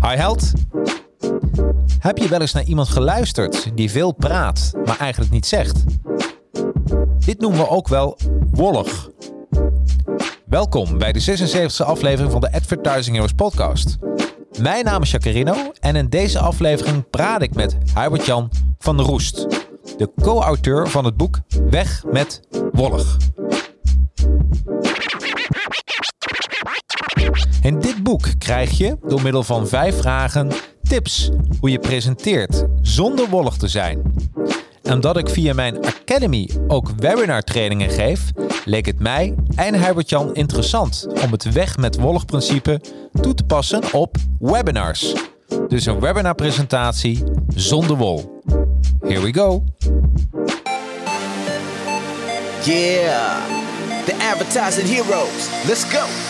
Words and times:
Hi 0.00 0.16
held. 0.16 0.52
Heb 1.98 2.18
je 2.18 2.28
wel 2.28 2.40
eens 2.40 2.52
naar 2.52 2.64
iemand 2.64 2.88
geluisterd 2.88 3.70
die 3.74 3.90
veel 3.90 4.12
praat, 4.12 4.72
maar 4.84 4.98
eigenlijk 4.98 5.32
niet 5.32 5.46
zegt? 5.46 5.84
Dit 7.18 7.40
noemen 7.40 7.60
we 7.60 7.68
ook 7.68 7.88
wel 7.88 8.18
wollig. 8.50 9.08
Welkom 10.46 10.98
bij 10.98 11.12
de 11.12 11.38
76e 11.38 11.86
aflevering 11.86 12.32
van 12.32 12.40
de 12.40 12.52
Advertising 12.52 13.14
Heroes 13.14 13.32
podcast. 13.32 13.98
Mijn 14.58 14.84
naam 14.84 15.02
is 15.02 15.10
Jacarino 15.10 15.72
en 15.80 15.96
in 15.96 16.08
deze 16.08 16.38
aflevering 16.38 17.10
praat 17.10 17.42
ik 17.42 17.54
met 17.54 17.76
Hubert-Jan 17.94 18.50
van 18.78 18.96
der 18.96 19.06
Roest, 19.06 19.46
de 19.96 20.10
co-auteur 20.22 20.88
van 20.88 21.04
het 21.04 21.16
boek 21.16 21.38
Weg 21.70 22.04
met 22.10 22.40
Wollig. 22.72 23.16
In 27.62 27.80
dit 27.80 28.02
boek 28.02 28.28
krijg 28.38 28.78
je, 28.78 28.98
door 29.06 29.22
middel 29.22 29.42
van 29.42 29.68
vijf 29.68 29.96
vragen, 29.96 30.50
tips 30.82 31.30
hoe 31.60 31.70
je 31.70 31.78
presenteert 31.78 32.64
zonder 32.82 33.28
wollig 33.28 33.56
te 33.56 33.68
zijn. 33.68 34.02
En 34.82 34.92
omdat 34.92 35.16
ik 35.16 35.28
via 35.28 35.54
mijn 35.54 35.84
Academy 35.84 36.50
ook 36.68 36.90
webinar 36.96 37.42
trainingen 37.42 37.90
geef, 37.90 38.30
leek 38.64 38.86
het 38.86 38.98
mij 38.98 39.34
en 39.54 39.74
Herbert-Jan 39.74 40.34
interessant 40.34 41.06
om 41.24 41.32
het 41.32 41.52
weg 41.52 41.76
met 41.76 41.96
wollig 41.96 42.24
principe 42.24 42.80
toe 43.20 43.34
te 43.34 43.44
passen 43.44 43.92
op 43.92 44.16
webinars. 44.38 45.14
Dus 45.68 45.86
een 45.86 46.00
webinar 46.00 46.34
presentatie 46.34 47.24
zonder 47.54 47.96
wol. 47.96 48.42
Here 49.00 49.20
we 49.20 49.32
go. 49.32 49.64
Yeah, 52.64 53.36
the 54.04 54.14
advertising 54.32 54.88
heroes. 54.88 55.48
Let's 55.66 55.84
go. 55.84 56.29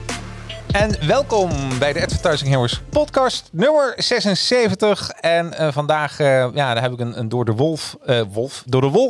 En 0.71 1.07
welkom 1.07 1.79
bij 1.79 1.93
de 1.93 2.01
Advertising 2.01 2.49
Heroes 2.49 2.81
podcast 2.89 3.49
nummer 3.51 3.93
76. 3.97 5.09
En 5.09 5.53
uh, 5.59 5.71
vandaag 5.71 6.19
uh, 6.19 6.27
ja, 6.27 6.73
daar 6.73 6.81
heb 6.81 6.91
ik 6.91 6.99
een, 6.99 7.19
een 7.19 7.29
door 7.29 7.45
de 7.45 7.51
wolf, 7.51 7.97
uh, 8.05 8.21
wolf, 8.31 8.63
door 8.65 8.81
de 8.81 8.87
wol 8.87 9.09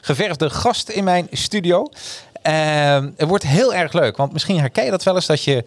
geverfde 0.00 0.50
gast 0.50 0.88
in 0.88 1.04
mijn 1.04 1.28
studio. 1.30 1.88
het 2.42 3.28
wordt 3.28 3.46
heel 3.46 3.74
erg 3.74 3.92
leuk, 3.92 4.16
want 4.16 4.32
misschien 4.32 4.58
herken 4.58 4.84
je 4.84 4.90
dat 4.90 5.02
wel 5.02 5.14
eens 5.14 5.26
dat 5.26 5.44
je 5.44 5.64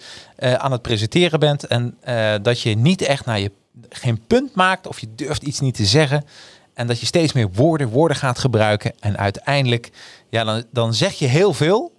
aan 0.58 0.72
het 0.72 0.82
presenteren 0.82 1.40
bent 1.40 1.68
en 1.68 1.98
dat 2.42 2.62
je 2.62 2.76
niet 2.76 3.02
echt 3.02 3.26
naar 3.26 3.40
je 3.40 3.52
geen 3.90 4.22
punt 4.28 4.56
maakt 4.56 4.88
of 4.88 5.00
je 5.00 5.08
durft 5.16 5.44
iets 5.44 5.60
niet 5.60 5.76
te 5.76 5.86
zeggen. 5.86 6.26
En 6.74 6.88
dat 6.88 7.00
je 7.00 7.06
steeds 7.06 7.34
meer 7.34 7.52
woorden, 7.52 7.90
woorden 7.90 8.18
gaat 8.18 8.40
gebruiken. 8.40 8.94
En 9.00 9.18
uiteindelijk, 9.18 9.92
ja, 10.30 10.44
dan, 10.44 10.64
dan 10.72 10.94
zeg 10.94 11.14
je 11.14 11.26
heel 11.26 11.54
veel, 11.54 11.94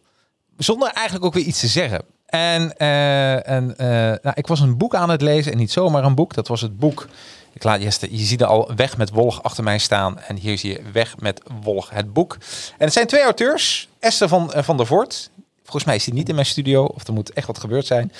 zonder 0.56 0.88
eigenlijk 0.88 1.24
ook 1.24 1.34
weer 1.34 1.44
iets 1.44 1.60
te 1.60 1.66
zeggen. 1.66 2.14
En, 2.26 2.72
uh, 2.78 3.48
en 3.48 3.74
uh, 3.80 3.86
nou, 3.96 4.32
ik 4.34 4.46
was 4.46 4.60
een 4.60 4.76
boek 4.76 4.94
aan 4.94 5.10
het 5.10 5.20
lezen 5.20 5.52
en 5.52 5.58
niet 5.58 5.72
zomaar 5.72 6.04
een 6.04 6.14
boek. 6.14 6.34
Dat 6.34 6.48
was 6.48 6.60
het 6.60 6.78
boek. 6.78 7.08
Ik 7.52 7.64
laat 7.64 7.82
je, 7.82 8.16
je 8.16 8.24
ziet 8.24 8.40
er 8.40 8.46
al 8.46 8.70
Weg 8.76 8.96
met 8.96 9.10
Wollig 9.10 9.42
achter 9.42 9.64
mij 9.64 9.78
staan. 9.78 10.20
En 10.20 10.36
hier 10.36 10.58
zie 10.58 10.72
je 10.72 10.82
Weg 10.92 11.18
met 11.18 11.42
Wollig, 11.62 11.90
het 11.90 12.12
boek. 12.12 12.36
En 12.78 12.84
het 12.84 12.92
zijn 12.92 13.06
twee 13.06 13.22
auteurs. 13.22 13.88
Esther 13.98 14.28
van, 14.28 14.52
uh, 14.56 14.62
van 14.62 14.76
der 14.76 14.86
Voort. 14.86 15.30
Volgens 15.62 15.84
mij 15.84 15.94
is 15.94 16.04
die 16.04 16.14
niet 16.14 16.28
in 16.28 16.34
mijn 16.34 16.46
studio. 16.46 16.84
Of 16.84 17.06
er 17.06 17.12
moet 17.12 17.32
echt 17.32 17.46
wat 17.46 17.58
gebeurd 17.58 17.86
zijn. 17.86 18.12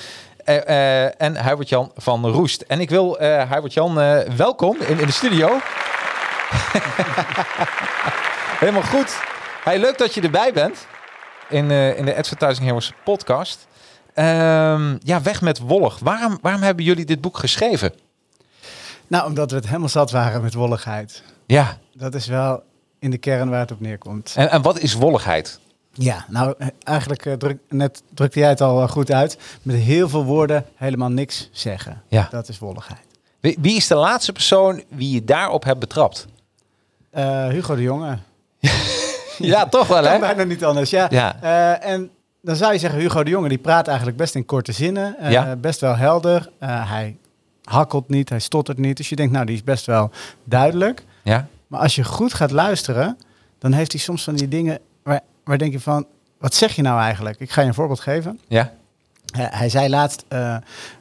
en 1.16 1.44
Hubert-Jan 1.48 1.90
van 1.96 2.26
Roest. 2.26 2.60
En 2.60 2.80
ik 2.80 2.90
wil 2.90 3.16
Hubert-Jan 3.20 3.94
welkom 4.36 4.76
in, 4.80 5.00
in 5.00 5.06
de 5.06 5.12
studio. 5.12 5.48
Helemaal 8.60 8.82
goed. 8.82 9.18
Hey, 9.64 9.78
leuk 9.78 9.98
dat 9.98 10.14
je 10.14 10.20
erbij 10.20 10.52
bent. 10.52 10.86
In, 11.48 11.70
in 11.70 12.04
de 12.04 12.16
Advertising 12.16 12.66
Heroes 12.66 12.92
podcast. 13.04 13.66
Um, 14.18 14.98
ja, 15.02 15.22
weg 15.22 15.40
met 15.40 15.58
wollig. 15.58 15.98
Waarom, 15.98 16.38
waarom 16.42 16.62
hebben 16.62 16.84
jullie 16.84 17.04
dit 17.04 17.20
boek 17.20 17.38
geschreven? 17.38 17.92
Nou, 19.06 19.26
omdat 19.26 19.50
we 19.50 19.56
het 19.56 19.66
helemaal 19.66 19.88
zat 19.88 20.10
waren 20.10 20.42
met 20.42 20.54
wolligheid. 20.54 21.22
Ja. 21.46 21.78
Dat 21.92 22.14
is 22.14 22.26
wel 22.26 22.62
in 22.98 23.10
de 23.10 23.18
kern 23.18 23.50
waar 23.50 23.60
het 23.60 23.72
op 23.72 23.80
neerkomt. 23.80 24.34
En, 24.36 24.50
en 24.50 24.62
wat 24.62 24.78
is 24.78 24.94
wolligheid? 24.94 25.60
Ja, 25.92 26.24
nou 26.28 26.54
eigenlijk 26.82 27.24
uh, 27.24 27.32
druk, 27.32 27.58
net 27.68 28.02
drukte 28.14 28.38
jij 28.38 28.48
het 28.48 28.60
al 28.60 28.82
uh, 28.82 28.88
goed 28.88 29.12
uit. 29.12 29.38
Met 29.62 29.76
heel 29.76 30.08
veel 30.08 30.24
woorden 30.24 30.64
helemaal 30.74 31.10
niks 31.10 31.48
zeggen. 31.52 32.02
Ja. 32.08 32.28
Dat 32.30 32.48
is 32.48 32.58
wolligheid. 32.58 33.06
Wie, 33.40 33.56
wie 33.60 33.76
is 33.76 33.86
de 33.86 33.94
laatste 33.94 34.32
persoon 34.32 34.82
wie 34.88 35.10
je 35.10 35.24
daarop 35.24 35.64
hebt 35.64 35.78
betrapt? 35.78 36.26
Uh, 37.14 37.48
Hugo 37.48 37.74
de 37.74 37.82
Jonge. 37.82 38.18
ja, 39.38 39.66
toch 39.66 39.86
wel 39.86 40.04
hè? 40.04 40.18
Bijna 40.18 40.44
niet 40.44 40.64
anders, 40.64 40.90
ja. 40.90 41.06
ja. 41.10 41.40
en 41.80 42.10
dan 42.46 42.56
zou 42.56 42.72
je 42.72 42.78
zeggen, 42.78 43.00
Hugo 43.00 43.24
de 43.24 43.30
Jonge 43.30 43.48
die 43.48 43.58
praat 43.58 43.88
eigenlijk 43.88 44.16
best 44.16 44.34
in 44.34 44.44
korte 44.44 44.72
zinnen. 44.72 45.16
Uh, 45.20 45.30
ja. 45.30 45.56
Best 45.56 45.80
wel 45.80 45.96
helder. 45.96 46.50
Uh, 46.62 46.90
hij 46.90 47.16
hakkelt 47.64 48.08
niet, 48.08 48.28
hij 48.28 48.38
stottert 48.38 48.78
niet. 48.78 48.96
Dus 48.96 49.08
je 49.08 49.16
denkt, 49.16 49.32
nou, 49.32 49.46
die 49.46 49.54
is 49.54 49.64
best 49.64 49.86
wel 49.86 50.10
duidelijk. 50.44 51.04
Ja. 51.22 51.46
Maar 51.66 51.80
als 51.80 51.94
je 51.94 52.04
goed 52.04 52.34
gaat 52.34 52.50
luisteren, 52.50 53.18
dan 53.58 53.72
heeft 53.72 53.92
hij 53.92 54.00
soms 54.00 54.24
van 54.24 54.34
die 54.34 54.48
dingen 54.48 54.78
waar, 55.02 55.20
waar 55.44 55.58
denk 55.58 55.72
je 55.72 55.80
van, 55.80 56.06
wat 56.38 56.54
zeg 56.54 56.72
je 56.72 56.82
nou 56.82 57.00
eigenlijk? 57.00 57.40
Ik 57.40 57.50
ga 57.50 57.60
je 57.60 57.66
een 57.66 57.74
voorbeeld 57.74 58.00
geven. 58.00 58.40
Ja. 58.48 58.72
Uh, 59.36 59.46
hij 59.50 59.68
zei 59.68 59.88
laatst, 59.88 60.24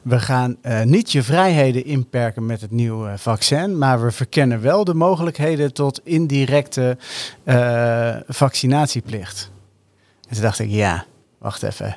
we 0.02 0.20
gaan 0.20 0.56
niet 0.84 1.12
je 1.12 1.22
vrijheden 1.22 1.84
inperken 1.84 2.46
met 2.46 2.60
het 2.60 2.70
nieuwe 2.70 3.18
vaccin, 3.18 3.78
maar 3.78 4.02
we 4.04 4.10
verkennen 4.10 4.60
wel 4.60 4.84
de 4.84 4.94
mogelijkheden 4.94 5.72
tot 5.72 6.00
indirecte 6.04 6.96
vaccinatieplicht. 8.28 9.50
En 10.28 10.34
toen 10.34 10.42
dacht 10.42 10.58
ik, 10.58 10.70
ja, 10.70 11.04
wacht 11.46 11.62
even. 11.62 11.96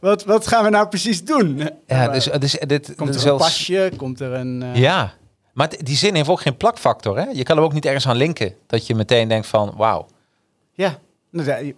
wat, 0.00 0.24
wat 0.24 0.46
gaan 0.46 0.64
we 0.64 0.70
nou 0.70 0.88
precies 0.88 1.24
doen? 1.24 1.70
Ja, 1.86 2.08
dus, 2.08 2.24
dus 2.24 2.56
dit, 2.60 2.94
komt 2.94 3.14
er 3.14 3.20
zelfs... 3.20 3.42
een 3.42 3.50
pasje? 3.50 3.92
Komt 3.96 4.20
er 4.20 4.32
een... 4.32 4.62
Uh... 4.62 4.76
Ja, 4.76 5.12
maar 5.52 5.68
die 5.78 5.96
zin 5.96 6.14
heeft 6.14 6.28
ook 6.28 6.40
geen 6.40 6.56
plakfactor. 6.56 7.18
Hè? 7.18 7.24
Je 7.32 7.42
kan 7.42 7.56
er 7.56 7.62
ook 7.62 7.72
niet 7.72 7.84
ergens 7.84 8.08
aan 8.08 8.16
linken. 8.16 8.54
Dat 8.66 8.86
je 8.86 8.94
meteen 8.94 9.28
denkt 9.28 9.46
van, 9.46 9.74
wauw. 9.76 10.06
Ja, 10.72 10.98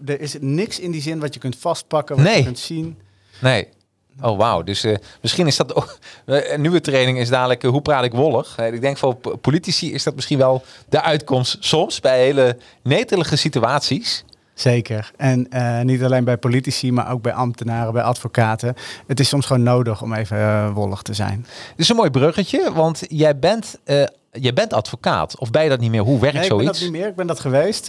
er 0.05 0.21
is 0.21 0.37
niks 0.41 0.81
in 0.81 0.91
die 0.91 1.01
zin 1.01 1.21
wat 1.21 1.35
je 1.35 1.41
kunt 1.41 1.57
vastpakken, 1.57 2.17
wat 2.17 2.25
nee. 2.25 2.37
je 2.37 2.45
kunt 2.45 2.59
zien. 2.59 2.99
Nee. 3.41 3.69
Oh, 4.21 4.39
wauw. 4.39 4.63
Dus 4.63 4.85
uh, 4.85 4.97
misschien 5.23 5.47
is 5.47 5.57
dat 5.57 5.75
ook... 5.75 5.99
Een 6.25 6.61
nieuwe 6.61 6.81
training 6.81 7.19
is 7.19 7.29
dadelijk, 7.29 7.63
uh, 7.63 7.71
hoe 7.71 7.83
praat 7.83 8.05
ik 8.05 8.13
wollig? 8.13 8.59
ik 8.59 8.81
denk 8.81 8.97
voor 8.97 9.17
politici 9.41 9.93
is 9.93 10.03
dat 10.03 10.15
misschien 10.15 10.39
wel 10.39 10.65
de 10.89 11.03
uitkomst 11.03 11.57
soms 11.61 12.01
bij 12.01 12.19
hele 12.19 12.57
netelige 12.83 13.37
situaties. 13.37 14.25
Zeker. 14.57 15.11
En 15.17 15.47
uh, 15.51 15.81
niet 15.81 16.03
alleen 16.03 16.25
bij 16.25 16.37
politici, 16.37 16.93
maar 16.93 17.11
ook 17.11 17.23
bij 17.23 17.33
ambtenaren, 17.33 17.93
bij 17.93 18.03
advocaten. 18.03 18.75
Het 19.07 19.21
is 19.21 19.29
soms 19.29 19.47
gewoon 19.47 19.63
nodig 19.63 20.03
om 20.03 20.13
even 20.13 20.37
uh, 20.37 20.73
wollig 20.73 21.03
te 21.03 21.15
zijn. 21.15 21.47
Dit 21.69 21.79
is 21.79 21.89
een 21.89 21.97
mooi 21.97 22.11
bruggetje, 22.11 22.73
want 22.73 23.03
jij 23.09 23.39
bent, 23.39 23.79
uh, 23.85 24.05
jij 24.33 24.53
bent 24.53 24.73
advocaat. 24.73 25.39
Of 25.39 25.51
ben 25.51 25.63
je 25.63 25.69
dat 25.69 25.81
niet 25.81 25.91
meer? 25.91 26.03
Hoe 26.03 26.21
werkt 26.21 26.37
nee, 26.37 26.47
zoiets? 26.47 26.65
ik 26.65 26.73
ben 26.73 26.81
dat 26.81 26.91
niet 26.91 27.01
meer. 27.01 27.09
Ik 27.09 27.17
ben 27.17 27.27
dat 27.27 27.41
geweest. 27.41 27.89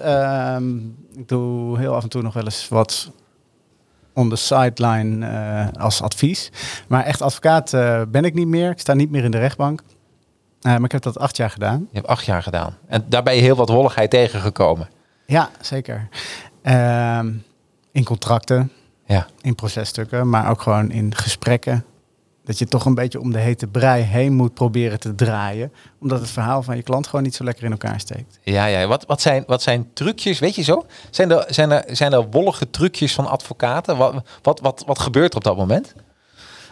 ik 1.16 1.28
doe 1.28 1.78
heel 1.78 1.96
af 1.96 2.04
en 2.04 2.10
toe 2.10 2.22
nog 2.22 2.34
wel 2.34 2.44
eens 2.44 2.68
wat 2.68 3.12
on 4.14 4.30
the 4.30 4.36
sideline 4.36 5.72
als 5.80 6.02
advies. 6.02 6.52
Maar 6.88 7.04
echt 7.04 7.22
advocaat 7.22 7.72
ben 8.12 8.26
ik 8.26 8.34
niet 8.34 8.48
meer. 8.48 8.72
Ik 8.72 8.80
sta 8.80 8.94
niet 8.94 9.12
meer 9.12 9.24
in 9.24 9.32
de 9.32 9.40
rechtbank. 9.40 9.82
maar 10.62 10.84
ik 10.84 10.92
heb 10.92 11.02
dat 11.02 11.20
acht 11.20 11.38
jaar 11.38 11.50
gedaan. 11.50 11.80
Je 11.80 11.98
hebt 11.98 12.08
acht 12.08 12.26
jaar 12.26 12.44
gedaan. 12.44 12.78
En 12.88 13.06
daar 13.10 13.24
ben 13.24 13.36
je 13.36 13.42
heel 13.42 13.56
wat 13.56 13.70
wolligheid 13.70 14.10
tegengekomen. 14.10 14.88
Ja, 15.28 15.50
zeker. 15.62 16.08
Um, 16.68 17.44
in 17.92 18.04
contracten, 18.04 18.72
ja. 19.06 19.28
in 19.42 19.56
processtukken, 19.56 20.30
maar 20.30 20.50
ook 20.50 20.62
gewoon 20.62 20.92
in 20.92 21.16
gesprekken. 21.16 21.86
dat 22.44 22.60
je 22.60 22.66
toch 22.66 22.86
een 22.86 22.96
beetje 22.96 23.20
om 23.20 23.32
de 23.32 23.40
hete 23.40 23.68
brei 23.68 24.04
heen 24.04 24.34
moet 24.34 24.54
proberen 24.54 25.00
te 25.00 25.16
draaien. 25.16 25.74
Omdat 26.00 26.20
het 26.20 26.30
verhaal 26.30 26.64
van 26.64 26.76
je 26.76 26.84
klant 26.84 27.08
gewoon 27.08 27.24
niet 27.24 27.36
zo 27.36 27.44
lekker 27.44 27.64
in 27.64 27.72
elkaar 27.72 28.00
steekt. 28.00 28.40
Ja, 28.44 28.66
ja. 28.66 28.88
Wat, 28.88 29.06
wat, 29.06 29.22
zijn, 29.22 29.44
wat 29.48 29.62
zijn 29.62 29.90
trucjes, 29.94 30.40
weet 30.40 30.56
je 30.56 30.62
zo? 30.62 30.86
Zijn 31.10 31.32
er, 31.32 31.46
zijn 31.50 31.72
er, 31.72 31.84
zijn 31.96 32.14
er 32.14 32.30
wollige 32.30 32.70
trucjes 32.70 33.14
van 33.14 33.28
advocaten? 33.28 33.98
Wat, 33.98 34.24
wat, 34.42 34.60
wat, 34.60 34.84
wat 34.86 35.00
gebeurt 35.00 35.32
er 35.32 35.38
op 35.38 35.44
dat 35.44 35.58
moment? 35.58 35.94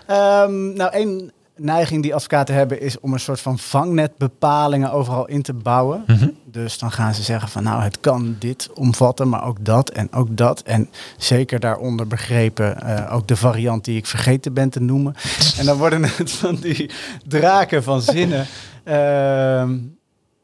Ehm, 0.08 0.74
nou, 0.74 0.92
één 0.92 1.32
neiging 1.56 2.02
die 2.04 2.16
advocaten 2.16 2.56
hebben 2.56 2.82
is 2.82 3.00
om 3.00 3.14
een 3.14 3.20
soort 3.20 3.42
van 3.42 3.60
vangnetbepalingen 3.60 4.92
overal 4.92 5.28
in 5.28 5.42
te 5.42 5.54
bouwen. 5.54 6.04
Mhm. 6.08 6.30
Dus 6.56 6.78
dan 6.78 6.92
gaan 6.92 7.14
ze 7.14 7.24
zeggen 7.24 7.50
van 7.50 7.64
nou, 7.64 7.82
het 7.82 8.00
kan 8.00 8.36
dit 8.40 8.70
omvatten, 8.74 9.30
maar 9.30 9.44
ook 9.44 9.58
dat 9.66 9.90
en 9.90 10.14
ook 10.14 10.38
dat. 10.38 10.62
En 10.62 10.90
zeker 11.18 11.60
daaronder 11.60 12.08
begrepen 12.08 12.82
eh, 12.82 13.14
ook 13.14 13.28
de 13.28 13.36
variant 13.36 13.86
die 13.86 13.98
ik 13.98 14.06
vergeten 14.06 14.54
ben 14.54 14.70
te 14.70 14.80
noemen. 14.82 15.16
en 15.60 15.66
dan 15.66 15.78
worden 15.78 16.04
het 16.04 16.32
van 16.32 16.56
die 16.56 16.92
draken 17.28 17.84
van 17.84 18.02
zinnen. 18.02 18.46
Ehm, 18.84 19.78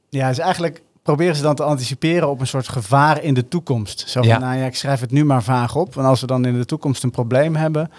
ja, 0.09 0.27
dus 0.27 0.37
eigenlijk 0.37 0.81
proberen 1.03 1.35
ze 1.35 1.41
dan 1.41 1.55
te 1.55 1.63
anticiperen 1.63 2.29
op 2.29 2.39
een 2.39 2.47
soort 2.47 2.67
gevaar 2.67 3.23
in 3.23 3.33
de 3.33 3.47
toekomst. 3.47 4.09
Zo 4.09 4.19
van, 4.19 4.29
Ja. 4.29 4.39
nou 4.39 4.57
ja, 4.57 4.65
ik 4.65 4.75
schrijf 4.75 4.99
het 4.99 5.11
nu 5.11 5.25
maar 5.25 5.43
vaag 5.43 5.75
op. 5.75 5.93
Want 5.93 6.07
als 6.07 6.21
we 6.21 6.27
dan 6.27 6.45
in 6.45 6.57
de 6.57 6.65
toekomst 6.65 7.03
een 7.03 7.11
probleem 7.11 7.55
hebben, 7.55 7.91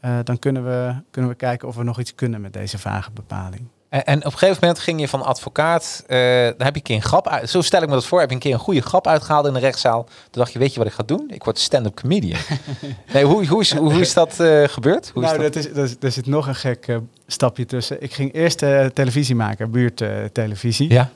eh, 0.00 0.18
dan 0.24 0.38
kunnen 0.38 0.64
we, 0.64 0.94
kunnen 1.10 1.30
we 1.30 1.36
kijken 1.36 1.68
of 1.68 1.76
we 1.76 1.82
nog 1.82 2.00
iets 2.00 2.14
kunnen 2.14 2.40
met 2.40 2.52
deze 2.52 2.78
vage 2.78 3.10
bepaling. 3.10 3.68
En, 3.90 4.04
en 4.04 4.18
op 4.18 4.24
een 4.24 4.38
gegeven 4.38 4.58
moment 4.60 4.78
ging 4.78 5.00
je 5.00 5.08
van 5.08 5.22
advocaat, 5.22 6.04
eh 6.06 6.18
dan 6.44 6.66
heb 6.66 6.74
je 6.74 6.74
een 6.74 6.82
keer 6.82 6.96
een 6.96 7.02
grap 7.02 7.28
uit. 7.28 7.50
Zo 7.50 7.60
stel 7.60 7.82
ik 7.82 7.88
me 7.88 7.94
dat 7.94 8.06
voor. 8.06 8.20
Heb 8.20 8.28
je 8.28 8.34
een 8.34 8.40
keer 8.40 8.52
een 8.52 8.58
goede 8.58 8.80
grap 8.80 9.06
uitgehaald 9.06 9.46
in 9.46 9.52
de 9.52 9.58
rechtszaal. 9.58 10.04
Toen 10.04 10.12
dacht 10.30 10.52
je, 10.52 10.58
weet 10.58 10.72
je 10.72 10.78
wat 10.78 10.88
ik 10.88 10.94
ga 10.94 11.02
doen? 11.02 11.24
Ik 11.28 11.44
word 11.44 11.58
stand-up 11.58 11.94
comedian. 11.94 12.40
nee, 13.12 13.24
hoe, 13.24 13.46
hoe, 13.46 13.60
is, 13.60 13.74
hoe, 13.74 13.92
hoe 13.92 14.00
is 14.00 14.14
dat 14.14 14.40
eh, 14.40 14.62
gebeurd? 14.64 15.10
Hoe 15.14 15.22
is 15.22 15.28
nou, 15.28 15.42
dat? 15.42 15.52
dat 15.52 15.64
is, 15.64 15.72
dat 15.72 15.84
is, 15.84 15.96
er 16.00 16.12
zit 16.12 16.26
nog 16.26 16.46
een 16.46 16.54
gek 16.54 16.86
eh, 16.86 16.96
stapje 17.26 17.66
tussen. 17.66 18.02
Ik 18.02 18.12
ging 18.12 18.34
eerst 18.34 18.58
televisie 18.94 19.34
maken, 19.34 19.70
buurttelevisie. 19.70 20.92
Ja. 20.92 21.10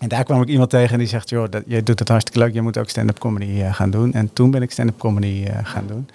En 0.00 0.08
daar 0.08 0.24
kwam 0.24 0.42
ik 0.42 0.48
iemand 0.48 0.70
tegen 0.70 0.92
en 0.92 0.98
die 0.98 1.08
zegt, 1.08 1.30
joh, 1.30 1.50
dat, 1.50 1.62
jij 1.66 1.82
doet 1.82 1.98
het 1.98 2.08
hartstikke 2.08 2.38
leuk, 2.38 2.54
je 2.54 2.62
moet 2.62 2.78
ook 2.78 2.88
stand-up 2.88 3.18
comedy 3.18 3.62
gaan 3.70 3.90
doen. 3.90 4.12
En 4.12 4.32
toen 4.32 4.50
ben 4.50 4.62
ik 4.62 4.70
stand-up 4.70 4.98
comedy 4.98 5.46
gaan 5.62 5.86
doen. 5.86 6.08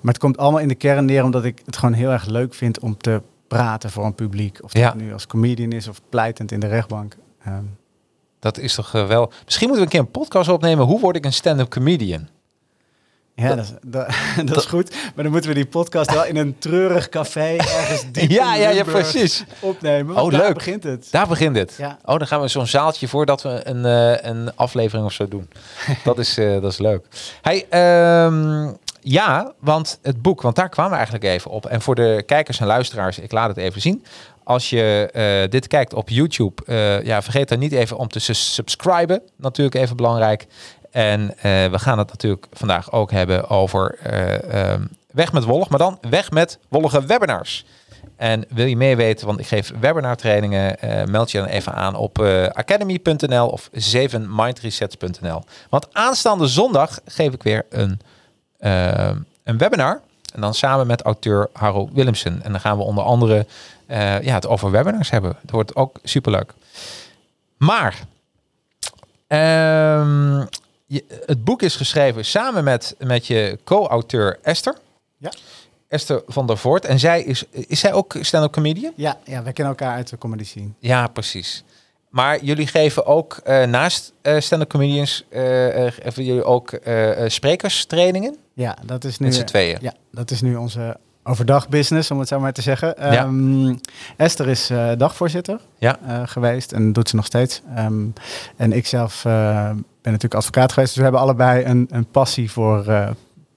Maar 0.00 0.12
het 0.12 0.22
komt 0.22 0.38
allemaal 0.38 0.60
in 0.60 0.68
de 0.68 0.74
kern 0.74 1.04
neer 1.04 1.24
omdat 1.24 1.44
ik 1.44 1.62
het 1.64 1.76
gewoon 1.76 1.94
heel 1.94 2.10
erg 2.10 2.26
leuk 2.26 2.54
vind 2.54 2.80
om 2.80 2.96
te 2.96 3.20
praten 3.48 3.90
voor 3.90 4.04
een 4.04 4.14
publiek. 4.14 4.58
Of 4.62 4.72
dat 4.72 4.82
Ja. 4.82 4.94
nu 4.94 5.12
als 5.12 5.26
comedian 5.26 5.72
is 5.72 5.88
of 5.88 6.00
pleitend 6.08 6.52
in 6.52 6.60
de 6.60 6.66
rechtbank. 6.66 7.16
Ehm, 7.44 7.64
Dat 8.40 8.58
is 8.58 8.74
toch 8.74 8.94
eh, 8.94 9.06
wel... 9.06 9.32
Misschien 9.44 9.68
moeten 9.68 9.86
we 9.86 9.92
een 9.92 9.98
keer 9.98 10.00
een 10.14 10.20
podcast 10.22 10.48
opnemen. 10.48 10.84
Hoe 10.86 11.00
word 11.00 11.16
ik 11.16 11.24
een 11.24 11.32
stand-up 11.32 11.68
comedian? 11.70 12.28
ja, 13.34 13.54
dat, 13.54 13.64
is, 13.64 13.72
dat, 13.86 14.06
dat 14.48 14.56
is 14.56 14.64
goed. 14.64 14.90
Maar 15.14 15.24
dan 15.24 15.32
moeten 15.32 15.50
we 15.50 15.56
die 15.56 15.66
podcast 15.66 16.12
wel 16.12 16.24
in 16.24 16.36
een 16.36 16.58
treurig 16.58 17.08
café 17.08 17.56
ergens 17.56 18.04
diep 18.12 18.30
Ja, 18.30 18.54
in 18.54 18.60
ja, 18.62 18.70
ja, 18.70 18.82
precies. 18.84 19.44
opnemen. 19.60 20.16
Oh, 20.16 20.30
daar 20.30 20.40
leuk. 20.40 20.54
begint 20.54 20.84
het. 20.84 21.08
Daar 21.10 21.28
begint 21.28 21.56
het. 21.56 21.74
Ja. 21.78 21.98
Oh, 22.04 22.18
dan 22.18 22.26
gaan 22.26 22.40
we 22.40 22.48
zo'n 22.48 22.66
zaaltje 22.66 23.08
voordat 23.08 23.42
we 23.42 23.60
een, 23.68 23.84
eh, 23.84 24.30
een 24.30 24.56
aflevering 24.56 25.06
of 25.06 25.12
zo 25.12 25.28
doen. 25.28 25.48
dat, 26.04 26.18
is, 26.18 26.38
eh, 26.38 26.60
dat 26.60 26.72
is 26.72 26.78
leuk. 26.78 27.06
Hey, 27.42 27.66
ehm, 27.70 28.72
ja, 29.10 29.52
want 29.60 29.98
het 30.02 30.22
boek, 30.22 30.42
want 30.42 30.56
daar 30.56 30.68
kwamen 30.68 30.90
we 30.90 30.96
eigenlijk 30.96 31.26
even 31.26 31.50
op. 31.50 31.66
En 31.66 31.82
voor 31.82 31.94
de 31.94 32.22
kijkers 32.26 32.60
en 32.60 32.66
luisteraars, 32.66 33.18
ik 33.18 33.32
laat 33.32 33.48
het 33.48 33.56
even 33.56 33.80
zien. 33.80 34.04
Als 34.44 34.70
je 34.70 35.08
eh, 35.12 35.50
dit 35.50 35.66
kijkt 35.66 35.94
op 35.94 36.08
YouTube, 36.08 36.64
eh, 36.66 37.02
ja, 37.02 37.22
vergeet 37.22 37.48
dan 37.48 37.58
niet 37.58 37.72
even 37.72 37.96
om 37.96 38.08
te 38.08 38.34
subscriben. 38.34 39.22
Natuurlijk 39.36 39.76
even 39.76 39.96
belangrijk. 39.96 40.46
En 40.90 41.36
eh, 41.36 41.42
we 41.70 41.78
gaan 41.78 41.98
het 41.98 42.08
natuurlijk 42.08 42.46
vandaag 42.52 42.92
ook 42.92 43.10
hebben 43.10 43.48
over 43.48 43.98
eh, 44.02 44.70
ehm, 44.70 44.82
weg 45.12 45.32
met 45.32 45.44
wollig, 45.44 45.68
maar 45.68 45.78
dan 45.78 45.98
weg 46.10 46.30
met 46.30 46.58
wollige 46.68 47.06
webinars. 47.06 47.64
En 48.16 48.44
wil 48.48 48.66
je 48.66 48.76
meer 48.76 48.96
weten, 48.96 49.26
want 49.26 49.40
ik 49.40 49.46
geef 49.46 49.72
webinar 49.80 50.16
trainingen, 50.16 50.80
eh, 50.80 51.04
meld 51.04 51.30
je 51.30 51.38
dan 51.38 51.46
even 51.46 51.74
aan 51.74 51.94
op 51.94 52.18
academy.nl 52.52 53.48
of 53.48 53.70
7mindresets.nl. 53.72 55.42
Want 55.70 55.94
aanstaande 55.94 56.46
zondag 56.46 56.98
geef 57.04 57.32
ik 57.32 57.42
weer 57.42 57.66
een, 57.70 58.00
een 58.58 59.58
webinar. 59.58 60.00
En 60.34 60.40
dan 60.40 60.54
samen 60.54 60.86
met 60.86 61.02
auteur 61.02 61.48
Harro 61.52 61.88
Willemsen. 61.92 62.42
En 62.42 62.50
dan 62.50 62.60
gaan 62.60 62.76
we 62.76 62.82
onder 62.82 63.04
andere 63.04 63.46
eh, 63.86 64.20
ja, 64.20 64.34
het 64.34 64.46
over 64.46 64.70
webinars 64.70 65.10
hebben. 65.10 65.36
Het 65.40 65.50
wordt 65.50 65.76
ook 65.76 65.98
superleuk. 66.02 66.52
Maar 67.56 67.98
ehm, 69.26 70.44
je, 70.86 71.04
het 71.26 71.44
boek 71.44 71.62
is 71.62 71.76
geschreven 71.76 72.24
samen 72.24 72.64
met, 72.64 72.94
met 72.98 73.26
je 73.26 73.58
co-auteur 73.64 74.38
Esther. 74.42 74.76
Ja. 75.16 75.32
Esther 75.88 76.22
van 76.26 76.46
der 76.46 76.58
Voort. 76.58 76.84
En 76.84 76.98
zij 76.98 77.22
is, 77.22 77.44
is 77.50 77.80
zij 77.80 77.92
ook 77.92 78.16
stand-up 78.20 78.52
comedian? 78.52 78.92
Ja, 78.96 79.18
ja, 79.24 79.42
wij 79.42 79.52
kennen 79.52 79.74
elkaar 79.76 79.94
uit 79.94 80.08
de 80.08 80.18
comedy 80.18 80.44
scene. 80.44 80.68
Ja, 80.78 81.06
precies. 81.06 81.64
Maar 82.10 82.44
jullie 82.44 82.66
geven 82.66 83.06
ook 83.06 83.36
eh, 83.44 83.64
naast 83.64 84.12
eh 84.22 84.40
stand-up 84.40 84.68
comedians, 84.68 85.24
geven 85.30 86.24
jullie 86.24 86.44
ook 86.44 86.78
sprekerstrainingen 87.26 88.36
Ja, 88.54 88.76
dat 88.84 89.04
is 89.04 89.18
nu. 89.18 89.26
met 89.26 89.34
z'n 89.34 89.44
tweeën. 89.44 89.78
Ja, 89.80 89.92
dat 90.12 90.30
is 90.30 90.40
nu 90.40 90.56
onze 90.56 90.96
overdag 91.24 91.68
business, 91.68 92.10
om 92.10 92.18
het 92.18 92.28
zo 92.28 92.40
maar 92.40 92.52
te 92.52 92.62
zeggen. 92.62 92.94
Ja. 92.98 93.12
Ehm, 93.24 93.74
Esther 94.16 94.48
is 94.48 94.70
dagvoorzitter 94.96 95.60
Ja. 95.78 95.98
geweest 96.24 96.72
en 96.72 96.92
doet 96.92 97.08
ze 97.08 97.16
nog 97.16 97.24
steeds. 97.26 97.62
Ehm, 97.74 98.04
en 98.56 98.72
ik 98.72 98.86
zelf 98.86 99.20
ben 99.22 99.84
natuurlijk 100.02 100.34
advocaat 100.34 100.72
geweest. 100.72 100.88
Dus 100.88 100.96
we 100.96 101.02
hebben 101.02 101.20
allebei 101.20 101.64
een, 101.64 101.86
een 101.90 102.06
passie 102.06 102.50
voor 102.50 102.84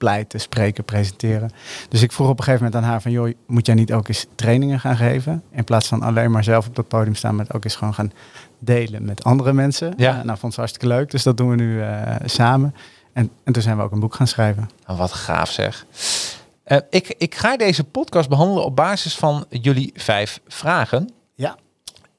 pleiten, 0.02 0.40
spreken, 0.40 0.84
presenteren. 0.84 1.50
Dus 1.88 2.02
ik 2.02 2.12
vroeg 2.12 2.28
op 2.28 2.38
een 2.38 2.44
gegeven 2.44 2.64
moment 2.64 2.82
aan 2.82 2.90
haar 2.90 3.02
van... 3.02 3.10
joh, 3.10 3.32
moet 3.46 3.66
jij 3.66 3.74
niet 3.74 3.92
ook 3.92 4.08
eens 4.08 4.26
trainingen 4.34 4.80
gaan 4.80 4.96
geven? 4.96 5.42
In 5.50 5.64
plaats 5.64 5.88
van 5.88 6.02
alleen 6.02 6.30
maar 6.30 6.44
zelf 6.44 6.66
op 6.66 6.74
dat 6.74 6.88
podium 6.88 7.14
staan... 7.14 7.34
maar 7.34 7.44
het 7.44 7.54
ook 7.54 7.64
eens 7.64 7.76
gewoon 7.76 7.94
gaan 7.94 8.12
delen 8.58 9.04
met 9.04 9.24
andere 9.24 9.52
mensen. 9.52 9.94
Ja. 9.96 10.18
Eh, 10.18 10.24
nou, 10.24 10.38
vond 10.38 10.54
ze 10.54 10.60
hartstikke 10.60 10.94
leuk. 10.94 11.10
Dus 11.10 11.22
dat 11.22 11.36
doen 11.36 11.50
we 11.50 11.56
nu 11.56 11.82
eh, 11.82 12.14
samen. 12.24 12.74
En, 13.12 13.30
en 13.44 13.52
toen 13.52 13.62
zijn 13.62 13.76
we 13.76 13.82
ook 13.82 13.92
een 13.92 14.00
boek 14.00 14.14
gaan 14.14 14.26
schrijven. 14.26 14.70
Nou, 14.86 14.98
wat 14.98 15.12
gaaf 15.12 15.50
zeg. 15.50 15.86
Eh, 16.64 16.78
ik, 16.90 17.14
ik 17.18 17.34
ga 17.34 17.56
deze 17.56 17.84
podcast 17.84 18.28
behandelen 18.28 18.64
op 18.64 18.76
basis 18.76 19.16
van 19.16 19.44
jullie 19.48 19.92
vijf 19.94 20.40
vragen. 20.48 21.10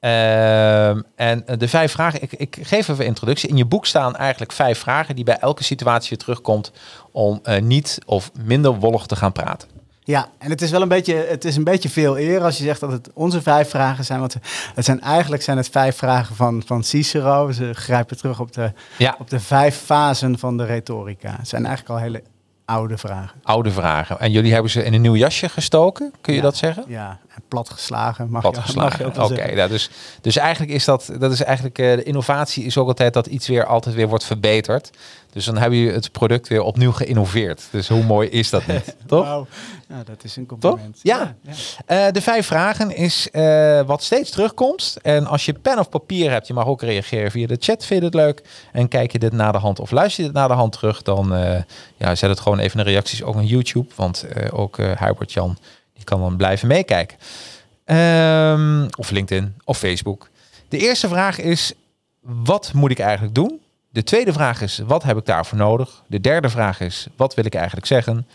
Ehm, 0.04 1.00
en 1.16 1.46
eh, 1.46 1.58
de 1.58 1.68
vijf 1.68 1.92
vragen, 1.92 2.22
ik, 2.22 2.32
ik 2.32 2.56
geef 2.62 2.88
even 2.88 3.00
een 3.00 3.06
introductie. 3.06 3.48
In 3.48 3.56
je 3.56 3.64
boek 3.64 3.86
staan 3.86 4.16
eigenlijk 4.16 4.52
vijf 4.52 4.78
vragen 4.78 5.14
die 5.14 5.24
bij 5.24 5.36
elke 5.38 5.64
situatie 5.64 6.08
weer 6.08 6.18
terugkomt 6.18 6.72
om 7.12 7.40
eh, 7.42 7.62
niet 7.62 7.98
of 8.06 8.30
minder 8.44 8.74
wollig 8.78 9.06
te 9.06 9.16
gaan 9.16 9.32
praten. 9.32 9.68
Ja, 10.02 10.28
en 10.38 10.50
het 10.50 10.62
is 10.62 10.70
wel 10.70 10.82
een 10.82 10.88
beetje, 10.88 11.14
het 11.28 11.44
is 11.44 11.56
een 11.56 11.64
beetje 11.64 11.88
veel 11.88 12.18
eer 12.18 12.42
als 12.42 12.58
je 12.58 12.64
zegt 12.64 12.80
dat 12.80 12.92
het 12.92 13.10
onze 13.14 13.42
vijf 13.42 13.70
vragen 13.70 14.04
zijn. 14.04 14.20
Want 14.20 14.36
het 14.74 14.84
zijn 14.84 15.00
eigenlijk 15.00 15.42
zijn 15.42 15.56
het 15.56 15.68
vijf 15.68 15.96
vragen 15.96 16.36
van, 16.36 16.62
van 16.66 16.84
Cicero. 16.84 17.52
Ze 17.52 17.70
grijpen 17.74 18.16
terug 18.16 18.40
op 18.40 18.52
de, 18.52 18.72
Ja, 18.98 19.16
op 19.18 19.30
de 19.30 19.40
vijf 19.40 19.76
fasen 19.76 20.38
van 20.38 20.56
de 20.56 20.64
retorica. 20.64 21.34
Het 21.38 21.48
zijn 21.48 21.66
eigenlijk 21.66 21.94
al 21.98 22.04
hele 22.04 22.22
oude 22.64 22.98
vragen. 22.98 23.40
oude 23.42 23.70
vragen. 23.70 24.20
En 24.20 24.30
jullie 24.30 24.52
hebben 24.52 24.70
ze 24.70 24.84
in 24.84 24.94
een 24.94 25.00
nieuw 25.00 25.16
jasje 25.16 25.48
gestoken, 25.48 26.12
kun 26.20 26.32
je 26.32 26.38
Ja. 26.38 26.44
dat 26.44 26.56
zeggen? 26.56 26.84
Ja, 26.88 27.18
platgeslagen 27.48 28.30
mag 28.30 28.40
Plat 28.40 28.54
je, 28.54 28.60
mag 28.60 28.66
je 28.66 28.74
geslagen. 28.74 29.06
ook 29.06 29.30
Oké, 29.30 29.34
zeggen. 29.34 29.56
ja, 29.56 29.68
dus, 29.68 29.90
dus 30.20 30.36
eigenlijk 30.36 30.72
is 30.72 30.84
dat, 30.84 31.10
dat 31.18 31.32
is 31.32 31.42
eigenlijk, 31.42 31.78
eh, 31.78 31.94
de 31.96 32.02
innovatie 32.02 32.64
is 32.64 32.78
ook 32.78 32.88
altijd 32.88 33.14
dat 33.14 33.26
iets 33.26 33.48
weer 33.48 33.66
altijd 33.66 33.94
weer 33.94 34.08
wordt 34.08 34.24
verbeterd. 34.24 34.90
Dus 35.32 35.44
dan 35.44 35.56
hebben 35.56 35.78
jullie 35.78 35.94
het 35.94 36.12
product 36.12 36.48
weer 36.48 36.62
opnieuw 36.62 36.92
geïnnoveerd. 36.92 37.62
Dus 37.70 37.88
hoe 37.88 38.02
mooi 38.02 38.28
is 38.28 38.50
dat 38.50 38.66
niet, 38.66 38.96
toch? 39.06 39.46
Ja, 39.88 40.02
dat 40.04 40.24
is 40.24 40.36
een 40.36 40.46
compliment. 40.46 40.98
Ja. 41.02 41.36
ja. 41.42 41.52
Eh, 41.86 42.12
de 42.12 42.22
vijf 42.22 42.46
vragen 42.46 42.96
is 42.96 43.30
eh, 43.30 43.80
wat 43.86 44.02
steeds 44.02 44.30
terugkomt. 44.30 44.96
En 45.02 45.26
als 45.26 45.44
je 45.44 45.52
pen 45.52 45.78
of 45.78 45.88
papier 45.88 46.30
hebt, 46.30 46.46
je 46.46 46.54
mag 46.54 46.66
ook 46.66 46.82
reageren 46.82 47.30
via 47.30 47.46
de 47.46 47.56
chat. 47.60 47.84
Vind 47.84 48.00
je 48.00 48.06
het 48.06 48.14
leuk? 48.14 48.42
En 48.72 48.88
kijk 48.88 49.12
je 49.12 49.18
dit 49.18 49.32
na 49.32 49.52
de 49.52 49.58
hand 49.58 49.80
of 49.80 49.90
luister 49.90 50.24
je 50.24 50.30
dit 50.30 50.38
na 50.38 50.48
de 50.48 50.54
hand 50.54 50.72
terug, 50.72 51.02
dan 51.02 51.28
ja, 51.96 52.14
zet 52.14 52.30
het 52.30 52.40
gewoon 52.40 52.58
even 52.58 52.78
in 52.78 52.84
de 52.84 52.90
reacties 52.90 53.22
ook 53.22 53.34
op 53.34 53.42
YouTube. 53.42 53.88
Want 53.94 54.24
ook 54.52 54.76
Hubert 54.76 55.32
Jan 55.32 55.58
die 56.04 56.16
kan 56.16 56.20
dan 56.20 56.36
blijven 56.36 56.68
meekijken. 56.68 57.18
Ehm, 57.84 58.86
of 58.96 59.10
LinkedIn 59.10 59.54
of 59.64 59.78
Facebook. 59.78 60.28
De 60.68 60.78
eerste 60.78 61.08
vraag 61.08 61.38
is: 61.38 61.72
wat 62.20 62.72
moet 62.72 62.90
ik 62.90 62.98
eigenlijk 62.98 63.34
doen? 63.34 63.60
De 63.90 64.02
tweede 64.02 64.32
vraag 64.32 64.60
is: 64.60 64.80
wat 64.86 65.02
heb 65.02 65.16
ik 65.16 65.26
daarvoor 65.26 65.58
nodig? 65.58 66.02
De 66.06 66.20
derde 66.20 66.48
vraag 66.48 66.80
is: 66.80 67.06
wat 67.16 67.34
wil 67.34 67.44
ik 67.44 67.54
eigenlijk 67.54 67.86
zeggen? 67.86 68.26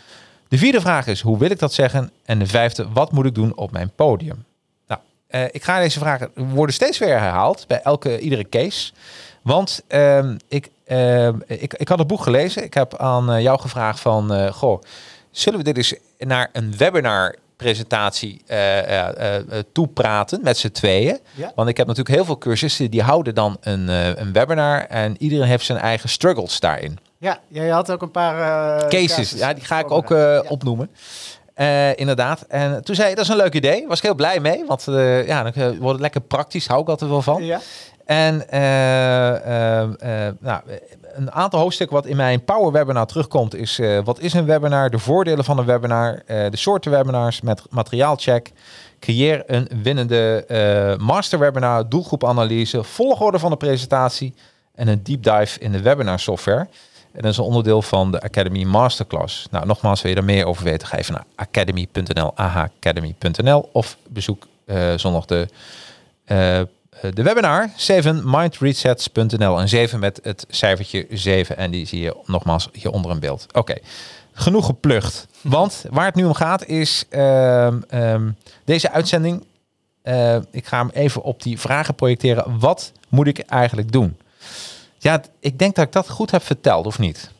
De 0.48 0.58
vierde 0.58 0.80
vraag 0.80 1.06
is: 1.06 1.20
hoe 1.20 1.38
wil 1.38 1.50
ik 1.50 1.58
dat 1.58 1.72
zeggen? 1.72 2.10
En 2.24 2.38
de 2.38 2.46
vijfde: 2.46 2.88
wat 2.92 3.12
moet 3.12 3.26
ik 3.26 3.34
doen 3.34 3.56
op 3.56 3.70
mijn 3.70 3.90
podium? 3.94 4.44
Nou, 4.86 5.00
eh, 5.26 5.44
ik 5.50 5.62
ga 5.62 5.78
deze 5.78 5.98
vragen 5.98 6.30
worden 6.34 6.74
steeds 6.74 6.98
weer 6.98 7.18
herhaald 7.18 7.64
bij 7.66 7.80
elke 7.82 8.18
iedere 8.18 8.48
case. 8.48 8.92
Want 9.42 9.82
ehm, 9.86 10.36
ik, 10.48 10.70
ehm, 10.86 11.38
ik, 11.46 11.74
ik 11.74 11.88
had 11.88 11.98
het 11.98 12.06
boek 12.06 12.22
gelezen. 12.22 12.64
Ik 12.64 12.74
heb 12.74 12.96
aan 12.96 13.32
eh, 13.32 13.42
jou 13.42 13.60
gevraagd 13.60 14.00
van, 14.00 14.32
eh, 14.32 14.52
goh, 14.52 14.82
zullen 15.30 15.58
we 15.58 15.64
dit 15.64 15.76
eens 15.76 15.94
naar 16.18 16.48
een 16.52 16.76
webinar 16.76 17.36
presentatie 17.60 18.42
eh, 18.46 19.06
toepraten 19.72 20.40
met 20.42 20.58
z'n 20.58 20.70
tweeën? 20.70 21.18
Ja. 21.34 21.52
Want 21.54 21.68
ik 21.68 21.76
heb 21.76 21.86
natuurlijk 21.86 22.14
heel 22.16 22.24
veel 22.24 22.38
cursussen 22.38 22.90
die 22.90 23.02
houden 23.02 23.34
dan 23.34 23.56
een, 23.60 23.88
een 24.20 24.32
webinar 24.32 24.86
en 24.86 25.14
iedereen 25.18 25.46
heeft 25.46 25.64
zijn 25.64 25.78
eigen 25.78 26.08
struggles 26.08 26.60
daarin. 26.60 26.98
Ja, 27.18 27.38
jij 27.48 27.68
had 27.68 27.90
ook 27.90 28.02
een 28.02 28.10
paar... 28.10 28.36
Cases, 28.88 29.06
casus 29.16 29.38
ja, 29.38 29.54
die 29.54 29.64
ga 29.64 29.78
ik 29.78 29.90
ook 29.90 30.08
Ja. 30.08 30.42
opnoemen. 30.48 30.90
Inderdaad. 31.94 32.44
En 32.48 32.84
toen 32.84 32.94
zei 32.94 33.14
dat 33.14 33.24
is 33.24 33.30
een 33.30 33.36
leuk 33.36 33.54
idee. 33.54 33.86
Was 33.88 33.96
ik 33.98 34.04
heel 34.04 34.14
blij 34.14 34.40
mee. 34.40 34.64
Want 34.66 34.84
ja, 35.26 35.42
dan 35.42 35.52
wordt 35.54 35.92
het 35.92 36.00
lekker 36.00 36.20
praktisch. 36.20 36.66
Hou 36.66 36.82
ik 36.82 36.88
altijd 36.88 37.10
wel 37.10 37.22
van. 37.22 37.44
Ja. 37.44 37.60
En 38.04 38.44
nou, 40.40 40.60
een 41.12 41.32
aantal 41.32 41.60
hoofdstukken 41.60 41.96
wat 41.96 42.06
in 42.06 42.16
mijn 42.16 42.44
Power 42.44 42.72
Webinar 42.72 43.06
terugkomt 43.06 43.54
is... 43.54 43.78
eh, 43.78 43.98
wat 44.04 44.20
is 44.20 44.32
een 44.32 44.44
webinar? 44.44 44.90
De 44.90 44.98
voordelen 44.98 45.44
van 45.44 45.58
een 45.58 45.64
webinar. 45.64 46.22
eh, 46.26 46.50
de 46.50 46.56
soorten 46.56 46.90
webinars 46.90 47.40
met 47.40 47.62
materiaalcheck. 47.70 48.52
Creëer 49.00 49.42
een 49.46 49.68
winnende 49.82 50.44
eh 50.48 50.96
master 51.06 51.38
webinar. 51.38 51.88
Doelgroepanalyse. 51.88 52.84
Volgorde 52.84 53.38
van 53.38 53.50
de 53.50 53.56
presentatie. 53.56 54.34
En 54.74 54.88
een 54.88 55.02
deep 55.02 55.22
dive 55.22 55.58
in 55.60 55.72
de 55.72 55.82
webinar 55.82 56.18
software. 56.18 56.68
En 57.12 57.22
dat 57.22 57.30
is 57.30 57.36
een 57.36 57.44
onderdeel 57.44 57.82
van 57.82 58.10
de 58.10 58.20
Academy 58.20 58.64
Masterclass. 58.64 59.46
Nou, 59.50 59.66
nogmaals, 59.66 60.02
wil 60.02 60.10
je 60.10 60.16
er 60.16 60.24
meer 60.24 60.46
over 60.46 60.64
weten? 60.64 60.88
Ga 60.88 60.96
even 60.96 61.14
naar 61.14 61.24
academy.nl, 61.34 62.32
ahacademy.nl 62.36 63.68
of 63.72 63.96
bezoek 64.08 64.46
zondag 64.96 65.24
de, 65.24 65.48
de 67.14 67.22
webinar 67.22 67.70
7mindresets.nl 67.76 69.60
en 69.60 69.68
7 69.68 69.98
met 69.98 70.20
het 70.22 70.44
cijfertje 70.48 71.06
7 71.10 71.56
en 71.56 71.70
die 71.70 71.86
zie 71.86 72.00
je 72.00 72.16
nogmaals 72.26 72.68
hieronder 72.72 73.10
in 73.10 73.18
beeld. 73.18 73.46
Oké, 73.52 73.76
genoeg 74.32 74.66
geplucht. 74.66 75.26
Want 75.42 75.84
waar 75.90 76.04
het 76.06 76.14
nu 76.14 76.24
om 76.24 76.34
gaat 76.34 76.66
is 76.66 77.04
ehm, 77.08 77.80
ehm, 77.88 78.30
deze 78.64 78.90
uitzending. 78.90 79.44
eh, 80.02 80.36
ik 80.50 80.66
ga 80.66 80.78
hem 80.78 80.90
even 80.92 81.22
op 81.22 81.42
die 81.42 81.58
vragen 81.58 81.94
projecteren. 81.94 82.58
Wat 82.58 82.92
moet 83.08 83.26
ik 83.26 83.38
eigenlijk 83.38 83.92
doen? 83.92 84.16
Ja, 84.98 85.22
ik 85.40 85.58
denk 85.58 85.74
dat 85.74 85.84
ik 85.86 85.92
dat 85.92 86.08
goed 86.08 86.30
heb 86.30 86.42
verteld, 86.42 86.86
of 86.86 86.98
niet? 86.98 87.30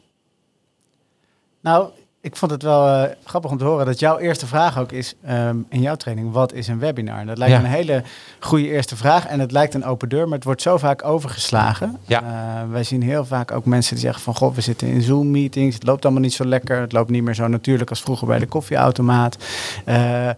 Nou, 1.60 1.90
ik 2.22 2.36
vond 2.36 2.50
het 2.50 2.62
wel 2.62 2.86
eh, 2.88 3.10
grappig 3.24 3.50
om 3.50 3.58
te 3.58 3.64
horen 3.64 3.86
dat 3.86 3.98
jouw 3.98 4.18
eerste 4.18 4.46
vraag 4.46 4.78
ook 4.78 4.92
is 4.92 5.14
ehm, 5.24 5.56
in 5.68 5.80
jouw 5.80 5.94
training: 5.94 6.32
wat 6.32 6.52
is 6.52 6.68
een 6.68 6.78
webinar? 6.78 7.26
Dat 7.26 7.38
lijkt 7.38 7.54
Ja. 7.54 7.60
me 7.60 7.66
een 7.66 7.72
hele 7.72 8.02
goede 8.40 8.68
eerste 8.68 8.96
vraag 8.96 9.26
en 9.26 9.40
het 9.40 9.52
lijkt 9.52 9.74
een 9.74 9.84
open 9.84 10.08
deur, 10.08 10.24
maar 10.24 10.34
het 10.36 10.44
wordt 10.44 10.62
zo 10.62 10.76
vaak 10.76 11.04
overgeslagen. 11.04 11.98
Ja. 12.06 12.22
Eh, 12.22 12.70
wij 12.70 12.84
zien 12.84 13.02
heel 13.02 13.24
vaak 13.24 13.52
ook 13.52 13.64
mensen 13.64 13.94
die 13.94 14.04
zeggen 14.04 14.22
van 14.22 14.34
goh, 14.34 14.54
we 14.54 14.60
zitten 14.60 14.88
in 14.88 15.02
Zoom-meetings, 15.02 15.74
het 15.74 15.84
loopt 15.86 16.04
allemaal 16.04 16.22
niet 16.22 16.32
zo 16.32 16.44
lekker, 16.44 16.80
het 16.80 16.92
loopt 16.92 17.10
niet 17.10 17.22
meer 17.22 17.34
zo 17.34 17.48
natuurlijk 17.48 17.90
als 17.90 18.00
vroeger 18.00 18.26
bij 18.26 18.38
de 18.38 18.46
koffieautomaat. 18.46 19.36
Eh, 19.84 20.28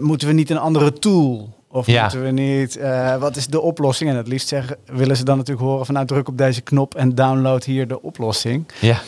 moeten 0.00 0.28
we 0.28 0.34
niet 0.34 0.50
een 0.50 0.58
andere 0.58 0.92
tool? 0.92 1.54
Of 1.70 1.86
Ja. 1.86 2.00
moeten 2.02 2.22
we 2.22 2.30
niet, 2.30 2.78
wat 3.18 3.36
is 3.36 3.46
de 3.46 3.60
oplossing? 3.60 4.10
En 4.10 4.16
het 4.16 4.28
liefst 4.28 4.48
zeggen, 4.48 4.76
willen 4.86 5.16
ze 5.16 5.24
dan 5.24 5.36
natuurlijk 5.36 5.66
horen 5.66 5.84
van 5.86 5.94
nou 5.94 6.06
druk 6.06 6.28
op 6.28 6.38
deze 6.38 6.60
knop 6.60 6.94
en 6.94 7.14
download 7.14 7.64
hier 7.64 7.88
de 7.88 8.02
oplossing. 8.02 8.66
Ja. 8.80 8.98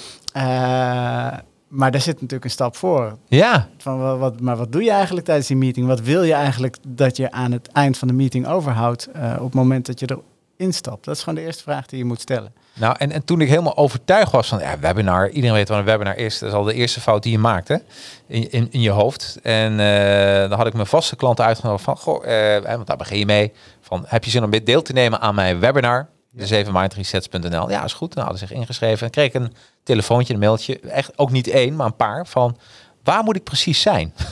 Maar 1.69 1.91
daar 1.91 2.01
zit 2.01 2.15
natuurlijk 2.15 2.45
een 2.45 2.51
stap 2.51 2.77
voor. 2.77 3.17
Ja, 3.27 3.69
Van, 3.79 3.99
wa- 3.99 4.17
wat, 4.17 4.41
maar 4.41 4.57
wat 4.57 4.73
doe 4.73 4.83
je 4.83 4.91
eigenlijk 4.91 5.27
tijdens 5.27 5.47
die 5.49 5.57
meeting? 5.57 5.87
Wat 5.87 6.01
wil 6.01 6.23
je 6.23 6.33
eigenlijk 6.33 6.77
dat 6.89 7.17
je 7.17 7.31
aan 7.31 7.53
het 7.53 7.69
eind 7.73 7.99
van 7.99 8.09
de 8.09 8.15
meeting 8.15 8.47
overhoudt 8.47 9.07
eh, 9.13 9.33
op 9.39 9.45
het 9.45 9.55
moment 9.55 9.87
dat 9.87 10.01
je 10.01 10.19
erin 10.57 10.73
stapt? 10.75 11.05
Dat 11.05 11.15
is 11.17 11.23
gewoon 11.23 11.39
de 11.39 11.45
eerste 11.47 11.63
vraag 11.63 11.87
die 11.87 11.99
je 11.99 12.05
moet 12.05 12.21
stellen. 12.21 12.53
Nou, 12.75 12.95
en, 12.99 13.13
en 13.13 13.25
toen 13.25 13.41
ik 13.41 13.49
helemaal 13.49 13.77
overtuigd 13.77 14.33
was 14.33 14.49
van 14.49 14.59
ja, 14.59 14.79
webinar, 14.79 15.29
iedereen 15.31 15.57
weet 15.57 15.69
wat 15.69 15.79
een 15.79 15.85
webinar 15.85 16.17
is. 16.17 16.39
Dat 16.39 16.49
is 16.49 16.55
al 16.55 16.63
de 16.65 16.75
eerste 16.75 17.01
fout 17.01 17.23
die 17.23 17.33
je 17.33 17.39
maakt 17.39 17.69
hè? 17.69 17.77
In, 18.27 18.51
in, 18.51 18.69
in 18.71 18.81
je 18.81 18.91
hoofd. 18.91 19.39
En 19.43 19.81
eh, 19.81 20.49
dan 20.49 20.59
had 20.59 20.67
ik 20.67 20.75
mijn 20.75 20.87
vaste 20.87 21.17
klanten 21.17 21.45
uitgenodigd 21.45 21.85
van, 21.85 21.97
goh, 21.97 22.27
eh, 22.57 22.63
want 22.65 22.87
daar 22.87 22.97
begin 22.97 23.19
je 23.19 23.27
mee. 23.27 23.53
Van, 23.81 24.05
heb 24.07 24.25
je 24.25 24.31
zin 24.31 24.45
om 24.45 24.51
deel 24.65 24.83
te 24.83 24.93
nemen 24.93 25.21
aan 25.21 25.35
mijn 25.35 25.61
webinar? 25.61 26.09
De 26.39 26.65
7mindresets.nl. 26.65 27.71
Ja, 27.71 27.85
is 27.85 27.93
goed. 27.93 28.15
Nou, 28.15 28.29
hadden 28.29 28.49
zich 28.49 28.57
ingeschreven. 28.57 29.07
En 29.07 29.13
kreeg 29.13 29.27
ik 29.27 29.35
een 29.35 29.55
telefoontje, 29.83 30.35
een 30.35 30.41
mailtje. 30.41 30.81
Echt 30.81 31.19
ook 31.19 31.31
niet 31.31 31.49
één, 31.49 31.77
maar 31.77 31.87
een 31.87 31.97
paar. 31.97 32.27
Van, 32.27 32.59
waar 33.05 33.23
moet 33.23 33.37
ik 33.37 33.45
precies 33.45 33.81
zijn? 33.81 34.15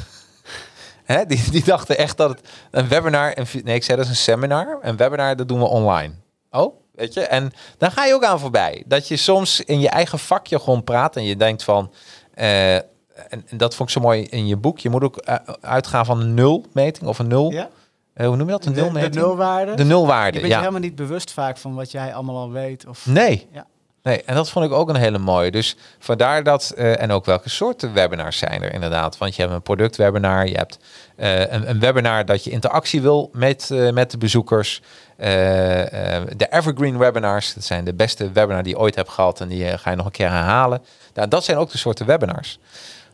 Hè, 1.04 1.26
die, 1.26 1.50
die 1.50 1.64
dachten 1.64 1.98
echt 1.98 2.16
dat 2.16 2.30
het 2.30 2.40
een 2.70 2.88
webinar... 2.88 3.32
En, 3.32 3.46
nee, 3.64 3.74
ik 3.74 3.84
zei 3.84 3.96
dat 3.96 4.06
is 4.06 4.12
een 4.12 4.16
seminar. 4.16 4.78
Een 4.82 4.96
webinar, 4.96 5.36
dat 5.36 5.48
doen 5.48 5.58
we 5.58 5.64
online. 5.64 6.14
Oh, 6.50 6.74
weet 6.94 7.14
je? 7.14 7.20
En 7.20 7.52
dan 7.78 7.90
ga 7.90 8.04
je 8.04 8.14
ook 8.14 8.24
aan 8.24 8.40
voorbij. 8.40 8.82
Dat 8.86 9.08
je 9.08 9.16
soms 9.16 9.60
in 9.60 9.80
je 9.80 9.88
eigen 9.88 10.18
vakje 10.18 10.58
gewoon 10.58 10.84
praat 10.84 11.16
en 11.16 11.24
je 11.24 11.36
denkt 11.36 11.62
van... 11.62 11.92
eh, 12.34 12.74
en, 12.74 13.44
en 13.48 13.56
dat 13.56 13.74
vond 13.74 13.88
ik 13.88 13.94
zo 13.94 14.00
mooi 14.00 14.22
in 14.22 14.46
je 14.46 14.56
boek. 14.56 14.78
Je 14.78 14.90
moet 14.90 15.02
ook 15.02 15.16
eh, 15.16 15.34
uitgaan 15.60 16.04
van 16.04 16.20
een 16.20 16.34
nulmeting 16.34 17.08
of 17.08 17.18
een 17.18 17.28
nul. 17.28 17.50
Ja? 17.52 17.68
Eh, 18.16 18.26
hoe 18.26 18.36
noem 18.36 18.46
je 18.46 18.52
dat? 18.52 18.64
Een 18.64 18.72
De, 18.72 18.78
de 18.78 18.84
nulmeting? 18.84 19.14
nulwaarde. 19.14 19.74
De 19.74 19.82
je 19.82 19.88
nulwaarde, 19.88 20.32
bent 20.32 20.42
je 20.44 20.48
ja. 20.50 20.58
helemaal 20.58 20.80
niet 20.80 20.94
bewust 20.94 21.32
vaak 21.32 21.56
van 21.56 21.74
wat 21.74 21.90
jij 21.90 22.14
allemaal 22.14 22.36
al 22.36 22.50
weet. 22.50 22.86
Of... 22.86 23.06
Nee. 23.06 23.46
Ja. 23.52 23.66
Nee, 24.02 24.22
en 24.22 24.34
dat 24.34 24.50
vond 24.50 24.64
ik 24.64 24.72
ook 24.72 24.88
een 24.88 24.96
hele 24.96 25.18
mooie. 25.18 25.50
Dus 25.50 25.76
vandaar 25.98 26.42
dat, 26.42 26.72
eh, 26.76 27.02
en 27.02 27.10
ook 27.10 27.24
welke 27.24 27.48
soorten 27.48 27.94
webinars 27.94 28.38
zijn 28.38 28.62
er 28.62 28.72
inderdaad. 28.72 29.18
Want 29.18 29.36
je 29.36 29.42
hebt 29.42 29.54
een 29.54 29.62
productwebinar, 29.62 30.46
je 30.48 30.56
hebt 30.56 30.78
eh, 31.16 31.40
een, 31.40 31.70
een 31.70 31.80
webinar 31.80 32.24
dat 32.24 32.44
je 32.44 32.50
interactie 32.50 33.02
wil 33.02 33.30
met, 33.32 33.70
met 33.92 34.10
de 34.10 34.18
bezoekers. 34.18 34.82
De 35.16 36.46
evergreen 36.50 36.98
webinars, 36.98 37.54
dat 37.54 37.64
zijn 37.64 37.84
de 37.84 37.94
beste 37.94 38.32
webinar 38.32 38.62
die 38.62 38.72
je 38.72 38.78
ooit 38.78 38.94
hebt 38.94 39.08
gehad 39.10 39.40
en 39.40 39.48
die 39.48 39.78
ga 39.78 39.90
je 39.90 39.96
nog 39.96 40.06
een 40.06 40.12
keer 40.12 40.30
herhalen. 40.30 40.82
Nou, 41.14 41.28
dat 41.28 41.44
zijn 41.44 41.56
ook 41.56 41.70
de 41.70 41.78
soorten 41.78 42.06
webinars. 42.06 42.58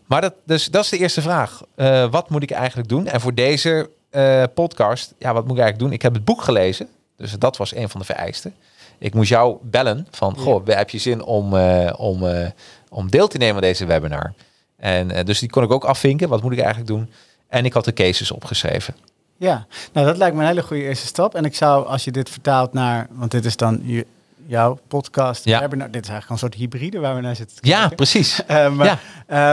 Maar 0.06 0.20
dat, 0.20 0.34
dus, 0.46 0.66
dat 0.66 0.84
is 0.84 0.90
de 0.90 0.98
eerste 0.98 1.22
vraag. 1.22 1.62
Wat 2.10 2.30
moet 2.30 2.42
ik 2.42 2.50
eigenlijk 2.50 2.88
doen? 2.88 3.06
En 3.06 3.20
voor 3.20 3.34
deze 3.34 3.90
eh, 4.12 4.42
podcast, 4.54 5.14
ja, 5.18 5.32
wat 5.32 5.42
moet 5.46 5.56
ik 5.56 5.62
eigenlijk 5.62 5.78
doen? 5.78 5.92
Ik 5.92 6.02
heb 6.02 6.14
het 6.14 6.24
boek 6.24 6.42
gelezen, 6.42 6.88
dus 7.16 7.32
dat 7.38 7.56
was 7.56 7.74
een 7.74 7.88
van 7.88 8.00
de 8.00 8.06
vereisten. 8.06 8.54
Ik 8.98 9.14
moest 9.14 9.28
jou 9.28 9.56
bellen 9.62 10.06
van, 10.10 10.36
goh, 10.38 10.66
heb 10.66 10.90
je 10.90 10.98
zin 10.98 11.22
om, 11.22 11.56
eh, 11.56 11.92
om, 11.96 12.26
eh, 12.26 12.46
om 12.88 13.10
deel 13.10 13.28
te 13.28 13.38
nemen 13.38 13.54
aan 13.54 13.60
deze 13.60 13.86
webinar? 13.86 14.32
En 14.76 15.24
dus 15.24 15.38
die 15.38 15.50
kon 15.50 15.62
ik 15.62 15.70
ook 15.72 15.84
afvinken. 15.84 16.28
Wat 16.28 16.42
moet 16.42 16.52
ik 16.52 16.58
eigenlijk 16.58 16.88
doen? 16.88 17.10
En 17.48 17.64
ik 17.64 17.72
had 17.72 17.84
de 17.84 17.92
cases 17.92 18.30
opgeschreven. 18.30 18.94
Ja, 19.36 19.66
nou 19.92 20.06
dat 20.06 20.16
lijkt 20.16 20.34
me 20.36 20.42
een 20.42 20.48
hele 20.48 20.62
goede 20.62 20.82
eerste 20.82 21.06
stap. 21.06 21.34
En 21.34 21.44
ik 21.44 21.54
zou, 21.54 21.86
als 21.86 22.04
je 22.04 22.10
dit 22.10 22.30
vertaalt 22.30 22.72
naar, 22.72 23.06
want 23.10 23.30
dit 23.30 23.44
is 23.44 23.56
dan 23.56 23.80
je, 23.84 24.06
jouw 24.46 24.78
podcast, 24.88 25.44
Ja. 25.44 25.60
webinar, 25.60 25.90
dit 25.90 26.02
is 26.02 26.08
eigenlijk 26.10 26.30
een 26.30 26.48
soort 26.48 26.60
hybride 26.60 26.98
waar 26.98 27.14
we 27.14 27.20
naar 27.20 27.36
zitten 27.36 27.56
te 27.60 27.68
Ja, 27.68 27.88
precies. 27.88 28.40
Maar, 28.76 28.86
Ja. 28.86 28.98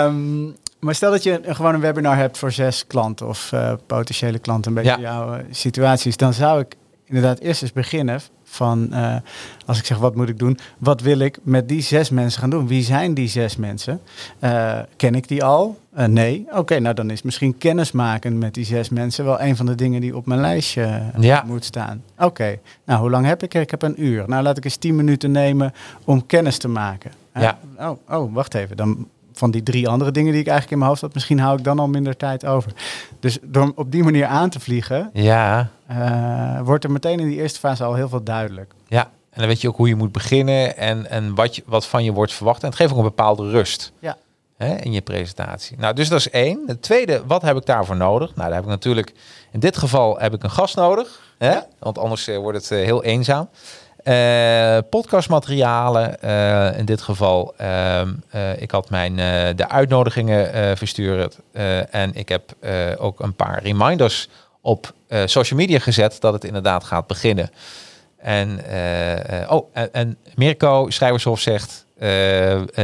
ehm, 0.06 0.46
maar 0.80 0.96
stel 0.96 1.12
dat 1.12 1.24
je 1.24 1.48
een, 1.48 1.56
gewoon 1.56 1.74
een 1.74 1.80
webinar 1.82 2.16
hebt 2.18 2.38
voor 2.38 2.52
zes 2.52 2.88
klanten 2.88 3.28
of 3.28 3.52
eh, 3.52 3.74
potentiële 3.86 4.40
klanten, 4.40 4.72
een 4.72 4.84
beetje 4.84 5.02
Ja. 5.02 5.14
jouw 5.14 5.34
eh, 5.34 5.44
situaties, 5.52 6.18
dan 6.18 6.34
zou 6.34 6.60
ik 6.60 6.76
inderdaad 7.06 7.40
eerst 7.40 7.62
eens 7.62 7.74
beginnen 7.74 8.20
van, 8.44 8.94
eh, 8.94 9.16
als 9.66 9.80
ik 9.80 9.86
zeg 9.86 9.98
wat 9.98 10.16
moet 10.16 10.30
ik 10.30 10.40
doen, 10.40 10.58
wat 10.78 11.02
wil 11.02 11.20
ik 11.20 11.38
met 11.44 11.70
die 11.70 11.82
zes 11.82 12.10
mensen 12.10 12.40
gaan 12.42 12.50
doen? 12.50 12.68
Wie 12.68 12.84
zijn 12.84 13.14
die 13.14 13.28
zes 13.28 13.56
mensen? 13.56 14.02
Ken 14.96 15.16
ik 15.16 15.28
die 15.28 15.44
al? 15.44 15.80
Nee. 16.08 16.46
Oké, 16.52 16.80
nou 16.80 16.96
dan 16.96 17.10
is 17.10 17.22
misschien 17.22 17.58
kennismaken 17.58 18.38
met 18.38 18.54
die 18.54 18.66
zes 18.66 18.90
mensen 18.90 19.26
wel 19.26 19.42
een 19.42 19.56
van 19.56 19.66
de 19.66 19.76
dingen 19.76 20.02
die 20.02 20.16
op 20.16 20.26
mijn 20.26 20.40
lijstje 20.42 21.02
Ja. 21.20 21.44
moet 21.48 21.66
staan. 21.66 22.04
Oké, 22.18 22.60
nou 22.86 23.00
hoe 23.00 23.10
lang 23.10 23.26
heb 23.26 23.44
ik 23.44 23.54
er? 23.54 23.62
Ik 23.62 23.72
heb 23.72 23.82
een 23.82 24.04
uur. 24.04 24.24
Nou 24.28 24.44
laat 24.44 24.58
ik 24.58 24.64
eens 24.66 24.76
tien 24.76 24.96
minuten 24.96 25.32
nemen 25.32 25.74
om 26.06 26.26
kennis 26.26 26.58
te 26.58 26.68
maken. 26.68 27.12
Ja. 27.34 27.60
oh, 27.78 27.92
oh, 28.10 28.34
wacht 28.34 28.54
even. 28.54 28.78
Dan 28.78 29.08
van 29.40 29.52
die 29.52 29.64
drie 29.64 29.88
andere 29.88 30.12
dingen 30.12 30.32
die 30.32 30.42
ik 30.42 30.48
eigenlijk 30.48 30.72
in 30.72 30.78
mijn 30.78 30.90
hoofd 30.90 31.02
had, 31.02 31.14
misschien 31.14 31.40
hou 31.40 31.58
ik 31.58 31.64
dan 31.64 31.80
al 31.80 31.88
minder 31.88 32.18
tijd 32.18 32.46
over. 32.46 32.72
Dus 33.20 33.38
door 33.42 33.72
op 33.76 33.92
die 33.92 34.04
manier 34.04 34.26
aan 34.26 34.50
te 34.50 34.60
vliegen, 34.60 35.10
Ja, 35.14 35.70
eh, 35.88 36.60
wordt 36.64 36.84
er 36.84 36.92
meteen 36.92 37.20
in 37.20 37.28
die 37.28 37.38
eerste 37.42 37.60
fase 37.60 37.84
al 37.84 37.94
heel 37.94 38.10
veel 38.10 38.24
duidelijk. 38.24 38.74
ja. 38.88 39.10
En 39.30 39.40
dan 39.40 39.48
weet 39.48 39.62
je 39.62 39.68
ook 39.68 39.78
hoe 39.78 39.88
je 39.88 39.96
moet 39.96 40.12
beginnen 40.12 40.78
en, 40.78 41.10
en 41.10 41.36
wat, 41.36 41.56
je, 41.56 41.64
wat 41.66 41.86
van 41.86 42.04
je 42.04 42.12
wordt 42.14 42.34
verwacht. 42.34 42.62
En 42.62 42.68
het 42.68 42.78
geeft 42.78 42.92
ook 42.92 42.98
een 42.98 43.04
bepaalde 43.04 43.50
rust 43.50 43.92
Ja. 44.00 44.18
hè, 44.58 44.76
in 44.76 44.92
je 44.92 45.02
presentatie. 45.02 45.78
Nou, 45.78 45.94
dus 45.96 46.10
dat 46.10 46.20
is 46.20 46.30
één. 46.30 46.64
Het 46.68 46.82
tweede, 46.82 47.22
wat 47.28 47.42
heb 47.42 47.58
ik 47.58 47.66
daarvoor 47.66 47.96
nodig? 47.96 48.36
Nou, 48.36 48.48
daar 48.48 48.56
heb 48.56 48.64
ik 48.64 48.70
natuurlijk, 48.70 49.14
in 49.52 49.60
dit 49.60 49.78
geval 49.78 50.18
heb 50.20 50.34
ik 50.34 50.44
een 50.44 50.50
gast 50.52 50.76
nodig. 50.76 51.22
Hè? 51.38 51.52
Ja. 51.52 51.66
Want 51.80 51.98
anders 51.98 52.28
eh, 52.28 52.38
wordt 52.38 52.58
het 52.58 52.72
eh, 52.72 52.84
heel 52.86 53.04
eenzaam. 53.04 53.50
Eh, 54.04 54.78
podcastmaterialen, 54.90 56.22
eh, 56.22 56.78
in 56.78 56.86
dit 56.86 57.02
geval, 57.02 57.54
ehm, 57.58 58.14
eh, 58.30 58.62
ik 58.62 58.72
had 58.72 58.90
mijn, 58.90 59.16
de 59.56 59.70
uitnodigingen 59.70 60.78
verstuurd. 60.78 61.40
en 61.92 62.16
ik 62.16 62.30
heb 62.30 62.56
ook 62.98 63.20
een 63.20 63.34
paar 63.34 63.64
reminders 63.64 64.30
op 64.62 64.94
social 65.26 65.60
media 65.60 65.80
gezet 65.80 66.18
dat 66.20 66.34
het 66.34 66.44
inderdaad 66.44 66.84
gaat 66.84 67.08
beginnen. 67.08 67.52
En, 68.18 68.60
oh, 69.50 69.68
en, 69.92 70.18
Mirko 70.36 70.90
Schrijvershof 70.90 71.40
zegt 71.40 71.86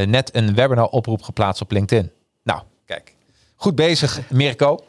net 0.06 0.36
een 0.36 0.56
webinar 0.56 0.88
oproep 0.88 1.22
geplaatst 1.22 1.62
op 1.62 1.72
LinkedIn. 1.72 2.12
Nou, 2.44 2.62
kijk. 2.86 3.16
Goed 3.56 3.76
bezig, 3.76 4.20
Mirko. 4.30 4.80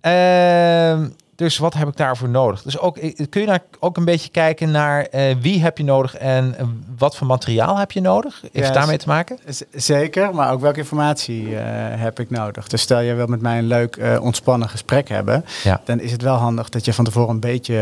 Ehm, 0.00 1.08
dus 1.36 1.58
wat 1.58 1.74
heb 1.74 1.88
ik 1.88 1.96
daarvoor 1.96 2.28
nodig? 2.28 2.62
Dus 2.62 2.78
ook, 2.78 2.96
eh, 2.96 3.26
kun 3.30 3.40
je 3.40 3.46
daar 3.46 3.62
ook 3.78 3.96
een 3.96 4.04
beetje 4.04 4.28
kijken 4.30 4.70
naar 4.70 5.02
eh, 5.02 5.36
wie 5.40 5.62
heb 5.62 5.78
je 5.78 5.84
nodig 5.84 6.16
en 6.16 6.54
eh, 6.58 6.66
wat 6.98 7.16
voor 7.16 7.26
materiaal 7.26 7.78
heb 7.78 7.92
je 7.92 8.00
nodig? 8.00 8.40
Heeft 8.52 8.66
Ja, 8.66 8.72
daarmee 8.72 8.96
te 8.98 9.08
maken? 9.08 9.38
Zeker, 9.72 10.34
maar 10.34 10.52
ook 10.52 10.60
welke 10.60 10.78
informatie 10.78 11.54
heb 11.96 12.20
ik 12.20 12.30
nodig? 12.30 12.68
Dus 12.68 12.80
stel 12.80 13.00
je 13.00 13.14
wil 13.14 13.26
met 13.26 13.40
mij 13.40 13.58
een 13.58 13.66
leuk 13.66 13.98
ontspannen 14.20 14.68
gesprek 14.68 15.08
hebben, 15.08 15.44
Ja. 15.62 15.80
dan 15.84 16.00
is 16.00 16.12
het 16.12 16.22
wel 16.22 16.34
handig 16.36 16.68
dat 16.68 16.84
je 16.84 16.92
van 16.92 17.04
tevoren 17.04 17.30
een 17.30 17.40
beetje 17.40 17.76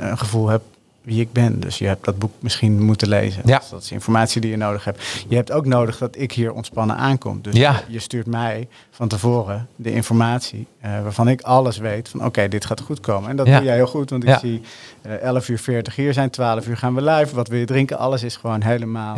een 0.00 0.18
gevoel 0.18 0.48
hebt 0.48 0.64
wie 1.06 1.20
ik 1.20 1.32
ben. 1.32 1.60
Dus 1.60 1.78
je 1.78 1.86
hebt 1.86 2.04
dat 2.04 2.18
boek 2.18 2.32
misschien 2.38 2.82
moeten 2.84 3.08
lezen. 3.08 3.42
Ja. 3.44 3.58
Dus 3.58 3.68
dat 3.68 3.82
is 3.82 3.90
informatie 3.92 4.40
die 4.40 4.50
je 4.50 4.56
nodig 4.56 4.84
hebt. 4.84 5.02
Je 5.28 5.36
hebt 5.36 5.52
ook 5.52 5.66
nodig 5.66 5.98
dat 5.98 6.16
ik 6.18 6.32
hier 6.32 6.52
ontspannen 6.52 6.96
aankom. 6.96 7.38
Dus 7.42 7.54
Ja. 7.54 7.82
je 7.88 7.98
stuurt 7.98 8.26
mij 8.26 8.68
van 8.90 9.08
tevoren 9.08 9.68
de 9.76 9.92
informatie 9.92 10.66
eh, 10.80 11.02
waarvan 11.02 11.28
ik 11.28 11.40
alles 11.40 11.78
weet 11.78 12.08
van 12.08 12.24
oké, 12.24 12.48
dit 12.48 12.64
gaat 12.64 12.80
goed 12.80 13.00
komen. 13.00 13.30
En 13.30 13.36
dat 13.36 13.46
Ja. 13.46 13.56
doe 13.56 13.64
jij 13.66 13.74
heel 13.74 13.86
goed, 13.86 14.10
want 14.10 14.24
ik 14.24 14.36
zie 14.40 14.60
eh 15.02 15.12
11 15.22 15.48
uur 15.48 15.58
40 15.58 15.96
hier 15.96 16.12
zijn, 16.12 16.30
12 16.30 16.66
uur 16.66 16.76
gaan 16.76 16.94
we 16.94 17.02
live. 17.02 17.34
Wat 17.34 17.48
wil 17.48 17.58
je 17.58 17.66
drinken? 17.66 17.98
Alles 17.98 18.22
is 18.22 18.36
gewoon 18.36 18.62
helemaal 18.62 19.16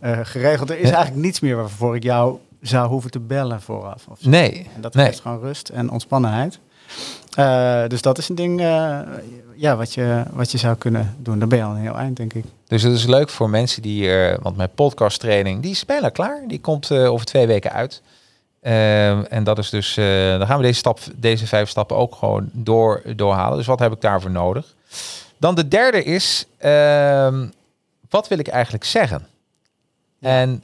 eh, 0.00 0.18
geregeld. 0.22 0.70
Er 0.70 0.78
is 0.78 0.90
eigenlijk 0.90 1.24
niets 1.24 1.40
meer 1.40 1.56
waarvoor 1.56 1.94
ik 1.96 2.02
jou 2.02 2.38
zou 2.60 2.88
hoeven 2.88 3.10
te 3.10 3.20
bellen 3.20 3.60
vooraf. 3.60 4.06
Of 4.08 4.18
zo. 4.20 4.28
nee. 4.28 4.66
En 4.74 4.80
dat 4.80 4.94
nee. 4.94 5.06
geeft 5.06 5.20
gewoon 5.20 5.40
rust 5.40 5.68
en 5.68 5.90
ontspannenheid. 5.90 6.58
Eh, 7.34 7.82
dus 7.88 8.02
dat 8.02 8.18
is 8.18 8.28
een 8.28 8.34
ding 8.34 8.60
eh, 8.60 9.00
ja, 9.54 9.76
wat, 9.76 9.94
je, 9.94 10.22
wat 10.32 10.50
je 10.50 10.58
zou 10.58 10.76
kunnen 10.76 11.16
doen. 11.18 11.38
Dan 11.38 11.48
ben 11.48 11.58
je 11.58 11.64
al 11.64 11.70
een 11.70 11.80
heel 11.80 11.96
eind, 11.96 12.16
denk 12.16 12.32
ik. 12.32 12.44
Dus 12.66 12.82
het 12.82 12.92
is 12.92 13.06
leuk 13.06 13.28
voor 13.28 13.50
mensen 13.50 13.82
die, 13.82 14.12
eh, 14.12 14.38
want 14.42 14.56
mijn 14.56 14.70
podcast 14.74 15.20
training, 15.20 15.62
die 15.62 15.70
is 15.70 15.84
bijna 15.84 16.08
klaar. 16.08 16.42
Die 16.46 16.60
komt 16.60 16.92
over 16.92 17.26
twee 17.26 17.46
weken 17.46 17.72
uit. 17.72 18.02
En 19.30 19.44
dat 19.44 19.58
is 19.58 19.70
dus, 19.70 19.94
dan 20.38 20.46
gaan 20.46 20.56
we 20.56 20.62
deze, 20.62 20.78
stap, 20.78 20.98
deze 21.14 21.46
vijf 21.46 21.68
stappen 21.68 21.96
ook 21.96 22.14
gewoon 22.14 22.50
door, 22.52 23.02
doorhalen. 23.16 23.56
Dus 23.56 23.66
wat 23.66 23.78
heb 23.78 23.92
ik 23.92 24.00
daarvoor 24.00 24.30
nodig? 24.30 24.74
Dan 25.36 25.54
de 25.54 25.68
derde 25.68 26.04
is, 26.04 26.46
ehm, 26.58 27.46
wat 28.10 28.28
wil 28.28 28.38
ik 28.38 28.48
eigenlijk 28.48 28.84
zeggen? 28.84 29.26
En, 30.20 30.62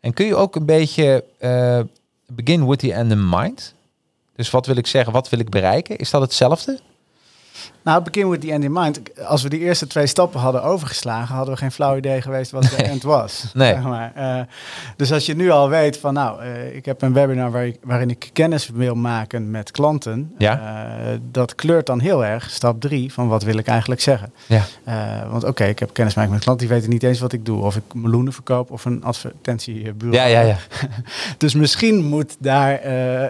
en 0.00 0.14
kun 0.14 0.26
je 0.26 0.36
ook 0.36 0.56
een 0.56 0.66
beetje 0.66 1.24
begin 2.26 2.66
with 2.66 2.78
the 2.78 2.92
end 2.92 3.10
in 3.10 3.28
mind? 3.28 3.74
Dus 4.34 4.50
wat 4.50 4.66
wil 4.66 4.76
ik 4.76 4.86
zeggen, 4.86 5.12
wat 5.12 5.28
wil 5.28 5.38
ik 5.38 5.50
bereiken? 5.50 5.96
Is 5.96 6.10
dat 6.10 6.20
hetzelfde? 6.20 6.80
Nou, 7.84 8.02
begin 8.02 8.28
with 8.28 8.40
the 8.40 8.52
end 8.52 8.64
in 8.64 8.72
mind. 8.72 9.00
Als 9.26 9.42
we 9.42 9.48
die 9.48 9.60
eerste 9.60 9.86
twee 9.86 10.06
stappen 10.06 10.40
hadden 10.40 10.62
overgeslagen, 10.62 11.34
hadden 11.34 11.54
we 11.54 11.60
geen 11.60 11.72
flauw 11.72 11.96
idee 11.96 12.22
geweest 12.22 12.50
wat 12.50 12.62
de 12.62 12.76
end 12.76 13.02
was. 13.02 13.44
Nee. 13.54 13.72
Zeg 13.72 13.82
maar. 13.82 14.12
Eh, 14.14 14.40
dus 14.96 15.12
als 15.12 15.26
je 15.26 15.36
nu 15.36 15.50
al 15.50 15.68
weet 15.68 15.98
van, 15.98 16.14
nou, 16.14 16.42
eh, 16.42 16.76
ik 16.76 16.84
heb 16.84 17.02
een 17.02 17.12
webinar 17.12 17.50
waar 17.50 17.66
ik, 17.66 17.78
waarin 17.82 18.10
ik 18.10 18.30
kennis 18.32 18.68
wil 18.68 18.94
maken 18.94 19.50
met 19.50 19.70
klanten. 19.70 20.34
Ja. 20.38 20.58
eh, 20.58 21.18
dat 21.30 21.54
kleurt 21.54 21.86
dan 21.86 22.00
heel 22.00 22.24
erg 22.24 22.50
stap 22.50 22.80
drie 22.80 23.12
van 23.12 23.28
wat 23.28 23.42
wil 23.42 23.56
ik 23.56 23.66
eigenlijk 23.66 24.00
zeggen. 24.00 24.32
Ja. 24.46 24.64
Want 25.30 25.44
oké, 25.44 25.64
ik 25.64 25.78
heb 25.78 25.92
kennis 25.92 26.14
maken 26.14 26.32
met 26.32 26.42
klanten, 26.42 26.66
die 26.66 26.76
weten 26.76 26.90
niet 26.92 27.02
eens 27.02 27.20
wat 27.20 27.32
ik 27.32 27.46
doe. 27.46 27.62
Of 27.62 27.76
ik 27.76 27.94
meloenen 27.94 28.32
verkoop 28.32 28.70
of 28.70 28.84
een 28.84 29.04
advertentiebureau. 29.04 30.16
Ja, 30.16 30.24
ja, 30.24 30.40
ja. 30.40 30.56
Dus 31.38 31.54
misschien 31.54 32.04
moet 32.04 32.36
daar 32.38 32.84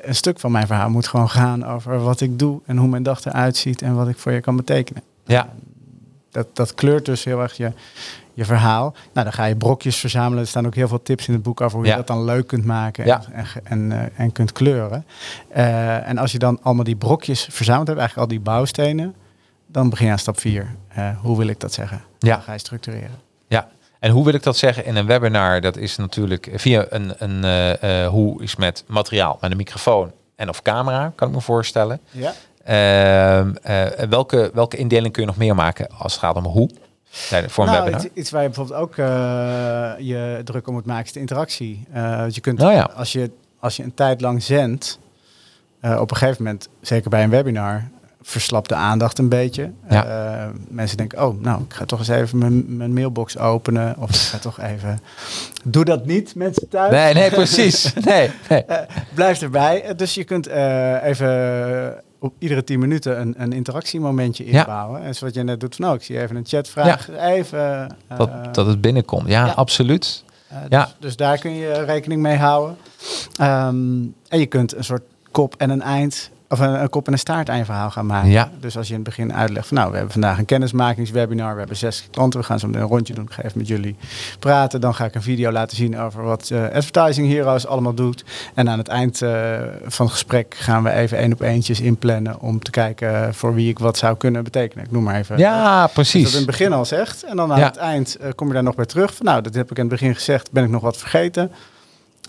een 0.04 0.14
stuk 0.14 0.40
van 0.40 0.52
mijn 0.52 0.66
verhaal 0.66 0.90
moet 0.90 1.09
gewoon 1.09 1.30
gaan 1.30 1.66
over 1.66 2.02
wat 2.02 2.21
ik 2.21 2.38
doe 2.38 2.61
en 2.66 2.76
hoe 2.76 2.88
mijn 2.88 3.02
dag 3.02 3.25
eruit 3.25 3.56
ziet 3.56 3.82
en 3.82 3.94
wat 3.94 4.09
ik 4.09 4.18
voor 4.18 4.32
je 4.32 4.40
kan 4.42 4.56
betekenen. 4.56 5.02
Ja, 5.25 5.49
Dat, 6.30 6.56
dat 6.56 6.75
kleurt 6.75 7.04
dus 7.04 7.25
heel 7.25 7.40
erg 7.40 7.56
je, 7.56 7.72
je 8.34 8.44
verhaal. 8.44 8.94
Nou, 9.12 9.25
dan 9.25 9.32
ga 9.32 9.44
je 9.44 9.56
brokjes 9.56 9.96
verzamelen. 9.96 10.38
Er 10.38 10.46
staan 10.49 10.66
ook 10.66 10.75
heel 10.75 10.88
veel 10.88 11.02
tips 11.02 11.26
in 11.28 11.34
het 11.34 11.42
boek 11.42 11.61
over 11.61 11.76
hoe 11.76 11.87
Ja. 11.87 11.90
je 11.92 11.96
dat 11.99 12.06
dan 12.06 12.25
leuk 12.25 12.46
kunt 12.46 12.64
maken 12.64 13.04
Ja. 13.06 13.22
en, 13.32 13.44
en, 13.44 13.62
en, 13.64 13.92
eh, 13.92 14.20
en 14.20 14.32
kunt 14.32 14.52
kleuren. 14.52 15.06
Eh, 15.49 16.08
en 16.08 16.18
als 16.18 16.32
je 16.32 16.38
dan 16.38 16.58
allemaal 16.62 16.84
die 16.84 16.96
brokjes 16.96 17.49
verzameld 17.50 17.87
hebt, 17.87 17.99
eigenlijk 18.00 18.30
al 18.30 18.37
die 18.37 18.44
bouwstenen, 18.44 19.14
dan 19.66 19.90
begin 19.90 20.06
je 20.06 20.12
aan 20.12 20.18
stap 20.18 20.38
4. 20.40 20.75
hoe 21.22 21.38
wil 21.38 21.46
ik 21.46 21.61
dat 21.61 21.72
zeggen? 21.72 22.00
Ja. 22.18 22.34
Dan 22.34 22.42
ga 22.42 22.52
je 22.52 22.58
structureren. 22.58 23.18
Ja, 23.49 23.68
en 23.99 24.11
hoe 24.11 24.25
wil 24.25 24.34
ik 24.34 24.42
dat 24.42 24.56
zeggen 24.56 24.84
in 24.84 24.96
een 24.96 25.06
webinar? 25.06 25.61
Dat 25.61 25.76
is 25.76 25.96
natuurlijk 25.96 26.50
via 26.54 26.87
een, 26.88 27.12
een 27.18 27.44
eh, 27.44 28.04
eh, 28.04 28.08
hoe 28.11 28.42
is 28.42 28.56
met 28.56 28.84
materiaal, 28.87 29.38
met 29.40 29.50
een 29.50 29.56
microfoon 29.56 30.12
en 30.37 30.49
of 30.49 30.62
camera, 30.62 31.12
kan 31.14 31.28
ik 31.28 31.34
me 31.34 31.40
voorstellen. 31.40 32.00
Ja. 32.11 32.32
Ehm, 32.64 33.54
eh, 33.62 33.87
welke, 34.09 34.50
welke 34.54 34.76
indeling 34.76 35.12
kun 35.12 35.23
je 35.23 35.28
nog 35.28 35.37
meer 35.37 35.54
maken 35.54 35.88
als 35.99 36.12
het 36.12 36.23
gaat 36.23 36.37
om 36.37 36.45
hoe? 36.45 36.71
Voor 37.47 37.64
een 37.64 37.71
nou, 37.71 37.85
webinar. 37.85 38.04
iets, 38.04 38.14
iets 38.14 38.31
waar 38.31 38.42
je 38.42 38.49
bijvoorbeeld 38.49 38.81
ook 38.81 38.97
eh, 38.97 39.92
je 39.99 40.40
druk 40.45 40.66
om 40.66 40.75
moet 40.75 40.87
maken 40.87 41.04
is 41.04 41.12
de 41.12 41.21
interactie. 41.21 41.85
Eh, 41.92 42.25
je 42.28 42.40
kunt, 42.40 42.59
Nou 42.59 42.73
ja. 42.73 42.90
als, 42.95 43.12
je, 43.12 43.31
als 43.59 43.76
je 43.76 43.83
een 43.83 43.95
tijd 43.95 44.21
lang 44.21 44.42
zendt, 44.42 44.99
op 45.83 46.11
een 46.11 46.16
gegeven 46.16 46.42
moment, 46.42 46.69
zeker 46.81 47.11
bij 47.11 47.23
een 47.23 47.31
webinar, 47.31 47.88
verslapt 48.23 48.69
de 48.69 48.75
aandacht 48.75 49.19
een 49.19 49.28
beetje. 49.28 49.71
Ja. 49.88 50.52
Mensen 50.69 50.97
denken, 50.97 51.26
oh, 51.26 51.40
nou, 51.40 51.62
ik 51.62 51.73
ga 51.73 51.85
toch 51.85 51.99
eens 51.99 52.09
even 52.09 52.38
mijn, 52.38 52.76
mijn 52.76 52.92
mailbox 52.92 53.38
openen. 53.38 53.97
Of 53.99 54.11
ik 54.11 54.16
ga 54.16 54.38
toch 54.38 54.61
even... 54.61 55.00
Doe 55.64 55.85
dat 55.85 56.07
niet, 56.07 56.35
mensen 56.35 56.69
thuis. 56.69 56.92
Nee, 56.92 57.14
nee, 57.14 57.31
precies. 57.31 57.92
Nee, 58.05 58.31
nee. 58.48 58.64
Blijf 59.14 59.42
erbij. 59.42 59.94
Dus 59.96 60.14
je 60.14 60.25
kunt 60.25 60.46
even 61.03 62.03
op 62.22 62.35
iedere 62.38 62.64
tien 62.64 62.78
minuten 62.78 63.20
een, 63.20 63.35
een 63.37 63.52
interactiemomentje 63.52 64.46
Ja. 64.50 64.58
inbouwen. 64.61 65.02
En 65.02 65.14
zoals 65.14 65.35
je 65.35 65.42
net 65.42 65.61
doet 65.61 65.74
van, 65.76 65.85
nou, 65.85 65.96
ik 65.96 66.02
zie 66.04 66.20
even 66.20 66.37
een 66.37 66.46
chatvraag. 66.46 67.08
Even... 67.11 67.88
eh, 68.08 68.16
Dat, 68.18 68.54
dat 68.54 68.66
het 68.66 68.80
binnenkomt. 68.80 69.28
Ja, 69.28 69.46
ja. 69.46 69.52
absoluut. 69.52 70.24
eh, 70.48 70.56
dus, 70.61 70.66
ja. 70.68 70.88
dus 70.98 71.16
daar 71.16 71.38
kun 71.38 71.54
je 71.54 71.72
rekening 71.85 72.22
mee 72.22 72.37
houden. 72.37 72.76
Ehm, 73.37 74.02
en 74.28 74.38
je 74.38 74.46
kunt 74.46 74.74
een 74.76 74.85
soort 74.85 75.02
kop 75.30 75.54
en 75.58 75.70
een 75.70 75.82
eind... 75.82 76.30
Of 76.52 76.58
een, 76.60 76.82
een 76.82 76.88
kop 76.88 77.06
en 77.06 77.12
een 77.12 77.18
staart 77.18 77.50
aan 77.50 77.56
je 77.58 77.64
verhaal 77.64 77.90
gaan 77.90 78.06
maken. 78.06 78.30
Ja. 78.30 78.50
Dus 78.60 78.76
als 78.76 78.86
je 78.88 78.94
in 78.94 78.98
het 79.00 79.08
begin 79.08 79.34
uitlegt 79.34 79.66
van 79.68 79.76
nou, 79.76 79.88
we 79.90 79.94
hebben 79.96 80.12
vandaag 80.12 80.38
een 80.38 80.44
kennismakingswebinar. 80.44 81.52
We 81.52 81.58
hebben 81.58 81.76
zes 81.76 82.08
klanten. 82.10 82.40
We 82.40 82.46
gaan 82.46 82.58
zo 82.58 82.66
een 82.66 82.80
rondje 82.80 83.14
doen. 83.14 83.24
Ik 83.24 83.32
ga 83.32 83.42
even 83.42 83.58
met 83.58 83.68
jullie 83.68 83.96
praten. 84.38 84.80
Dan 84.80 84.94
ga 84.94 85.04
ik 85.04 85.14
een 85.14 85.22
video 85.22 85.50
laten 85.50 85.76
zien 85.76 85.98
over 85.98 86.22
wat 86.22 86.50
eh, 86.50 86.62
Advertising 86.62 87.28
Heroes 87.32 87.66
allemaal 87.66 87.94
doet. 87.94 88.24
En 88.54 88.68
aan 88.68 88.78
het 88.78 88.88
eind 88.88 89.22
eh, 89.22 89.30
van 89.84 90.06
het 90.06 90.14
gesprek 90.14 90.54
gaan 90.58 90.82
we 90.82 90.90
even 90.90 91.18
één 91.18 91.32
op 91.32 91.40
eentjes 91.40 91.80
inplannen. 91.80 92.40
Om 92.40 92.58
te 92.62 92.70
kijken 92.70 93.34
voor 93.34 93.54
wie 93.54 93.68
ik 93.68 93.78
wat 93.78 93.96
zou 93.98 94.16
kunnen 94.16 94.44
betekenen. 94.44 94.84
Ik 94.84 94.90
noem 94.90 95.02
maar 95.02 95.16
even. 95.16 95.38
Ja, 95.38 95.80
dat 95.80 95.92
precies. 95.92 96.30
in 96.30 96.36
het 96.36 96.46
begin 96.46 96.72
al 96.72 96.84
zegt. 96.84 97.22
En 97.22 97.36
dan 97.36 97.52
aan 97.52 97.58
Ja. 97.58 97.64
het 97.66 97.76
eind 97.76 98.16
eh, 98.16 98.30
kom 98.34 98.46
je 98.48 98.54
daar 98.54 98.62
nog 98.62 98.74
bij 98.74 98.86
terug. 98.86 99.14
Van, 99.14 99.26
nou, 99.26 99.42
dat 99.42 99.54
heb 99.54 99.70
ik 99.70 99.76
in 99.76 99.82
het 99.84 99.92
begin 99.92 100.14
gezegd. 100.14 100.50
Ben 100.52 100.64
ik 100.64 100.70
nog 100.70 100.82
wat 100.82 100.96
vergeten? 100.96 101.50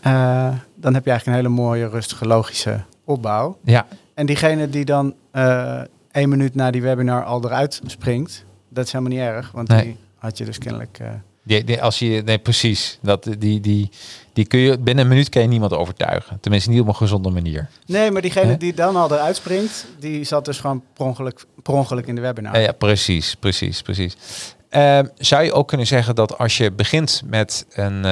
Eh, 0.01 0.47
dan 0.75 0.93
heb 0.93 1.03
je 1.05 1.09
eigenlijk 1.11 1.25
een 1.25 1.33
hele 1.33 1.61
mooie, 1.61 1.89
rustige, 1.89 2.25
logische 2.27 2.79
opbouw. 3.05 3.57
Ja, 3.63 3.85
En 4.13 4.25
diegene 4.25 4.69
die 4.69 4.85
dan 4.85 5.15
eh 5.31 5.81
één 6.11 6.29
minuut 6.29 6.55
na 6.55 6.71
die 6.71 6.81
webinar 6.81 7.23
al 7.23 7.43
eruit 7.45 7.81
springt, 7.85 8.45
dat 8.69 8.85
is 8.85 8.91
helemaal 8.91 9.13
niet 9.17 9.23
erg. 9.27 9.51
Want 9.51 9.67
Nee. 9.67 9.83
die 9.83 9.97
had 10.17 10.37
je 10.37 10.45
dus 10.45 10.57
kennelijk... 10.57 10.97
eh, 11.01 11.07
die, 11.43 11.63
die, 11.63 11.81
als 11.81 11.99
je, 11.99 12.21
nee, 12.25 12.37
precies. 12.39 12.99
Dat, 13.01 13.23
die, 13.39 13.59
die, 13.59 13.89
die 14.33 14.45
kun 14.45 14.59
je, 14.59 14.77
binnen 14.77 15.03
een 15.03 15.09
minuut 15.09 15.29
kan 15.29 15.41
je 15.41 15.47
niemand 15.47 15.73
overtuigen. 15.73 16.39
Tenminste, 16.39 16.69
niet 16.69 16.79
op 16.81 16.87
een 16.87 16.95
gezonde 16.95 17.29
manier. 17.29 17.69
Nee, 17.85 18.11
maar 18.11 18.21
diegene 18.21 18.57
die 18.57 18.73
dan 18.73 18.95
al 18.95 19.11
eruit 19.11 19.35
springt, 19.35 19.85
die 19.99 20.23
zat 20.23 20.45
dus 20.45 20.59
gewoon 20.59 20.83
per 20.93 21.05
ongeluk, 21.05 21.45
per 21.63 21.73
ongeluk 21.73 22.05
in 22.07 22.15
de 22.15 22.21
webinar. 22.21 22.53
Ja, 22.55 22.59
ja, 22.59 22.71
precies, 22.71 23.35
precies, 23.35 23.81
precies. 23.81 24.15
Ehm, 24.69 25.05
zou 25.17 25.43
je 25.43 25.53
ook 25.53 25.67
kunnen 25.67 25.87
zeggen 25.87 26.15
dat 26.15 26.37
als 26.37 26.57
je 26.57 26.71
begint 26.71 27.21
met 27.25 27.65
een 27.69 28.05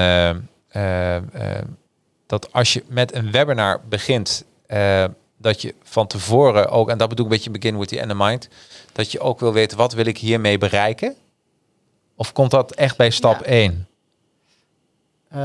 eh, 0.68 1.18
dat 2.28 2.54
als 2.54 2.74
je 2.74 2.84
met 2.90 3.16
een 3.16 3.32
webinar 3.32 3.82
begint, 3.90 4.46
dat 5.42 5.62
je 5.62 5.76
van 5.84 6.08
tevoren 6.08 6.70
ook, 6.70 6.90
en 6.90 6.98
dat 6.98 7.10
bedoel 7.10 7.26
ik 7.26 7.32
een 7.32 7.38
beetje 7.38 7.60
begin 7.60 7.78
with 7.80 7.88
the 7.88 8.00
end 8.00 8.12
in 8.12 8.18
mind, 8.18 8.48
dat 8.92 9.12
je 9.12 9.20
ook 9.20 9.40
wil 9.40 9.54
weten 9.54 9.78
wat 9.78 9.94
wil 9.94 10.06
ik 10.06 10.18
hiermee 10.18 10.58
bereiken? 10.58 11.16
Of 12.16 12.32
komt 12.34 12.52
dat 12.52 12.72
echt 12.74 12.98
bij 12.98 13.10
stap 13.10 13.40
Ja. 13.40 13.46
1? 13.46 13.86
Eh, 15.30 15.40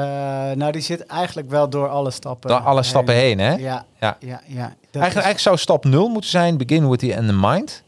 nou, 0.57 0.73
die 0.73 0.81
zit 0.81 1.07
eigenlijk 1.07 1.51
wel 1.51 1.69
door 1.69 1.89
alle 1.89 2.11
stappen 2.11 2.51
Door 2.51 2.59
alle 2.61 2.83
stappen 2.83 3.15
heen, 3.15 3.39
hè? 3.39 3.55
Ja, 3.55 3.85
Ja. 4.01 4.17
ja, 4.21 4.41
Eigenlijk, 4.41 4.77
is- 4.93 5.01
eigenlijk 5.03 5.39
zou 5.39 5.57
stap 5.57 5.85
0 5.85 6.09
moeten 6.09 6.31
zijn, 6.31 6.57
begin 6.57 6.89
with 6.89 6.99
the 6.99 7.15
end 7.15 7.29
in 7.29 7.41
mind. 7.41 7.83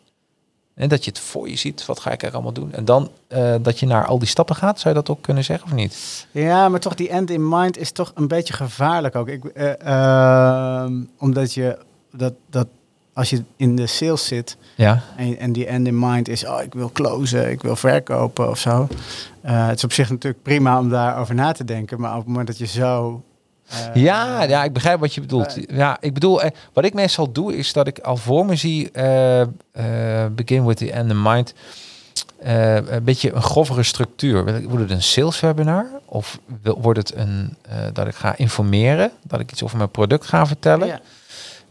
En 0.74 0.88
dat 0.88 1.04
je 1.04 1.10
het 1.10 1.20
voor 1.20 1.48
je 1.48 1.56
ziet, 1.56 1.86
wat 1.86 2.00
ga 2.00 2.10
ik 2.10 2.22
er 2.22 2.32
allemaal 2.32 2.52
doen? 2.52 2.72
En 2.72 2.84
dan 2.84 3.10
eh, 3.28 3.54
dat 3.60 3.78
je 3.80 3.86
naar 3.86 4.06
al 4.06 4.18
die 4.18 4.28
stappen 4.28 4.56
gaat, 4.56 4.80
zou 4.80 4.94
je 4.94 5.00
dat 5.00 5.10
ook 5.16 5.22
kunnen 5.22 5.44
zeggen 5.44 5.66
of 5.66 5.72
niet? 5.74 6.26
Ja, 6.30 6.68
maar 6.68 6.80
toch 6.80 6.94
die 6.94 7.08
end 7.08 7.30
in 7.30 7.48
mind 7.48 7.78
is 7.78 7.92
toch 7.92 8.12
een 8.14 8.28
beetje 8.28 8.54
gevaarlijk 8.54 9.16
ook. 9.16 9.28
Ik, 9.28 9.44
eh, 9.44 9.80
ehm, 9.86 11.02
omdat 11.18 11.54
je 11.54 11.78
dat, 12.12 12.32
dat 12.50 12.66
als 13.12 13.30
je 13.30 13.42
in 13.56 13.76
de 13.76 13.86
sales 13.86 14.26
zit 14.26 14.56
Ja, 14.76 15.02
en, 15.16 15.38
en 15.38 15.52
die 15.52 15.66
end 15.66 15.86
in 15.86 15.98
mind 15.98 16.28
is, 16.28 16.46
oh 16.46 16.62
ik 16.62 16.74
wil 16.74 16.90
closen, 16.92 17.50
ik 17.50 17.62
wil 17.62 17.76
verkopen 17.76 18.48
of 18.50 18.58
zo. 18.58 18.88
Eh, 19.40 19.66
het 19.66 19.76
is 19.76 19.84
op 19.84 19.92
zich 19.92 20.10
natuurlijk 20.10 20.42
prima 20.42 20.78
om 20.78 20.88
daarover 20.88 21.34
na 21.34 21.52
te 21.52 21.64
denken, 21.64 22.00
maar 22.00 22.10
op 22.12 22.18
het 22.18 22.26
moment 22.26 22.46
dat 22.46 22.58
je 22.58 22.66
zo. 22.66 23.22
eh, 23.68 23.94
ja, 24.02 24.42
ja, 24.42 24.64
ik 24.64 24.72
begrijp 24.72 25.00
wat 25.00 25.14
je 25.14 25.20
bedoelt. 25.20 25.58
Ja, 25.70 25.96
ik 26.00 26.14
bedoel, 26.14 26.42
eh, 26.42 26.50
wat 26.72 26.84
ik 26.84 26.94
meestal 26.94 27.32
doe 27.32 27.56
is 27.56 27.72
dat 27.72 27.86
ik 27.86 27.98
al 27.98 28.16
voor 28.16 28.46
me 28.46 28.56
zie, 28.56 28.90
eh, 28.90 29.40
eh, 29.40 29.48
begin 30.32 30.64
with 30.66 30.76
the 30.76 30.92
end 30.92 31.10
in 31.10 31.22
mind, 31.22 31.54
eh, 32.38 32.74
een 32.74 33.04
beetje 33.04 33.32
een 33.32 33.42
grovere 33.42 33.82
structuur. 33.82 34.44
Wil 34.44 34.54
ik- 34.54 34.64
Wordt 34.68 34.82
het 34.82 34.90
een 34.90 35.02
sales 35.02 35.40
webinar? 35.40 35.86
Of 36.04 36.38
wil- 36.62 36.80
wordt 36.80 36.98
het 36.98 37.14
een, 37.16 37.56
eh, 37.68 37.76
dat 37.92 38.06
ik 38.06 38.14
ga 38.14 38.36
informeren, 38.36 39.10
dat 39.22 39.40
ik 39.40 39.52
iets 39.52 39.62
over 39.62 39.76
mijn 39.76 39.90
product 39.90 40.26
ga 40.26 40.46
vertellen? 40.46 40.86
Ja. 40.86 41.00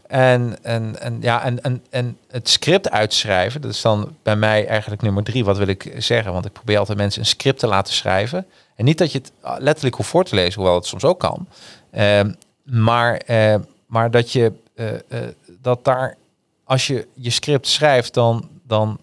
En, 0.08 0.58
en, 0.62 1.00
en, 1.00 1.18
ja, 1.20 1.44
en, 1.44 1.62
en, 1.62 1.84
en 1.90 2.18
het 2.28 2.48
script 2.48 2.90
uitschrijven, 2.90 3.60
dat 3.60 3.70
is 3.70 3.80
dan 3.80 4.16
bij 4.22 4.36
mij 4.36 4.66
eigenlijk 4.66 5.02
nummer 5.02 5.22
drie. 5.22 5.44
Wat 5.44 5.58
wil 5.58 5.66
ik 5.66 5.94
zeggen? 5.98 6.32
Want 6.32 6.44
ik 6.44 6.52
probeer 6.52 6.78
altijd 6.78 6.98
mensen 6.98 7.20
een 7.20 7.26
script 7.26 7.58
te 7.58 7.66
laten 7.66 7.94
schrijven. 7.94 8.46
En 8.74 8.84
niet 8.84 8.98
dat 8.98 9.12
je 9.12 9.18
het 9.18 9.32
ah, 9.40 9.60
letterlijk 9.60 9.96
hoeft 9.96 10.08
voor 10.08 10.24
te 10.24 10.34
lezen, 10.34 10.54
hoewel 10.54 10.74
het 10.74 10.86
soms 10.86 11.04
ook 11.04 11.20
kan. 11.20 11.46
Ehm, 11.90 12.32
maar, 12.62 13.16
eh, 13.16 13.54
maar 13.86 14.10
dat 14.10 14.32
je 14.32 14.52
eh, 14.74 14.94
eh, 14.94 15.28
dat 15.60 15.84
daar, 15.84 16.16
als 16.64 16.86
je 16.86 17.06
je 17.14 17.30
script 17.30 17.68
schrijft, 17.68 18.14
dan, 18.14 18.48
dan 18.66 18.98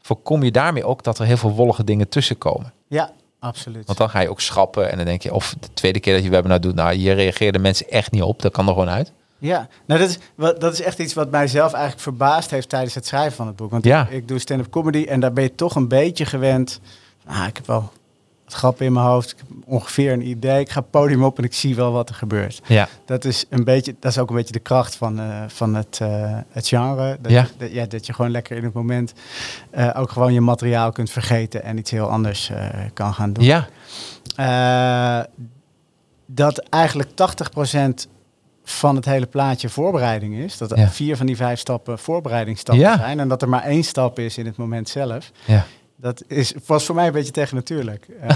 voorkom 0.00 0.42
je 0.42 0.50
daarmee 0.50 0.84
ook 0.84 1.02
dat 1.02 1.18
er 1.18 1.26
heel 1.26 1.36
veel 1.36 1.54
wollige 1.54 1.84
dingen 1.84 2.08
tussenkomen. 2.08 2.72
Ja, 2.88 3.12
absoluut. 3.38 3.86
Want 3.86 3.98
dan 3.98 4.10
ga 4.10 4.20
je 4.20 4.30
ook 4.30 4.40
schrappen 4.40 4.90
en 4.90 4.96
dan 4.96 5.06
denk 5.06 5.22
je, 5.22 5.34
of 5.34 5.54
de 5.60 5.68
tweede 5.74 6.00
keer 6.00 6.14
dat 6.14 6.24
je 6.24 6.30
webinar 6.30 6.60
doet, 6.60 6.74
nou, 6.74 6.94
hier 6.94 7.14
reageerden 7.14 7.60
mensen 7.60 7.88
echt 7.88 8.10
niet 8.10 8.22
op. 8.22 8.42
Dat 8.42 8.52
kan 8.52 8.66
er 8.66 8.72
gewoon 8.72 8.88
uit. 8.88 9.12
Ja, 9.46 9.68
nou 9.86 10.00
dat 10.00 10.08
is, 10.08 10.18
wat, 10.34 10.60
dat 10.60 10.72
is 10.72 10.80
echt 10.82 10.98
iets 10.98 11.14
wat 11.14 11.30
mijzelf 11.30 11.72
eigenlijk 11.72 12.02
verbaasd 12.02 12.50
heeft 12.50 12.68
tijdens 12.68 12.94
het 12.94 13.06
schrijven 13.06 13.36
van 13.36 13.46
het 13.46 13.56
boek. 13.56 13.70
Want 13.70 13.84
Ja. 13.84 14.02
ik, 14.06 14.10
ik 14.10 14.28
doe 14.28 14.38
stand-up 14.38 14.70
comedy 14.70 15.04
en 15.08 15.20
daar 15.20 15.32
ben 15.32 15.44
je 15.44 15.54
toch 15.54 15.74
een 15.74 15.88
beetje 15.88 16.24
gewend. 16.26 16.80
Ah, 17.26 17.46
ik 17.48 17.56
heb 17.56 17.66
wel 17.66 17.90
wat 18.44 18.54
grappen 18.54 18.86
in 18.86 18.92
mijn 18.92 19.06
hoofd. 19.06 19.30
Ik 19.30 19.38
heb 19.38 19.48
ongeveer 19.66 20.12
een 20.12 20.26
idee. 20.28 20.60
Ik 20.60 20.70
ga 20.70 20.80
het 20.80 20.90
podium 20.90 21.24
op 21.24 21.38
en 21.38 21.44
ik 21.44 21.54
zie 21.54 21.74
wel 21.76 21.92
wat 21.92 22.08
er 22.08 22.14
gebeurt. 22.14 22.60
Ja. 22.66 22.88
Dat 23.04 23.24
is, 23.24 23.44
een 23.50 23.64
beetje, 23.64 23.94
dat 24.00 24.10
is 24.10 24.18
ook 24.18 24.28
een 24.30 24.36
beetje 24.36 24.52
de 24.52 24.58
kracht 24.58 24.96
van, 24.96 25.20
eh, 25.20 25.42
van 25.46 25.74
het, 25.74 25.98
eh, 26.02 26.38
het 26.50 26.68
genre. 26.68 27.18
Dat, 27.20 27.32
Ja. 27.32 27.42
je, 27.42 27.48
dat, 27.58 27.72
ja, 27.72 27.86
dat 27.86 28.06
je 28.06 28.12
gewoon 28.12 28.30
lekker 28.30 28.56
in 28.56 28.64
het 28.64 28.72
moment 28.72 29.12
eh, 29.70 29.90
ook 29.96 30.10
gewoon 30.10 30.32
je 30.32 30.40
materiaal 30.40 30.92
kunt 30.92 31.10
vergeten 31.10 31.62
en 31.62 31.78
iets 31.78 31.90
heel 31.90 32.08
anders 32.10 32.50
kan 32.92 33.14
gaan 33.14 33.32
doen. 33.32 33.44
Ja. 33.44 33.68
Dat 36.26 36.58
eigenlijk 36.58 37.08
80% 37.14 38.06
van 38.68 38.96
het 38.96 39.04
hele 39.04 39.26
plaatje 39.26 39.68
voorbereiding 39.68 40.34
is. 40.36 40.58
Dat 40.58 40.70
er 40.70 40.78
Ja. 40.78 40.88
vier 40.88 41.16
van 41.16 41.26
die 41.26 41.36
vijf 41.36 41.58
stappen 41.58 41.98
voorbereidingsstappen 41.98 42.84
Ja. 42.84 42.96
zijn. 42.96 43.20
En 43.20 43.28
dat 43.28 43.42
er 43.42 43.48
maar 43.48 43.62
één 43.62 43.82
stap 43.84 44.18
is 44.18 44.38
in 44.38 44.46
het 44.46 44.56
moment 44.56 44.88
zelf. 44.88 45.30
ja. 45.44 45.64
Dat 45.98 46.22
is, 46.26 46.54
was 46.66 46.84
voor 46.84 46.94
mij 46.94 47.06
een 47.06 47.12
beetje 47.12 47.32
tegen 47.32 47.56
natuurlijk. 47.56 48.06
Eh, 48.20 48.34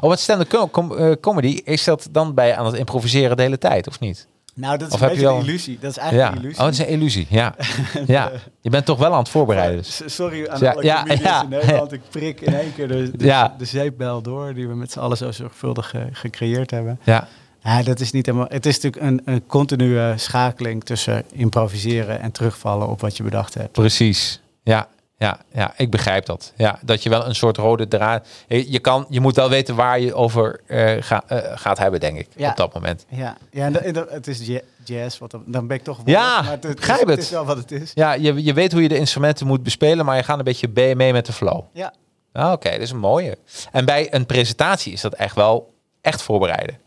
Oh, 0.00 0.08
wat 0.08 0.20
stand-up 0.20 0.48
com- 0.48 0.70
com- 0.70 0.96
eh, 0.96 1.12
comedy, 1.20 1.60
is 1.64 1.84
dat 1.84 2.08
dan 2.10 2.34
bij 2.34 2.56
aan 2.56 2.66
het 2.66 2.74
improviseren 2.74 3.36
de 3.36 3.42
hele 3.42 3.58
tijd, 3.58 3.88
of 3.88 4.00
niet? 4.00 4.26
nou, 4.54 4.78
dat 4.78 4.88
is 4.88 4.94
Of 4.94 5.00
een 5.00 5.06
heb 5.06 5.14
beetje 5.16 5.28
je 5.30 5.34
een 5.34 5.40
al- 5.42 5.46
illusie. 5.48 5.78
Dat 5.80 5.90
is 5.90 5.96
eigenlijk 5.96 6.28
Oh, 6.30 6.36
een 6.36 6.42
illusie. 6.42 6.64
het 6.64 6.72
is 6.72 6.78
een 6.80 6.86
illusie. 6.88 7.26
Ja. 7.30 7.54
ja. 8.06 8.30
Je 8.60 8.70
bent 8.70 8.84
toch 8.84 8.98
wel 8.98 9.12
aan 9.12 9.18
het 9.18 9.28
voorbereiden. 9.28 9.76
Dus. 9.76 10.02
Sorry 10.06 10.46
aan 10.48 10.60
Ja, 10.60 10.70
alle 10.72 10.84
ja, 10.84 11.04
ja. 11.20 11.42
in 11.42 11.48
Nederland. 11.48 11.92
Ik 11.92 12.00
prik 12.10 12.40
in 12.40 12.54
één 12.54 12.74
keer 12.74 12.88
de, 12.88 13.10
de 13.58 13.64
zeepbel 13.64 14.22
door... 14.22 14.54
die 14.54 14.68
we 14.68 14.74
met 14.74 14.92
z'n 14.92 14.98
allen 14.98 15.16
zo 15.16 15.32
zorgvuldig 15.32 15.94
eh, 15.94 16.02
gecreëerd 16.12 16.70
hebben. 16.70 17.00
Ja. 17.04 17.28
Ja, 17.62 17.82
dat 17.82 18.00
is 18.00 18.10
niet 18.12 18.26
helemaal. 18.26 18.46
Het 18.50 18.66
is 18.66 18.80
natuurlijk 18.80 19.02
een, 19.26 19.34
een 19.34 19.46
continue 19.46 20.12
schakeling 20.18 20.84
tussen 20.84 21.24
improviseren 21.32 22.20
en 22.20 22.32
terugvallen 22.32 22.88
op 22.88 23.00
wat 23.00 23.16
je 23.16 23.22
bedacht 23.22 23.54
hebt. 23.54 23.72
Precies. 23.72 24.40
Ja, 24.62 24.88
ja, 25.18 25.38
ja, 25.52 25.72
ik 25.76 25.90
begrijp 25.90 26.26
dat. 26.26 26.52
Ja, 26.56 26.78
dat 26.82 27.02
je 27.02 27.08
wel 27.08 27.26
een 27.26 27.34
soort 27.34 27.56
rode 27.56 27.88
draad. 27.88 28.26
Je, 28.48 28.78
kan, 28.78 29.06
je 29.08 29.20
moet 29.20 29.36
wel 29.36 29.48
weten 29.48 29.74
waar 29.74 30.00
je 30.00 30.14
over 30.14 30.60
eh, 30.66 30.96
ga, 31.00 31.22
eh, 31.26 31.38
gaat 31.58 31.78
hebben, 31.78 32.00
denk 32.00 32.18
ik, 32.18 32.28
Ja. 32.36 32.50
op 32.50 32.56
dat 32.56 32.74
moment. 32.74 33.04
Ja, 33.08 33.36
ja 33.50 33.64
en, 33.72 33.96
het 34.10 34.26
is 34.26 34.46
ja- 34.46 34.60
jazz, 34.84 35.18
wat 35.18 35.30
dan, 35.46 35.66
ben 35.66 35.76
ik 35.76 35.82
toch. 35.84 36.00
Ja, 36.04 36.30
wollig, 36.30 36.42
maar 36.44 36.52
het, 36.52 36.62
het, 36.64 36.76
begrijp 36.76 36.98
is, 37.00 37.06
het. 37.06 37.14
het 37.16 37.24
is 37.24 37.30
wel 37.30 37.44
wat 37.44 37.56
het 37.56 37.72
is. 37.72 37.90
Ja, 37.94 38.12
je, 38.12 38.44
je 38.44 38.52
weet 38.52 38.72
hoe 38.72 38.82
je 38.82 38.88
de 38.88 38.98
instrumenten 38.98 39.46
moet 39.46 39.62
bespelen, 39.62 40.04
maar 40.04 40.16
je 40.16 40.22
gaat 40.22 40.38
een 40.38 40.44
beetje 40.44 40.68
be- 40.68 40.92
mee 40.96 41.12
met 41.12 41.26
de 41.26 41.32
flow. 41.32 41.62
Ja, 41.72 41.92
Ah, 42.32 42.52
Oké, 42.52 42.70
dat 42.70 42.80
is 42.80 42.90
een 42.90 42.98
mooie. 42.98 43.38
En 43.72 43.84
bij 43.84 44.14
een 44.14 44.26
presentatie 44.26 44.92
is 44.92 45.00
dat 45.00 45.14
echt 45.14 45.34
wel 45.34 45.72
echt 46.00 46.22
voorbereiden. 46.22 46.78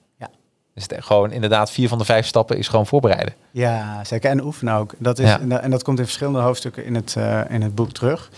Dus 0.73 0.85
gewoon 1.03 1.31
inderdaad, 1.31 1.71
vier 1.71 1.87
van 1.87 1.97
de 1.97 2.05
vijf 2.05 2.25
stappen 2.25 2.57
is 2.57 2.67
gewoon 2.67 2.87
voorbereiden. 2.87 3.33
ja, 3.51 4.03
zeker. 4.03 4.29
En 4.29 4.43
oefenen 4.43 4.73
ook. 4.75 4.93
Dat 4.97 5.19
is, 5.19 5.27
Ja. 5.27 5.39
en, 5.61 5.71
dat, 5.71 5.83
komt 5.83 5.97
in 5.99 6.03
verschillende 6.05 6.39
hoofdstukken 6.39 6.85
in 6.85 6.95
het, 6.95 7.15
eh, 7.17 7.39
in 7.49 7.61
het 7.61 7.75
boek 7.75 7.91
terug. 7.91 8.29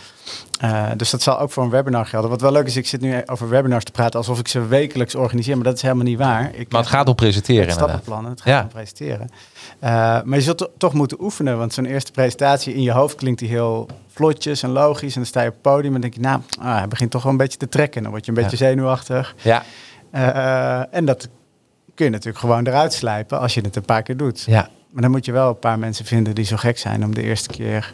Eh, 0.60 0.90
dus 0.98 1.10
dat 1.10 1.22
zal 1.22 1.40
ook 1.40 1.52
voor 1.52 1.64
een 1.64 1.70
webinar 1.70 2.06
gelden. 2.06 2.30
Wat 2.30 2.42
wel 2.42 2.52
leuk 2.52 2.66
is, 2.66 2.76
ik 2.78 2.88
zit 2.88 3.02
nu 3.02 3.22
over 3.26 3.50
webinars 3.50 3.84
te 3.84 3.92
praten 3.92 4.20
alsof 4.20 4.40
ik 4.40 4.48
ze 4.48 4.68
wekelijks 4.68 5.16
organiseer, 5.16 5.56
maar 5.56 5.64
dat 5.66 5.76
is 5.76 5.82
helemaal 5.82 6.04
niet 6.06 6.18
waar. 6.18 6.52
Ik, 6.56 6.72
Maar 6.72 6.82
het 6.82 6.90
gaat 6.90 7.08
om 7.08 7.16
presenteren 7.16 7.64
Het 7.66 7.74
stappenplannen, 7.74 8.32
het 8.32 8.42
gaat 8.42 8.54
Ja. 8.54 8.62
om 8.62 8.68
presenteren. 8.68 9.30
Eh, 9.80 9.90
maar 10.24 10.38
je 10.38 10.42
zult 10.42 10.58
to- 10.58 10.72
toch 10.78 10.94
moeten 10.94 11.22
oefenen, 11.22 11.58
want 11.58 11.74
zo'n 11.74 11.86
eerste 11.86 12.12
presentatie 12.12 12.74
in 12.74 12.82
je 12.82 12.92
hoofd 12.92 13.16
klinkt 13.16 13.40
die 13.40 13.50
heel 13.50 13.88
vlotjes 14.08 14.64
en 14.64 14.70
logisch. 14.70 15.14
En 15.14 15.20
dan 15.22 15.26
sta 15.26 15.42
je 15.42 15.48
op 15.48 15.54
het 15.54 15.62
podium 15.62 15.96
en 15.96 16.02
denk 16.02 16.14
je, 16.14 16.20
nou, 16.20 16.42
ah, 16.60 16.78
hij 16.78 16.88
begint 16.88 17.12
toch 17.12 17.24
wel 17.24 17.32
een 17.32 17.38
beetje 17.38 17.58
te 17.58 17.70
trekken. 17.70 18.02
Dan 18.02 18.12
word 18.12 18.26
je 18.26 18.32
een 18.32 18.42
beetje 18.42 18.58
zenuwachtig. 18.58 19.36
Ja, 19.42 19.64
en 20.92 21.06
dat 21.06 21.28
kun 21.96 22.06
je 22.06 22.12
natuurlijk 22.12 22.40
gewoon 22.40 22.68
eruit 22.68 22.94
slijpen 22.94 23.40
als 23.40 23.54
je 23.54 23.62
het 23.62 23.76
een 23.76 23.86
paar 23.86 24.04
keer 24.04 24.18
doet. 24.18 24.42
ja, 24.42 24.70
Maar 24.90 25.02
dan 25.02 25.12
moet 25.12 25.26
je 25.26 25.32
wel 25.32 25.50
een 25.50 25.60
paar 25.60 25.80
mensen 25.80 26.06
vinden 26.06 26.36
die 26.36 26.46
zo 26.46 26.56
gek 26.56 26.78
zijn 26.78 27.04
om 27.04 27.14
de 27.14 27.22
eerste 27.22 27.50
keer 27.50 27.94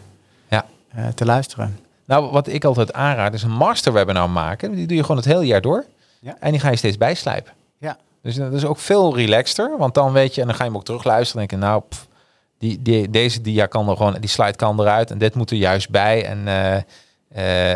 ja. 0.49 0.65
eh, 0.91 1.07
te 1.07 1.25
luisteren. 1.25 1.79
Nou, 2.05 2.31
wat 2.31 2.47
ik 2.47 2.63
altijd 2.63 2.93
aanraad 2.93 3.33
is 3.33 3.43
een 3.43 3.51
master 3.51 3.93
webinar 3.93 4.29
maken. 4.29 4.75
Die 4.75 4.87
doe 4.87 4.95
je 4.95 5.01
gewoon 5.01 5.17
het 5.17 5.25
hele 5.25 5.45
jaar 5.45 5.61
door. 5.61 5.85
Ja. 6.19 6.35
En 6.39 6.51
die 6.51 6.59
ga 6.59 6.69
je 6.69 6.75
steeds 6.75 6.97
bijslijpen. 6.97 7.53
Ja. 7.77 7.97
Dus 8.21 8.35
dat 8.35 8.53
is 8.53 8.65
ook 8.65 8.77
veel 8.77 9.15
relaxter. 9.15 9.77
Want 9.77 9.93
dan 9.93 10.11
weet 10.11 10.35
je, 10.35 10.41
en 10.41 10.47
dan 10.47 10.55
ga 10.55 10.63
je 10.63 10.69
hem 10.69 10.77
ook 10.79 10.85
terugluisteren. 10.85 11.41
En 11.41 11.47
denk 11.47 11.61
je, 11.61 11.67
nou, 11.67 11.81
pff, 11.89 12.07
die, 12.57 12.81
die, 12.81 13.09
deze 13.09 13.41
dia 13.41 13.65
kan 13.65 13.89
er 13.89 13.97
gewoon, 13.97 14.17
die 14.19 14.29
slide 14.29 14.55
kan 14.55 14.79
eruit. 14.79 15.11
En 15.11 15.17
dit 15.17 15.35
moet 15.35 15.51
er 15.51 15.57
juist 15.57 15.89
bij. 15.89 16.25
En, 16.25 16.47
eh, 16.47 16.81
eh, 17.29 17.71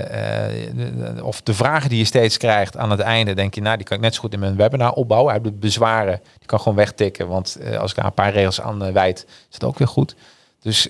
eh, 0.45 0.75
de- 0.75 1.23
of 1.23 1.41
de 1.41 1.53
vragen 1.53 1.89
die 1.89 1.97
je 1.97 2.05
steeds 2.05 2.37
krijgt 2.37 2.77
aan 2.77 2.89
het 2.91 2.99
einde, 2.99 3.33
denk 3.33 3.53
je, 3.55 3.61
nou, 3.61 3.77
die 3.77 3.85
kan 3.85 3.97
ik 3.97 4.03
net 4.03 4.13
zo 4.15 4.19
goed 4.21 4.33
in 4.33 4.39
mijn 4.39 4.55
webinar 4.55 4.91
opbouwen. 4.93 5.31
Hij 5.33 5.39
heeft 5.43 5.53
de 5.55 5.59
bezwaren, 5.67 6.19
die 6.37 6.47
kan 6.47 6.59
gewoon 6.59 6.77
wegtikken. 6.77 7.27
Want 7.27 7.55
eh, 7.55 7.77
als 7.77 7.89
ik 7.91 7.95
daar 7.97 8.05
een 8.05 8.13
paar 8.13 8.31
regels 8.33 8.61
aan 8.61 8.83
eh, 8.85 8.93
wijd, 8.93 9.25
is 9.27 9.53
het 9.53 9.63
ook 9.63 9.77
weer 9.77 9.87
goed. 9.87 10.15
Dus, 10.61 10.81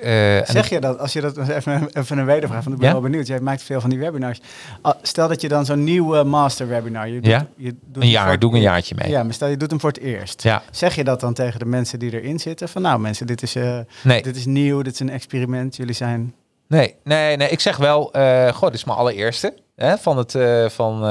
Zeg 0.44 0.70
je 0.70 0.80
dat, 0.80 1.00
als 1.00 1.14
je 1.14 1.22
dat 1.22 1.38
even, 1.38 1.90
even 1.94 2.18
een 2.18 2.26
wedervraag, 2.26 2.64
want 2.64 2.76
ik 2.76 2.82
ben 2.82 2.88
Ja? 2.88 2.94
wel 2.94 3.04
benieuwd. 3.10 3.28
Jij 3.28 3.40
maakt 3.40 3.64
veel 3.64 3.82
van 3.82 3.90
die 3.90 4.00
webinars. 4.00 4.42
Ah, 4.82 4.94
Stel 5.02 5.28
dat 5.28 5.42
je 5.42 5.48
dan 5.48 5.66
zo'n 5.66 5.84
nieuwe 5.84 6.24
master 6.24 6.68
webinar, 6.68 7.08
je 7.08 7.14
doet, 7.14 7.26
Ja? 7.26 7.48
je 7.56 7.76
doet 7.86 8.04
een 8.04 8.10
jaar, 8.10 8.28
voor 8.28 8.40
doe 8.40 8.50
ik 8.50 8.56
een 8.56 8.62
jaartje 8.62 8.96
mee. 8.98 9.10
Ja, 9.10 9.24
maar 9.24 9.34
stel 9.34 9.48
je 9.48 9.58
doet 9.58 9.70
hem 9.70 9.80
voor 9.80 9.90
het 9.90 10.00
eerst. 10.00 10.44
Ja. 10.44 10.62
Zeg 10.72 10.96
je 10.96 11.04
dat 11.04 11.20
dan 11.20 11.34
tegen 11.34 11.60
de 11.60 11.66
mensen 11.66 12.00
die 12.00 12.22
erin 12.22 12.40
zitten? 12.40 12.70
Van 12.70 12.82
nou 12.82 13.00
mensen, 13.00 13.28
dit 13.28 13.42
is, 13.42 13.56
Nee. 14.04 14.22
dit 14.22 14.36
is 14.36 14.46
nieuw, 14.46 14.82
dit 14.82 14.94
is 14.94 15.00
een 15.00 15.10
experiment. 15.10 15.76
Jullie 15.76 15.96
zijn... 15.96 16.34
Nee, 16.74 16.96
nee, 17.04 17.38
nee. 17.38 17.50
Ik 17.50 17.60
zeg 17.60 17.78
wel, 17.78 18.14
eh 18.14 18.48
goh, 18.54 18.62
dit 18.62 18.74
is 18.74 18.84
mijn 18.84 18.98
allereerste 18.98 19.54
hè, 19.76 19.98
van 19.98 20.18
het 20.18 20.36
eh, 20.36 20.70
van. 20.70 21.06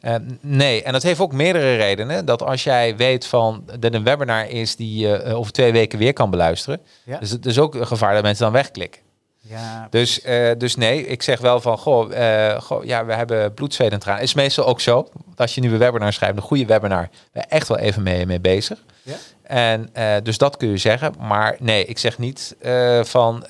eh, 0.00 0.14
nee, 0.40 0.82
en 0.82 0.92
dat 0.92 1.02
heeft 1.02 1.20
ook 1.20 1.32
meerdere 1.32 1.76
redenen. 1.76 2.24
Dat 2.24 2.42
als 2.42 2.64
jij 2.64 2.96
weet 2.96 3.26
van 3.26 3.64
dat 3.78 3.94
een 3.94 4.04
webinar 4.04 4.48
is 4.48 4.76
die 4.76 4.98
je 5.06 5.34
over 5.34 5.52
twee 5.52 5.72
weken 5.72 5.98
weer 5.98 6.12
kan 6.12 6.30
beluisteren, 6.30 6.80
Ja. 7.04 7.18
dus 7.18 7.30
het 7.30 7.46
is 7.46 7.58
ook 7.58 7.74
een 7.74 7.86
gevaar 7.86 8.14
dat 8.14 8.22
mensen 8.22 8.44
dan 8.44 8.52
wegklikken. 8.52 9.00
Ja, 9.40 9.86
Dus, 9.90 10.20
dus 10.58 10.76
nee, 10.76 11.06
ik 11.06 11.22
zeg 11.22 11.40
wel 11.40 11.60
van, 11.60 11.78
goh, 11.78 12.10
goh, 12.60 12.84
ja, 12.84 13.04
we 13.04 13.14
hebben 13.14 13.54
bloed, 13.54 13.74
zweet 13.74 14.04
en. 14.04 14.20
Is 14.20 14.34
meestal 14.34 14.66
ook 14.66 14.80
zo. 14.80 15.08
Als 15.36 15.54
je 15.54 15.60
nu 15.60 15.72
een 15.72 15.78
webinar 15.78 16.12
schrijft, 16.12 16.36
een 16.36 16.42
goede 16.42 16.66
webinar, 16.66 17.08
ben 17.32 17.42
je 17.42 17.48
echt 17.48 17.68
wel 17.68 17.78
even 17.78 18.02
mee, 18.02 18.26
mee 18.26 18.40
bezig. 18.40 18.84
Ja? 19.02 19.14
En 19.42 19.90
dus 20.22 20.38
dat 20.38 20.56
kun 20.56 20.68
je 20.68 20.76
zeggen. 20.76 21.14
Maar 21.18 21.56
nee, 21.58 21.84
ik 21.84 21.98
zeg 21.98 22.18
niet 22.18 22.56
van, 23.02 23.44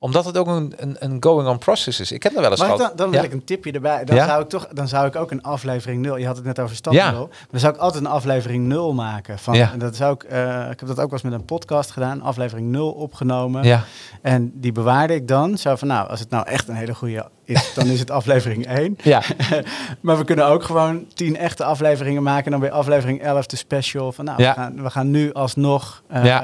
omdat 0.00 0.24
het 0.24 0.36
ook 0.38 0.46
een, 0.46 0.72
een, 0.76 0.96
een 0.98 1.16
going 1.20 1.48
on 1.48 1.58
process 1.58 2.00
is. 2.00 2.12
Ik 2.12 2.22
heb 2.22 2.34
er 2.34 2.40
wel 2.40 2.50
eens 2.50 2.60
gehad. 2.60 2.78
dan, 2.78 2.90
dan 2.96 3.10
wil 3.10 3.20
Ja. 3.20 3.26
ik 3.26 3.32
een 3.32 3.44
tipje 3.44 3.72
erbij. 3.72 4.04
Dan, 4.04 4.16
Ja? 4.16 4.26
zou 4.26 4.42
ik 4.42 4.48
toch, 4.48 4.68
dan 4.72 4.88
zou 4.88 5.06
ik 5.06 5.16
ook 5.16 5.30
een 5.30 5.42
aflevering 5.42 6.02
0. 6.02 6.16
Je 6.16 6.26
had 6.26 6.36
het 6.36 6.44
net 6.44 6.58
over 6.58 6.76
stap 6.76 6.92
Ja. 6.92 7.10
0. 7.10 7.26
Maar 7.28 7.46
dan 7.50 7.60
zou 7.60 7.74
ik 7.74 7.80
altijd 7.80 8.04
een 8.04 8.10
aflevering 8.10 8.66
0 8.66 8.94
maken. 8.94 9.38
Van, 9.38 9.54
en 9.54 9.78
dat 9.78 9.96
zou 9.96 10.12
ik, 10.14 10.22
eh, 10.22 10.70
ik 10.70 10.80
heb 10.80 10.88
dat 10.88 10.90
ook 10.90 10.96
wel 10.96 11.08
eens 11.12 11.22
met 11.22 11.32
een 11.32 11.44
podcast 11.44 11.90
gedaan. 11.90 12.22
Aflevering 12.22 12.68
0 12.70 12.90
opgenomen. 12.90 13.64
Ja, 13.64 13.84
En 14.22 14.52
die 14.54 14.72
bewaarde 14.72 15.14
ik 15.14 15.28
dan. 15.28 15.58
Zo 15.58 15.76
van 15.76 15.88
nou, 15.88 16.08
als 16.08 16.20
het 16.20 16.30
nou 16.30 16.46
echt 16.46 16.68
een 16.68 16.74
hele 16.74 16.94
goede 16.94 17.26
is, 17.44 17.74
dan 17.74 17.86
is 17.86 18.00
het 18.00 18.10
aflevering 18.20 18.66
1. 18.66 18.96
ja, 19.02 19.22
maar 20.00 20.18
we 20.18 20.24
kunnen 20.24 20.46
ook 20.46 20.62
gewoon 20.62 21.06
10 21.14 21.36
echte 21.36 21.64
afleveringen 21.64 22.22
maken. 22.22 22.44
En 22.44 22.50
dan 22.50 22.60
bij 22.60 22.70
aflevering 22.70 23.22
11 23.22 23.46
de 23.46 23.56
special. 23.56 24.12
Van 24.12 24.24
nou, 24.24 24.42
Ja. 24.42 24.48
we, 24.54 24.60
gaan, 24.60 24.82
we 24.82 24.90
gaan 24.90 25.10
nu 25.10 25.32
alsnog 25.32 26.02
Ja. 26.12 26.42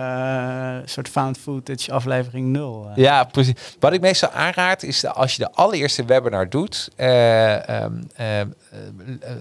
eh, 0.77 0.81
een 0.83 0.89
soort 0.89 1.09
found 1.09 1.39
footage 1.39 1.93
aflevering 1.93 2.47
0. 2.47 2.87
eh. 2.91 2.97
ja, 3.05 3.25
precies. 3.25 3.44
Wat 3.79 3.93
ik 3.93 4.01
meestal 4.01 4.31
aanraad 4.31 4.83
is 4.83 5.01
dat 5.01 5.15
als 5.15 5.37
je 5.37 5.43
de 5.43 5.53
allereerste 5.53 6.05
webinar 6.05 6.49
doet, 6.49 6.89
eh, 6.97 7.57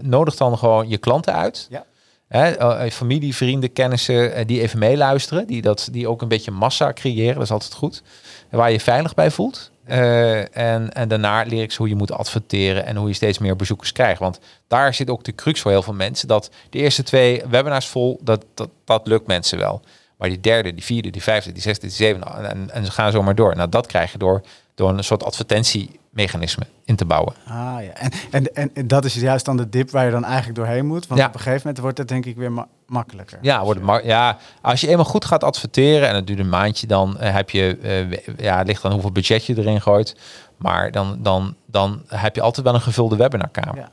nodig 0.01 0.35
dan 0.35 0.57
gewoon 0.57 0.89
je 0.89 0.97
klanten 0.97 1.33
uit. 1.33 1.67
Ja. 1.69 1.85
Hè, 2.27 2.91
familie, 2.91 3.35
vrienden, 3.35 3.73
kennissen 3.73 4.47
die 4.47 4.61
even 4.61 4.79
meeluisteren, 4.79 5.47
die, 5.47 5.61
dat, 5.61 5.87
die 5.91 6.07
ook 6.07 6.21
een 6.21 6.27
beetje 6.27 6.51
massa 6.51 6.93
creëren, 6.93 7.33
dat 7.33 7.43
is 7.43 7.51
altijd 7.51 7.73
goed. 7.73 8.03
Waar 8.49 8.67
je 8.67 8.73
je 8.73 8.79
veilig 8.79 9.13
bij 9.13 9.31
voelt. 9.31 9.71
En, 9.85 10.93
en 10.93 11.07
daarna 11.07 11.43
leer 11.43 11.61
ik 11.61 11.71
ze 11.71 11.77
hoe 11.77 11.89
je 11.89 11.95
moet 11.95 12.11
adverteren 12.11 12.85
en 12.85 12.95
hoe 12.95 13.07
je 13.07 13.13
steeds 13.13 13.37
meer 13.37 13.55
bezoekers 13.55 13.91
krijgt. 13.91 14.19
Want 14.19 14.39
daar 14.67 14.93
zit 14.93 15.09
ook 15.09 15.23
de 15.23 15.35
crux 15.35 15.61
voor 15.61 15.71
heel 15.71 15.81
veel 15.81 15.93
mensen. 15.93 16.27
Dat 16.27 16.49
de 16.69 16.77
eerste 16.77 17.03
twee 17.03 17.43
webinars 17.49 17.87
vol, 17.87 18.19
dat, 18.21 18.45
dat, 18.53 18.69
dat 18.85 19.07
lukt 19.07 19.27
mensen 19.27 19.57
wel. 19.57 19.81
Maar 20.23 20.31
die 20.31 20.41
derde, 20.41 20.73
die 20.73 20.83
vierde, 20.83 21.09
die 21.09 21.23
vijfde, 21.23 21.51
die 21.51 21.61
zesde, 21.61 21.81
die 21.87 21.95
zevende 21.95 22.25
en, 22.25 22.69
en 22.71 22.85
ze 22.85 22.91
gaan 22.91 23.11
zo 23.11 23.23
maar 23.23 23.35
door. 23.35 23.55
Nou, 23.55 23.69
dat 23.69 23.87
krijg 23.87 24.11
je 24.11 24.17
door, 24.17 24.41
door 24.75 24.89
een 24.89 25.03
soort 25.03 25.23
advertentiemechanisme 25.23 26.63
in 26.85 26.95
te 26.95 27.05
bouwen. 27.05 27.33
Ah 27.47 27.75
ja, 27.79 27.93
en, 27.93 28.11
en, 28.55 28.69
en, 28.75 28.87
dat 28.87 29.05
is 29.05 29.13
juist 29.15 29.45
dan 29.45 29.57
de 29.57 29.69
dip 29.69 29.89
waar 29.91 30.05
je 30.05 30.11
dan 30.11 30.23
eigenlijk 30.25 30.55
doorheen 30.55 30.85
moet. 30.85 31.07
Want 31.07 31.19
Ja. 31.19 31.27
op 31.27 31.33
een 31.33 31.39
gegeven 31.39 31.59
moment 31.63 31.79
wordt 31.83 31.97
het 31.97 32.07
denk 32.07 32.25
ik 32.25 32.35
weer 32.35 32.51
ma- 32.51 32.67
makkelijker. 32.87 33.37
Ja, 33.41 33.63
wordt 33.63 33.79
het 33.85 34.03
ja, 34.05 34.37
als 34.61 34.81
je 34.81 34.87
eenmaal 34.87 35.05
goed 35.05 35.25
gaat 35.25 35.43
adverteren 35.43 36.07
en 36.09 36.15
het 36.15 36.27
duurt 36.27 36.39
een 36.39 36.49
maandje, 36.49 36.87
dan 36.87 37.19
eh, 37.19 37.33
heb 37.33 37.49
je, 37.49 37.77
eh, 37.77 38.35
ja, 38.37 38.57
het 38.57 38.67
ligt 38.67 38.85
aan 38.85 38.91
hoeveel 38.91 39.11
budget 39.11 39.45
je 39.45 39.57
erin 39.57 39.81
gooit. 39.81 40.15
Maar 40.57 40.91
dan, 40.91 41.17
dan, 41.21 41.55
dan 41.65 42.01
heb 42.07 42.35
je 42.35 42.41
altijd 42.41 42.65
wel 42.65 42.75
een 42.75 42.81
gevulde 42.81 43.15
webinarkamer. 43.15 43.89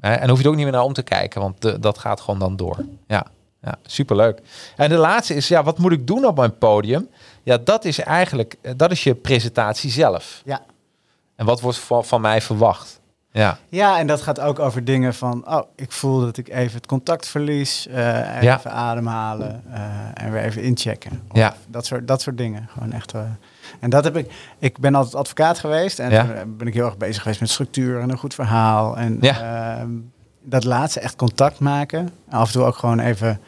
Ja. 0.00 0.18
En 0.18 0.28
hoef 0.28 0.38
je 0.38 0.44
er 0.44 0.50
ook 0.50 0.56
niet 0.56 0.64
meer 0.64 0.74
naar 0.74 0.82
om 0.84 0.92
te 0.92 1.02
kijken, 1.02 1.40
want 1.40 1.60
de- 1.62 1.78
dat 1.78 1.98
gaat 1.98 2.20
gewoon 2.20 2.38
dan 2.40 2.56
door. 2.56 2.84
Ja, 3.06 3.26
ja, 3.62 3.74
superleuk. 3.82 4.40
En 4.76 4.88
de 4.88 4.96
laatste 4.96 5.34
is, 5.34 5.48
ja, 5.48 5.62
wat 5.62 5.78
moet 5.78 5.92
ik 5.92 6.06
doen 6.06 6.24
op 6.24 6.36
mijn 6.36 6.58
podium? 6.58 7.08
Ja, 7.42 7.58
dat 7.64 7.84
is 7.84 7.98
eigenlijk, 7.98 8.56
eh, 8.62 8.72
dat 8.76 8.90
is 8.90 9.02
je 9.04 9.14
presentatie 9.14 9.90
zelf. 9.90 10.42
Ja. 10.44 10.60
En 11.36 11.46
wat 11.46 11.60
wordt 11.60 11.78
van, 11.78 12.04
van 12.04 12.20
mij 12.20 12.40
verwacht? 12.40 12.98
Ja, 13.32 13.58
Ja, 13.68 13.98
en 13.98 14.06
dat 14.06 14.22
gaat 14.22 14.40
ook 14.40 14.58
over 14.58 14.84
dingen 14.84 15.14
van, 15.14 15.48
oh, 15.48 15.60
ik 15.76 15.92
voel 15.92 16.20
dat 16.20 16.36
ik 16.36 16.48
even 16.48 16.76
het 16.76 16.86
contact 16.86 17.26
verlies, 17.28 17.86
eh, 17.86 18.18
even 18.36 18.42
Ja. 18.42 18.60
ademhalen 18.64 19.62
eh, 19.72 19.80
en 20.14 20.32
weer 20.32 20.42
even 20.42 20.62
inchecken. 20.62 21.22
Of 21.30 21.36
Ja. 21.36 21.54
Dat 21.68 21.86
soort, 21.86 22.08
dat 22.08 22.20
soort 22.22 22.36
dingen. 22.38 22.68
Gewoon 22.72 22.92
echt. 22.92 23.12
eh, 23.14 23.20
en 23.80 23.90
dat 23.90 24.04
heb 24.04 24.16
ik. 24.16 24.32
Ik 24.58 24.78
ben 24.78 24.94
altijd 24.94 25.14
advocaat 25.14 25.58
geweest 25.58 25.98
en 25.98 26.10
Ja. 26.10 26.44
ben 26.46 26.66
ik 26.66 26.74
heel 26.74 26.84
erg 26.84 26.96
bezig 26.96 27.22
geweest 27.22 27.40
met 27.40 27.50
structuur 27.50 28.00
en 28.00 28.10
een 28.10 28.18
goed 28.18 28.34
verhaal. 28.34 28.96
En 28.96 29.20
ehm, 29.20 29.90
dat 30.50 30.64
laatste 30.64 31.00
echt 31.00 31.16
contact 31.16 31.58
maken. 31.58 32.10
Af 32.30 32.46
en 32.46 32.52
toe 32.52 32.64
ook 32.64 32.76
gewoon 32.76 33.00
even 33.00 33.40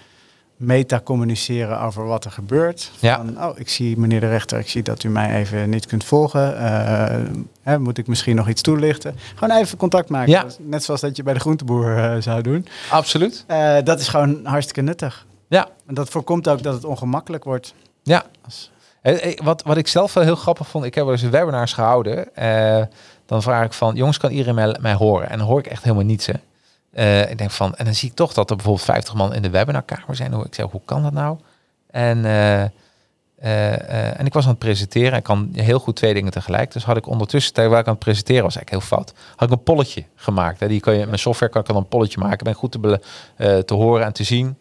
meta 0.57 1.01
communiceren 1.01 1.81
over 1.81 2.07
wat 2.07 2.25
er 2.25 2.31
gebeurt. 2.31 2.91
Ja. 2.99 3.17
Van, 3.17 3.45
oh, 3.45 3.59
ik 3.59 3.69
zie 3.69 3.99
meneer 3.99 4.21
de 4.21 4.29
rechter, 4.29 4.59
ik 4.59 4.69
zie 4.69 4.83
dat 4.83 5.03
u 5.03 5.09
mij 5.09 5.35
even 5.37 5.71
niet 5.71 5.87
kunt 5.87 6.05
volgen. 6.05 6.57
Eh, 6.59 7.19
hè, 7.63 7.79
moet 7.79 7.99
ik 7.99 8.07
misschien 8.07 8.37
nog 8.37 8.49
iets 8.49 8.63
toelichten? 8.63 9.15
Gewoon 9.35 9.59
even 9.59 9.79
contact 9.79 10.09
maken. 10.09 10.31
Ja. 10.33 10.45
Net 10.61 10.85
zoals 10.85 11.01
dat 11.01 11.17
je 11.17 11.23
bij 11.23 11.35
de 11.35 11.41
groenteboer 11.41 11.97
eh, 11.97 12.17
zou 12.21 12.43
doen. 12.43 12.67
absoluut. 12.91 13.45
Eh, 13.47 13.77
dat 13.85 14.01
is 14.01 14.09
gewoon 14.09 14.41
hartstikke 14.45 14.81
nuttig. 14.83 15.27
Ja, 15.49 15.69
En 15.87 15.95
dat 15.95 16.09
voorkomt 16.09 16.49
ook 16.49 16.63
dat 16.63 16.75
het 16.75 16.85
ongemakkelijk 16.85 17.45
wordt. 17.45 17.75
ja. 18.03 18.25
Wat, 19.43 19.63
wat 19.63 19.77
ik 19.77 19.89
zelf 19.89 20.15
wel 20.15 20.25
heel 20.25 20.37
grappig 20.37 20.69
vond, 20.69 20.85
ik 20.85 20.95
heb 20.95 21.05
wel 21.05 21.13
eens 21.13 21.23
webinars 21.23 21.73
gehouden. 21.73 22.35
eh, 22.35 22.83
dan 23.27 23.43
vraag 23.43 23.65
ik 23.65 23.73
van, 23.73 23.95
jongens, 23.95 24.19
kan 24.19 24.31
iedereen 24.31 24.55
mij, 24.55 24.77
mij 24.81 24.95
horen? 24.95 25.31
En 25.31 25.39
dan 25.39 25.47
hoor 25.47 25.59
ik 25.59 25.67
echt 25.67 25.83
helemaal 25.83 26.05
niets. 26.05 26.27
Hè. 26.27 26.33
Eh, 26.93 27.31
ik 27.31 27.39
denk 27.39 27.51
van, 27.51 27.75
en 27.75 27.85
dan 27.85 27.95
zie 27.95 28.09
ik 28.09 28.15
toch 28.15 28.33
dat 28.33 28.51
er 28.51 28.57
bijvoorbeeld 28.57 28.85
50 28.87 29.15
man 29.15 29.35
in 29.35 29.43
de 29.43 29.51
webinarkamer 29.51 30.17
zijn. 30.17 30.33
Hoe- 30.33 30.45
Ik 30.47 30.55
zeg, 30.55 30.67
hoe 30.71 30.81
kan 30.85 31.03
dat 31.03 31.13
nou? 31.13 31.39
En, 31.91 32.25
eh, 32.25 32.63
eh, 32.63 34.19
en 34.21 34.27
ik 34.27 34.33
was 34.33 34.45
aan 34.45 34.51
het 34.51 34.59
presenteren. 34.59 35.19
Ik 35.19 35.23
kan 35.23 35.49
heel 35.53 35.79
goed 35.79 35.97
twee 35.97 36.15
dingen 36.15 36.33
tegelijk. 36.33 36.73
Dus 36.73 36.85
had 36.85 36.97
ik 36.97 37.07
ondertussen, 37.07 37.53
terwijl 37.53 37.81
ik 37.81 37.87
aan 37.87 37.93
het 37.95 38.03
presenteren 38.05 38.43
was, 38.43 38.57
eigenlijk 38.57 38.85
heel 38.87 38.97
fout, 38.97 39.13
had 39.37 39.49
ik 39.51 39.55
een 39.55 39.63
polletje 39.63 40.05
gemaakt. 40.15 40.61
Hè. 40.61 40.69
Die 40.69 40.81
kan 40.81 40.95
je, 40.95 41.07
met 41.07 41.21
software 41.21 41.53
kan 41.53 41.61
ik 41.61 41.67
dan 41.67 41.77
een 41.77 41.89
polletje 41.89 42.19
maken. 42.21 42.45
Ben 42.45 42.55
goed 42.55 42.73
te, 42.73 43.01
te 43.65 43.75
horen 43.75 44.05
en 44.07 44.13
te 44.13 44.25
zien, 44.25 44.59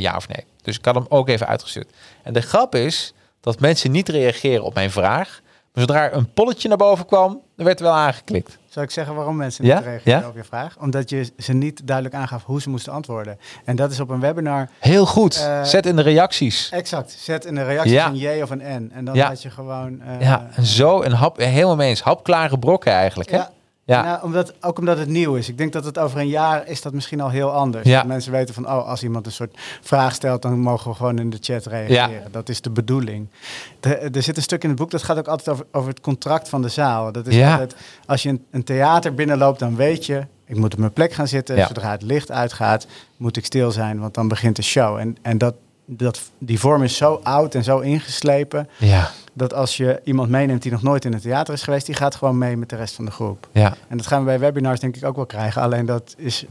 ja 0.00 0.16
of 0.16 0.28
nee. 0.28 0.44
Dus 0.62 0.78
ik 0.78 0.84
had 0.84 0.94
hem 0.94 1.06
ook 1.08 1.28
even 1.28 1.46
uitgestuurd. 1.46 1.90
En 2.22 2.32
de 2.32 2.40
grap 2.40 2.74
is 2.74 3.14
dat 3.40 3.60
mensen 3.60 3.90
niet 3.90 4.08
reageren 4.08 4.64
op 4.64 4.74
mijn 4.74 4.90
vraag. 4.90 5.40
Maar 5.72 5.84
zodra 5.84 6.04
er 6.04 6.12
een 6.16 6.32
polletje 6.32 6.68
naar 6.68 6.76
boven 6.76 7.06
kwam, 7.06 7.40
dan 7.56 7.66
werd 7.66 7.78
er 7.78 7.84
wel 7.84 7.94
aangeklikt. 7.94 8.58
Zou 8.68 8.84
ik 8.84 8.90
zeggen 8.90 9.14
waarom 9.14 9.36
mensen 9.36 9.64
Ja? 9.64 9.74
niet 9.76 9.84
reageren 9.84 10.20
Ja? 10.20 10.28
op 10.28 10.36
je 10.36 10.44
vraag? 10.44 10.76
Omdat 10.80 11.10
je 11.10 11.32
ze 11.38 11.52
niet 11.52 11.86
duidelijk 11.86 12.16
aangaf 12.16 12.44
hoe 12.44 12.60
ze 12.60 12.70
moesten 12.70 12.92
antwoorden. 12.92 13.38
En 13.64 13.76
dat 13.76 13.90
is 13.90 14.00
op 14.00 14.08
een 14.10 14.20
webinar 14.20 14.68
Heel 14.78 15.06
goed. 15.06 15.36
Eh, 15.36 15.62
Zet 15.62 15.86
in 15.86 15.96
de 15.96 16.02
reacties. 16.02 16.68
exact. 16.70 17.10
Zet 17.10 17.44
in 17.44 17.54
de 17.54 17.62
reactie 17.64 17.92
Ja. 17.92 18.06
een 18.06 18.16
J 18.16 18.42
of 18.42 18.50
een 18.50 18.62
N. 18.84 18.90
En 18.94 19.04
dan 19.04 19.18
had 19.18 19.42
je 19.42 19.50
gewoon... 19.50 20.00
eh, 20.02 20.20
ja, 20.20 20.48
en 20.54 20.64
zo 20.66 21.02
een 21.02 21.12
hap, 21.12 21.36
helemaal 21.38 21.76
mee 21.76 21.88
eens. 21.88 22.02
Hapklare 22.02 22.58
brokken 22.58 22.92
eigenlijk. 22.92 23.30
Hè? 23.30 23.40
Ja. 23.84 24.02
Nou, 24.02 24.22
omdat, 24.22 24.54
ook 24.60 24.78
omdat 24.78 24.98
het 24.98 25.08
nieuw 25.08 25.34
is. 25.34 25.48
Ik 25.48 25.58
denk 25.58 25.72
dat 25.72 25.84
het 25.84 25.98
over 25.98 26.18
een 26.20 26.28
jaar 26.28 26.66
is 26.68 26.82
dat 26.82 26.92
misschien 26.92 27.20
al 27.20 27.28
heel 27.30 27.50
anders. 27.52 27.88
Ja. 27.88 27.98
Dat 27.98 28.06
mensen 28.06 28.32
weten 28.32 28.54
van, 28.54 28.66
oh, 28.66 28.88
als 28.88 29.02
iemand 29.02 29.26
een 29.26 29.32
soort 29.32 29.56
vraag 29.80 30.14
stelt, 30.14 30.42
dan 30.42 30.58
mogen 30.58 30.90
we 30.90 30.96
gewoon 30.96 31.18
in 31.18 31.30
de 31.30 31.38
chat 31.40 31.66
reageren. 31.66 32.32
Dat 32.32 32.48
is 32.48 32.60
de 32.60 32.70
bedoeling. 32.70 33.26
De- 33.80 33.96
er 33.96 34.22
zit 34.22 34.36
een 34.36 34.42
stuk 34.42 34.62
in 34.62 34.68
het 34.68 34.78
boek, 34.78 34.90
dat 34.90 35.02
gaat 35.02 35.18
ook 35.18 35.28
altijd 35.28 35.48
over, 35.48 35.66
over 35.72 35.88
het 35.88 36.00
contract 36.00 36.48
van 36.48 36.62
de 36.62 36.68
zaal. 36.68 37.12
Dat 37.12 37.26
is 37.26 37.34
Ja. 37.34 37.50
altijd, 37.50 37.74
als 38.06 38.22
je 38.22 38.28
een, 38.28 38.44
een 38.50 38.64
theater 38.64 39.14
binnenloopt, 39.14 39.58
dan 39.58 39.76
weet 39.76 40.06
je, 40.06 40.26
ik 40.46 40.56
moet 40.56 40.72
op 40.72 40.78
mijn 40.78 40.92
plek 40.92 41.12
gaan 41.12 41.28
zitten. 41.28 41.56
Ja. 41.56 41.66
Zodra 41.66 41.90
het 41.90 42.02
licht 42.02 42.30
uitgaat, 42.30 42.86
moet 43.16 43.36
ik 43.36 43.44
stil 43.44 43.70
zijn, 43.70 44.00
want 44.00 44.14
dan 44.14 44.28
begint 44.28 44.56
de 44.56 44.62
show. 44.62 44.96
En, 44.96 45.16
en 45.22 45.38
dat, 45.38 45.54
dat, 45.84 46.20
die 46.38 46.60
vorm 46.60 46.82
is 46.82 46.96
zo 46.96 47.20
oud 47.22 47.54
en 47.54 47.64
zo 47.64 47.78
ingeslepen, 47.78 48.68
Ja, 48.78 49.10
dat 49.32 49.54
als 49.54 49.76
je 49.76 50.00
iemand 50.04 50.30
meeneemt 50.30 50.62
die 50.62 50.72
nog 50.72 50.82
nooit 50.82 51.04
in 51.04 51.12
het 51.12 51.22
theater 51.22 51.54
is 51.54 51.62
geweest, 51.62 51.86
die 51.86 51.94
gaat 51.94 52.14
gewoon 52.14 52.38
mee 52.38 52.56
met 52.56 52.68
de 52.68 52.76
rest 52.76 52.94
van 52.94 53.04
de 53.04 53.10
groep. 53.10 53.48
ja. 53.52 53.74
En 53.88 53.96
dat 53.96 54.06
gaan 54.06 54.18
we 54.18 54.24
bij 54.24 54.38
webinars 54.38 54.80
denk 54.80 54.96
ik 54.96 55.04
ook 55.04 55.16
wel 55.16 55.26
krijgen. 55.26 55.62
Alleen 55.62 55.86
dat 55.86 56.14
is, 56.16 56.44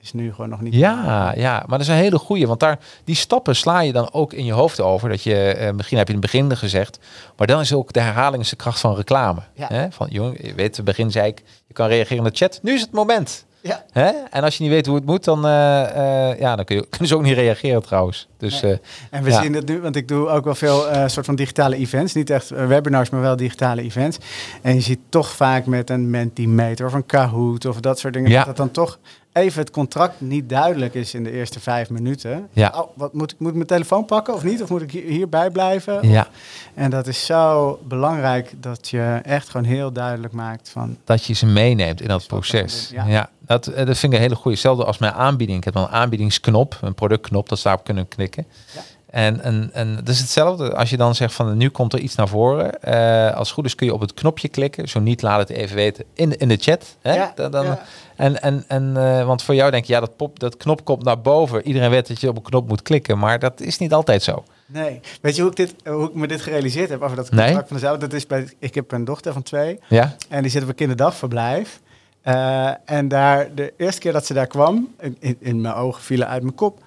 is 0.00 0.12
nu 0.12 0.32
gewoon 0.32 0.50
nog 0.50 0.60
niet. 0.60 0.74
Ja, 0.74 1.32
ja, 1.36 1.52
maar 1.58 1.78
dat 1.78 1.80
is 1.80 1.88
een 1.88 1.94
hele 1.94 2.18
goeie. 2.18 2.46
Want 2.46 2.60
daar, 2.60 2.78
die 3.04 3.14
stappen 3.14 3.56
sla 3.56 3.80
je 3.80 3.92
dan 3.92 4.12
ook 4.12 4.32
in 4.32 4.44
je 4.44 4.52
hoofd 4.52 4.80
over. 4.80 5.08
Dat 5.08 5.22
je, 5.22 5.34
eh, 5.34 5.72
misschien 5.72 5.98
heb 5.98 6.08
je 6.08 6.14
in 6.14 6.20
het 6.20 6.30
begin 6.30 6.56
gezegd. 6.56 6.98
Maar 7.36 7.46
dan 7.46 7.60
is 7.60 7.72
ook 7.72 7.92
de 7.92 8.00
herhaling 8.00 8.42
is 8.42 8.50
de 8.50 8.56
kracht 8.56 8.80
van 8.80 8.94
reclame. 8.94 9.40
Ja. 9.54 9.66
Hè? 9.66 9.90
Van, 9.90 10.06
jongen, 10.10 10.34
je 10.36 10.54
weet, 10.54 10.70
in 10.70 10.74
het 10.76 10.84
begin 10.84 11.10
zei 11.10 11.26
ik, 11.26 11.42
je 11.66 11.74
kan 11.74 11.88
reageren 11.88 12.24
in 12.24 12.30
de 12.30 12.36
chat. 12.36 12.58
Nu 12.62 12.72
is 12.72 12.80
het 12.80 12.92
moment. 12.92 13.44
Ja. 13.62 13.84
Hè? 13.92 14.10
En 14.30 14.42
als 14.42 14.56
je 14.56 14.62
niet 14.62 14.72
weet 14.72 14.86
hoe 14.86 14.94
het 14.94 15.04
moet, 15.06 15.24
dan, 15.24 15.46
eh, 15.46 16.30
eh, 16.30 16.38
ja, 16.38 16.56
dan 16.56 16.64
kun 16.64 16.76
je, 16.76 16.86
kunnen 16.90 17.08
ze 17.08 17.14
ook 17.16 17.22
niet 17.22 17.34
reageren 17.34 17.82
trouwens. 17.82 18.28
Dus 18.38 18.60
Nee. 18.60 18.72
eh, 18.72 18.78
En 19.10 19.22
we 19.22 19.30
Ja. 19.30 19.42
zien 19.42 19.54
het 19.54 19.68
nu, 19.68 19.80
want 19.80 19.96
ik 19.96 20.08
doe 20.08 20.28
ook 20.28 20.44
wel 20.44 20.54
veel 20.54 20.84
soort 21.06 21.26
van 21.26 21.34
digitale 21.34 21.76
events. 21.76 22.14
Niet 22.14 22.30
echt 22.30 22.48
webinars, 22.48 23.10
maar 23.10 23.20
wel 23.20 23.36
digitale 23.36 23.82
events. 23.82 24.18
En 24.62 24.74
je 24.74 24.80
ziet 24.80 24.98
toch 25.08 25.28
vaak 25.28 25.66
met 25.66 25.90
een 25.90 26.10
Mentimeter 26.10 26.86
of 26.86 26.92
een 26.92 27.06
Kahoot 27.06 27.64
of 27.66 27.80
dat 27.80 27.98
soort 27.98 28.14
dingen. 28.14 28.30
Ja. 28.30 28.44
Dat 28.44 28.56
dan 28.56 28.70
toch 28.70 28.98
even 29.32 29.60
het 29.60 29.70
contract 29.70 30.20
niet 30.20 30.48
duidelijk 30.48 30.94
is 30.94 31.14
in 31.14 31.24
de 31.24 31.30
eerste 31.30 31.60
vijf 31.60 31.90
minuten. 31.90 32.48
Ja. 32.52 32.72
Oh, 32.76 32.88
wat 32.96 33.12
moet 33.12 33.32
ik 33.32 33.38
moet 33.38 33.48
ik 33.48 33.54
mijn 33.54 33.66
telefoon 33.66 34.04
pakken 34.04 34.34
of 34.34 34.44
niet? 34.44 34.62
Of 34.62 34.68
moet 34.70 34.82
ik 34.82 34.90
hier- 34.90 35.04
hierbij 35.04 35.50
blijven? 35.50 36.08
ja, 36.08 36.28
En 36.74 36.90
dat 36.90 37.06
is 37.06 37.26
zo 37.26 37.78
belangrijk 37.84 38.52
dat 38.56 38.88
je 38.88 39.20
echt 39.22 39.48
gewoon 39.48 39.66
heel 39.66 39.92
duidelijk 39.92 40.32
maakt 40.32 40.68
van 40.68 40.96
dat 41.04 41.24
je 41.24 41.34
ze 41.34 41.46
meeneemt 41.46 42.00
in 42.00 42.08
dat 42.08 42.26
proces. 42.26 42.90
Ja, 42.92 43.06
ja. 43.06 43.30
dat, 43.46 43.66
eh, 43.66 43.86
dat 43.86 43.98
vind 43.98 44.12
ik 44.12 44.18
een 44.18 44.24
hele 44.24 44.34
goede. 44.34 44.50
Hetzelfde 44.50 44.84
als 44.84 44.98
mijn 44.98 45.12
aanbieding. 45.12 45.58
Ik 45.58 45.64
heb 45.64 45.74
dan 45.74 45.82
een 45.82 45.88
aanbiedingsknop, 45.90 46.78
een 46.80 46.94
productknop, 46.94 47.48
dat 47.48 47.58
ze 47.58 47.64
daarop 47.64 47.84
kunnen 47.84 48.08
klikken. 48.08 48.46
Ja. 48.74 48.80
En, 49.10 49.40
en, 49.42 49.70
en 49.72 49.94
dat 49.94 50.08
is 50.08 50.18
hetzelfde 50.20 50.74
als 50.74 50.90
je 50.90 50.96
dan 50.96 51.14
zegt 51.14 51.34
van 51.34 51.56
nu 51.56 51.68
komt 51.68 51.92
er 51.92 51.98
iets 51.98 52.14
naar 52.14 52.28
voren. 52.28 52.82
Eh, 52.82 53.36
als 53.36 53.46
het 53.46 53.56
goed 53.56 53.64
is 53.64 53.74
kun 53.74 53.86
je 53.86 53.94
op 53.94 54.00
het 54.00 54.14
knopje 54.14 54.48
klikken. 54.48 54.88
Zo 54.88 55.00
niet 55.00 55.22
laat 55.22 55.38
het 55.38 55.48
even 55.58 55.76
weten 55.76 56.04
in, 56.14 56.38
in 56.38 56.48
de 56.48 56.56
chat. 56.56 56.96
Hè? 57.00 57.14
Ja, 57.14 57.32
Dan, 57.34 57.50
dan, 57.50 57.64
ja. 57.64 57.82
En, 58.16 58.42
en, 58.42 58.64
en, 58.68 58.96
eh, 58.96 59.26
want 59.26 59.42
voor 59.42 59.54
jou 59.54 59.70
denk 59.70 59.84
je, 59.84 59.92
ja, 59.92 60.00
dat, 60.00 60.16
pop, 60.16 60.38
dat 60.40 60.56
knop 60.56 60.84
komt 60.84 61.04
naar 61.04 61.20
boven. 61.20 61.66
Iedereen 61.66 61.90
weet 61.90 62.08
dat 62.08 62.20
je 62.20 62.28
op 62.28 62.36
een 62.36 62.42
knop 62.42 62.68
moet 62.68 62.82
klikken. 62.82 63.18
Maar 63.18 63.38
dat 63.38 63.60
is 63.60 63.78
niet 63.78 63.92
altijd 63.92 64.22
zo. 64.22 64.44
Nee. 64.66 65.00
Weet 65.20 65.36
je 65.36 65.42
hoe 65.42 65.50
ik, 65.50 65.56
dit, 65.56 65.74
hoe 65.84 66.08
ik 66.08 66.14
me 66.14 66.26
dit 66.26 66.40
gerealiseerd 66.40 66.88
heb 66.88 67.02
over 67.02 67.16
dat 67.16 67.30
Nee. 67.30 67.44
contract 67.44 67.68
van 67.68 67.76
de 67.76 67.82
zaal? 67.82 67.98
Dat 67.98 68.12
is 68.12 68.26
bij, 68.26 68.48
ik 68.58 68.74
heb 68.74 68.92
een 68.92 69.04
dochter 69.04 69.32
van 69.32 69.42
twee 69.42 69.78
Ja? 69.88 70.16
en 70.28 70.42
die 70.42 70.50
zit 70.50 70.62
op 70.62 70.68
een 70.68 70.74
kinderdagverblijf. 70.74 71.80
Eh, 72.22 72.70
en 72.84 73.08
daar, 73.08 73.54
de 73.54 73.72
eerste 73.76 74.00
keer 74.00 74.12
dat 74.12 74.26
ze 74.26 74.34
daar 74.34 74.46
kwam, 74.46 74.94
in, 75.00 75.16
in, 75.20 75.36
in 75.40 75.60
mijn 75.60 75.74
ogen 75.74 76.02
vielen 76.02 76.28
uit 76.28 76.42
mijn 76.42 76.54
kop, 76.54 76.78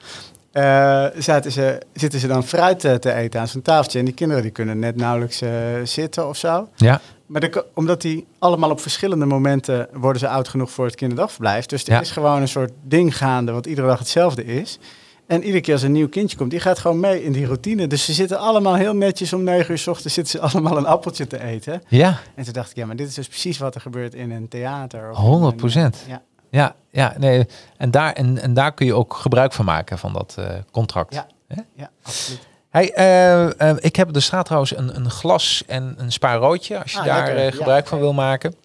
zaten 1.17 1.51
ze, 1.51 1.81
zitten 1.93 2.19
ze 2.19 2.27
dan 2.27 2.43
fruit 2.43 2.83
eh, 2.85 2.93
te 2.93 3.13
eten 3.13 3.39
aan 3.39 3.47
zo'n 3.47 3.61
tafeltje. 3.61 3.99
En 3.99 4.05
die 4.05 4.13
kinderen 4.13 4.43
die 4.43 4.51
kunnen 4.51 4.79
net 4.79 4.95
nauwelijks 4.95 5.41
eh, 5.41 5.49
zitten 5.83 6.27
of 6.27 6.37
zo. 6.37 6.67
Ja. 6.75 7.01
Maar 7.25 7.41
de, 7.41 7.65
omdat 7.73 8.01
die 8.01 8.25
allemaal 8.39 8.69
op 8.69 8.79
verschillende 8.79 9.25
momenten 9.25 9.87
worden 9.93 10.19
ze 10.19 10.27
oud 10.27 10.47
genoeg 10.47 10.71
voor 10.71 10.85
het 10.85 10.95
kinderdagverblijf. 10.95 11.65
Dus 11.65 11.83
er 11.85 11.93
Ja. 11.93 12.01
is 12.01 12.11
gewoon 12.11 12.41
een 12.41 12.47
soort 12.47 12.71
ding 12.83 13.17
gaande 13.17 13.51
wat 13.51 13.65
iedere 13.65 13.87
dag 13.87 13.99
hetzelfde 13.99 14.45
is. 14.45 14.79
En 15.27 15.41
iedere 15.43 15.61
keer 15.61 15.73
als 15.73 15.81
een 15.83 15.91
nieuw 15.91 16.09
kindje 16.09 16.37
komt, 16.37 16.51
die 16.51 16.59
gaat 16.59 16.79
gewoon 16.79 16.99
mee 16.99 17.23
in 17.23 17.31
die 17.31 17.45
routine. 17.45 17.87
Dus 17.87 18.05
ze 18.05 18.13
zitten 18.13 18.39
allemaal 18.39 18.75
heel 18.75 18.95
netjes 18.95 19.33
om 19.33 19.43
negen 19.43 19.71
uur 19.71 19.77
s 19.77 19.87
ochtends 19.87 20.13
zitten 20.13 20.31
ze 20.39 20.39
allemaal 20.47 20.77
een 20.77 20.85
appeltje 20.85 21.27
te 21.27 21.43
eten. 21.43 21.81
Ja. 21.87 22.19
En 22.35 22.43
toen 22.43 22.53
dacht 22.53 22.69
ik, 22.69 22.75
ja, 22.75 22.85
maar 22.85 22.95
dit 22.95 23.07
is 23.07 23.13
dus 23.13 23.27
precies 23.27 23.57
wat 23.57 23.75
er 23.75 23.81
gebeurt 23.81 24.13
in 24.13 24.31
een 24.31 24.47
theater. 24.47 25.09
of 25.11 25.17
100%. 25.17 25.73
in 25.73 25.79
een, 25.79 25.91
eh, 25.91 26.07
ja, 26.07 26.21
Ja, 26.53 26.75
ja 26.91 27.13
nee. 27.17 27.47
En, 27.77 27.91
daar, 27.91 28.13
en, 28.13 28.41
en 28.41 28.53
daar 28.53 28.73
kun 28.73 28.85
je 28.85 28.93
ook 28.93 29.13
gebruik 29.13 29.53
van 29.53 29.65
maken 29.65 29.97
van 29.97 30.13
dat 30.13 30.35
eh, 30.39 30.45
contract. 30.71 31.13
Ja. 31.13 31.27
Ja, 31.75 31.89
absoluut. 32.03 32.39
Hey, 32.69 32.93
eh, 32.93 33.69
eh, 33.69 33.77
ik 33.79 33.95
heb 33.95 34.07
op 34.07 34.13
de 34.13 34.19
straat 34.19 34.45
trouwens 34.45 34.77
een, 34.77 34.95
een 34.95 35.09
glas 35.09 35.63
en 35.67 35.95
een 35.97 36.11
spaarroodje, 36.11 36.81
als 36.81 36.91
je 36.91 36.99
Ah, 36.99 37.05
daar 37.05 37.25
lekker. 37.25 37.43
Ja, 37.43 37.51
gebruik 37.51 37.87
van 37.87 37.99
wil 37.99 38.13
maken. 38.13 38.55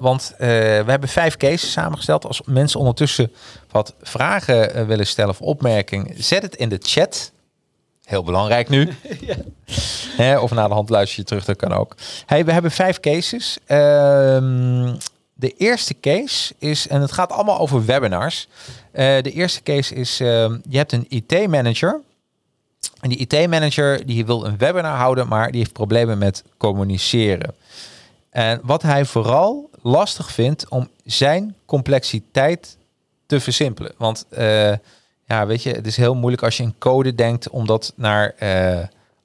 Want 0.00 0.34
we 0.38 0.84
hebben 0.86 1.08
vijf 1.08 1.36
cases 1.36 1.72
samengesteld. 1.72 2.26
Als 2.26 2.42
mensen 2.44 2.80
ondertussen 2.80 3.32
wat 3.70 3.94
vragen 4.00 4.86
willen 4.86 5.06
stellen 5.06 5.30
of 5.30 5.40
opmerkingen, 5.40 6.22
zet 6.22 6.42
het 6.42 6.56
in 6.56 6.68
de 6.68 6.78
chat. 6.82 7.32
Heel 8.04 8.24
belangrijk 8.24 8.68
nu. 8.68 8.88
Hè, 10.16 10.38
of 10.38 10.50
na 10.50 10.68
de 10.68 10.74
hand 10.74 10.90
luister 10.90 11.18
je 11.18 11.24
terug, 11.24 11.44
dat 11.44 11.56
kan 11.56 11.72
ook. 11.72 11.96
Hey, 12.26 12.44
we 12.44 12.52
hebben 12.52 12.70
vijf 12.70 13.00
cases. 13.00 13.58
Ehm, 13.66 14.94
de 15.40 15.54
eerste 15.56 16.00
case 16.00 16.54
is, 16.58 16.88
en 16.88 17.00
het 17.00 17.12
gaat 17.12 17.32
allemaal 17.32 17.58
over 17.58 17.84
webinars. 17.84 18.48
Eh, 18.92 19.22
de 19.22 19.32
eerste 19.32 19.62
case 19.62 19.94
is, 19.94 20.20
ehm, 20.20 20.58
je 20.68 20.76
hebt 20.76 20.92
een 20.92 21.06
IT-manager. 21.08 22.00
En 23.00 23.08
die 23.08 23.18
IT-manager 23.18 24.06
die 24.06 24.26
wil 24.26 24.44
een 24.46 24.58
webinar 24.58 24.96
houden, 24.96 25.28
maar 25.28 25.50
die 25.50 25.60
heeft 25.60 25.72
problemen 25.72 26.18
met 26.18 26.44
communiceren. 26.56 27.54
En 28.30 28.60
wat 28.62 28.82
hij 28.82 29.04
vooral 29.04 29.70
lastig 29.82 30.32
vindt 30.32 30.68
om 30.68 30.88
zijn 31.04 31.54
complexiteit 31.64 32.76
te 33.26 33.40
versimpelen. 33.40 33.92
Want 33.96 34.26
eh, 34.28 34.72
ja, 35.26 35.46
weet 35.46 35.62
je, 35.62 35.70
het 35.70 35.86
is 35.86 35.96
heel 35.96 36.14
moeilijk 36.14 36.42
als 36.42 36.56
je 36.56 36.62
in 36.62 36.74
code 36.78 37.14
denkt 37.14 37.48
om 37.48 37.66
dat 37.66 37.92
naar. 37.96 38.34
eh, 38.38 38.78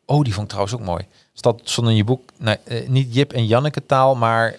oh, 0.05 0.23
die 0.23 0.33
vond 0.33 0.43
ik 0.45 0.49
trouwens 0.49 0.75
ook 0.75 0.85
mooi. 0.85 1.05
Stond, 1.33 1.61
stond 1.63 1.87
in 1.87 1.95
je 1.95 2.03
boek, 2.03 2.29
niet 2.87 3.15
Jip 3.15 3.33
en 3.33 3.45
Janneke 3.45 3.85
taal, 3.85 4.15
maar. 4.15 4.55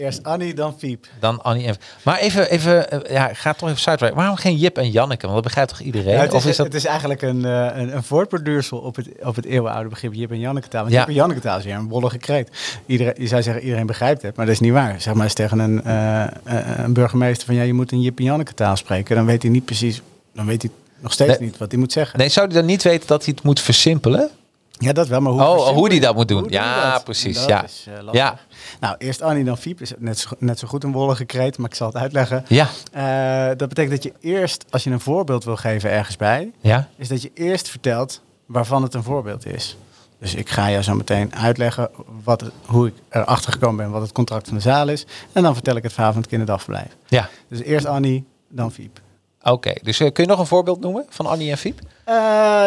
Eerst 0.00 0.22
Annie, 0.24 0.54
dan 0.54 0.74
Fiep. 0.78 1.06
Dan 1.18 1.42
Annie 1.42 1.66
en... 1.66 1.74
Maar 2.04 2.18
even, 2.18 2.50
even 2.50 2.90
eh, 2.90 3.12
ja, 3.12 3.30
ga 3.34 3.52
toch 3.52 3.68
even 3.68 3.80
sidetrack. 3.80 4.14
Waarom 4.14 4.36
geen 4.36 4.56
Jip 4.56 4.78
en 4.78 4.90
Janneke? 4.90 5.22
Want 5.22 5.34
dat 5.34 5.42
begrijpt 5.44 5.70
toch 5.70 5.80
iedereen? 5.80 6.14
Ja, 6.14 6.20
het, 6.20 6.32
of 6.32 6.42
is, 6.44 6.50
is 6.50 6.56
dat... 6.56 6.66
het 6.66 6.74
is 6.74 6.84
eigenlijk 6.84 7.22
een, 7.22 7.44
eh, 7.44 7.68
een, 7.74 7.94
een 7.96 8.02
voortproducersel 8.02 8.78
op 8.78 8.96
het, 8.96 9.08
op 9.22 9.36
het 9.36 9.44
eeuwenoude 9.44 9.88
begrip 9.88 10.14
Jip 10.14 10.30
en 10.30 10.38
Janneke 10.38 10.68
taal. 10.68 10.80
Want 10.82 10.92
Ja. 10.94 10.98
Jip 11.00 11.08
en 11.08 11.14
Janneke 11.14 11.40
taal 11.40 11.58
is 11.58 11.64
weer 11.64 11.74
een 11.74 11.88
wollige 11.88 12.18
kreet. 12.18 12.50
Iedereen, 12.86 13.14
je 13.16 13.26
zou 13.26 13.42
zeggen 13.42 13.62
iedereen 13.62 13.86
begrijpt 13.86 14.22
het, 14.22 14.36
maar 14.36 14.46
dat 14.46 14.54
is 14.54 14.60
niet 14.60 14.72
waar. 14.72 15.00
Zeg 15.00 15.14
maar 15.14 15.24
eens 15.24 15.34
tegen 15.34 15.58
een, 15.58 15.84
eh, 15.84 16.24
een 16.84 16.92
burgemeester 16.92 17.46
van 17.46 17.54
ja, 17.54 17.62
je 17.62 17.72
moet 17.72 17.92
een 17.92 18.00
Jip 18.00 18.18
en 18.18 18.24
Janneke 18.24 18.54
taal 18.54 18.76
spreken. 18.76 19.16
Dan 19.16 19.26
weet 19.26 19.42
hij 19.42 19.50
niet 19.50 19.64
precies, 19.64 20.02
dan 20.34 20.46
weet 20.46 20.62
hij 20.62 20.70
nog 21.00 21.12
steeds 21.12 21.38
Nee. 21.38 21.48
niet 21.48 21.58
wat 21.58 21.70
hij 21.70 21.80
moet 21.80 21.92
zeggen. 21.92 22.18
Nee, 22.18 22.28
zou 22.28 22.46
hij 22.46 22.54
dan 22.56 22.64
niet 22.66 22.82
weten 22.82 23.06
dat 23.06 23.24
hij 23.24 23.32
het 23.36 23.44
moet 23.44 23.60
versimpelen? 23.60 24.30
Ja, 24.80 24.92
dat 24.92 25.08
wel, 25.08 25.20
maar 25.20 25.32
hoe, 25.32 25.40
Oh, 25.42 25.68
hoe 25.68 25.88
die 25.88 26.00
dat 26.00 26.14
moet 26.14 26.28
doen. 26.28 26.46
Ja, 26.48 26.92
dat? 26.92 27.04
precies, 27.04 27.38
Dat 27.38 27.48
ja. 27.48 27.64
is, 27.64 27.86
eh. 27.88 28.12
Ja. 28.12 28.38
Nou, 28.80 28.94
eerst 28.98 29.22
Annie, 29.22 29.44
dan 29.44 29.58
Fiep. 29.58 29.80
Is 29.80 29.92
net 29.98 30.18
zo, 30.18 30.28
net 30.38 30.58
zo 30.58 30.68
goed 30.68 30.84
een 30.84 30.92
wollige 30.92 31.24
kreet, 31.24 31.58
maar 31.58 31.68
ik 31.70 31.74
zal 31.76 31.86
het 31.86 31.96
uitleggen. 31.96 32.44
Ja. 32.48 32.68
Eh, 32.92 33.56
dat 33.56 33.68
betekent 33.68 33.90
dat 33.90 34.02
je 34.02 34.12
eerst, 34.20 34.64
als 34.70 34.84
je 34.84 34.90
een 34.90 35.00
voorbeeld 35.00 35.44
wil 35.44 35.56
geven 35.56 35.90
ergens 35.90 36.16
bij, 36.16 36.50
Ja? 36.60 36.88
is 36.96 37.08
dat 37.08 37.22
je 37.22 37.30
eerst 37.34 37.68
vertelt 37.68 38.20
waarvan 38.46 38.82
het 38.82 38.94
een 38.94 39.02
voorbeeld 39.02 39.46
is. 39.46 39.76
Dus 40.18 40.34
ik 40.34 40.48
ga 40.48 40.70
jou 40.70 40.82
zo 40.82 40.94
meteen 40.94 41.34
uitleggen 41.34 41.90
wat 42.24 42.44
hoe 42.66 42.86
ik 42.86 42.94
erachter 43.08 43.52
gekomen 43.52 43.76
ben, 43.76 43.90
wat 43.90 44.02
het 44.02 44.12
contract 44.12 44.48
van 44.48 44.56
de 44.56 44.62
zaal 44.62 44.88
is. 44.88 45.06
En 45.32 45.42
dan 45.42 45.54
vertel 45.54 45.76
ik 45.76 45.82
het 45.82 45.92
verhaal 45.92 46.12
van 46.12 46.20
het 46.20 46.30
kinderdagverblijf. 46.30 46.96
Ja. 47.08 47.28
Dus 47.48 47.60
eerst 47.60 47.86
Annie, 47.86 48.24
dan 48.48 48.72
Fiep. 48.72 49.00
Oké, 49.42 49.72
dus 49.82 50.00
eh, 50.00 50.12
kun 50.12 50.24
je 50.24 50.30
nog 50.30 50.38
een 50.38 50.46
voorbeeld 50.46 50.80
noemen 50.80 51.06
van 51.08 51.26
Annie 51.26 51.50
en 51.50 51.58
Fiep? 51.58 51.78
Eh 52.04 52.14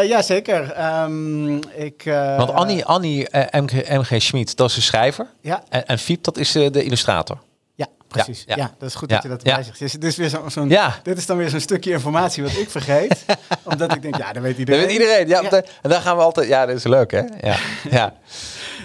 ja, 0.08 0.22
zeker. 0.22 0.72
Ehm, 0.72 1.56
ik, 1.58 2.06
eh, 2.06 2.38
Want 2.38 2.52
Annie, 2.52 2.86
Annie 2.86 3.28
MG, 3.52 3.90
MG 3.90 4.22
Schmid, 4.22 4.56
dat 4.58 4.70
is 4.70 4.76
de 4.76 4.82
schrijver. 4.82 5.28
Ja, 5.42 5.64
En, 5.70 5.86
en 5.86 6.00
Fiep, 6.00 6.24
dat 6.24 6.38
is 6.38 6.52
de 6.52 6.84
illustrator. 6.84 7.38
ja 7.76 7.88
precies. 8.08 8.44
Ja, 8.48 8.56
Ja, 8.56 8.64
ja. 8.64 8.72
dat 8.80 8.90
is 8.90 8.96
goed 8.96 9.10
Ja, 9.10 9.16
dat 9.16 9.24
je 9.24 9.30
dat 9.30 9.44
erbij 9.44 9.64
zegt. 9.64 9.80
Dus 9.80 9.92
dit 9.92 10.04
is, 10.04 10.16
weer 10.16 10.30
zo'n, 10.48 10.68
dit 11.04 11.18
is 11.18 11.26
dan 11.26 11.38
weer 11.38 11.50
zo'n 11.50 11.60
stukje 11.60 11.92
informatie 11.92 12.44
wat 12.44 12.52
ik 12.52 12.70
vergeet. 12.70 13.26
omdat 13.72 13.96
ik 13.96 14.02
denk, 14.02 14.18
ja, 14.18 14.34
dat 14.34 14.42
weet 14.44 14.52
Dat 14.52 14.60
iedereen. 14.60 14.82
weet 14.82 14.92
iedereen. 14.92 15.28
Ja, 15.28 15.42
En 15.82 15.90
dan 15.90 16.02
gaan 16.02 16.18
we 16.18 16.24
altijd... 16.24 16.48
Ja, 16.48 16.66
dat 16.66 16.76
is 16.76 16.84
leuk, 16.84 17.12
hè? 17.12 17.22
Ja. 17.42 17.56
ja. 17.90 18.14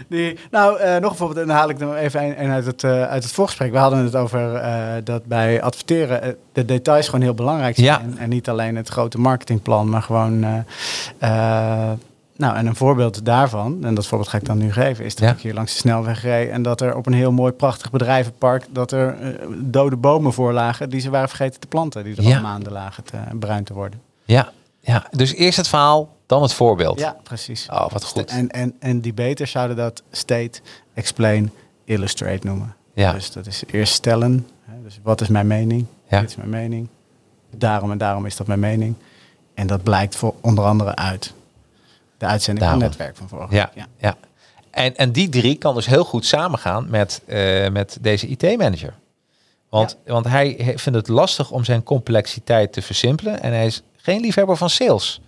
Die, 0.09 0.38
nou, 0.51 0.79
eh, 0.79 0.97
nog 1.01 1.11
een 1.11 1.16
voorbeeld, 1.16 1.40
en 1.40 1.47
dan 1.47 1.57
haal 1.57 1.68
ik 1.68 1.81
er 1.81 1.94
even 1.94 2.23
een, 2.25 2.42
een 2.44 2.51
uit, 2.51 2.66
het, 2.66 2.85
eh, 2.85 3.03
uit 3.03 3.23
het 3.23 3.33
voorgesprek. 3.33 3.73
We 3.73 3.79
hadden 3.79 4.05
het 4.05 4.16
over 4.16 4.55
eh, 4.55 4.83
dat 5.05 5.25
bij 5.27 5.62
adverteren 5.62 6.37
de 6.53 6.64
details 6.64 7.05
gewoon 7.07 7.21
heel 7.21 7.35
belangrijk 7.35 7.75
zijn. 7.75 7.87
Ja. 7.87 8.01
En, 8.01 8.18
en 8.18 8.29
niet 8.29 8.49
alleen 8.49 8.77
het 8.77 8.88
grote 8.88 9.18
marketingplan, 9.21 9.88
maar 9.88 10.03
gewoon... 10.03 10.64
nou, 12.37 12.57
en 12.57 12.66
een 12.66 12.77
voorbeeld 12.77 13.25
daarvan, 13.25 13.85
en 13.85 13.94
dat 13.94 14.07
voorbeeld 14.07 14.31
ga 14.31 14.38
ik 14.38 14.44
dan 14.44 14.59
nu 14.59 14.73
geven, 14.73 15.05
is 15.05 15.14
dat 15.14 15.29
Ja. 15.29 15.35
ik 15.35 15.40
hier 15.40 15.55
langs 15.55 15.73
de 15.73 15.79
snelweg 15.79 16.23
reed 16.23 16.51
en 16.51 16.62
dat 16.62 16.81
er 16.81 16.97
op 16.97 17.07
een 17.07 17.12
heel 17.12 17.33
mooi, 17.33 17.53
prachtig 17.53 17.90
bedrijvenpark, 17.90 18.66
dat 18.71 18.92
er 18.92 19.16
dode 19.59 19.97
bomen 19.97 20.33
voor 20.33 20.53
lagen 20.53 20.90
die 20.90 21.01
ze 21.01 21.11
waren 21.11 21.29
vergeten 21.29 21.61
te 21.61 21.66
planten, 21.66 22.05
die 22.05 22.16
er 22.16 22.23
Ja. 22.23 22.37
al 22.37 22.42
maanden 22.42 22.73
lagen 22.73 23.05
te, 23.05 23.16
bruin 23.38 23.64
te 23.64 23.73
worden. 23.75 24.01
Ja. 24.25 24.49
ja. 24.81 25.07
Dus 25.11 25.35
eerst 25.35 25.57
het 25.57 25.68
verhaal, 25.68 26.16
dan 26.29 26.43
het 26.43 26.53
voorbeeld. 26.53 26.99
Ja, 26.99 27.17
precies. 27.23 27.69
Oh, 27.71 27.91
wat 27.91 28.05
goed. 28.05 28.31
En, 28.31 28.51
en, 28.51 28.75
en 28.79 29.01
debaters 29.01 29.51
zouden 29.51 29.77
dat 29.77 30.03
state, 30.11 30.61
explain, 30.95 31.51
illustrate 31.85 32.47
noemen. 32.47 32.77
Ja. 32.95 33.12
Dus 33.12 33.33
dat 33.33 33.47
is 33.47 33.62
eerst 33.67 33.93
stellen. 33.93 34.47
Hè, 34.64 34.83
dus 34.83 35.01
wat 35.03 35.21
is 35.21 35.29
mijn 35.29 35.47
mening? 35.47 35.87
Ja. 36.09 36.21
Dit 36.21 36.29
is 36.31 36.37
mijn 36.37 36.49
mening. 36.49 36.88
Daarom 37.57 37.91
en 37.91 37.99
daarom 37.99 38.27
is 38.27 38.37
dat 38.37 38.47
mijn 38.47 38.61
mening. 38.61 38.95
En 39.55 39.67
dat 39.67 39.83
blijkt 39.83 40.17
voor 40.17 40.35
onder 40.41 40.64
andere 40.64 40.95
uit 40.95 41.33
de 42.19 42.27
uitzending 42.27 42.67
Daarom. 42.67 42.81
van 42.81 42.88
het 42.91 42.99
netwerk 42.99 43.17
van 43.19 43.29
vorige 43.38 43.55
Ja, 43.55 43.71
week. 43.75 43.85
ja. 43.97 44.17
En, 44.71 44.97
en 44.97 45.12
die 45.12 45.29
drie 45.29 45.57
kan 45.57 45.75
dus 45.75 45.87
heel 45.87 46.05
goed 46.05 46.27
samengaan 46.27 46.91
met, 46.91 47.23
eh, 47.27 47.69
met 47.69 47.99
deze 48.01 48.27
IT-manager. 48.27 48.95
Want, 49.69 49.97
want 50.07 50.27
hij 50.27 50.55
vindt 50.77 50.99
het 50.99 51.09
lastig 51.09 51.51
om 51.51 51.64
zijn 51.64 51.83
complexiteit 51.83 52.73
te 52.73 52.83
versimpelen. 52.83 53.43
En 53.43 53.53
hij 53.53 53.67
is 53.67 53.83
geen 53.97 54.21
liefhebber 54.21 54.57
van 54.57 54.71
sales. 54.71 55.21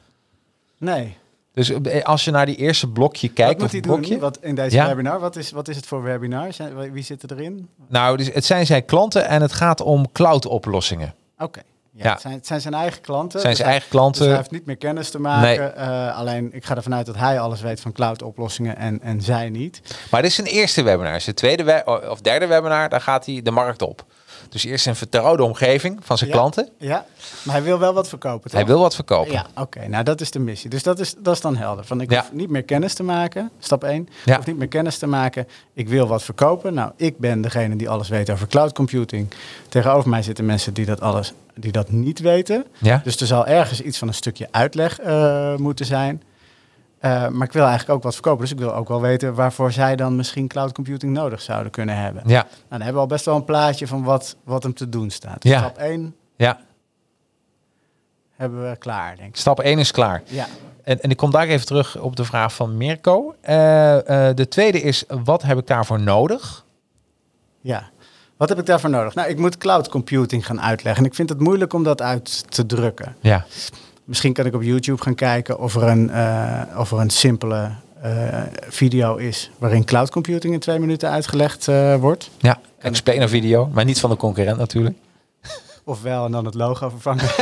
Nee. 0.81 1.17
Dus 1.53 1.71
eh, 1.71 2.05
als 2.05 2.25
je 2.25 2.31
naar 2.31 2.47
die 2.47 2.57
eerste 2.57 2.89
blokje 2.89 3.29
kijkt, 3.29 3.53
wat 3.53 3.61
moet 3.61 3.71
hij 3.71 3.81
of 3.81 3.87
doen 3.87 3.97
blokje, 3.97 4.19
wat 4.19 4.39
in 4.41 4.55
deze 4.55 4.77
Ja. 4.77 4.87
webinar? 4.87 5.21
Wat 5.21 5.37
is, 5.37 5.51
wat 5.51 5.69
is 5.69 5.77
het 5.77 5.87
voor 5.87 6.03
webinar? 6.03 6.53
Zijn, 6.53 6.93
wie 6.93 7.03
zit 7.03 7.31
erin? 7.31 7.69
nou, 7.89 8.17
dus 8.17 8.33
het 8.33 8.45
zijn 8.45 8.67
zijn 8.67 8.85
klanten 8.85 9.27
en 9.29 9.43
het 9.43 9.53
gaat 9.53 9.81
om 9.81 10.13
cloud-oplossingen. 10.13 11.15
Oké. 11.39 11.61
Ja, 11.93 12.05
Ja. 12.05 12.13
Het, 12.13 12.21
zijn, 12.21 12.35
het 12.35 12.47
zijn 12.47 12.61
zijn 12.61 12.75
eigen 12.75 13.01
klanten. 13.01 13.33
Het 13.33 13.41
zijn 13.41 13.53
Dus 13.55 13.57
zijn 13.63 13.71
eigen 13.71 13.89
Dus 13.91 13.99
hij 14.01 14.11
klanten. 14.11 14.37
heeft 14.37 14.51
niet 14.51 14.67
meer 14.67 14.77
kennis 14.77 15.11
te 15.11 15.19
maken. 15.21 15.77
Eh, 15.77 16.19
alleen 16.19 16.49
ik 16.55 16.65
ga 16.65 16.77
ervan 16.77 16.95
uit 16.95 17.07
dat 17.07 17.17
hij 17.17 17.41
alles 17.41 17.61
weet 17.61 17.81
van 17.81 17.93
cloud-oplossingen 17.93 18.77
en, 18.77 19.01
en 19.03 19.21
zij 19.21 19.49
niet. 19.51 19.81
Maar 20.11 20.21
dit 20.23 20.31
is 20.31 20.37
zijn 20.37 20.47
eerste 20.47 20.83
webinar. 20.83 21.21
Zijn 21.21 21.37
tweede 21.37 21.65
we- 21.65 22.09
of 22.11 22.21
derde 22.21 22.47
webinar, 22.47 22.89
daar 22.89 23.01
gaat 23.01 23.27
hij 23.27 23.41
de 23.43 23.51
markt 23.51 23.83
op. 23.83 24.05
Dus 24.51 24.65
eerst 24.65 24.87
een 24.87 24.97
vertrouwde 24.97 25.43
omgeving 25.45 25.99
van 26.03 26.19
zijn 26.19 26.31
Ja. 26.31 26.37
klanten. 26.37 26.69
Ja, 26.79 27.05
maar 27.43 27.55
hij 27.55 27.65
wil 27.65 27.79
wel 27.79 27.93
wat 27.93 28.09
verkopen. 28.09 28.51
Hij 28.51 28.61
toch? 28.61 28.69
wil 28.69 28.81
wat 28.81 28.95
verkopen. 28.95 29.33
Ja, 29.33 29.47
oké. 29.57 29.89
Nou, 29.89 30.05
dat 30.05 30.21
is 30.21 30.31
de 30.31 30.39
missie. 30.39 30.71
Dus 30.71 30.83
dat 30.83 30.99
is, 30.99 31.15
dat 31.19 31.35
is 31.35 31.41
dan 31.41 31.57
helder. 31.57 31.85
Van, 31.85 32.01
ik 32.01 32.11
Ja. 32.11 32.21
hoef 32.21 32.33
niet 32.33 32.51
meer 32.51 32.63
kennis 32.63 32.95
te 32.95 33.03
maken. 33.03 33.51
Stap 33.59 33.85
1. 33.85 34.09
Ja. 34.25 34.31
Ik 34.31 34.37
hoef 34.37 34.47
niet 34.47 34.59
meer 34.59 34.69
kennis 34.69 34.99
te 34.99 35.07
maken. 35.07 35.47
Ik 35.75 35.89
wil 35.89 36.07
wat 36.07 36.23
verkopen. 36.23 36.75
Nou, 36.75 36.91
ik 36.97 37.19
ben 37.19 37.41
degene 37.41 37.77
die 37.77 37.89
alles 37.89 38.09
weet 38.09 38.31
over 38.31 38.47
cloud 38.47 38.73
computing. 38.73 39.29
Tegenover 39.69 40.09
mij 40.11 40.23
zitten 40.23 40.47
mensen 40.47 40.75
die 40.75 40.85
dat 40.87 41.01
alles 41.01 41.33
die 41.55 41.73
dat 41.73 41.91
niet 41.91 42.19
weten. 42.21 42.65
Ja? 42.79 43.01
Dus 43.05 43.21
er 43.21 43.27
zal 43.27 43.47
ergens 43.47 43.81
iets 43.81 43.99
van 43.99 44.09
een 44.09 44.15
stukje 44.15 44.49
uitleg 44.51 44.99
eh, 45.01 45.57
moeten 45.57 45.87
zijn. 45.87 46.23
Eh, 47.01 47.29
maar 47.29 47.47
ik 47.47 47.53
wil 47.53 47.63
eigenlijk 47.63 47.91
ook 47.91 48.03
wat 48.03 48.13
verkopen. 48.13 48.41
Dus 48.41 48.51
ik 48.51 48.59
wil 48.59 48.75
ook 48.75 48.89
wel 48.89 49.01
weten 49.01 49.35
waarvoor 49.35 49.73
zij 49.73 49.97
dan 49.97 50.17
misschien 50.17 50.49
cloud 50.49 50.73
computing 50.73 51.13
nodig 51.13 51.41
zouden 51.41 51.73
kunnen 51.73 51.97
hebben. 51.97 52.23
Ja, 52.27 52.43
Nou, 52.43 52.47
dan 52.69 52.79
hebben 52.79 52.95
we 52.95 53.01
al 53.01 53.07
best 53.07 53.25
wel 53.25 53.35
een 53.37 53.45
plaatje 53.45 53.87
van 53.87 54.03
wat, 54.03 54.37
wat 54.45 54.63
hem 54.63 54.75
te 54.75 54.89
doen 54.89 55.11
staat. 55.11 55.45
Ja. 55.45 55.59
Stap 55.59 55.79
1 55.79 56.15
ja. 56.37 56.61
hebben 58.37 58.71
we 58.71 58.77
klaar, 58.77 59.17
denk 59.17 59.29
ik. 59.29 59.37
Stap 59.37 59.61
1 59.61 59.79
is 59.79 59.91
klaar. 59.91 60.23
Ja. 60.25 60.47
En, 60.85 61.01
en 61.01 61.11
ik 61.11 61.17
kom 61.17 61.31
daar 61.31 61.47
even 61.47 61.67
terug 61.67 61.99
op 61.99 62.17
de 62.17 62.25
vraag 62.25 62.55
van 62.55 62.77
Mirko. 62.77 63.35
Eh, 63.41 64.29
eh, 64.29 64.37
de 64.37 64.49
tweede 64.49 64.81
is, 64.81 65.05
wat 65.25 65.43
heb 65.43 65.59
ik 65.59 65.67
daarvoor 65.67 66.01
nodig? 66.01 66.65
Ja. 67.61 67.91
Wat 68.37 68.49
heb 68.49 68.59
ik 68.59 68.67
daarvoor 68.67 68.91
nodig? 68.91 69.15
Nou, 69.15 69.29
ik 69.29 69.39
moet 69.39 69.59
cloud 69.59 69.89
computing 69.89 70.47
gaan 70.47 70.61
uitleggen. 70.61 71.03
En 71.03 71.09
ik 71.11 71.17
vind 71.17 71.29
het 71.29 71.41
moeilijk 71.41 71.73
om 71.73 71.83
dat 71.83 72.03
uit 72.03 72.53
te 72.53 72.67
drukken. 72.67 73.17
Ja, 73.21 73.47
Misschien 74.11 74.33
kan 74.33 74.47
ik 74.47 74.55
op 74.55 74.63
YouTube 74.63 75.03
gaan 75.03 75.15
kijken 75.15 75.59
of 75.59 75.75
er 75.75 75.83
een, 75.83 76.11
eh, 76.11 76.63
of 76.77 76.93
er 76.93 76.99
een 76.99 77.11
simpele 77.11 77.71
eh, 78.03 78.43
video 78.69 79.17
is 79.17 79.51
waarin 79.59 79.85
cloud 79.85 80.11
computing 80.11 80.55
in 80.55 80.61
twee 80.61 80.79
minuten 80.79 81.11
uitgelegd 81.11 81.69
eh, 81.69 81.95
wordt. 81.95 82.31
ja. 82.39 82.61
explainer 82.79 83.29
video, 83.29 83.71
maar 83.73 83.85
niet 83.85 84.01
van 84.01 84.11
de 84.11 84.17
concurrent 84.17 84.59
natuurlijk. 84.59 84.97
Ofwel 85.85 86.25
en 86.25 86.33
dan 86.33 86.45
het 86.45 86.55
logo 86.55 86.89
vervangen. 86.89 87.25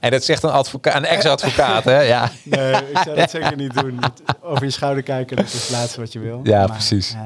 En 0.00 0.10
dat 0.10 0.24
zegt 0.24 0.42
een, 0.42 0.64
een 0.82 1.04
ex-advocaat, 1.04 1.84
hè? 1.84 2.00
Ja. 2.00 2.30
nee, 2.42 2.72
ik 2.72 2.98
zou 3.04 3.16
dat 3.16 3.30
zeker 3.36 3.56
niet 3.56 3.74
doen. 3.74 3.98
Over 4.42 4.64
je 4.64 4.70
schouder 4.70 5.02
kijken, 5.02 5.36
dat 5.36 5.46
is 5.46 5.52
het 5.52 5.70
laatste 5.70 6.00
wat 6.00 6.12
je 6.12 6.18
wil. 6.18 6.40
Ja, 6.42 6.66
precies. 6.66 7.16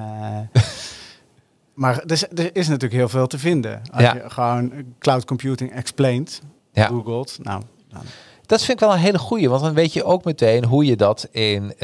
Maar 1.78 1.98
er 2.02 2.10
is, 2.12 2.22
er 2.22 2.56
is 2.56 2.66
natuurlijk 2.66 2.92
heel 3.00 3.08
veel 3.08 3.26
te 3.26 3.38
vinden. 3.38 3.82
Als 3.92 4.02
Ja. 4.02 4.14
je 4.14 4.30
gewoon 4.30 4.72
cloud 4.98 5.24
computing 5.24 5.72
explained, 5.72 6.40
Ja. 6.72 6.86
googelt. 6.86 7.38
Nou, 7.42 7.62
dan 7.88 8.00
Dat 8.46 8.58
vind 8.64 8.80
ik 8.80 8.86
wel 8.86 8.94
een 8.94 9.00
hele 9.00 9.18
goeie, 9.18 9.48
want 9.48 9.62
dan 9.62 9.74
weet 9.74 9.92
je 9.92 10.04
ook 10.04 10.24
meteen 10.24 10.64
hoe 10.64 10.84
je 10.84 10.96
dat 10.96 11.28
in 11.30 11.72
eh, 11.72 11.78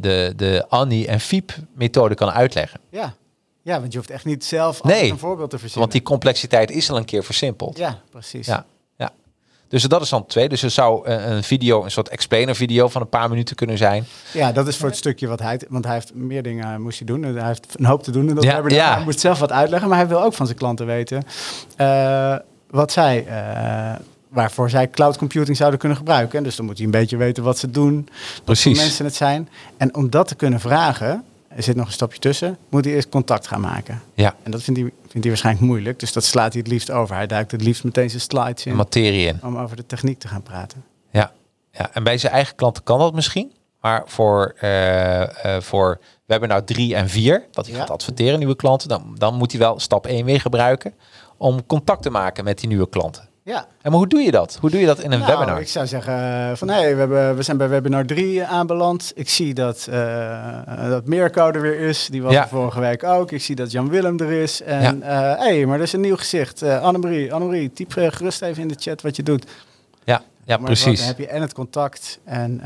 de, 0.00 0.32
de 0.36 0.64
Annie 0.68 1.06
en 1.06 1.20
Fiep 1.20 1.52
methode 1.74 2.14
kan 2.14 2.30
uitleggen. 2.30 2.80
Ja. 2.90 3.14
ja, 3.62 3.80
want 3.80 3.92
je 3.92 3.98
hoeft 3.98 4.10
echt 4.10 4.24
niet 4.24 4.44
zelf 4.44 4.82
Nee, 4.82 5.10
een 5.10 5.18
voorbeeld 5.18 5.50
te 5.50 5.58
verzinnen. 5.58 5.80
Want 5.80 5.92
die 5.92 6.02
complexiteit 6.02 6.70
is 6.70 6.90
al 6.90 6.96
een 6.96 7.04
keer 7.04 7.24
versimpeld. 7.24 7.78
Ja, 7.78 7.98
precies. 8.10 8.46
Ja. 8.46 8.66
Dus 9.68 9.82
dat 9.82 10.02
is 10.02 10.08
dan 10.08 10.26
twee. 10.26 10.48
Dus 10.48 10.62
er 10.62 10.70
zou 10.70 11.06
eh, 11.06 11.30
een 11.30 11.42
video, 11.42 11.84
een 11.84 11.90
soort 11.90 12.08
explainer 12.08 12.56
video 12.56 12.88
van 12.88 13.00
een 13.00 13.08
paar 13.08 13.28
minuten 13.28 13.56
kunnen 13.56 13.78
zijn. 13.78 14.06
Ja, 14.32 14.52
dat 14.52 14.68
is 14.68 14.76
voor 14.76 14.88
het 14.88 14.96
stukje 14.96 15.26
wat 15.26 15.40
hij... 15.40 15.60
Want 15.68 15.84
hij 15.84 15.94
heeft 15.94 16.14
meer 16.14 16.42
dingen 16.42 16.72
eh, 16.72 16.76
moest 16.76 16.98
hij 16.98 17.06
doen. 17.06 17.22
Hij 17.22 17.46
heeft 17.46 17.74
een 17.78 17.84
hoop 17.84 18.02
te 18.02 18.10
doen 18.10 18.28
in 18.28 18.34
dat 18.34 18.44
Ja. 18.44 18.94
Hij 18.94 19.04
moet 19.04 19.20
zelf 19.20 19.38
wat 19.38 19.52
uitleggen, 19.52 19.88
maar 19.88 19.98
hij 19.98 20.08
wil 20.08 20.22
ook 20.22 20.34
van 20.34 20.46
zijn 20.46 20.58
klanten 20.58 20.86
weten... 20.86 21.22
eh, 21.76 22.36
wat 22.70 22.92
zij... 22.92 23.26
waarvoor 24.28 24.70
zij 24.70 24.90
cloud 24.90 25.18
computing 25.18 25.56
zouden 25.56 25.78
kunnen 25.78 25.98
gebruiken. 25.98 26.38
En 26.38 26.44
dus 26.44 26.56
dan 26.56 26.66
moet 26.66 26.76
hij 26.76 26.84
een 26.84 26.90
beetje 26.92 27.16
weten 27.16 27.42
wat 27.42 27.58
ze 27.58 27.70
doen. 27.70 27.94
Wat 27.94 28.14
voor 28.34 28.44
Precies. 28.44 28.78
mensen 28.78 29.04
het 29.04 29.14
zijn. 29.14 29.48
En 29.76 29.94
om 29.94 30.10
dat 30.10 30.28
te 30.28 30.34
kunnen 30.34 30.60
vragen... 30.60 31.24
Er 31.58 31.64
zit 31.64 31.76
nog 31.76 31.86
een 31.86 31.92
stapje 31.92 32.18
tussen. 32.18 32.58
Moet 32.68 32.84
hij 32.84 32.94
eerst 32.94 33.08
contact 33.08 33.46
gaan 33.46 33.60
maken. 33.60 34.02
Ja, 34.14 34.34
En 34.42 34.50
dat 34.50 34.62
vindt 34.62 34.80
hij, 34.80 34.88
vindt 35.00 35.12
hij 35.12 35.28
waarschijnlijk 35.28 35.66
moeilijk. 35.66 36.00
Dus 36.00 36.12
dat 36.12 36.24
slaat 36.24 36.52
hij 36.52 36.60
het 36.62 36.70
liefst 36.70 36.90
over. 36.90 37.14
Hij 37.14 37.26
duikt 37.26 37.50
het 37.50 37.62
liefst 37.62 37.84
meteen 37.84 38.10
zijn 38.10 38.22
slides 38.22 38.66
in. 38.66 38.76
materie 38.76 39.26
in. 39.26 39.38
Om 39.42 39.56
over 39.58 39.76
de 39.76 39.86
techniek 39.86 40.18
te 40.18 40.28
gaan 40.28 40.42
praten. 40.42 40.84
Ja. 41.10 41.32
ja. 41.72 41.90
En 41.92 42.02
bij 42.02 42.18
zijn 42.18 42.32
eigen 42.32 42.54
klanten 42.54 42.82
kan 42.82 42.98
dat 42.98 43.14
misschien. 43.14 43.52
Maar 43.80 44.02
voor, 44.06 44.54
eh, 44.60 45.60
voor 45.60 46.00
webinar 46.26 46.64
3 46.64 46.94
en 46.94 47.08
4, 47.08 47.44
dat 47.50 47.66
hij 47.66 47.74
Ja. 47.74 47.80
gaat 47.80 47.90
adverteren, 47.90 48.38
nieuwe 48.38 48.56
klanten, 48.56 48.88
dan, 48.88 49.14
dan 49.18 49.34
moet 49.34 49.50
hij 49.50 49.60
wel 49.60 49.80
stap 49.80 50.06
1 50.06 50.24
weer 50.24 50.40
gebruiken 50.40 50.94
om 51.36 51.66
contact 51.66 52.02
te 52.02 52.10
maken 52.10 52.44
met 52.44 52.58
die 52.58 52.68
nieuwe 52.68 52.88
klanten. 52.88 53.27
Ja. 53.48 53.66
En 53.82 53.90
maar 53.90 53.98
hoe 53.98 54.06
doe 54.08 54.20
je 54.20 54.30
dat? 54.30 54.58
Hoe 54.60 54.70
doe 54.70 54.80
je 54.80 54.86
dat 54.86 54.98
in 54.98 55.12
een 55.12 55.18
Nou, 55.18 55.32
webinar? 55.38 55.60
Ik 55.60 55.68
zou 55.68 55.86
zeggen 55.86 56.14
eh, 56.50 56.56
van 56.56 56.68
hey, 56.68 56.92
we, 56.94 56.98
hebben, 56.98 57.36
we 57.36 57.42
zijn 57.42 57.56
bij 57.56 57.68
webinar 57.68 58.04
3 58.04 58.44
aanbeland. 58.44 59.12
Ik 59.14 59.28
zie 59.28 59.54
dat, 59.54 59.86
eh 59.90 60.88
dat 60.88 61.06
er 61.54 61.60
weer 61.60 61.80
is. 61.80 62.08
Die 62.10 62.22
was 62.22 62.32
Ja. 62.32 62.48
vorige 62.48 62.80
week 62.80 63.04
ook. 63.04 63.32
Ik 63.32 63.42
zie 63.42 63.54
dat 63.54 63.70
Jan 63.70 63.88
Willem 63.88 64.18
er 64.20 64.30
is. 64.30 64.62
En 64.62 64.98
ja. 64.98 65.36
hey, 65.38 65.66
maar 65.66 65.76
er 65.76 65.82
is 65.82 65.92
een 65.92 66.00
nieuw 66.00 66.16
gezicht. 66.16 66.62
Eh 66.62 66.82
Annemarie, 66.82 67.32
Annemarie, 67.32 67.72
typ 67.72 67.92
gerust 67.92 68.42
even 68.42 68.62
in 68.62 68.68
de 68.68 68.76
chat 68.78 69.02
wat 69.02 69.16
je 69.16 69.22
doet. 69.22 69.46
Ja, 70.04 70.22
ja 70.44 70.56
Maar 70.56 70.66
precies. 70.66 70.98
Dan 70.98 71.08
heb 71.08 71.18
je 71.18 71.26
en 71.26 71.40
het 71.40 71.52
contact 71.52 72.18
en... 72.24 72.60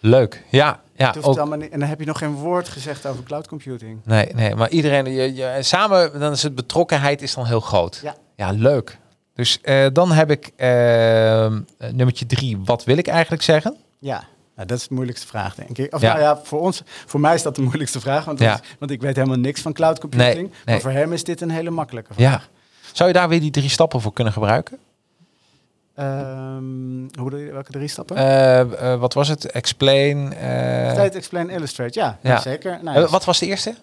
Leuk. 0.00 0.44
Ja, 0.48 0.80
ja 0.96 1.14
ook. 1.20 1.56
niet- 1.56 1.70
en 1.70 1.80
dan 1.80 1.88
heb 1.88 2.00
je 2.00 2.06
nog 2.06 2.18
geen 2.18 2.34
woord 2.34 2.68
gezegd 2.68 3.06
over 3.06 3.22
cloud 3.24 3.48
computing. 3.48 4.00
Nee, 4.04 4.28
nee, 4.34 4.54
maar 4.54 4.68
iedereen, 4.68 5.04
je, 5.12 5.34
je, 5.34 5.56
samen, 5.60 6.20
dan 6.20 6.32
is 6.32 6.42
het 6.42 6.54
betrokkenheid 6.54 7.22
is 7.22 7.34
dan 7.34 7.46
heel 7.46 7.60
groot. 7.60 8.00
Ja. 8.02 8.14
Ja, 8.36 8.50
leuk. 8.50 8.98
Dus 9.38 9.60
eh, 9.60 9.86
dan 9.92 10.12
heb 10.12 10.30
ik 10.30 10.50
eh, 10.56 10.68
nummertje 11.92 12.26
drie. 12.26 12.58
Wat 12.64 12.84
wil 12.84 12.96
ik 12.96 13.06
eigenlijk 13.06 13.42
zeggen? 13.42 13.76
Ja, 13.98 14.24
nou, 14.56 14.68
dat 14.68 14.78
is 14.78 14.88
de 14.88 14.94
moeilijkste 14.94 15.26
vraag, 15.26 15.54
denk 15.54 15.78
ik. 15.78 15.94
Of 15.94 16.00
Ja. 16.00 16.08
nou 16.08 16.20
ja, 16.20 16.40
voor 16.42 16.60
ons, 16.60 16.82
voor 17.06 17.20
mij 17.20 17.34
is 17.34 17.42
dat 17.42 17.54
de 17.56 17.62
moeilijkste 17.62 18.00
vraag, 18.00 18.24
want, 18.24 18.38
Ja. 18.38 18.50
dat 18.52 18.60
is- 18.64 18.76
want 18.78 18.90
ik 18.90 19.00
weet 19.00 19.16
helemaal 19.16 19.38
niks 19.38 19.60
van 19.60 19.72
cloud 19.72 19.98
computing. 20.00 20.34
Nee, 20.34 20.42
nee. 20.44 20.50
Maar 20.64 20.80
voor 20.80 20.90
hem 20.90 21.12
is 21.12 21.24
dit 21.24 21.40
een 21.40 21.50
hele 21.50 21.70
makkelijke 21.70 22.14
vraag. 22.14 22.30
Ja. 22.32 22.42
Zou 22.92 23.08
je 23.08 23.14
daar 23.14 23.28
weer 23.28 23.40
die 23.40 23.50
drie 23.50 23.68
stappen 23.68 24.00
voor 24.00 24.12
kunnen 24.12 24.32
gebruiken? 24.32 24.78
Ehm, 25.94 27.18
hoe 27.18 27.30
welke 27.52 27.72
drie 27.72 27.88
stappen? 27.88 28.16
Eh, 28.16 28.60
eh, 28.60 29.00
wat 29.00 29.14
was 29.14 29.28
het? 29.28 29.46
Explain. 29.50 30.32
eh, 30.32 30.92
state, 30.92 31.16
explain, 31.16 31.50
illustrate. 31.50 31.98
Ja, 31.98 32.18
Ja. 32.22 32.40
zeker. 32.40 32.80
Wat 33.10 33.24
was 33.24 33.38
de 33.38 33.46
eerste? 33.46 33.74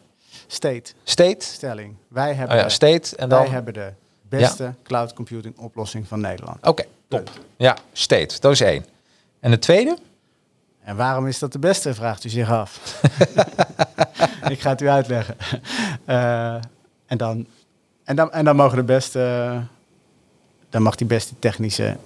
State, 0.48 0.92
State. 1.04 1.46
stelling. 1.46 1.96
Wij 2.08 2.34
hebben, 2.34 2.56
Oh 2.56 2.62
ja, 2.62 2.70
state. 2.70 3.16
En 3.16 3.30
dan. 3.30 3.42
wij 3.42 3.50
hebben 3.52 3.74
de 3.74 3.92
beste 4.38 4.74
cloud 4.84 5.14
computing 5.14 5.58
oplossing 5.58 6.08
van 6.08 6.20
Nederland. 6.20 6.68
Oké, 6.68 6.84
top. 7.08 7.30
Ja, 7.58 7.78
state. 7.94 8.40
Dat 8.40 8.52
is 8.52 8.62
één. 8.62 8.86
En 9.40 9.52
de 9.52 9.60
tweede? 9.60 9.98
En 10.84 10.96
waarom 10.96 11.28
is 11.28 11.40
dat 11.40 11.52
de 11.52 11.60
beste, 11.60 11.94
vraagt 11.94 12.24
u 12.24 12.30
zich 12.30 12.52
af. 12.52 12.80
ik 14.54 14.62
ga 14.62 14.70
het 14.70 14.82
u 14.82 14.88
uitleggen. 14.90 15.36
Eh, 16.06 16.54
en, 17.06 17.18
dan, 17.18 17.46
en, 18.04 18.16
dan, 18.16 18.32
en 18.32 18.46
dan 18.46 18.56
mogen 18.56 18.78
de 18.78 18.84
beste, 18.84 19.62
dan 20.70 20.82
mag 20.82 20.96
die 20.96 21.08
beste 21.08 21.34
technische, 21.40 21.98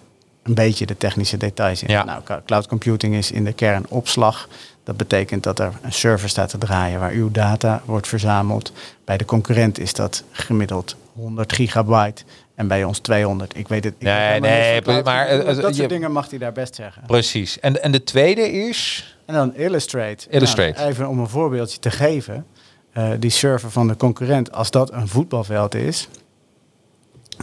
een 0.44 0.54
beetje 0.54 0.86
de 0.86 0.98
technische 0.98 1.38
details 1.38 1.84
in. 1.84 1.90
Ja. 1.90 2.04
Nou, 2.04 2.24
cl- 2.24 2.46
cloud 2.46 2.68
computing 2.68 3.16
is 3.16 3.32
in 3.32 3.44
de 3.44 3.54
kern 3.54 3.86
opslag. 3.90 4.48
Dat 4.84 4.98
betekent 4.98 5.44
dat 5.44 5.60
er 5.60 5.74
een 5.82 5.94
server 5.94 6.30
staat 6.30 6.50
te 6.50 6.58
draaien 6.58 7.00
waar 7.00 7.12
uw 7.12 7.32
data 7.32 7.82
wordt 7.86 8.08
verzameld. 8.08 8.72
Bij 9.06 9.18
de 9.18 9.26
concurrent 9.26 9.80
is 9.80 9.94
dat 9.94 10.24
gemiddeld 10.32 10.96
100 11.14 11.54
gigabyte 11.54 12.24
en 12.56 12.68
bij 12.68 12.84
ons 12.84 13.00
200. 13.00 13.58
Ik 13.58 13.68
weet 13.68 13.84
het. 13.84 13.94
Ik 13.98 14.02
Nee, 14.02 14.40
nee, 14.40 14.82
maar, 14.82 14.84
computing, 14.84 15.08
eh, 15.40 15.46
dat 15.64 15.68
je- 15.68 15.74
soort 15.74 15.90
dingen 15.90 16.12
mag 16.12 16.30
hij 16.30 16.40
daar 16.40 16.52
best 16.52 16.76
zeggen. 16.76 17.04
Precies. 17.08 17.60
En, 17.60 17.84
en 17.84 17.92
de 17.92 18.04
tweede 18.04 18.52
is. 18.52 19.16
En 19.26 19.34
dan 19.34 19.56
Illustrate. 19.56 20.30
Illustrate. 20.30 20.78
Nou, 20.80 20.90
even 20.90 21.08
om 21.08 21.20
een 21.20 21.28
voorbeeldje 21.30 21.80
te 21.80 21.92
geven. 21.92 22.46
Eh, 22.94 23.10
die 23.20 23.30
server 23.30 23.72
van 23.72 23.88
de 23.88 23.96
concurrent, 23.96 24.52
als 24.52 24.72
dat 24.72 24.92
een 24.92 25.08
voetbalveld 25.08 25.76
is, 25.76 26.08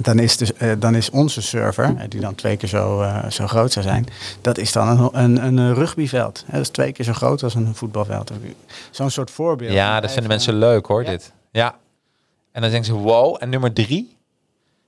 dan 0.02 0.18
is, 0.18 0.36
dus, 0.36 0.52
eh, 0.52 0.70
dan 0.78 0.94
is 0.94 1.10
onze 1.10 1.42
server, 1.42 1.84
eh, 1.98 2.04
die 2.08 2.20
dan 2.20 2.34
twee 2.34 2.56
keer 2.56 2.68
zo, 2.68 3.00
eh, 3.02 3.30
zo 3.30 3.46
groot 3.46 3.72
zou 3.72 3.84
zijn, 3.84 4.06
dat 4.40 4.58
is 4.58 4.72
dan 4.72 4.88
een, 4.88 5.22
een, 5.22 5.44
een 5.44 5.58
eh, 5.70 5.76
rugbyveld. 5.76 6.44
Dat 6.50 6.60
is 6.60 6.68
twee 6.68 6.92
keer 6.92 7.04
zo 7.04 7.12
groot 7.12 7.42
als 7.42 7.54
een 7.54 7.74
voetbalveld. 7.74 8.30
Zo'n 8.90 9.10
soort 9.10 9.30
voorbeeld. 9.30 9.72
Ja, 9.72 10.00
dat 10.00 10.10
vinden 10.12 10.30
mensen 10.30 10.54
leuk 10.54 10.86
hoor, 10.86 11.04
Ja. 11.04 11.10
dit. 11.10 11.32
Ja. 11.50 11.74
En 12.57 12.62
dan 12.62 12.70
denken 12.70 12.84
ze, 12.88 12.92
wow. 13.00 13.36
En 13.38 13.48
nummer 13.48 13.72
drie? 13.72 14.16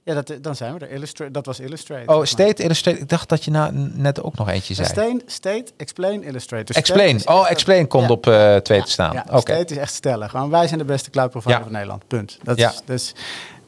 Ja, 0.04 0.14
dat, 0.14 0.32
dan 0.40 0.56
zijn 0.56 0.74
we 0.74 0.80
er. 0.86 0.90
Illustrate, 0.90 1.30
dat 1.32 1.46
was 1.46 1.60
Illustrate. 1.60 2.00
Oh, 2.02 2.06
zeg 2.08 2.16
maar. 2.16 2.26
State 2.26 2.62
Illustrate. 2.62 2.98
Ik 2.98 3.08
dacht 3.08 3.28
dat 3.28 3.44
je 3.44 3.50
nou 3.50 3.72
net 3.94 4.22
ook 4.22 4.36
nog 4.36 4.48
eentje 4.48 4.68
En 4.68 4.74
zei. 4.74 4.88
State, 4.88 5.22
state, 5.26 5.72
explain, 5.76 6.22
illustrate. 6.22 6.64
Dus 6.64 6.76
Explain. 6.76 7.20
state 7.20 7.38
Oh, 7.38 7.50
explain 7.50 7.86
komt 7.86 8.04
Ja. 8.06 8.10
op 8.10 8.26
eh 8.26 8.56
twee 8.56 8.82
te 8.82 8.90
staan. 8.90 9.12
Ja, 9.12 9.24
Oké. 9.30 9.40
State 9.40 9.72
is 9.74 9.80
echt 9.80 9.94
stellen. 9.94 10.30
Gewoon, 10.30 10.50
wij 10.50 10.66
zijn 10.66 10.78
de 10.78 10.84
beste 10.84 11.10
cloud 11.10 11.30
provider 11.30 11.62
van 11.62 11.72
Nederland. 11.72 12.06
Punt. 12.06 12.38
Dat, 12.42 12.58
Ja. 12.58 12.70
is, 12.70 12.80
dus, 12.84 13.14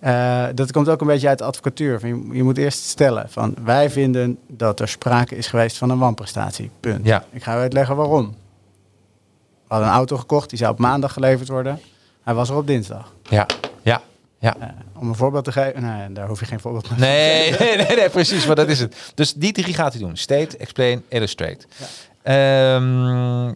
eh, 0.01 0.47
dat 0.55 0.73
komt 0.73 0.89
ook 0.89 1.01
een 1.01 1.07
beetje 1.07 1.29
uit 1.29 1.39
de 1.39 1.45
advocatuur. 1.45 2.01
Van 2.01 2.09
Je, 2.09 2.37
je 2.37 2.43
moet 2.43 2.59
eerst 2.59 2.83
stellen 2.85 3.27
van 3.31 3.55
wij 3.65 3.91
vinden 3.91 4.39
dat 4.49 4.81
er 4.81 4.89
sprake 4.89 5.37
is 5.37 5.47
geweest 5.47 5.79
van 5.79 5.91
een 5.91 5.99
wanprestatie. 5.99 6.71
Punt. 6.81 7.07
Ja. 7.07 7.25
Ik 7.33 7.43
ga 7.43 7.53
uitleggen 7.55 7.97
waarom. 7.97 8.27
We 8.29 9.77
hadden 9.77 9.89
een 9.89 9.95
auto 9.95 10.17
gekocht, 10.17 10.49
die 10.51 10.59
zou 10.59 10.73
op 10.73 10.79
maandag 10.79 11.13
geleverd 11.13 11.49
worden. 11.49 11.81
Hij 12.25 12.35
was 12.35 12.49
er 12.49 12.57
op 12.57 12.67
dinsdag. 12.67 13.13
Ja, 13.29 13.47
ja, 14.41 14.57
ja. 14.61 14.67
Eh, 14.67 15.01
om 15.01 15.09
een 15.09 15.15
voorbeeld 15.15 15.45
te 15.45 15.53
geven, 15.53 15.83
nee, 15.83 16.13
daar 16.13 16.29
hoef 16.29 16.41
je 16.41 16.47
geen 16.47 16.61
voorbeeld 16.61 16.85
te 16.85 16.95
Nee, 16.97 17.53
geven. 17.53 17.67
nee, 17.77 17.87
nee, 17.87 17.97
nee, 17.97 18.11
precies. 18.11 18.47
Maar 18.47 18.57
dat 18.57 18.69
is 18.69 18.81
het. 18.81 18.97
Dus 19.15 19.35
die 19.35 19.53
drie 19.53 19.75
gaat 19.75 19.93
hij 19.93 20.03
doen. 20.03 20.17
State, 20.17 20.57
Explain, 20.57 21.03
Illustrate. 21.09 21.67
Ehm, 22.23 23.47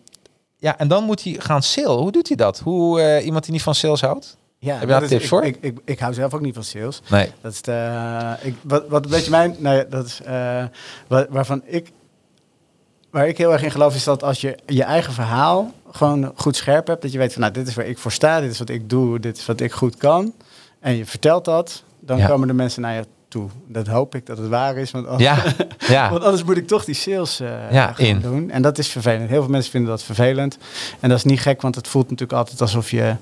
ja, 0.56 0.78
en 0.78 0.88
dan 0.88 1.04
moet 1.04 1.22
hij 1.24 1.36
gaan 1.38 1.62
sale. 1.62 1.96
Hoe 2.00 2.12
doet 2.12 2.28
hij 2.28 2.36
dat? 2.36 2.58
Hoe 2.58 3.00
eh, 3.00 3.24
iemand 3.24 3.44
die 3.44 3.52
niet 3.52 3.62
van 3.62 3.74
sales 3.74 4.00
houdt? 4.00 4.36
Ja, 4.58 4.72
Heb 4.72 4.80
je 4.80 4.86
daar 4.86 5.06
tips 5.06 5.28
voor? 5.28 5.44
Ik, 5.44 5.56
ik, 5.60 5.78
ik, 5.84 5.98
hou 5.98 6.14
zelf 6.14 6.34
ook 6.34 6.40
niet 6.40 6.54
van 6.54 6.64
sales. 6.64 7.00
Nee. 7.10 7.30
Dat 7.40 7.52
is 7.52 7.62
de, 7.62 8.36
ik, 8.40 8.54
wat, 8.62 8.88
wat 8.88 9.04
een 9.04 9.10
beetje 9.10 9.30
mijn, 9.30 9.56
nou 9.58 9.76
ja, 9.76 9.84
dat 9.84 10.06
is, 10.06 10.20
eh, 10.24 10.64
wa- 11.06 11.26
waarvan 11.28 11.62
ik, 11.64 11.92
waar 13.10 13.28
ik 13.28 13.38
heel 13.38 13.52
erg 13.52 13.62
in 13.62 13.70
geloof, 13.70 13.94
is 13.94 14.04
dat 14.04 14.22
als 14.22 14.40
je 14.40 14.58
je 14.66 14.82
eigen 14.84 15.12
verhaal 15.12 15.72
gewoon 15.90 16.32
goed 16.36 16.56
scherp 16.56 16.86
hebt, 16.86 17.02
dat 17.02 17.12
je 17.12 17.18
weet 17.18 17.32
van, 17.32 17.40
nou, 17.40 17.52
dit 17.52 17.68
is 17.68 17.74
waar 17.74 17.86
ik 17.86 17.98
voor 17.98 18.12
sta, 18.12 18.40
dit 18.40 18.50
is 18.50 18.58
wat 18.58 18.68
ik 18.68 18.90
doe, 18.90 19.20
dit 19.20 19.36
is 19.38 19.46
wat 19.46 19.60
ik 19.60 19.72
goed 19.72 19.96
kan, 19.96 20.32
en 20.84 20.96
je 20.96 21.06
vertelt 21.06 21.44
dat, 21.44 21.82
dan 22.00 22.18
Ja. 22.18 22.26
komen 22.26 22.48
de 22.48 22.54
mensen 22.54 22.82
naar 22.82 22.94
je 22.94 23.06
toe. 23.28 23.48
Dat 23.68 23.86
hoop 23.86 24.14
ik 24.14 24.26
dat 24.26 24.38
het 24.38 24.48
waar 24.48 24.76
is, 24.76 24.90
want, 24.90 25.20
Ja, 25.20 25.42
ja. 25.78 26.10
want 26.12 26.22
anders 26.24 26.44
moet 26.44 26.56
ik 26.56 26.66
toch 26.66 26.84
die 26.84 26.94
sales 26.94 27.40
eh, 27.40 27.48
Ja, 27.70 27.92
gaan 27.92 28.06
in. 28.06 28.20
doen. 28.20 28.50
En 28.50 28.62
dat 28.62 28.78
is 28.78 28.88
vervelend. 28.88 29.28
Heel 29.28 29.42
veel 29.42 29.50
mensen 29.50 29.70
vinden 29.70 29.90
dat 29.90 30.02
vervelend. 30.02 30.58
En 31.00 31.08
dat 31.08 31.18
is 31.18 31.24
niet 31.24 31.40
gek, 31.40 31.62
want 31.62 31.74
het 31.74 31.88
voelt 31.88 32.10
natuurlijk 32.10 32.38
altijd 32.38 32.60
alsof 32.60 32.90
je, 32.90 33.14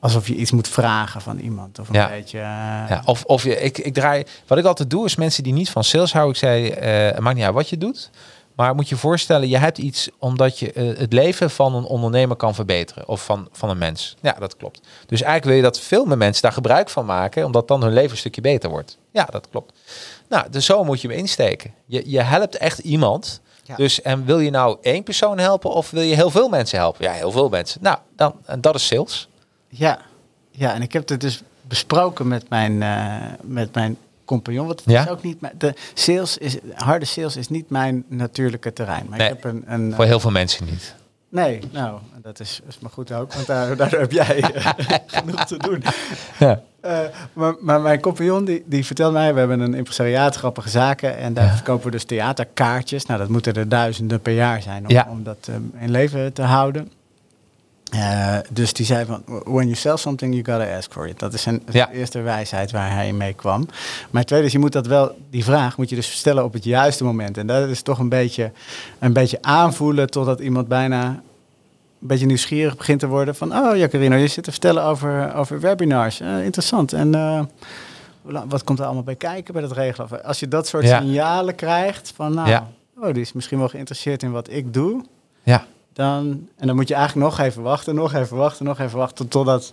alsof 0.00 0.26
je 0.28 0.34
iets 0.34 0.50
moet 0.50 0.68
vragen 0.68 1.20
van 1.20 1.38
iemand. 1.38 1.78
Of 1.78 1.88
een 1.88 1.94
Ja. 1.94 2.08
beetje... 2.08 2.38
eh, 2.38 2.44
Ja, 2.44 3.02
of, 3.04 3.24
of 3.24 3.42
je, 3.42 3.60
ik, 3.60 3.78
ik 3.78 3.94
draai, 3.94 4.24
wat 4.46 4.58
ik 4.58 4.64
altijd 4.64 4.90
doe 4.90 5.04
is 5.04 5.16
mensen 5.16 5.42
die 5.42 5.52
niet 5.52 5.70
van 5.70 5.84
sales 5.84 6.12
houden. 6.12 6.32
Ik 6.34 6.38
zei, 6.40 6.68
eh 6.68 7.10
het 7.14 7.20
maakt 7.20 7.36
niet 7.36 7.44
uit 7.44 7.54
wat 7.54 7.68
je 7.68 7.78
doet. 7.78 8.10
Maar 8.58 8.74
moet 8.74 8.88
je 8.88 8.96
voorstellen, 8.96 9.48
je 9.48 9.58
hebt 9.58 9.78
iets 9.78 10.08
omdat 10.18 10.58
je 10.58 10.72
eh, 10.72 10.98
het 10.98 11.12
leven 11.12 11.50
van 11.50 11.74
een 11.74 11.84
ondernemer 11.84 12.36
kan 12.36 12.54
verbeteren. 12.54 13.08
Of 13.08 13.24
van, 13.24 13.48
van 13.52 13.70
een 13.70 13.78
mens. 13.78 14.16
Ja, 14.20 14.32
dat 14.32 14.56
klopt. 14.56 14.80
Dus 15.06 15.22
eigenlijk 15.22 15.44
wil 15.44 15.54
je 15.54 15.62
dat 15.62 15.80
veel 15.80 16.04
meer 16.04 16.16
mensen 16.16 16.42
daar 16.42 16.52
gebruik 16.52 16.90
van 16.90 17.06
maken. 17.06 17.44
Omdat 17.44 17.68
dan 17.68 17.82
hun 17.82 17.92
leven 17.92 18.10
een 18.10 18.16
stukje 18.16 18.40
beter 18.40 18.70
wordt. 18.70 18.98
Ja, 19.10 19.24
dat 19.24 19.48
klopt. 19.50 19.72
Nou, 20.28 20.50
dus 20.50 20.64
zo 20.64 20.84
moet 20.84 21.00
je 21.00 21.08
hem 21.08 21.16
insteken. 21.16 21.74
Je, 21.84 22.10
je 22.10 22.20
helpt 22.20 22.56
echt 22.56 22.78
iemand. 22.78 23.40
Ja. 23.62 23.76
Dus 23.76 24.02
en 24.02 24.24
wil 24.24 24.38
je 24.38 24.50
nou 24.50 24.78
één 24.82 25.02
persoon 25.02 25.38
helpen 25.38 25.70
of 25.70 25.90
wil 25.90 26.02
je 26.02 26.14
heel 26.14 26.30
veel 26.30 26.48
mensen 26.48 26.78
helpen? 26.78 27.04
Ja, 27.04 27.12
heel 27.12 27.30
veel 27.30 27.48
mensen. 27.48 27.82
Nou, 27.82 27.98
dan, 28.16 28.34
en 28.44 28.60
dat 28.60 28.74
is 28.74 28.86
sales. 28.86 29.28
Ja, 29.68 29.98
ja, 30.50 30.74
en 30.74 30.82
ik 30.82 30.92
heb 30.92 31.08
het 31.08 31.20
dus 31.20 31.42
besproken 31.62 32.28
met 32.28 32.48
mijn, 32.48 32.82
eh, 32.82 33.16
met 33.42 33.74
mijn 33.74 33.96
compagnon. 34.28 34.66
Want 34.66 34.80
het 34.80 34.90
Ja? 34.90 35.02
is 35.04 35.08
ook 35.10 35.22
niet 35.22 35.40
mijn, 35.40 35.54
de 35.58 35.74
sales 35.94 36.38
is, 36.38 36.56
harde 36.74 37.04
sales 37.04 37.36
is 37.36 37.48
niet 37.48 37.70
mijn 37.70 38.04
natuurlijke 38.08 38.72
terrein. 38.72 39.06
Maar 39.08 39.18
Nee, 39.18 39.28
ik 39.30 39.34
heb 39.42 39.44
een, 39.52 39.62
een 39.66 39.92
Voor 39.94 40.04
heel 40.04 40.20
veel 40.20 40.30
mensen 40.30 40.64
niet. 40.64 40.94
nee, 41.28 41.60
nou, 41.72 41.98
dat 42.22 42.40
is, 42.40 42.60
is 42.68 42.78
maar 42.78 42.90
goed 42.90 43.12
ook, 43.12 43.32
want 43.34 43.46
daar, 43.46 43.76
daardoor 43.76 44.00
heb 44.00 44.12
jij 44.12 44.40
eh, 44.40 44.66
genoeg 45.06 45.44
te 45.44 45.56
doen. 45.56 45.82
Ja. 46.38 46.62
Eh, 46.80 46.98
maar, 47.32 47.54
maar 47.60 47.80
mijn 47.80 48.00
compagnon 48.00 48.44
die, 48.44 48.62
die 48.66 48.84
vertelt 48.86 49.12
mij, 49.12 49.32
we 49.32 49.38
hebben 49.38 49.60
een 49.60 49.74
impresariaat, 49.74 50.36
grappige 50.36 50.68
zaken. 50.68 51.16
En 51.16 51.34
daar 51.34 51.44
Ja. 51.44 51.54
verkopen 51.54 51.84
we 51.84 51.90
dus 51.90 52.04
theaterkaartjes. 52.04 53.06
Nou, 53.06 53.18
dat 53.20 53.28
moeten 53.28 53.54
er 53.54 53.68
duizenden 53.68 54.20
per 54.20 54.32
jaar 54.34 54.62
zijn 54.62 54.84
om, 54.84 54.90
Ja. 54.90 55.06
om 55.10 55.22
dat 55.22 55.48
eh, 55.48 55.54
in 55.82 55.90
leven 55.90 56.32
te 56.32 56.42
houden. 56.42 56.90
Eh, 57.90 58.36
dus 58.50 58.72
die 58.72 58.86
zei 58.86 59.04
van, 59.04 59.22
when 59.26 59.64
you 59.64 59.74
sell 59.74 59.96
something, 59.96 60.32
you 60.44 60.44
gotta 60.58 60.76
ask 60.76 60.92
for 60.92 61.08
it. 61.08 61.18
Dat 61.18 61.32
is 61.34 61.42
zijn 61.42 61.62
Ja. 61.70 61.90
eerste 61.90 62.20
wijsheid 62.20 62.70
waar 62.70 62.92
hij 62.92 63.12
mee 63.12 63.32
kwam. 63.34 63.66
Maar 64.10 64.20
het 64.20 64.26
tweede 64.26 64.46
is, 64.46 64.52
je 64.52 64.58
moet 64.58 64.72
dat 64.72 64.86
wel, 64.86 65.16
die 65.30 65.44
vraag 65.44 65.76
moet 65.76 65.88
je 65.88 65.94
dus 65.94 66.10
stellen 66.12 66.44
op 66.44 66.52
het 66.52 66.64
juiste 66.64 67.04
moment. 67.04 67.36
En 67.38 67.46
dat 67.46 67.68
is 67.68 67.82
toch 67.82 67.98
een 67.98 68.08
beetje, 68.08 68.52
een 68.98 69.12
beetje 69.12 69.38
aanvoelen 69.42 70.10
totdat 70.10 70.40
iemand 70.40 70.68
bijna 70.68 71.06
een 71.08 72.06
beetje 72.06 72.26
nieuwsgierig 72.26 72.76
begint 72.76 73.00
te 73.00 73.06
worden 73.06 73.34
van, 73.34 73.56
oh 73.56 73.76
ja, 73.76 73.88
Carino, 73.88 74.16
je 74.16 74.26
zit 74.26 74.44
te 74.44 74.50
vertellen 74.50 74.82
over, 74.82 75.34
over 75.34 75.60
webinars. 75.60 76.20
Eh, 76.20 76.44
interessant. 76.44 76.92
En 76.92 77.14
eh, 77.14 77.42
wat 78.22 78.64
komt 78.64 78.78
er 78.78 78.84
allemaal 78.84 79.02
bij 79.02 79.16
kijken 79.16 79.52
bij 79.52 79.62
dat 79.62 79.72
regelen? 79.72 80.24
Als 80.24 80.40
je 80.40 80.48
dat 80.48 80.66
soort 80.66 80.84
Ja. 80.84 81.00
signalen 81.00 81.54
krijgt 81.54 82.12
van, 82.16 82.34
nou, 82.34 82.48
Ja. 82.48 82.68
oh, 83.00 83.12
die 83.12 83.22
is 83.22 83.32
misschien 83.32 83.58
wel 83.58 83.68
geïnteresseerd 83.68 84.22
in 84.22 84.30
wat 84.30 84.50
ik 84.50 84.72
doe. 84.74 85.04
Ja. 85.42 85.66
Dan, 85.98 86.48
en 86.56 86.66
dan 86.66 86.76
moet 86.76 86.88
je 86.88 86.94
eigenlijk 86.94 87.30
nog 87.30 87.38
even 87.46 87.62
wachten, 87.62 87.94
nog 87.94 88.14
even 88.14 88.36
wachten, 88.36 88.64
nog 88.64 88.78
even 88.78 88.98
wachten 88.98 89.28
totdat 89.28 89.72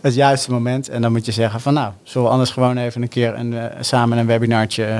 het 0.00 0.14
juiste 0.14 0.50
moment. 0.50 0.88
En 0.88 1.02
dan 1.02 1.12
moet 1.12 1.26
je 1.26 1.32
zeggen 1.32 1.60
van 1.60 1.74
nou, 1.74 1.92
zullen 2.02 2.26
we 2.26 2.32
anders 2.32 2.50
gewoon 2.50 2.76
even 2.76 3.02
een 3.02 3.08
keer 3.08 3.34
een, 3.34 3.54
eh, 3.58 3.76
samen 3.80 4.18
een 4.18 4.26
webinartje 4.26 4.84
eh, 4.84 4.98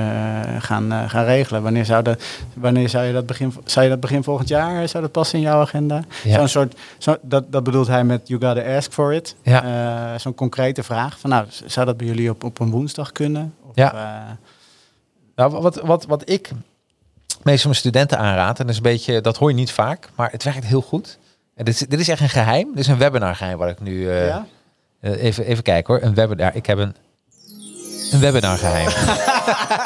gaan, 0.59 0.91
eh, 0.91 1.09
gaan 1.09 1.25
regelen. 1.25 1.63
Wanneer 1.63 1.85
zou, 1.85 2.03
dat, 2.03 2.23
wanneer 2.53 2.89
zou 2.89 3.05
je 3.05 3.13
dat 3.13 3.25
begin, 3.25 3.53
zou 3.65 3.85
je 3.85 3.91
dat 3.91 3.99
begin 3.99 4.23
volgend 4.23 4.47
jaar, 4.47 4.87
zou 4.87 5.03
dat 5.03 5.11
passen 5.11 5.37
in 5.37 5.43
jouw 5.43 5.61
agenda? 5.61 6.03
Ja. 6.23 6.37
Zo'n 6.37 6.47
soort, 6.47 6.75
zo, 6.97 7.15
dat, 7.21 7.51
dat 7.51 7.63
bedoelt 7.63 7.87
hij 7.87 8.03
met 8.03 8.27
you 8.27 8.41
gotta 8.41 8.75
ask 8.75 8.91
for 8.91 9.13
it. 9.13 9.35
Ja. 9.41 10.17
Zo'n 10.17 10.35
concrete 10.35 10.83
vraag 10.83 11.19
van 11.19 11.29
nou, 11.29 11.45
zou 11.65 11.85
dat 11.85 11.97
bij 11.97 12.07
jullie 12.07 12.29
op, 12.29 12.43
op 12.43 12.59
een 12.59 12.71
woensdag 12.71 13.11
kunnen? 13.11 13.53
Of, 13.61 13.71
Ja. 13.75 14.37
Nou, 15.35 15.51
wat, 15.51 15.75
wat, 15.75 16.05
wat 16.05 16.29
ik 16.29 16.51
meestal 17.43 17.69
mijn 17.69 17.81
studenten 17.81 18.17
aanraad, 18.17 18.59
en 18.59 18.65
dat 18.65 18.69
is 18.69 18.77
een 18.77 18.83
beetje, 18.83 19.21
dat 19.21 19.37
hoor 19.37 19.49
je 19.49 19.55
niet 19.55 19.71
vaak, 19.71 20.09
maar 20.15 20.31
het 20.31 20.43
werkt 20.43 20.65
heel 20.65 20.81
goed. 20.81 21.17
En 21.55 21.65
dit, 21.65 21.73
is, 21.73 21.87
dit 21.87 21.99
is 21.99 22.07
echt 22.09 22.21
een 22.21 22.29
geheim. 22.29 22.67
Dit 22.69 22.79
is 22.79 22.87
een 22.87 22.97
webinar 22.97 23.35
geheim 23.35 23.57
wat 23.57 23.69
ik 23.69 23.79
nu. 23.79 24.09
eh, 24.09 24.27
ja? 24.27 24.45
eh, 24.99 25.23
even, 25.23 25.45
even 25.45 25.63
kijken 25.63 25.93
hoor. 25.93 26.03
Een 26.03 26.13
webinar. 26.13 26.55
Ik 26.55 26.65
heb 26.65 26.77
een, 26.77 26.95
een 28.11 28.19
webinar 28.19 28.57
geheim. 28.57 28.89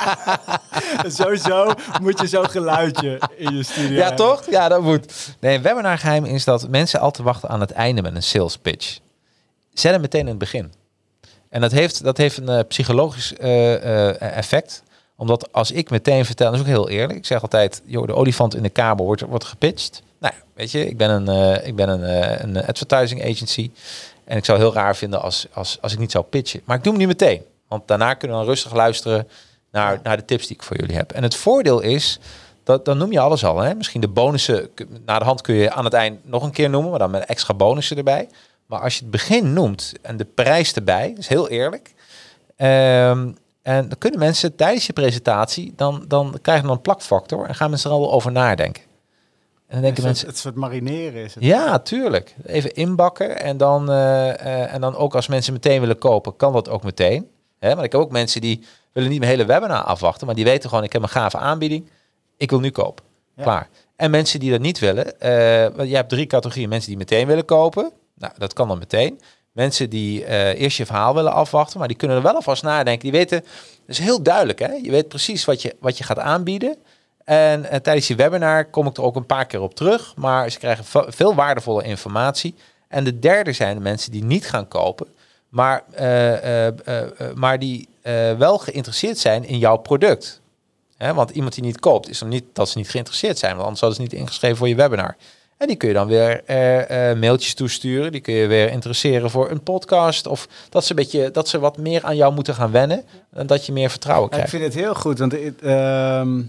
Sowieso 1.11 1.73
moet 2.01 2.19
je 2.19 2.27
zo'n 2.27 2.49
geluidje 2.49 3.19
in 3.35 3.55
je 3.55 3.63
studio 3.63 3.89
ja, 3.95 3.99
hebben. 3.99 4.15
toch? 4.15 4.49
Ja, 4.49 4.67
dat 4.69 4.81
moet. 4.81 5.13
Nee, 5.39 5.55
een 5.55 5.61
webinar 5.61 5.97
geheim 5.97 6.25
is 6.25 6.43
dat 6.43 6.69
mensen 6.69 6.99
altijd 6.99 7.27
wachten 7.27 7.49
aan 7.49 7.59
het 7.59 7.71
einde 7.71 8.01
met 8.01 8.15
een 8.15 8.23
sales 8.23 8.57
pitch. 8.57 8.97
Zet 9.73 9.91
hem 9.91 10.01
meteen 10.01 10.21
in 10.21 10.27
het 10.27 10.37
begin. 10.37 10.73
En 11.49 11.61
dat 11.61 11.71
heeft, 11.71 12.03
dat 12.03 12.17
heeft 12.17 12.37
een 12.37 12.49
eh, 12.49 12.59
psychologisch 12.67 13.33
effect. 14.19 14.83
Omdat 15.17 15.51
als 15.51 15.71
ik 15.71 15.89
meteen 15.89 16.25
vertel, 16.25 16.45
dat 16.45 16.55
is 16.55 16.61
ook 16.61 16.67
heel 16.67 16.89
eerlijk. 16.89 17.17
Ik 17.17 17.25
zeg 17.25 17.41
altijd, 17.41 17.81
joh, 17.85 18.07
de 18.07 18.15
olifant 18.15 18.55
in 18.55 18.63
de 18.63 18.69
kabel 18.69 19.05
wordt, 19.05 19.21
wordt 19.21 19.45
gepitcht. 19.45 20.01
Nou, 20.19 20.33
weet 20.53 20.71
je, 20.71 20.87
ik 20.87 20.97
ben 20.97 21.09
een, 21.09 21.27
eh, 21.27 21.67
ik 21.67 21.75
ben 21.75 21.89
een, 21.89 22.03
eh, 22.03 22.39
een 22.39 22.65
advertising 22.65 23.23
agency. 23.23 23.71
En 24.23 24.37
ik 24.37 24.45
zou 24.45 24.57
heel 24.57 24.73
raar 24.73 24.95
vinden 24.95 25.21
als, 25.21 25.47
als, 25.53 25.77
als 25.81 25.93
ik 25.93 25.99
niet 25.99 26.11
zou 26.11 26.25
pitchen. 26.25 26.61
Maar 26.65 26.77
ik 26.77 26.83
doe 26.83 26.91
hem 26.91 27.01
niet 27.01 27.19
meteen. 27.19 27.41
Want 27.67 27.87
daarna 27.87 28.13
kunnen 28.13 28.37
we 28.37 28.43
dan 28.43 28.53
rustig 28.53 28.73
luisteren 28.73 29.27
naar, 29.71 29.99
naar 30.03 30.17
de 30.17 30.25
tips 30.25 30.47
die 30.47 30.55
ik 30.55 30.63
voor 30.63 30.77
jullie 30.77 30.95
heb. 30.95 31.11
En 31.11 31.23
het 31.23 31.35
voordeel 31.35 31.79
is, 31.79 32.19
dat, 32.63 32.85
dan 32.85 32.97
noem 32.97 33.11
je 33.11 33.19
alles 33.19 33.45
al. 33.45 33.59
Hè? 33.59 33.75
Misschien 33.75 34.01
de 34.01 34.07
bonussen, 34.07 34.69
na 35.05 35.19
de 35.19 35.25
hand 35.25 35.41
kun 35.41 35.55
je 35.55 35.71
aan 35.71 35.83
het 35.83 35.93
eind 35.93 36.29
nog 36.29 36.43
een 36.43 36.51
keer 36.51 36.69
noemen, 36.69 36.89
maar 36.89 36.99
dan 36.99 37.11
met 37.11 37.25
extra 37.25 37.53
bonussen 37.53 37.97
erbij. 37.97 38.29
Maar 38.65 38.79
als 38.79 38.93
je 38.93 39.01
het 39.01 39.11
begin 39.11 39.53
noemt 39.53 39.93
en 40.01 40.17
de 40.17 40.25
prijs 40.25 40.73
erbij, 40.73 41.13
is 41.17 41.27
heel 41.27 41.49
eerlijk. 41.49 41.93
Ehm, 42.55 43.31
en 43.67 43.87
dan 43.87 43.97
kunnen 43.97 44.19
mensen 44.19 44.55
tijdens 44.55 44.85
je 44.85 44.93
presentatie, 44.93 45.73
dan, 45.75 46.05
dan 46.07 46.37
krijgen 46.41 46.65
dan 46.65 46.75
een 46.75 46.81
plakfactor 46.81 47.45
en 47.45 47.55
gaan 47.55 47.69
mensen 47.69 47.89
er 47.89 47.95
al 47.95 48.11
over 48.11 48.31
nadenken. 48.31 48.83
En 48.83 48.89
dan 49.67 49.81
denken 49.81 49.95
Het, 49.95 50.03
mensen, 50.03 50.27
het 50.27 50.37
soort 50.37 50.55
marineren 50.55 51.23
is 51.23 51.35
het. 51.35 51.43
ja, 51.43 51.79
tuurlijk. 51.79 52.35
Even 52.45 52.73
inbakken. 52.73 53.39
En 53.39 53.57
dan, 53.57 53.91
eh, 53.91 54.29
eh, 54.29 54.73
en 54.73 54.81
dan 54.81 54.95
ook 54.95 55.15
als 55.15 55.27
mensen 55.27 55.53
meteen 55.53 55.79
willen 55.79 55.97
kopen, 55.97 56.35
kan 56.35 56.53
dat 56.53 56.69
ook 56.69 56.83
meteen. 56.83 57.29
Hè? 57.59 57.75
Maar 57.75 57.83
ik 57.83 57.91
heb 57.91 58.01
ook 58.01 58.11
mensen 58.11 58.41
die 58.41 58.65
willen 58.91 59.09
niet 59.09 59.19
mijn 59.19 59.31
hele 59.31 59.45
webinar 59.45 59.83
afwachten, 59.83 60.25
maar 60.25 60.35
die 60.35 60.45
weten 60.45 60.69
gewoon, 60.69 60.83
ik 60.83 60.93
heb 60.93 61.01
een 61.01 61.09
gave 61.09 61.37
aanbieding. 61.37 61.89
Ik 62.37 62.49
wil 62.49 62.59
nu 62.59 62.69
kopen. 62.69 63.05
Ja. 63.35 63.43
Klaar. 63.43 63.69
En 63.95 64.11
mensen 64.11 64.39
die 64.39 64.51
dat 64.51 64.61
niet 64.61 64.79
willen, 64.79 65.19
eh, 65.19 65.75
want 65.75 65.89
je 65.89 65.95
hebt 65.95 66.09
drie 66.09 66.25
categorieën. 66.25 66.69
Mensen 66.69 66.89
die 66.89 66.97
meteen 66.97 67.27
willen 67.27 67.45
kopen. 67.45 67.91
Nou, 68.15 68.33
dat 68.37 68.53
kan 68.53 68.67
dan 68.67 68.79
meteen. 68.79 69.19
Mensen 69.57 69.89
die 69.89 70.23
eh, 70.25 70.61
eerst 70.61 70.77
je 70.77 70.85
verhaal 70.85 71.13
willen 71.13 71.33
afwachten, 71.33 71.79
maar 71.79 71.87
die 71.87 71.97
kunnen 71.97 72.17
er 72.17 72.23
wel 72.23 72.35
alvast 72.35 72.63
nadenken. 72.63 73.01
Die 73.03 73.11
weten, 73.11 73.39
dat 73.39 73.49
is 73.85 73.99
heel 73.99 74.21
duidelijk, 74.23 74.59
hè? 74.59 74.71
Je 74.71 74.91
weet 74.91 75.07
precies 75.07 75.45
wat 75.45 75.61
je, 75.61 75.75
wat 75.79 75.97
je 75.97 76.03
gaat 76.03 76.19
aanbieden. 76.19 76.75
En 77.23 77.65
eh, 77.69 77.79
tijdens 77.79 78.07
die 78.07 78.15
webinar 78.15 78.65
kom 78.65 78.87
ik 78.87 78.97
er 78.97 79.03
ook 79.03 79.15
een 79.15 79.25
paar 79.25 79.45
keer 79.45 79.61
op 79.61 79.75
terug. 79.75 80.13
Maar 80.15 80.49
ze 80.49 80.57
krijgen 80.59 80.85
ve- 80.85 81.05
veel 81.07 81.35
waardevolle 81.35 81.83
informatie. 81.83 82.55
En 82.87 83.03
de 83.03 83.19
derde 83.19 83.53
zijn 83.53 83.75
de 83.75 83.81
mensen 83.81 84.11
die 84.11 84.23
niet 84.23 84.49
gaan 84.49 84.67
kopen. 84.67 85.07
Maar, 85.49 85.83
eh, 85.93 86.67
maar 87.35 87.59
die 87.59 87.87
wel 88.37 88.57
geïnteresseerd 88.57 89.17
zijn 89.17 89.45
in 89.45 89.57
jouw 89.57 89.77
product. 89.77 90.41
Hè, 90.97 91.13
want 91.13 91.29
iemand 91.29 91.53
die 91.53 91.63
niet 91.63 91.79
koopt, 91.79 92.09
is 92.09 92.19
dan 92.19 92.29
niet 92.29 92.43
dat 92.53 92.69
ze 92.69 92.77
niet 92.77 92.89
geïnteresseerd 92.89 93.37
zijn. 93.37 93.51
Want 93.51 93.63
anders 93.63 93.81
hadden 93.81 93.97
ze 93.99 94.03
niet 94.03 94.21
ingeschreven 94.21 94.57
voor 94.57 94.67
je 94.67 94.75
webinar. 94.75 95.15
En 95.57 95.67
die 95.67 95.75
kun 95.75 95.87
je 95.87 95.93
dan 95.93 96.07
weer 96.07 96.43
eh, 96.45 97.09
eh, 97.11 97.17
mailtjes 97.19 97.53
toesturen. 97.53 98.11
Die 98.11 98.21
kun 98.21 98.33
je 98.33 98.47
weer 98.47 98.71
interesseren 98.71 99.29
voor 99.29 99.51
een 99.51 99.63
podcast. 99.63 100.27
Of 100.27 100.47
dat 100.69 100.83
ze, 100.85 100.89
een 100.89 100.95
beetje, 100.95 101.31
dat 101.31 101.47
ze 101.47 101.59
wat 101.59 101.77
meer 101.77 102.03
aan 102.03 102.15
jou 102.15 102.33
moeten 102.33 102.53
gaan 102.55 102.71
wennen. 102.71 103.03
En 103.33 103.47
dat 103.47 103.65
je 103.65 103.71
meer 103.71 103.89
vertrouwen 103.89 104.29
Ja, 104.31 104.37
ik 104.37 104.43
krijgt. 104.45 104.63
vind 104.63 104.73
het 104.73 104.83
heel 104.83 104.95
goed, 104.95 105.19
want 105.19 105.31
het, 105.31 105.61
ehm, 105.61 106.41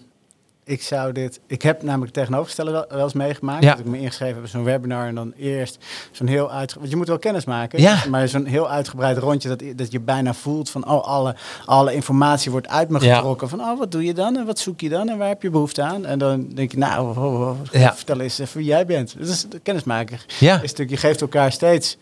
ik 0.68 0.82
zou 0.82 1.12
dit... 1.12 1.40
Ik 1.46 1.62
heb 1.62 1.82
namelijk 1.82 2.04
het 2.04 2.14
tegenovergestelde 2.14 2.70
wel, 2.70 2.84
wel 2.88 3.02
eens 3.02 3.12
meegemaakt. 3.12 3.62
Ja. 3.62 3.70
Dat 3.70 3.78
ik 3.78 3.84
me 3.86 3.98
ingeschreven 3.98 4.34
heb 4.34 4.44
op 4.44 4.50
zo'n 4.50 4.64
webinar 4.64 5.06
en 5.06 5.14
dan 5.14 5.32
eerst 5.36 5.78
zo'n 6.12 6.26
heel 6.26 6.50
uitgebreid... 6.50 6.74
Want 6.74 6.90
je 6.90 6.96
moet 6.96 7.08
wel 7.08 7.18
kennis 7.18 7.44
maken, 7.44 7.80
Ja. 7.80 8.02
maar 8.10 8.28
zo'n 8.28 8.44
heel 8.44 8.70
uitgebreid 8.70 9.18
rondje 9.18 9.48
dat, 9.48 9.62
dat 9.76 9.92
je 9.92 10.00
bijna 10.00 10.34
voelt 10.34 10.70
van... 10.70 10.88
Oh, 10.90 11.04
alle, 11.04 11.34
alle 11.64 11.94
informatie 11.94 12.50
wordt 12.50 12.68
uit 12.68 12.88
me 12.88 13.00
Ja. 13.04 13.14
getrokken. 13.16 13.48
Van, 13.48 13.60
oh, 13.60 13.78
wat 13.78 13.92
doe 13.92 14.04
je 14.04 14.14
dan 14.14 14.36
en 14.36 14.46
wat 14.46 14.58
zoek 14.58 14.80
je 14.80 14.88
dan 14.88 15.08
en 15.08 15.18
waar 15.18 15.28
heb 15.28 15.42
je 15.42 15.50
behoefte 15.50 15.82
aan? 15.82 16.06
En 16.06 16.18
dan 16.18 16.48
denk 16.48 16.70
je, 16.70 16.78
nou, 16.78 17.08
oh, 17.16 17.24
oh, 17.24 17.40
oh, 17.50 17.56
vertel 17.94 18.20
eens 18.20 18.38
even 18.38 18.56
wie 18.58 18.66
jij 18.66 18.86
bent. 18.86 19.14
Dus 19.18 19.48
de 19.48 19.58
kennismaker 19.58 20.24
is 20.40 20.46
natuurlijk, 20.46 20.90
je 20.90 20.96
geeft 20.96 21.20
elkaar 21.20 21.52
steeds 21.52 21.96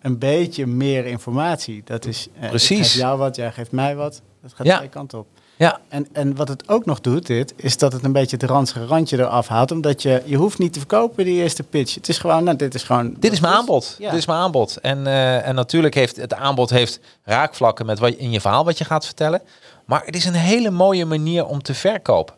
een 0.00 0.18
beetje 0.18 0.66
meer 0.66 1.06
informatie. 1.06 1.82
Dat 1.84 2.04
is, 2.04 2.28
eh, 2.40 2.48
Precies. 2.48 2.78
Ik 2.78 2.84
geef 2.84 2.94
jou 2.94 3.18
wat, 3.18 3.36
jij 3.36 3.52
geeft 3.52 3.72
mij 3.72 3.96
wat. 3.96 4.22
Dat 4.42 4.52
gaat 4.54 4.76
twee 4.76 4.88
kanten 4.88 5.18
op. 5.18 5.26
Ja, 5.58 5.80
En, 5.88 6.06
en 6.12 6.36
wat 6.36 6.48
het 6.48 6.68
ook 6.68 6.84
nog 6.84 7.00
doet, 7.00 7.26
dit, 7.26 7.54
is 7.56 7.78
dat 7.78 7.92
het 7.92 8.04
een 8.04 8.12
beetje 8.12 8.36
het 8.36 8.50
ranzige 8.50 8.86
randje 8.86 9.18
eraf 9.18 9.48
haalt. 9.48 9.70
Omdat 9.70 10.02
je, 10.02 10.22
je 10.24 10.36
hoeft 10.36 10.58
niet 10.58 10.72
te 10.72 10.78
verkopen 10.78 11.24
die 11.24 11.42
eerste 11.42 11.62
pitch. 11.62 11.94
Het 11.94 12.08
is 12.08 12.18
gewoon, 12.18 12.44
nou, 12.44 12.56
dit 12.56 12.74
is 12.74 12.82
gewoon... 12.82 13.14
Dit 13.18 13.32
is 13.32 13.40
mijn 13.40 13.54
aanbod. 13.54 13.96
Ja. 13.98 14.10
Dit 14.10 14.18
is 14.18 14.26
mijn 14.26 14.38
aanbod. 14.38 14.76
En, 14.76 15.06
eh, 15.06 15.46
en 15.46 15.54
natuurlijk 15.54 15.94
heeft 15.94 16.16
het 16.16 16.34
aanbod 16.34 16.70
heeft 16.70 17.00
raakvlakken 17.24 17.86
met 17.86 17.98
wat 17.98 18.10
je, 18.12 18.18
in 18.18 18.30
je 18.30 18.40
verhaal 18.40 18.64
wat 18.64 18.78
je 18.78 18.84
gaat 18.84 19.04
vertellen. 19.04 19.42
Maar 19.84 20.02
het 20.04 20.16
is 20.16 20.24
een 20.24 20.34
hele 20.34 20.70
mooie 20.70 21.04
manier 21.04 21.46
om 21.46 21.62
te 21.62 21.74
verkopen. 21.74 22.34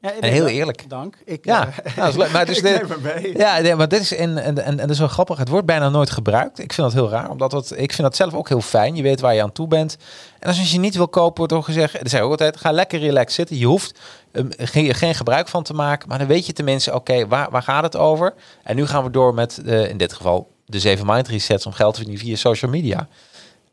Ja. 0.00 0.12
En 0.20 0.32
heel 0.32 0.46
eerlijk. 0.46 0.88
Dank. 0.88 1.16
Ik, 1.24 1.44
Ja, 1.44 1.68
eh, 1.84 1.96
nou, 1.96 2.16
leuk. 2.18 2.30
Maar 2.32 2.46
dus 2.46 2.56
ik 2.56 2.62
dit- 2.62 3.02
mee. 3.02 3.38
Ja, 3.38 3.58
nee, 3.58 3.74
maar 3.74 3.88
dit 3.88 4.00
is 4.00 4.14
en, 4.16 4.38
en, 4.38 4.58
en, 4.58 4.64
en 4.64 4.76
dat 4.76 4.90
is 4.90 4.98
wel 4.98 5.08
grappig. 5.08 5.38
Het 5.38 5.48
wordt 5.48 5.66
bijna 5.66 5.88
nooit 5.88 6.10
gebruikt. 6.10 6.58
Ik 6.58 6.72
vind 6.72 6.92
dat 6.92 6.96
heel 7.02 7.10
raar, 7.10 7.30
omdat 7.30 7.52
het, 7.52 7.70
ik 7.70 7.92
vind 7.92 8.02
dat 8.02 8.16
zelf 8.16 8.34
ook 8.34 8.48
heel 8.48 8.60
fijn. 8.60 8.96
Je 8.96 9.02
weet 9.02 9.20
waar 9.20 9.34
je 9.34 9.42
aan 9.42 9.52
toe 9.52 9.66
bent. 9.66 9.96
En 10.38 10.48
als 10.48 10.72
je 10.72 10.78
niet 10.78 10.94
wil 10.96 11.08
kopen, 11.08 11.36
wordt 11.38 11.52
ook 11.52 11.64
gezegd, 11.64 11.98
dat 11.98 12.10
zei 12.10 12.22
ook 12.22 12.30
altijd, 12.30 12.56
ga 12.56 12.70
lekker 12.72 12.98
relaxed 12.98 13.32
zitten. 13.32 13.56
Je 13.56 13.66
hoeft 13.66 13.98
um, 14.32 14.48
geen, 14.58 14.94
geen 14.94 15.14
gebruik 15.14 15.48
van 15.48 15.62
te 15.62 15.74
maken, 15.74 16.08
maar 16.08 16.18
dan 16.18 16.26
weet 16.26 16.46
je 16.46 16.52
tenminste, 16.52 16.94
oké, 16.94 17.26
waar, 17.26 17.50
waar 17.50 17.62
gaat 17.62 17.82
het 17.82 17.96
over? 17.96 18.34
En 18.62 18.76
nu 18.76 18.86
gaan 18.86 19.04
we 19.04 19.10
door 19.10 19.34
met, 19.34 19.62
eh, 19.66 19.88
in 19.88 19.96
dit 19.96 20.12
geval, 20.12 20.50
de 20.66 20.80
7 20.80 21.06
mind 21.06 21.28
resets 21.28 21.66
om 21.66 21.72
geld 21.72 21.94
te 21.94 22.00
verdienen 22.00 22.26
via 22.26 22.36
social 22.36 22.70
media. 22.70 23.08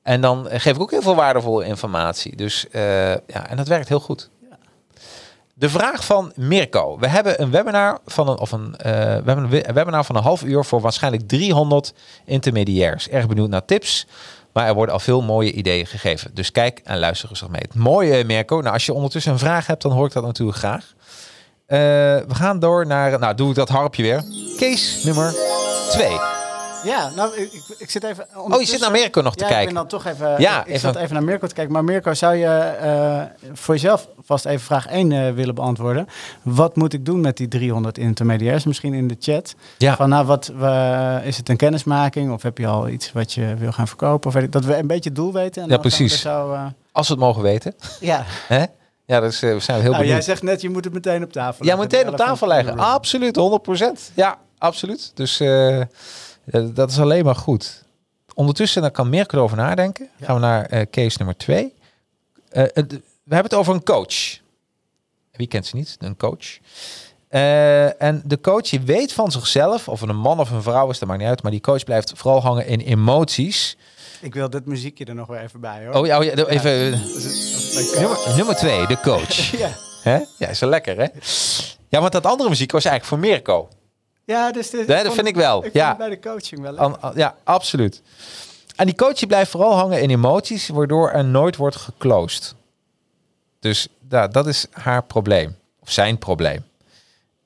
En 0.04 0.22
dan 0.22 0.50
eh, 0.50 0.60
geef 0.60 0.76
ik 0.76 0.82
ook 0.82 0.92
heel 0.92 1.02
veel 1.02 1.16
waardevolle 1.16 1.66
informatie. 1.66 2.36
Dus 2.36 2.66
ja, 2.72 3.50
en 3.50 3.58
dat 3.58 3.68
werkt 3.68 3.88
heel 3.88 4.00
goed. 4.00 4.30
De 5.60 5.70
vraag 5.70 6.06
van 6.06 6.32
Mirko. 6.36 6.98
We 7.00 7.08
hebben 7.08 7.42
een 7.42 7.52
webinar 7.52 8.00
van 8.06 8.28
een, 8.30 8.38
of 8.40 8.52
een, 8.52 8.76
eh, 8.78 8.92
we 8.94 9.00
hebben 9.00 9.38
een, 9.38 9.50
we- 9.50 9.68
een 9.68 9.74
webinar 9.74 10.06
van 10.06 10.16
een 10.16 10.24
half 10.24 10.44
uur 10.44 10.66
voor 10.66 10.82
waarschijnlijk 10.82 11.28
300 11.28 11.94
intermediairs. 12.26 13.10
Erg 13.10 13.28
benieuwd 13.28 13.50
naar 13.50 13.66
tips. 13.66 14.08
Maar 14.54 14.68
er 14.68 14.74
worden 14.74 14.94
al 14.94 15.00
veel 15.00 15.22
mooie 15.22 15.52
ideeën 15.52 15.86
gegeven. 15.86 16.32
Dus 16.34 16.52
kijk 16.52 16.80
en 16.84 17.00
luister 17.00 17.30
rustig 17.30 17.48
mee. 17.50 17.62
Het 17.62 17.76
mooie, 17.76 18.24
Mirko, 18.24 18.60
nou, 18.62 18.74
als 18.74 18.86
je 18.86 18.94
ondertussen 18.94 19.32
een 19.32 19.40
vraag 19.40 19.68
hebt, 19.68 19.82
dan 19.82 19.92
hoor 19.92 20.06
ik 20.08 20.14
dat 20.14 20.24
natuurlijk 20.24 20.58
graag. 20.58 20.94
Eh, 21.66 21.78
we 22.28 22.36
gaan 22.36 22.60
door 22.60 22.86
naar, 22.88 23.20
nou 23.20 23.36
doe 23.36 23.50
ik 23.50 23.56
dat 23.56 23.70
harpje 23.70 24.04
weer. 24.04 24.24
Case 24.58 25.06
nummer 25.06 25.34
2. 25.90 26.37
Ja, 26.88 27.10
nou, 27.16 27.36
ik, 27.36 27.52
ik, 27.78 27.90
zit 27.90 28.04
even... 28.04 28.28
Oh, 28.36 28.60
je 28.60 28.66
zit 28.68 28.80
naar 28.80 28.92
Mirko 28.92 29.22
nog 29.22 29.36
te 29.36 29.44
ja, 29.44 29.50
kijken. 29.50 29.68
ik 29.68 29.74
ben 29.74 29.88
dan 29.88 30.00
toch 30.00 30.06
even... 30.14 30.36
Ja, 30.42 30.60
ik, 30.60 30.66
ik 30.66 30.68
even- 30.68 30.80
zat 30.80 30.96
even 30.96 31.14
naar 31.14 31.24
Mirko 31.24 31.48
te 31.48 31.54
kijken. 31.54 31.74
Maar 31.74 31.84
Mirko, 31.84 32.14
zou 32.14 32.36
je 32.36 32.46
eh, 32.48 33.22
voor 33.54 33.74
jezelf 33.74 34.08
vast 34.22 34.46
even 34.46 34.66
vraag 34.66 34.88
1 34.88 35.12
eh, 35.12 35.34
willen 35.34 35.56
beantwoorden? 35.56 36.08
Wat 36.42 36.76
moet 36.76 36.94
ik 36.94 37.06
doen 37.06 37.22
met 37.22 37.38
die 37.38 37.48
300 37.48 37.98
intermediairs? 37.98 38.64
Misschien 38.66 38.94
in 38.94 39.08
de 39.08 39.16
chat. 39.20 39.56
Ja. 39.78 39.96
Van, 39.96 40.10
nou, 40.10 40.26
wat, 40.26 40.52
is 41.24 41.38
het 41.38 41.50
een 41.50 41.58
kennismaking? 41.58 42.32
Of 42.32 42.42
heb 42.42 42.58
je 42.58 42.68
al 42.68 42.88
iets 42.90 43.12
wat 43.12 43.34
je 43.34 43.56
wil 43.58 43.72
gaan 43.72 43.88
verkopen? 43.88 44.28
Of 44.28 44.34
weet 44.34 44.44
ik, 44.44 44.52
dat 44.52 44.66
we 44.66 44.78
een 44.78 44.88
beetje 44.88 45.10
het 45.10 45.16
doel 45.18 45.34
weten. 45.34 45.64
En 45.64 45.70
Ja, 45.70 45.78
precies. 45.78 46.22
Zo, 46.22 46.52
eh, 46.54 46.66
Als 46.92 47.08
we 47.08 47.14
het 47.14 47.24
mogen 47.24 47.42
weten. 47.42 47.76
ja. 48.00 48.24
Hè? 48.48 48.64
Ja, 49.06 49.20
dat 49.20 49.32
is, 49.32 49.40
we 49.40 49.60
zijn 49.60 49.82
heel 49.82 49.92
Nou, 49.92 49.92
jij 49.92 50.02
benieuwd. 50.02 50.24
zegt 50.24 50.44
net, 50.44 50.62
je 50.62 50.70
moet 50.70 50.84
het 50.84 50.94
meteen 50.94 51.24
op 51.24 51.32
tafel 51.32 51.66
Ja, 51.66 51.76
leggen. 51.76 51.80
meteen 51.92 52.06
De 52.06 52.12
op 52.12 52.18
tafel 52.28 52.48
leggen. 52.48 52.78
Absoluut, 52.80 53.38
100%. 53.38 54.12
Ja, 54.14 54.38
absoluut. 54.58 55.12
Dus 55.16 55.40
dat 56.74 56.90
is 56.92 57.00
alleen 57.00 57.26
maar 57.26 57.36
goed. 57.36 57.84
Ondertussen, 58.34 58.82
dan 58.82 58.92
kan 58.92 59.10
Mirko 59.10 59.38
erover 59.38 59.58
nadenken. 59.58 60.10
Gaan 60.22 60.36
we 60.36 60.42
naar 60.42 60.66
eh, 60.66 60.86
case 60.92 61.16
nummer 61.18 61.38
twee. 61.38 61.74
Eh, 62.50 62.64
eh, 62.64 62.70
we 63.24 63.34
hebben 63.36 63.52
het 63.52 63.54
over 63.54 63.74
een 63.74 63.84
coach. 63.84 64.38
Wie 65.32 65.48
kent 65.48 65.66
ze 65.66 65.76
niet? 65.76 65.96
Een 66.00 66.18
coach. 66.18 66.58
Eh, 67.28 68.02
en 68.02 68.22
de 68.26 68.42
coach, 68.42 68.62
die 68.70 68.80
weet 68.82 69.14
van 69.14 69.32
zichzelf, 69.32 69.88
of 69.88 70.00
het 70.00 70.10
een 70.10 70.16
man 70.18 70.40
of 70.40 70.52
een 70.52 70.62
vrouw 70.62 70.90
is, 70.90 71.00
dat 71.00 71.08
maakt 71.08 71.20
niet 71.20 71.30
uit. 71.30 71.42
Maar 71.44 71.52
die 71.52 71.62
coach 71.62 71.84
blijft 71.84 72.12
vooral 72.16 72.42
hangen 72.42 72.68
in 72.68 72.80
emoties. 72.80 73.78
Ik 74.22 74.34
wil 74.34 74.50
dit 74.50 74.66
muziekje 74.66 75.06
er 75.06 75.16
nog 75.16 75.28
weer 75.28 75.42
even 75.42 75.60
bij, 75.60 75.86
hoor. 75.86 75.96
Oh 75.96 76.06
ja, 76.06 76.18
oh 76.18 76.24
ja 76.24 76.32
even. 76.46 76.94
eh, 76.94 78.36
nummer 78.36 78.56
twee, 78.56 78.88
de 78.88 78.98
coach. 79.02 79.52
Ja. 79.60 79.70
Hè? 80.04 80.20
Ja, 80.38 80.48
is 80.48 80.60
wel 80.60 80.70
lekker, 80.70 80.98
hè? 80.98 81.06
Ja, 81.90 82.00
want 82.00 82.12
dat 82.12 82.26
andere 82.26 82.50
muziek 82.50 82.72
was 82.72 82.86
eigenlijk 82.86 83.22
voor 83.24 83.32
Mirko. 83.32 83.70
Ja, 84.28 84.52
dus 84.52 84.70
dit, 84.70 84.88
dat 84.88 85.14
vind 85.14 85.28
ik 85.28 85.36
wel. 85.36 85.66
Ik 85.66 85.74
Ja. 85.74 85.96
bij 85.96 86.10
de 86.10 86.20
coaching 86.20 86.62
wel 86.62 86.72
leuk. 86.72 86.80
An- 86.80 87.02
an- 87.02 87.12
ja, 87.16 87.36
absoluut. 87.44 88.02
En 88.76 88.86
die 88.86 88.96
coach 88.96 89.14
die 89.14 89.28
blijft 89.28 89.52
vooral 89.52 89.74
hangen 89.76 90.02
in 90.02 90.10
emoties, 90.10 90.68
waardoor 90.68 91.12
er 91.12 91.26
nooit 91.26 91.56
wordt 91.56 91.76
geclosed. 91.76 92.56
Dus 93.60 93.88
dat 94.30 94.48
is 94.48 94.66
haar 94.72 95.04
probleem. 95.04 95.56
Of 95.80 95.92
zijn 95.92 96.18
probleem. 96.18 96.66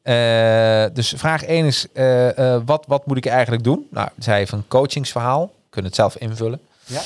Eh, 0.01 0.85
dus 0.93 1.13
vraag 1.17 1.43
1 1.45 1.65
is, 1.65 1.85
eh, 1.93 2.37
eh, 2.55 2.61
wat, 2.65 2.83
wat 2.87 3.05
moet 3.05 3.17
ik 3.17 3.25
eigenlijk 3.25 3.63
doen? 3.63 3.87
Nou, 3.91 4.09
zij 4.19 4.37
heeft 4.37 4.51
een 4.51 4.67
coachingsverhaal. 4.67 5.51
Kunnen 5.69 5.91
het 5.91 5.99
zelf 5.99 6.15
invullen. 6.17 6.59
Ja. 6.85 7.01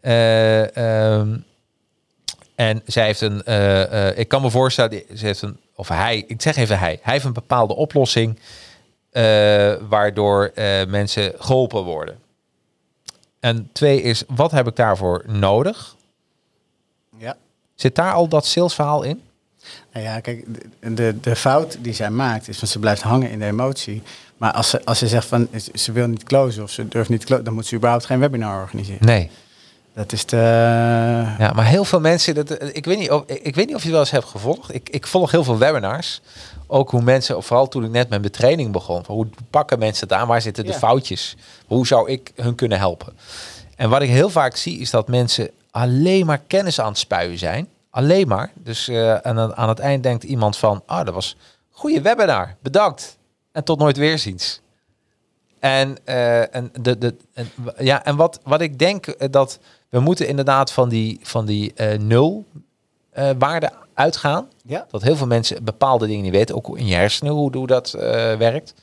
Eh, 0.00 0.76
ehm, 1.16 1.36
En 2.54 2.82
zij 2.86 3.04
heeft 3.04 3.20
een, 3.20 3.38
ik 4.18 4.28
kan 4.28 4.42
me 4.42 4.50
voorstellen, 4.50 5.02
ze 5.14 5.26
heeft 5.26 5.42
een, 5.42 5.60
of 5.74 5.88
hij, 5.88 6.24
ik 6.26 6.42
zeg 6.42 6.56
even 6.56 6.78
hij, 6.78 6.98
hij 7.02 7.12
heeft 7.12 7.24
een 7.24 7.32
bepaalde 7.32 7.74
oplossing 7.74 8.38
waardoor 9.88 10.50
eh, 10.54 10.86
mensen 10.86 11.32
geholpen 11.38 11.84
worden. 11.84 12.18
En 13.40 13.68
twee 13.72 14.02
is, 14.02 14.22
wat 14.28 14.50
heb 14.50 14.66
ik 14.66 14.76
daarvoor 14.76 15.22
nodig? 15.26 15.96
Ja. 17.18 17.36
Zit 17.74 17.94
daar 17.94 18.12
al 18.12 18.28
dat 18.28 18.46
salesverhaal 18.46 19.02
in? 19.02 19.22
Nou 19.92 20.04
ja, 20.06 20.20
kijk, 20.20 20.44
de, 20.96 21.20
de, 21.20 21.36
fout 21.36 21.76
die 21.80 21.92
zij 21.92 22.10
maakt 22.10 22.48
is 22.48 22.58
van 22.58 22.68
ze 22.68 22.78
blijft 22.78 23.02
hangen 23.02 23.30
in 23.30 23.38
de 23.38 23.44
emotie. 23.44 24.02
Maar 24.36 24.52
als 24.52 24.70
ze, 24.70 24.84
als 24.84 24.98
ze 24.98 25.08
zegt 25.08 25.26
van 25.26 25.48
ze- 25.72 25.92
wil 25.92 26.06
niet 26.06 26.24
closen 26.24 26.62
of 26.62 26.70
ze 26.70 26.88
durft 26.88 27.08
niet 27.08 27.24
closen, 27.24 27.44
dan 27.44 27.54
moet 27.54 27.66
ze 27.66 27.76
überhaupt 27.76 28.04
geen 28.06 28.18
webinar 28.20 28.60
organiseren. 28.60 29.06
Nee. 29.06 29.30
Dat 29.94 30.12
is 30.12 30.26
de. 30.26 30.36
Ja, 31.38 31.52
maar 31.54 31.64
heel 31.66 31.84
veel 31.84 32.00
mensen, 32.00 32.34
dat, 32.34 32.50
ik, 32.76 32.84
weet 32.84 32.98
niet 32.98 33.10
of, 33.10 33.22
ik 33.26 33.54
weet 33.54 33.66
niet 33.66 33.74
of 33.74 33.80
je 33.82 33.86
het 33.86 33.90
wel 33.90 34.00
eens 34.00 34.10
hebt 34.10 34.24
gevolgd. 34.24 34.74
Ik, 34.74 34.88
ik 34.88 35.06
volg 35.06 35.30
heel 35.30 35.44
veel 35.44 35.58
webinars. 35.58 36.20
Ook 36.66 36.90
hoe 36.90 37.02
mensen, 37.02 37.42
vooral 37.42 37.68
toen 37.68 37.84
ik 37.84 37.90
net 37.90 38.08
met 38.08 38.20
mijn 38.20 38.32
training 38.32 38.72
begon. 38.72 39.04
van 39.04 39.14
Hoe 39.14 39.26
pakken 39.50 39.78
mensen 39.78 40.08
het 40.08 40.16
aan? 40.18 40.28
Waar 40.28 40.42
zitten 40.42 40.64
de 40.64 40.70
Ja. 40.72 40.78
foutjes? 40.78 41.36
Hoe 41.66 41.86
zou 41.86 42.10
ik 42.10 42.32
hun 42.34 42.54
kunnen 42.54 42.78
helpen? 42.78 43.12
En 43.76 43.90
wat 43.90 44.02
ik 44.02 44.08
heel 44.08 44.30
vaak 44.30 44.56
zie 44.56 44.78
is 44.78 44.90
dat 44.90 45.08
mensen 45.08 45.50
alleen 45.70 46.26
maar 46.26 46.38
kennis 46.46 46.80
aan 46.80 46.88
het 46.88 46.98
spuien 46.98 47.38
zijn. 47.38 47.68
Alleen 47.90 48.28
maar. 48.28 48.50
Dus 48.54 48.88
eh, 48.88 49.14
aan, 49.14 49.36
het- 49.36 49.54
aan 49.54 49.68
het 49.68 49.78
eind 49.78 50.02
denkt 50.02 50.24
iemand 50.24 50.56
van, 50.56 50.82
ah, 50.86 51.04
dat 51.04 51.14
was 51.14 51.36
een 51.38 51.56
goede 51.78 52.00
webinar. 52.02 52.54
Bedankt. 52.62 53.16
En 53.52 53.64
tot 53.64 53.78
nooit 53.78 53.96
weerziens. 53.96 54.60
En, 55.58 55.96
eh, 56.04 56.54
en, 56.54 56.70
de, 56.80 56.98
de, 56.98 57.14
en, 57.34 57.50
ja, 57.78 58.04
en 58.04 58.16
wat, 58.16 58.40
wat 58.42 58.60
ik 58.60 58.78
denk 58.78 59.06
eh, 59.06 59.28
dat 59.30 59.58
we 59.88 60.00
moeten 60.00 60.28
inderdaad 60.28 60.72
van 60.72 60.88
die, 60.88 61.18
van 61.22 61.46
die 61.46 61.72
nul 61.98 62.44
waarde 63.38 63.72
uitgaan. 63.96 64.48
Ja. 64.62 64.86
Dat 64.90 65.02
heel 65.02 65.16
veel 65.16 65.26
mensen 65.26 65.64
bepaalde 65.64 66.06
dingen 66.06 66.22
niet 66.22 66.32
weten, 66.32 66.54
ook 66.54 66.78
in 66.78 66.86
je 66.86 66.94
hersenen, 66.94 67.32
hoe, 67.32 67.56
hoe 67.56 67.66
dat 67.66 67.94
eh, 67.94 68.02
werkt. 68.34 68.74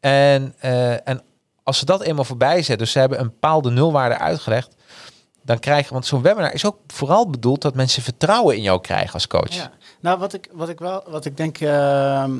En, 0.00 0.54
eh, 0.58 1.08
en 1.08 1.22
als 1.62 1.78
ze 1.78 1.84
dat 1.84 2.02
eenmaal 2.02 2.24
voorbij 2.24 2.56
zetten, 2.56 2.78
dus 2.78 2.92
ze 2.92 2.98
hebben 2.98 3.20
een 3.20 3.26
bepaalde 3.26 3.70
nulwaarde 3.70 4.18
uitgelegd, 4.18 4.74
dan 5.42 5.58
krijgen, 5.58 5.92
want 5.92 6.06
zo'n 6.06 6.22
webinar 6.22 6.54
is 6.54 6.66
ook 6.66 6.78
vooral 6.86 7.30
bedoeld 7.30 7.62
dat 7.62 7.74
mensen 7.74 8.02
vertrouwen 8.02 8.56
in 8.56 8.62
jou 8.62 8.80
krijgen 8.80 9.12
als 9.14 9.26
coach. 9.26 9.54
Ja. 9.54 9.70
Nou, 10.00 10.18
wat 10.18 10.32
ik, 10.32 10.48
wat 10.52 10.68
ik 10.68 10.78
wel, 10.78 11.04
wat 11.08 11.24
ik 11.24 11.36
denk, 11.36 11.60
ehm, 11.60 12.38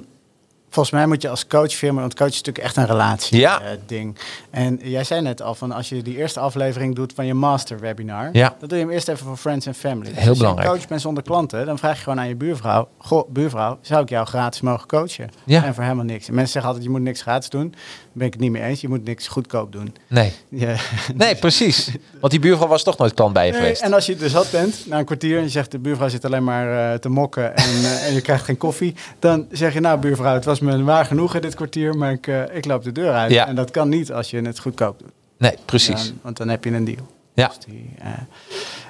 volgens 0.74 0.94
mij 0.94 1.06
moet 1.06 1.22
je 1.22 1.28
als 1.28 1.46
coach 1.46 1.72
firma, 1.72 2.00
want 2.00 2.14
coach 2.14 2.28
is 2.28 2.36
natuurlijk 2.36 2.64
echt 2.64 2.76
een 2.76 2.86
relatie 2.86 3.38
Ja. 3.38 3.60
eh, 3.60 3.68
ding. 3.86 4.16
En 4.50 4.78
jij 4.82 5.04
zei 5.04 5.20
net 5.20 5.42
al 5.42 5.54
van 5.54 5.72
als 5.72 5.88
je 5.88 6.02
die 6.02 6.16
eerste 6.16 6.40
aflevering 6.40 6.94
doet 6.94 7.12
van 7.14 7.26
je 7.26 7.34
master 7.34 7.80
webinar, 7.80 8.28
Ja. 8.32 8.54
dan 8.58 8.68
doe 8.68 8.78
je 8.78 8.84
hem 8.84 8.92
eerst 8.92 9.08
even 9.08 9.26
voor 9.26 9.36
friends 9.36 9.66
en 9.66 9.74
family. 9.74 10.08
Dus 10.08 10.18
Heel 10.18 10.28
als 10.28 10.36
je 10.36 10.42
belangrijk. 10.42 10.68
een 10.70 10.76
coach 10.78 10.88
bent 10.88 11.00
zonder 11.00 11.22
klanten, 11.22 11.66
dan 11.66 11.78
vraag 11.78 11.96
je 11.96 12.02
gewoon 12.02 12.20
aan 12.20 12.28
je 12.28 12.34
buurvrouw, 12.36 12.88
goh, 12.98 13.28
buurvrouw, 13.30 13.78
zou 13.80 14.02
ik 14.02 14.08
jou 14.08 14.26
gratis 14.26 14.60
mogen 14.60 14.86
coachen? 14.88 15.30
Ja. 15.44 15.64
En 15.64 15.74
voor 15.74 15.82
helemaal 15.82 16.04
niks. 16.04 16.28
En 16.28 16.34
mensen 16.34 16.52
zeggen 16.52 16.70
altijd, 16.70 16.86
je 16.88 16.92
moet 16.96 17.02
niks 17.02 17.22
gratis 17.22 17.48
doen. 17.48 17.70
Daar 17.70 18.12
ben 18.12 18.26
ik 18.26 18.32
het 18.32 18.42
niet 18.42 18.50
mee 18.50 18.62
eens. 18.62 18.80
Je 18.80 18.88
moet 18.88 19.04
niks 19.04 19.28
goedkoop 19.28 19.72
doen. 19.72 19.94
Nee. 20.08 20.32
Ja. 20.48 20.74
nee, 21.14 21.34
precies. 21.36 21.90
Want 22.20 22.32
die 22.32 22.40
buurvrouw 22.40 22.68
was 22.68 22.82
toch 22.82 22.98
nooit 22.98 23.14
klant 23.14 23.32
bij 23.32 23.46
je 23.46 23.52
Nee, 23.52 23.60
geweest. 23.60 23.82
en 23.82 23.92
als 23.92 24.06
je 24.06 24.12
het 24.12 24.20
dus 24.20 24.32
had 24.32 24.50
bent, 24.50 24.86
na 24.86 24.98
een 24.98 25.04
kwartier, 25.04 25.36
en 25.36 25.42
je 25.42 25.48
zegt 25.48 25.70
de 25.70 25.78
buurvrouw 25.78 26.08
zit 26.08 26.24
alleen 26.24 26.44
maar 26.44 26.92
eh, 26.92 26.98
te 26.98 27.08
mokken 27.08 27.56
en, 27.56 27.64
eh, 27.64 28.06
en 28.06 28.14
je 28.14 28.20
krijgt 28.20 28.44
geen 28.44 28.56
koffie, 28.56 28.94
dan 29.18 29.46
zeg 29.50 29.72
je 29.74 29.80
nou 29.80 29.98
buurvrouw, 29.98 30.34
het 30.34 30.44
was 30.44 30.60
me 30.64 30.82
waar 30.82 31.04
genoegen 31.04 31.42
dit 31.42 31.54
kwartier, 31.54 31.96
maar 31.96 32.12
ik, 32.12 32.26
eh, 32.26 32.56
ik 32.56 32.64
loop 32.64 32.82
de 32.84 32.92
deur 32.92 33.12
uit. 33.12 33.30
Ja. 33.30 33.46
En 33.46 33.54
dat 33.54 33.70
kan 33.70 33.88
niet 33.88 34.12
als 34.12 34.30
je 34.30 34.40
het 34.40 34.58
goedkoop 34.58 34.98
doet. 34.98 35.10
Nee, 35.38 35.54
precies. 35.64 36.06
Dan- 36.08 36.18
want 36.22 36.36
dan 36.36 36.48
heb 36.48 36.64
je 36.64 36.70
een 36.70 36.84
deal. 36.84 37.06
Ja. 37.34 37.46
Dus, 37.46 37.58
die, 37.58 37.90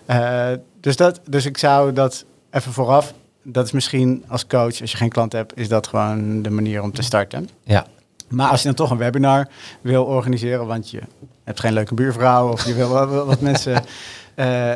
eh, 0.06 0.50
eh, 0.52 0.58
dus, 0.80 0.96
dat, 0.96 1.20
dus 1.28 1.44
ik 1.46 1.58
zou 1.58 1.92
dat 1.92 2.24
even 2.50 2.72
vooraf, 2.72 3.14
dat 3.42 3.66
is 3.66 3.72
misschien 3.72 4.24
als 4.28 4.46
coach, 4.46 4.80
als 4.80 4.90
je 4.90 4.96
geen 4.96 5.08
klant 5.08 5.32
hebt, 5.32 5.56
is 5.58 5.68
dat 5.68 5.86
gewoon 5.86 6.42
de 6.42 6.50
manier 6.50 6.82
om 6.82 6.92
te 6.92 7.02
starten. 7.02 7.48
Ja. 7.62 7.86
Maar 8.28 8.50
als 8.50 8.60
je 8.60 8.66
dan 8.66 8.76
toch 8.76 8.90
een 8.90 8.96
webinar 8.96 9.48
wil 9.80 10.04
organiseren, 10.04 10.66
want 10.66 10.90
je 10.90 11.00
hebt 11.44 11.60
geen 11.60 11.72
leuke 11.72 11.94
buurvrouw 11.94 12.52
of 12.52 12.66
je 12.66 12.74
wil 12.74 12.88
wat 13.26 13.40
mensen 13.50 13.84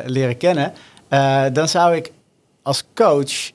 leren 0.05 0.37
kennen, 0.37 0.73
dan 1.53 1.67
zou 1.67 1.95
ik 1.95 2.11
als 2.61 2.83
coach. 2.93 3.51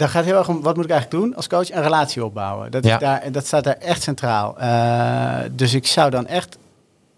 Daar 0.00 0.08
gaat 0.08 0.24
heel 0.24 0.36
erg 0.36 0.48
om, 0.48 0.62
wat 0.62 0.76
moet 0.76 0.84
ik 0.84 0.90
eigenlijk 0.90 1.22
doen 1.22 1.36
als 1.36 1.46
coach? 1.48 1.70
Een 1.70 1.82
relatie 1.82 2.24
opbouwen. 2.24 2.70
Dat, 2.70 2.84
Ja. 2.84 2.94
is 2.94 3.00
daar, 3.00 3.32
dat 3.32 3.46
staat 3.46 3.64
daar 3.64 3.76
echt 3.76 4.02
centraal. 4.02 4.58
Eh, 4.58 5.50
dus 5.52 5.74
ik 5.74 5.86
zou 5.86 6.10
dan 6.10 6.26
echt, 6.26 6.58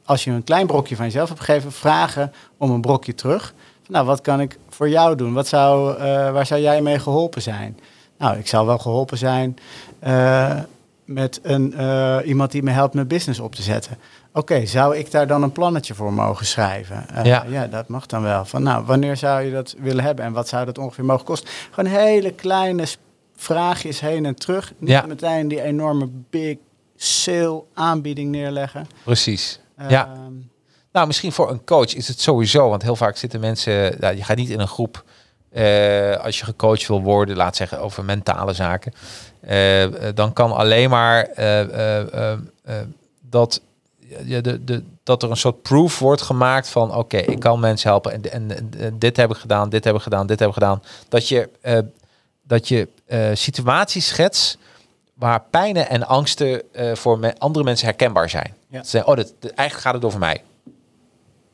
als 0.05 0.25
je 0.25 0.31
een 0.31 0.45
klein 0.45 0.67
brokje 0.67 0.97
van 0.97 1.05
jezelf 1.05 1.29
hebt 1.29 1.41
gegeven, 1.41 1.73
vragen 1.73 2.33
om 2.57 2.71
een 2.71 2.81
brokje 2.81 3.15
terug. 3.15 3.55
Van, 3.83 3.95
nou, 3.95 4.07
wat 4.07 4.21
kan 4.21 4.41
ik 4.41 4.59
voor 4.69 4.89
jou 4.89 5.17
doen? 5.17 5.33
Wat 5.33 5.47
zou, 5.49 5.97
eh, 5.97 6.31
waar 6.31 6.47
zou 6.47 6.61
jij 6.61 6.83
mee 6.83 6.99
geholpen 6.99 7.43
zijn? 7.43 7.79
Nou, 8.19 8.39
ik 8.39 8.47
zou 8.47 8.67
wel 8.67 8.79
geholpen 8.79 9.19
zijn 9.19 9.57
eh, 9.99 10.59
met 11.05 11.41
een, 11.43 11.75
iemand 12.25 12.51
die 12.51 12.63
me 12.63 12.71
helpt 12.71 12.95
mijn 12.95 13.07
business 13.07 13.41
op 13.41 13.55
te 13.55 13.63
zetten. 13.63 13.99
Oké, 14.35 14.67
zou 14.67 14.97
ik 14.97 15.11
daar 15.11 15.27
dan 15.27 15.43
een 15.43 15.53
plannetje 15.53 15.95
voor 15.95 16.13
mogen 16.13 16.47
schrijven? 16.47 17.09
Eh, 17.09 17.25
Ja. 17.25 17.45
ja, 17.49 17.67
dat 17.67 17.89
mag 17.89 18.07
dan 18.07 18.23
wel. 18.23 18.45
Van, 18.45 18.63
nou, 18.63 18.85
wanneer 18.85 19.17
zou 19.17 19.43
je 19.43 19.53
dat 19.53 19.75
willen 19.79 20.05
hebben 20.05 20.25
en 20.25 20.33
wat 20.33 20.49
zou 20.49 20.65
dat 20.65 20.79
ongeveer 20.79 21.05
mogen 21.05 21.25
kosten? 21.25 21.49
Gewoon 21.71 21.91
hele 21.91 22.33
kleine 22.33 22.85
vraagjes 23.37 24.01
heen 24.01 24.27
en 24.27 24.35
terug. 24.35 24.73
Niet 24.79 24.91
Ja. 24.91 25.07
meteen 25.07 25.49
die 25.49 25.63
enorme 25.63 26.09
big 26.31 26.57
sale 26.97 27.63
aanbieding 27.75 28.31
neerleggen. 28.31 28.87
Precies. 29.05 29.61
ja. 29.89 30.07
Ehm, 30.07 30.33
Nou, 30.93 31.07
misschien 31.07 31.33
voor 31.33 31.51
een 31.51 31.65
coach 31.65 31.95
is 31.95 32.09
het 32.09 32.21
sowieso, 32.21 32.69
want 32.69 32.83
heel 32.83 32.97
vaak 32.97 33.17
zitten 33.17 33.41
mensen, 33.41 33.97
ja, 34.01 34.09
je 34.09 34.25
gaat 34.25 34.37
niet 34.37 34.51
in 34.51 34.61
een 34.61 34.69
groep 34.69 35.05
eh, 35.51 36.17
als 36.17 36.39
je 36.39 36.45
gecoacht 36.45 36.87
wil 36.89 37.03
worden, 37.03 37.37
laat 37.37 37.57
zeggen 37.57 37.81
over 37.81 38.05
mentale 38.05 38.53
zaken, 38.53 38.93
eh, 39.41 39.85
dan 40.15 40.33
kan 40.33 40.53
alleen 40.53 40.91
maar 40.91 41.29
dat, 43.21 43.61
ja, 43.61 43.72
de, 44.43 44.65
de, 44.65 44.83
dat 45.03 45.23
er 45.23 45.31
een 45.31 45.37
soort 45.37 45.63
proof 45.63 45.99
wordt 45.99 46.23
gemaakt 46.23 46.69
van, 46.69 46.95
oké, 46.95 47.17
ik 47.17 47.39
kan 47.41 47.61
mensen 47.61 47.91
helpen 47.91 48.13
en, 48.13 48.33
en, 48.33 48.71
en 48.79 48.99
dit 48.99 49.17
heb 49.17 49.31
ik 49.31 49.37
gedaan, 49.37 49.69
dit 49.69 49.85
heb 49.85 49.95
ik 49.95 50.01
gedaan, 50.03 50.27
dit 50.27 50.39
heb 50.39 50.49
ik 50.49 50.55
gedaan, 50.55 50.83
dat 51.09 51.29
je, 51.29 51.49
eh, 51.61 51.79
dat 52.43 52.69
je 52.69 52.89
eh, 53.07 53.31
situaties 53.33 54.07
schets 54.07 54.57
waar 55.15 55.43
pijnen 55.51 55.89
en 55.89 56.07
angsten 56.07 56.63
eh, 56.73 56.95
voor 56.95 57.19
me- 57.19 57.39
andere 57.39 57.65
mensen 57.65 57.87
herkenbaar 57.87 58.31
zijn. 58.31 58.55
Ja. 58.69 58.83
Ze 58.83 58.91
zeggen, 58.91 59.11
oh, 59.11 59.17
dit, 59.17 59.35
dit- 59.39 59.55
eigenlijk 59.55 59.87
gaat 59.89 59.95
het 59.95 60.05
over 60.05 60.19
mij. 60.19 60.43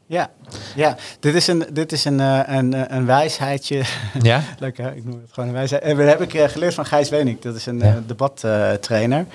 Ja, 0.09 0.31
ja. 0.75 0.97
Dit 1.21 1.35
is 1.35 1.47
een, 1.47 1.65
dit 1.73 1.93
is 1.93 2.05
een, 2.05 2.21
eh, 2.21 2.41
een, 2.47 2.75
eh, 2.75 2.83
een 2.97 3.07
wijsheidje. 3.07 3.83
Ja? 4.23 4.43
Leuk 4.59 4.77
hè, 4.79 4.95
ik 4.95 5.05
noem 5.05 5.21
het 5.23 5.33
gewoon 5.33 5.49
een 5.49 5.55
wijsheid. 5.55 5.83
En 5.83 5.97
dat 5.97 6.07
heb 6.07 6.21
ik 6.21 6.35
eh, 6.35 6.49
geleerd 6.49 6.75
van 6.75 6.87
Gijs 6.87 7.09
Wenink. 7.09 7.43
Dat 7.43 7.55
is 7.57 7.67
een 7.67 7.79
Ja. 7.79 7.85
eh, 7.85 7.95
debattrainer. 8.07 9.27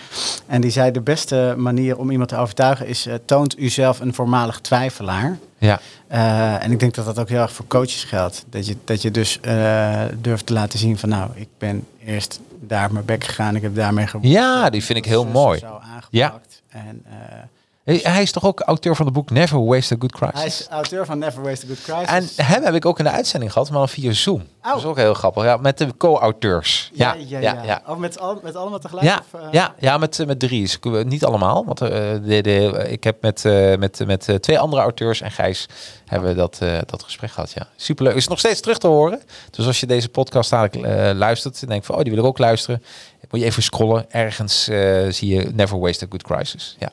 en 0.47 0.61
die 0.61 0.71
zei 0.71 0.91
de 0.91 1.01
beste 1.01 1.53
manier 1.57 1.97
om 1.97 2.11
iemand 2.11 2.30
te 2.30 2.36
overtuigen 2.38 2.88
is... 2.88 3.05
eh, 3.05 3.13
toont 3.26 3.59
u 3.59 3.69
zelf 3.69 3.99
een 3.99 4.13
voormalig 4.13 4.59
twijfelaar. 4.59 5.38
Ja. 5.57 5.80
Eh, 6.07 6.63
en 6.63 6.71
ik 6.71 6.80
denk 6.80 6.93
dat 6.95 7.05
dat 7.05 7.19
ook 7.19 7.30
heel 7.30 7.41
erg 7.41 7.53
voor 7.53 7.67
coaches 7.67 8.03
geldt. 8.03 8.45
Dat 8.49 8.67
je, 8.67 8.76
dat 8.84 9.01
je 9.01 9.11
dus 9.11 9.39
eh, 9.39 10.01
durft 10.21 10.45
te 10.45 10.53
laten 10.53 10.80
zien 10.80 10.97
van... 10.97 11.09
nou, 11.09 11.30
ik 11.34 11.47
ben 11.57 11.86
eerst 12.05 12.39
daar 12.59 12.86
op 12.86 12.91
mijn 12.91 13.05
bek 13.05 13.24
gegaan. 13.24 13.55
Ik 13.55 13.61
heb 13.61 13.76
daarmee 13.76 14.07
geworsteld. 14.07 14.43
Ja, 14.43 14.69
die 14.69 14.84
vind 14.84 14.97
ik 14.97 15.05
heel 15.05 15.24
Zo- 15.24 15.30
mooi. 15.30 15.59
Zo 15.59 15.80
aangepakt. 15.95 16.61
En, 16.69 17.03
eh, 17.05 17.38
Hij, 17.84 18.21
is 18.21 18.31
toch 18.31 18.45
ook 18.45 18.59
auteur 18.59 18.95
van 18.95 19.05
het 19.05 19.13
boek 19.13 19.29
Never 19.29 19.65
Waste 19.65 19.93
a 19.93 19.97
Good 19.99 20.11
Crisis? 20.11 20.39
hij 20.39 20.45
is 20.45 20.67
auteur 20.69 21.05
van 21.05 21.17
Never 21.17 21.43
Waste 21.43 21.65
a 21.65 21.67
Good 21.67 21.81
Crisis. 21.81 22.36
En 22.38 22.45
hem 22.45 22.63
heb 22.63 22.73
ik 22.73 22.86
ook 22.86 22.97
in 22.97 23.03
de 23.03 23.11
uitzending 23.11 23.51
gehad, 23.51 23.69
maar 23.69 23.79
dan 23.79 23.89
via 23.89 24.11
Zoom. 24.11 24.43
Dat 24.61 24.77
is 24.77 24.86
ook 24.86 24.97
heel 24.97 25.13
grappig. 25.13 25.43
Ja, 25.43 25.57
met 25.57 25.77
de 25.77 25.97
co-auteurs. 25.97 26.91
ja, 26.93 27.13
ja, 27.13 27.39
ja. 27.39 27.63
ja. 27.63 27.81
Oh, 27.88 27.97
met, 27.97 28.19
al, 28.19 28.39
met 28.43 28.55
allemaal 28.55 28.79
tegelijk? 28.79 29.05
Ja, 29.05 29.23
of, 29.31 29.41
eh? 29.41 29.47
ja, 29.51 29.75
ja 29.79 29.97
met, 29.97 30.19
eh, 30.19 30.25
met 30.25 30.39
drie. 30.39 30.61
Dus 30.61 30.79
eh, 30.79 31.03
niet 31.03 31.25
allemaal. 31.25 31.65
Want 31.65 31.77
de, 31.77 32.19
de, 32.41 32.86
ik 32.89 33.03
heb 33.03 33.21
met, 33.21 33.43
met, 33.79 34.05
met 34.05 34.38
twee 34.39 34.59
andere 34.59 34.81
auteurs 34.81 35.21
en 35.21 35.31
Gijs 35.31 35.65
hebben 36.05 36.29
we 36.29 36.36
dat, 36.36 36.59
dat 36.86 37.03
gesprek 37.03 37.31
gehad. 37.31 37.51
Ja. 37.51 37.67
Superleuk. 37.75 38.15
Is 38.15 38.27
nog 38.27 38.39
steeds 38.39 38.61
terug 38.61 38.77
te 38.77 38.88
horen. 38.88 39.21
Dus 39.49 39.65
als 39.65 39.79
je 39.79 39.86
deze 39.86 40.09
podcast 40.09 40.49
dadelijk 40.49 41.15
luistert 41.17 41.61
en 41.61 41.67
denkt 41.67 41.86
van, 41.86 41.95
oh, 41.95 42.01
die 42.01 42.11
wil 42.11 42.21
ik 42.21 42.27
ook 42.27 42.38
luisteren. 42.38 42.84
Moet 43.29 43.41
je 43.41 43.45
even 43.45 43.63
scrollen. 43.63 44.11
Ergens 44.11 44.63
zie 45.09 45.36
je 45.36 45.51
Never 45.53 45.79
Waste 45.79 46.05
a 46.05 46.07
Good 46.09 46.23
Crisis. 46.23 46.75
Ja, 46.79 46.91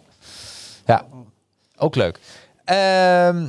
ja. 0.91 1.05
ook 1.77 1.95
leuk. 1.95 2.19
Ehm, 2.65 3.47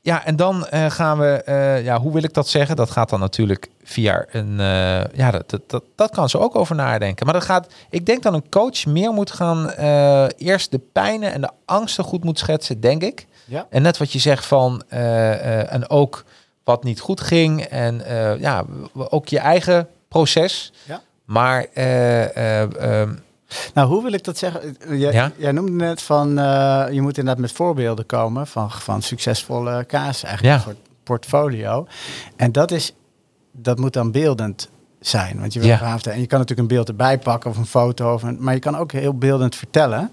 ja, 0.00 0.24
en 0.24 0.36
dan 0.36 0.66
eh, 0.66 0.90
gaan 0.90 1.18
we, 1.18 1.42
eh, 1.44 1.84
ja, 1.84 2.00
hoe 2.00 2.12
wil 2.12 2.22
ik 2.22 2.34
dat 2.34 2.48
zeggen? 2.48 2.76
Dat 2.76 2.90
gaat 2.90 3.08
dan 3.08 3.20
natuurlijk 3.20 3.70
via 3.82 4.24
een, 4.30 4.60
eh, 4.60 5.04
ja, 5.14 5.30
dat, 5.30 5.50
dat, 5.50 5.60
dat, 5.66 5.84
dat 5.94 6.10
kan 6.10 6.28
ze 6.28 6.38
ook 6.38 6.56
over 6.56 6.74
nadenken. 6.74 7.24
Maar 7.24 7.34
dat 7.34 7.44
gaat, 7.44 7.72
ik 7.90 8.06
denk 8.06 8.22
dat 8.22 8.34
een 8.34 8.48
coach 8.48 8.86
meer 8.86 9.12
moet 9.12 9.30
gaan, 9.30 9.70
eerst 10.36 10.70
de 10.70 10.80
pijnen 10.92 11.32
en 11.32 11.40
de 11.40 11.50
angsten 11.64 12.04
goed 12.04 12.24
moet 12.24 12.38
schetsen, 12.38 12.80
denk 12.80 13.02
ik. 13.02 13.26
Ja. 13.44 13.66
En 13.70 13.82
net 13.82 13.98
wat 13.98 14.12
je 14.12 14.18
zegt 14.18 14.46
van, 14.46 14.82
en 14.88 15.88
ook 15.88 16.24
wat 16.64 16.84
niet 16.84 17.00
goed 17.00 17.20
ging 17.20 17.62
en 17.62 18.02
ja, 18.38 18.64
ook 18.94 19.28
je 19.28 19.38
eigen 19.38 19.88
proces. 20.08 20.72
Ja. 20.84 21.00
Maar 21.24 21.66
eh, 21.72 22.36
eh, 22.36 23.00
ehm, 23.00 23.14
Nou, 23.74 23.88
hoe 23.88 24.02
wil 24.02 24.12
ik 24.12 24.24
dat 24.24 24.38
zeggen? 24.38 24.76
Jij, 24.88 25.12
Ja? 25.12 25.32
jij 25.36 25.52
noemde 25.52 25.72
net 25.72 26.02
van, 26.02 26.38
eh, 26.38 26.84
je 26.90 27.00
moet 27.02 27.18
inderdaad 27.18 27.42
met 27.42 27.52
voorbeelden 27.52 28.06
komen 28.06 28.46
van, 28.46 28.70
van 28.70 29.02
succesvolle 29.02 29.84
kaas. 29.84 30.22
Eigenlijk 30.22 30.54
Ja. 30.54 30.54
een 30.54 30.74
soort 30.74 30.88
portfolio. 31.02 31.86
En 32.36 32.52
dat, 32.52 32.70
is, 32.70 32.94
dat 33.52 33.78
moet 33.78 33.92
dan 33.92 34.10
beeldend 34.10 34.68
zijn. 35.00 35.40
Want 35.40 35.52
je 35.52 35.60
wil 35.60 35.68
Ja. 35.68 35.98
En 36.02 36.20
je 36.20 36.26
kan 36.26 36.38
natuurlijk 36.38 36.68
een 36.68 36.76
beeld 36.76 36.88
erbij 36.88 37.18
pakken 37.18 37.50
of 37.50 37.56
een 37.56 37.66
foto. 37.66 38.14
Of 38.14 38.22
een, 38.22 38.36
maar 38.40 38.54
je 38.54 38.60
kan 38.60 38.76
ook 38.76 38.92
heel 38.92 39.18
beeldend 39.18 39.56
vertellen. 39.56 40.10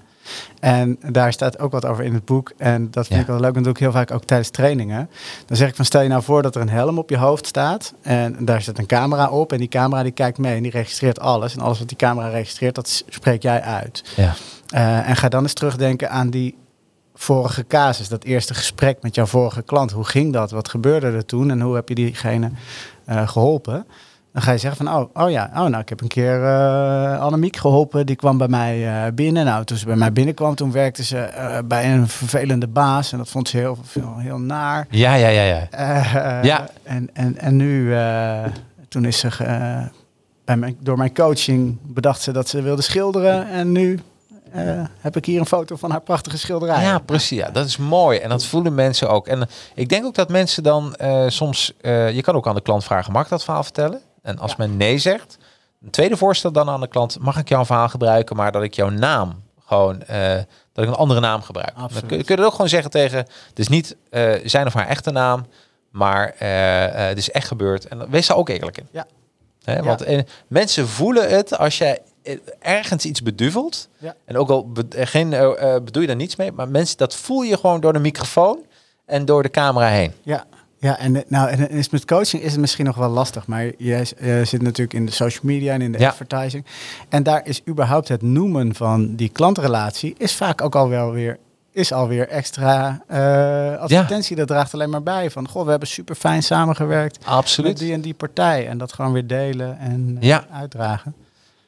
En 0.59 0.99
daar 1.11 1.33
staat 1.33 1.59
ook 1.59 1.71
wat 1.71 1.85
over 1.85 2.03
in 2.03 2.13
het 2.13 2.25
boek. 2.25 2.51
En 2.57 2.91
dat 2.91 3.05
vind 3.07 3.15
Ja. 3.19 3.21
ik 3.25 3.31
wel 3.31 3.39
leuk. 3.39 3.47
En 3.47 3.53
dat 3.53 3.63
doe 3.63 3.73
ik 3.73 3.79
heel 3.79 3.91
vaak 3.91 4.11
ook 4.11 4.23
tijdens 4.23 4.49
trainingen. 4.49 5.09
Dan 5.45 5.57
zeg 5.57 5.69
ik 5.69 5.75
van 5.75 5.85
stel 5.85 6.01
je 6.01 6.09
nou 6.09 6.23
voor 6.23 6.41
dat 6.41 6.55
er 6.55 6.61
een 6.61 6.69
helm 6.69 6.97
op 6.97 7.09
je 7.09 7.17
hoofd 7.17 7.45
staat. 7.47 7.93
En 8.01 8.35
daar 8.45 8.61
zit 8.61 8.77
een 8.77 8.85
camera 8.85 9.29
op. 9.29 9.51
En 9.51 9.57
die 9.57 9.67
camera 9.67 10.03
die 10.03 10.11
kijkt 10.11 10.37
mee 10.37 10.55
en 10.55 10.63
die 10.63 10.71
registreert 10.71 11.19
alles. 11.19 11.55
En 11.55 11.61
alles 11.61 11.79
wat 11.79 11.87
die 11.87 11.97
camera 11.97 12.27
registreert, 12.27 12.75
dat 12.75 13.03
spreek 13.09 13.41
jij 13.41 13.61
uit. 13.61 14.03
Ja. 14.15 14.33
Eh, 14.69 15.09
en 15.09 15.15
ga 15.15 15.29
dan 15.29 15.43
eens 15.43 15.53
terugdenken 15.53 16.09
aan 16.09 16.29
die 16.29 16.57
vorige 17.13 17.67
casus. 17.67 18.07
Dat 18.09 18.23
eerste 18.23 18.53
gesprek 18.53 18.97
met 19.01 19.15
jouw 19.15 19.25
vorige 19.25 19.61
klant. 19.61 19.91
Hoe 19.91 20.03
ging 20.03 20.33
dat? 20.33 20.51
Wat 20.51 20.69
gebeurde 20.69 21.07
er 21.07 21.25
toen? 21.25 21.51
En 21.51 21.61
hoe 21.61 21.75
heb 21.75 21.89
je 21.89 21.95
diegene 21.95 22.51
eh, 23.05 23.27
geholpen? 23.27 23.85
Dan 24.33 24.41
ga 24.41 24.51
je 24.51 24.57
zeggen 24.57 24.85
van, 24.85 24.95
oh, 24.95 25.09
oh 25.13 25.29
ja, 25.29 25.49
oh, 25.53 25.65
nou, 25.65 25.77
ik 25.77 25.89
heb 25.89 26.01
een 26.01 26.07
keer 26.07 26.43
eh 26.43 27.19
Annemiek 27.21 27.55
geholpen. 27.55 28.05
Die 28.05 28.15
kwam 28.15 28.37
bij 28.37 28.47
mij 28.47 28.87
eh, 28.87 29.13
binnen. 29.13 29.45
Nou, 29.45 29.63
toen 29.63 29.77
ze 29.77 29.85
bij 29.85 29.95
mij 29.95 30.13
binnenkwam, 30.13 30.55
toen 30.55 30.71
werkte 30.71 31.03
ze 31.03 31.17
eh, 31.17 31.57
bij 31.65 31.93
een 31.93 32.07
vervelende 32.07 32.67
baas. 32.67 33.11
En 33.11 33.17
dat 33.17 33.29
vond 33.29 33.49
ze 33.49 33.57
heel, 33.57 33.77
heel, 33.93 34.17
heel 34.17 34.37
naar. 34.37 34.87
Ja, 34.89 35.13
ja, 35.13 35.27
ja, 35.27 35.41
ja. 35.41 35.67
Ja. 36.43 36.67
En, 36.83 37.09
en, 37.13 37.37
en 37.37 37.55
nu, 37.55 37.95
toen 38.87 39.05
is 39.05 39.19
ze 39.19 39.29
bij 40.45 40.57
mijn, 40.57 40.77
door 40.79 40.97
mijn 40.97 41.13
coaching 41.13 41.77
bedacht 41.81 42.21
ze 42.21 42.31
dat 42.31 42.47
ze 42.49 42.61
wilde 42.61 42.81
schilderen. 42.81 43.47
En 43.47 43.71
nu 43.71 43.99
heb 44.99 45.15
ik 45.15 45.25
hier 45.25 45.39
een 45.39 45.45
foto 45.45 45.75
van 45.75 45.91
haar 45.91 46.01
prachtige 46.01 46.37
schilderij. 46.37 46.81
Ja, 46.81 46.99
precies. 46.99 47.37
Ja, 47.37 47.49
dat 47.49 47.65
is 47.65 47.77
mooi. 47.77 48.19
En 48.19 48.29
dat 48.29 48.45
voelen 48.45 48.75
mensen 48.75 49.09
ook. 49.09 49.27
En 49.27 49.47
ik 49.75 49.89
denk 49.89 50.05
ook 50.05 50.15
dat 50.15 50.29
mensen 50.29 50.63
dan 50.63 50.95
soms... 51.27 51.73
je 51.81 52.21
kan 52.21 52.35
ook 52.35 52.47
aan 52.47 52.55
de 52.55 52.61
klant 52.61 52.83
vragen, 52.83 53.11
mag 53.11 53.23
ik 53.23 53.29
dat 53.29 53.43
verhaal 53.43 53.63
vertellen? 53.63 54.01
En 54.21 54.39
als 54.39 54.51
Ja. 54.51 54.57
men 54.57 54.77
nee 54.77 54.97
zegt, 54.97 55.37
een 55.83 55.89
tweede 55.89 56.17
voorstel 56.17 56.51
dan 56.51 56.69
aan 56.69 56.81
de 56.81 56.87
klant... 56.87 57.19
mag 57.19 57.37
ik 57.37 57.49
jouw 57.49 57.65
verhaal 57.65 57.89
gebruiken, 57.89 58.35
maar 58.35 58.51
dat 58.51 58.63
ik 58.63 58.73
jouw 58.73 58.89
naam 58.89 59.43
gewoon... 59.65 60.01
eh, 60.01 60.35
dat 60.73 60.83
ik 60.83 60.89
een 60.89 60.95
andere 60.95 61.19
naam 61.19 61.41
gebruik. 61.41 61.75
Dan 61.75 61.87
kun, 61.89 62.07
kun 62.07 62.17
je 62.17 62.33
het 62.33 62.39
ook 62.43 62.51
gewoon 62.51 62.69
zeggen 62.69 62.91
tegen... 62.91 63.17
Het 63.49 63.59
is 63.59 63.67
niet 63.67 63.95
eh, 64.09 64.33
zijn 64.43 64.67
of 64.67 64.73
haar 64.73 64.87
echte 64.87 65.11
naam, 65.11 65.45
maar 65.91 66.35
eh, 66.37 67.07
het 67.07 67.17
is 67.17 67.31
echt 67.31 67.47
gebeurd. 67.47 67.87
En 67.87 68.09
wees 68.09 68.27
daar 68.27 68.37
ook 68.37 68.49
eerlijk 68.49 68.77
in. 68.77 68.87
Ja. 68.91 69.05
Hè. 69.63 69.83
Want 69.83 70.05
mensen 70.47 70.87
voelen 70.87 71.29
het 71.29 71.57
als 71.57 71.77
jij 71.77 71.99
ergens 72.59 73.05
iets 73.05 73.21
beduvelt. 73.23 73.87
Ja. 73.97 74.15
En 74.25 74.37
ook 74.37 74.49
al 74.49 74.69
be- 74.71 74.85
geen, 75.05 75.29
bedoel 75.85 76.01
je 76.01 76.07
daar 76.07 76.15
niets 76.15 76.35
mee, 76.35 76.51
maar 76.51 76.67
mensen, 76.69 76.97
dat 76.97 77.15
voel 77.15 77.41
je 77.41 77.57
gewoon 77.57 77.79
door 77.81 77.93
de 77.93 77.99
microfoon 77.99 78.59
en 79.05 79.25
door 79.25 79.43
de 79.43 79.49
camera 79.49 79.87
heen. 79.87 80.13
Ja, 80.23 80.45
ja 80.81 80.97
en, 80.99 81.15
eh, 81.15 81.21
nou, 81.27 81.49
en 81.49 81.69
is 81.69 81.89
met 81.89 82.05
coaching 82.05 82.41
is 82.43 82.51
het 82.51 82.59
misschien 82.61 82.85
nog 82.85 82.95
wel 82.95 83.09
lastig. 83.09 83.47
Maar 83.47 83.65
jij 83.77 84.05
eh, 84.17 84.41
zit 84.45 84.61
natuurlijk 84.61 84.93
in 84.93 85.05
de 85.05 85.11
social 85.11 85.45
media 85.45 85.73
en 85.73 85.81
in 85.81 85.91
de 85.91 85.99
Ja. 85.99 86.09
advertising. 86.09 86.65
En 87.09 87.23
daar 87.23 87.41
is 87.45 87.61
überhaupt 87.67 88.07
het 88.07 88.21
noemen 88.21 88.75
van 88.75 89.15
die 89.15 89.29
klantrelatie... 89.29 90.15
is 90.17 90.33
vaak 90.35 90.61
ook 90.61 90.75
al 90.75 90.89
wel 90.89 91.11
weer... 91.11 91.37
Is 91.73 91.91
alweer 91.91 92.27
extra 92.27 93.01
eh, 93.07 93.79
advertentie. 93.79 94.35
Dat 94.35 94.47
draagt 94.47 94.73
alleen 94.73 94.89
maar 94.89 95.03
bij. 95.03 95.29
Van, 95.31 95.47
goh, 95.47 95.63
we 95.63 95.69
hebben 95.69 95.87
super 95.87 96.15
fijn 96.15 96.43
samengewerkt. 96.43 97.19
Met 97.19 97.27
Absoluut. 97.27 97.77
die 97.77 97.93
en 97.93 98.01
die 98.01 98.13
partij. 98.13 98.67
En 98.67 98.77
dat 98.77 98.93
gewoon 98.93 99.11
weer 99.13 99.27
delen 99.27 99.77
en 99.79 100.17
Ja. 100.19 100.45
uitdragen. 100.51 101.15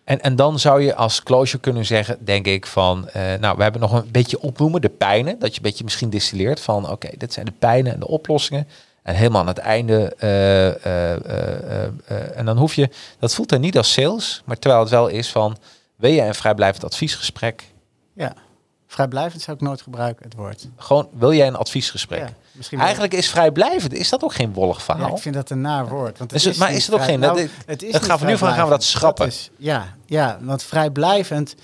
En, 0.03 0.21
en 0.21 0.35
dan 0.35 0.59
zou 0.59 0.81
je 0.81 0.95
als 0.95 1.23
closure 1.23 1.61
kunnen 1.61 1.85
zeggen, 1.85 2.17
denk 2.25 2.45
ik, 2.45 2.65
van... 2.65 3.09
nou, 3.39 3.57
we 3.57 3.63
hebben 3.63 3.81
nog 3.81 3.91
een 3.91 4.11
beetje 4.11 4.41
opnoemen, 4.41 4.81
de 4.81 4.89
pijnen. 4.89 5.39
Dat 5.39 5.49
je 5.51 5.55
een 5.57 5.63
beetje 5.63 5.83
misschien 5.83 6.09
distilleert 6.09 6.59
van... 6.59 6.89
oké, 6.89 7.09
dit 7.17 7.33
zijn 7.33 7.45
de 7.45 7.53
pijnen 7.59 7.93
en 7.93 7.99
de 7.99 8.07
oplossingen. 8.07 8.67
En 9.03 9.15
helemaal 9.15 9.41
aan 9.41 9.47
het 9.47 9.57
einde... 9.57 10.15
eh, 10.17 10.67
eh, 10.85 11.13
eh, 12.07 12.37
en 12.37 12.45
dan 12.45 12.57
hoef 12.57 12.73
je... 12.73 12.89
Dat 13.19 13.33
voelt 13.33 13.51
er 13.51 13.59
niet 13.59 13.77
als 13.77 13.93
sales, 13.93 14.41
maar 14.45 14.59
terwijl 14.59 14.81
het 14.81 14.91
wel 14.91 15.07
is 15.07 15.31
van... 15.31 15.57
wil 15.95 16.11
je 16.11 16.21
een 16.21 16.35
vrijblijvend 16.35 16.83
adviesgesprek? 16.85 17.63
Ja. 18.13 18.33
Vrijblijvend 18.87 19.41
zou 19.41 19.57
ik 19.57 19.63
nooit 19.63 19.81
gebruiken, 19.81 20.25
het 20.25 20.35
woord. 20.35 20.67
Gewoon, 20.77 21.09
wil 21.13 21.33
jij 21.33 21.47
een 21.47 21.55
adviesgesprek? 21.55 22.19
Ja, 22.19 22.29
misschien 22.51 22.77
wel- 22.77 22.85
Eigenlijk 22.87 23.15
is 23.17 23.29
vrijblijvend, 23.29 23.93
is 23.93 24.09
dat 24.09 24.23
ook 24.23 24.33
geen 24.33 24.53
wollig 24.53 24.81
verhaal? 24.83 25.07
Ja, 25.07 25.13
ik 25.15 25.21
vind 25.21 25.35
dat 25.35 25.49
een 25.49 25.61
naar 25.61 25.87
woord. 25.87 26.17
Want 26.17 26.33
Is 26.33 26.45
het- 26.45 26.57
maar 26.57 26.69
niet 26.69 26.77
is 26.77 26.85
het 26.85 26.95
ook 26.95 27.03
geen- 27.03 27.19
nou, 27.19 27.37
dat- 27.41 27.49
het 27.65 27.83
is 27.83 27.91
dat 27.91 28.01
niet 28.01 28.09
gaan 28.11 28.19
we 28.19 28.25
nu 28.25 28.37
van- 28.37 28.53
gaan 28.53 28.63
we 28.63 28.69
dat 28.69 28.83
schrappen. 28.83 29.27
is, 29.27 29.49
ja, 29.57 29.95
ja, 30.05 30.37
want 30.41 30.63
vrijblijvend, 30.63 31.55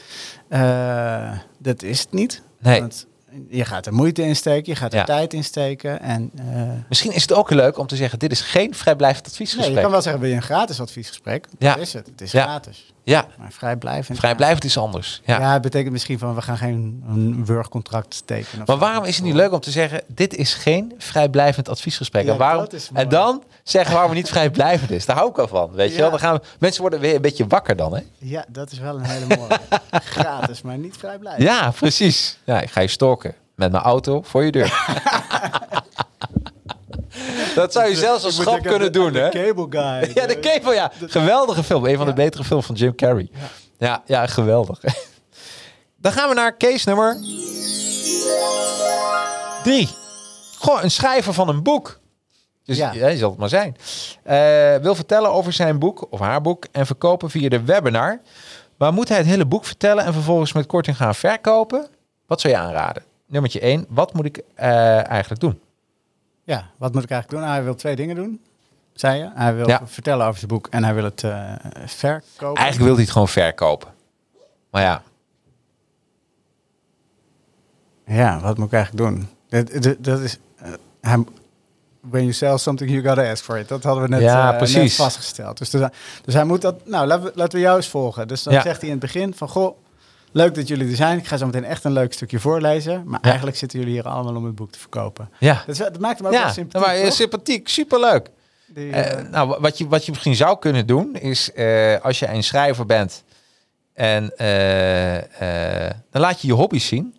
dat 1.60 1.82
is 1.84 2.00
het 2.00 2.12
niet. 2.12 2.42
Nee. 2.60 2.80
Want 2.80 3.06
je 3.50 3.66
gaat 3.66 3.86
er 3.86 3.94
moeite 3.94 4.24
in 4.24 4.36
steken, 4.36 4.74
je 4.74 4.80
gaat 4.80 4.94
er 4.94 5.00
Ja. 5.00 5.06
tijd 5.06 5.34
in 5.34 5.44
steken. 5.44 6.02
En, 6.02 6.32
eh, 6.36 6.62
Misschien 6.90 7.12
is 7.12 7.22
het 7.22 7.34
ook 7.34 7.50
leuk 7.50 7.78
om 7.78 7.88
te 7.88 7.96
zeggen, 7.96 8.20
dit 8.20 8.32
is 8.32 8.42
geen 8.42 8.76
vrijblijvend 8.76 9.24
nee, 9.24 9.32
adviesgesprek. 9.32 9.76
je 9.76 9.82
kan 9.82 9.92
wel 9.92 10.02
zeggen, 10.02 10.22
wil 10.22 10.30
je 10.30 10.36
een 10.36 10.42
gratis 10.42 10.82
adviesgesprek? 10.82 11.48
Ja. 11.60 11.74
Dat 11.74 11.82
is 11.82 11.94
het. 11.94 12.06
Het 12.06 12.22
is 12.22 12.32
Ja. 12.32 12.44
gratis. 12.44 12.94
Ja, 13.04 13.28
Maar 13.38 13.52
vrijblijvend. 13.52 14.18
vrijblijvend 14.18 14.64
is 14.64 14.78
anders. 14.78 15.22
Ja. 15.26 15.40
Ja. 15.40 15.54
het 15.54 15.62
betekent 15.62 15.92
misschien 15.92 16.20
van, 16.20 16.36
we 16.36 16.42
gaan 16.42 16.58
geen 16.58 17.04
een 17.08 17.46
wurgcontract 17.46 18.22
tekenen. 18.26 18.64
Maar 18.66 18.78
waarom 18.78 19.04
is 19.04 19.16
het 19.16 19.26
niet 19.26 19.34
leuk 19.34 19.52
om 19.52 19.60
te 19.60 19.72
zeggen, 19.72 20.02
dit 20.08 20.36
is 20.36 20.54
geen 20.54 20.94
vrijblijvend 20.98 21.70
adviesgesprek? 21.70 22.28
En, 22.28 22.38
waarom, 22.38 22.68
en 22.94 23.10
dan 23.10 23.44
zeggen 23.64 23.94
waarom 23.94 24.12
het 24.12 24.20
niet 24.22 24.30
vrijblijvend 24.30 24.92
is. 24.92 25.06
Daar 25.06 25.16
hou 25.16 25.30
ik 25.30 25.38
al 25.38 25.48
van. 25.48 25.72
Weet 25.72 25.92
je 25.92 25.98
wel? 26.00 26.10
Dan 26.10 26.20
gaan 26.20 26.36
we, 26.36 26.42
mensen 26.60 26.82
worden 26.82 27.00
weer 27.00 27.16
een 27.16 27.22
beetje 27.22 27.48
wakker 27.48 27.76
dan. 27.76 27.96
Hè? 27.96 28.02
Ja, 28.18 28.46
dat 28.48 28.72
is 28.72 28.80
wel 28.80 28.96
een 28.96 29.04
hele 29.06 29.36
mooie. 29.38 29.60
gratis, 29.92 30.62
maar 30.62 30.78
niet 30.78 30.98
vrijblijvend. 30.98 31.44
Ja, 31.44 31.72
precies. 31.72 32.38
Ja, 32.44 32.62
ik 32.62 32.70
ga 32.72 32.82
je 32.82 32.88
stalken 32.88 33.29
met 33.60 33.72
mijn 33.72 33.84
auto 33.84 34.22
voor 34.22 34.44
je 34.44 34.52
deur. 34.52 34.86
dat 37.56 37.74
zou 37.74 37.90
je 37.90 37.96
zelfs 37.96 38.24
als 38.24 38.40
Ik 38.40 38.46
moet 38.46 38.48
grap 38.48 38.66
kunnen 38.66 38.92
doen, 38.92 39.14
hè? 39.14 39.30
de 39.30 39.46
Cable 39.46 39.66
Guy. 39.70 40.12
Ja, 40.14 40.28
de 40.28 40.40
Cable, 40.40 40.74
ja. 40.74 40.92
Geweldige 41.06 41.64
film. 41.64 41.86
Een 41.86 41.98
van 41.98 42.06
de 42.06 42.14
betere 42.14 42.44
films 42.44 42.66
van 42.66 42.76
Jim 42.76 42.96
Carrey. 42.96 43.30
Ja, 43.78 44.02
ja, 44.06 44.28
geweldig. 44.28 44.80
Dan 46.02 46.12
gaan 46.12 46.30
we 46.30 46.36
naar 46.36 46.58
case 46.58 46.88
nummer 46.88 47.18
drie. 49.64 49.90
Goh, 50.58 50.84
een 50.84 50.92
schrijver 50.92 51.34
van 51.34 51.50
een 51.50 51.64
boek. 51.64 52.00
Dus 52.64 52.78
ja. 52.78 52.92
Ja. 52.92 53.08
je 53.08 53.18
zal 53.18 53.30
het 53.30 53.40
maar 53.40 53.50
zijn. 53.50 53.76
Eh, 54.24 54.76
wil 54.82 54.96
vertellen 54.96 55.32
over 55.32 55.54
zijn 55.54 55.80
boek 55.80 56.08
of 56.10 56.20
haar 56.20 56.42
boek 56.42 56.66
en 56.72 56.86
verkopen 56.86 57.30
via 57.30 57.50
de 57.50 57.64
webinar. 57.64 58.22
Maar 58.78 58.94
moet 58.94 59.10
hij 59.10 59.18
het 59.18 59.26
hele 59.26 59.46
boek 59.46 59.66
vertellen 59.66 60.06
en 60.06 60.14
vervolgens 60.14 60.54
met 60.54 60.66
korting 60.66 60.98
gaan 60.98 61.16
verkopen? 61.16 61.88
Wat 62.28 62.42
zou 62.42 62.54
je 62.54 62.60
aanraden? 62.60 63.04
Nummertje 63.30 63.60
1. 63.60 63.86
Wat 63.90 64.14
moet 64.14 64.26
ik 64.26 64.42
eh, 64.56 65.08
eigenlijk 65.10 65.42
doen? 65.42 65.60
Ja, 66.44 66.70
wat 66.78 66.94
moet 66.94 67.04
ik 67.04 67.10
eigenlijk 67.10 67.30
doen? 67.30 67.40
Nou, 67.40 67.54
hij 67.54 67.64
wil 67.64 67.76
twee 67.76 67.96
dingen 67.96 68.16
doen, 68.16 68.42
zei 68.94 69.18
je. 69.20 69.30
Hij 69.34 69.56
wil 69.56 69.68
Ja. 69.68 69.82
vertellen 69.86 70.26
over 70.26 70.38
zijn 70.40 70.52
boek 70.52 70.68
en 70.68 70.84
hij 70.84 70.94
wil 70.94 71.04
het 71.04 71.24
eh, 71.24 71.54
verkopen. 71.86 72.56
Eigenlijk 72.62 72.78
wil 72.86 72.94
hij 72.94 73.04
het 73.04 73.12
gewoon 73.12 73.28
verkopen. 73.28 73.88
Maar 74.72 74.82
ja, 74.82 75.02
Ja, 78.06 78.40
wat 78.40 78.58
moet 78.58 78.66
ik 78.68 78.74
eigenlijk 78.74 79.04
doen? 79.06 79.28
Dat, 79.50 79.84
dat, 79.84 79.96
dat 80.04 80.20
is... 80.20 80.38
eh, 80.56 80.72
hij- 81.02 81.24
when 82.02 82.22
you 82.22 82.34
sell 82.34 82.58
something, 82.58 82.90
you 82.92 83.04
gotta 83.04 83.32
ask 83.32 83.44
for 83.44 83.58
it. 83.58 83.68
Dat 83.68 83.84
hadden 83.84 84.04
we 84.04 84.10
net, 84.10 84.22
Ja, 84.22 84.60
eh, 84.60 84.74
net 84.74 84.94
vastgesteld. 84.94 85.58
Dus, 85.58 85.70
dus, 85.70 85.88
dus 86.26 86.34
hij 86.34 86.44
moet 86.44 86.62
dat... 86.62 86.86
Nou, 86.88 87.08
laten 87.08 87.24
we, 87.26 87.32
laten 87.36 87.54
we 87.58 87.64
jou 87.64 87.76
eens 87.78 87.88
volgen. 87.88 88.28
Dus 88.28 88.44
dan 88.44 88.54
Ja. 88.54 88.62
zegt 88.62 88.78
hij 88.82 88.86
in 88.90 88.96
het 88.96 89.00
begin 89.04 89.34
van... 89.34 89.50
Goh, 89.50 89.78
leuk 90.32 90.56
dat 90.56 90.68
jullie 90.68 90.90
er 90.90 90.96
zijn. 90.96 91.18
Ik 91.18 91.28
ga 91.28 91.38
zo 91.38 91.46
meteen 91.46 91.64
echt 91.66 91.84
een 91.84 91.92
leuk 91.92 92.14
stukje 92.14 92.40
voorlezen. 92.40 93.04
Maar 93.06 93.20
Ja. 93.22 93.28
eigenlijk 93.28 93.58
zitten 93.58 93.80
jullie 93.80 93.94
hier 93.94 94.04
allemaal 94.08 94.36
om 94.36 94.46
het 94.46 94.56
boek 94.56 94.72
te 94.72 94.80
verkopen. 94.80 95.30
ja. 95.40 95.64
Dat, 95.68 96.00
maakt 96.00 96.18
hem 96.18 96.28
ook 96.28 96.34
wel 96.34 96.42
Ja, 96.42 96.52
sympathiek, 96.52 96.88
maar, 96.88 96.96
eh, 96.98 97.04
toch? 97.04 97.14
sympathiek, 97.14 97.70
superleuk. 97.70 98.30
Die, 98.68 98.92
Eh, 98.92 99.20
eh, 99.20 99.30
nou, 99.32 99.58
wat 99.60 99.78
je, 99.78 99.88
wat 99.88 100.06
je 100.06 100.12
misschien 100.12 100.36
zou 100.36 100.60
kunnen 100.60 100.88
doen, 100.88 101.16
is 101.16 101.54
eh, 101.54 101.96
als 102.02 102.20
je 102.20 102.28
een 102.28 102.44
schrijver 102.44 102.86
bent 102.86 103.24
en 103.94 104.38
eh, 104.38 105.86
eh, 105.88 105.92
dan 106.12 106.22
laat 106.22 106.42
je 106.42 106.48
je 106.48 106.54
hobby's 106.54 106.88
zien. 106.88 107.16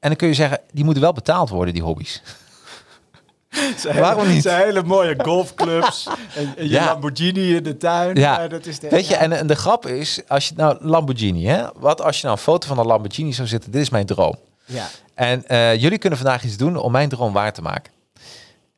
En 0.00 0.08
dan 0.08 0.16
kun 0.16 0.28
je 0.28 0.34
zeggen, 0.34 0.60
die 0.72 0.84
moeten 0.84 1.02
wel 1.02 1.12
betaald 1.12 1.48
worden, 1.48 1.74
die 1.74 1.82
hobby's. 1.82 2.22
Zijn 3.76 4.00
Waarom 4.00 4.28
niet? 4.28 4.42
Zijn 4.42 4.64
hele 4.64 4.82
mooie 4.82 5.14
golfclubs. 5.22 6.06
en, 6.36 6.54
en 6.56 6.64
je 6.64 6.70
Ja. 6.70 6.84
Lamborghini 6.84 7.56
in 7.56 7.62
de 7.62 7.76
tuin. 7.76 8.16
Ja. 8.16 8.40
Ja, 8.42 8.48
dat 8.48 8.66
is 8.66 8.78
de, 8.78 8.88
Weet 8.88 9.08
je, 9.08 9.16
en, 9.16 9.32
en 9.32 9.46
de 9.46 9.56
grap 9.56 9.86
is, 9.86 10.20
als 10.28 10.48
je 10.48 10.54
nou 10.56 10.76
Lamborghini, 10.80 11.46
hè? 11.46 11.66
Wat 11.74 12.00
als 12.02 12.16
je 12.16 12.26
nou 12.26 12.36
een 12.36 12.42
foto 12.42 12.66
van 12.66 12.78
een 12.78 12.86
Lamborghini 12.86 13.32
zou 13.32 13.48
zitten, 13.48 13.70
dit 13.70 13.80
is 13.80 13.90
mijn 13.90 14.06
droom. 14.06 14.36
Ja. 14.64 14.86
En 15.14 15.46
eh, 15.46 15.80
jullie 15.80 15.98
kunnen 15.98 16.18
vandaag 16.18 16.44
iets 16.44 16.56
doen 16.56 16.76
om 16.76 16.92
mijn 16.92 17.08
droom 17.08 17.32
waar 17.32 17.52
te 17.52 17.62
maken. 17.62 17.92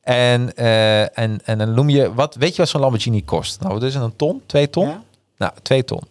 En, 0.00 0.56
eh, 0.56 1.18
en, 1.18 1.40
en 1.44 1.58
dan 1.58 1.74
noem 1.74 1.88
je, 1.88 2.14
wat, 2.14 2.34
weet 2.34 2.56
je 2.56 2.62
wat 2.62 2.68
zo'n 2.68 2.80
Lamborghini 2.80 3.24
kost? 3.24 3.60
Nou, 3.60 3.84
het, 3.84 3.94
een 3.94 4.16
ton? 4.16 4.42
Twee 4.46 4.70
ton? 4.70 4.88
Ja? 4.88 5.02
Nou, 5.36 5.52
twee 5.62 5.84
ton. 5.84 6.02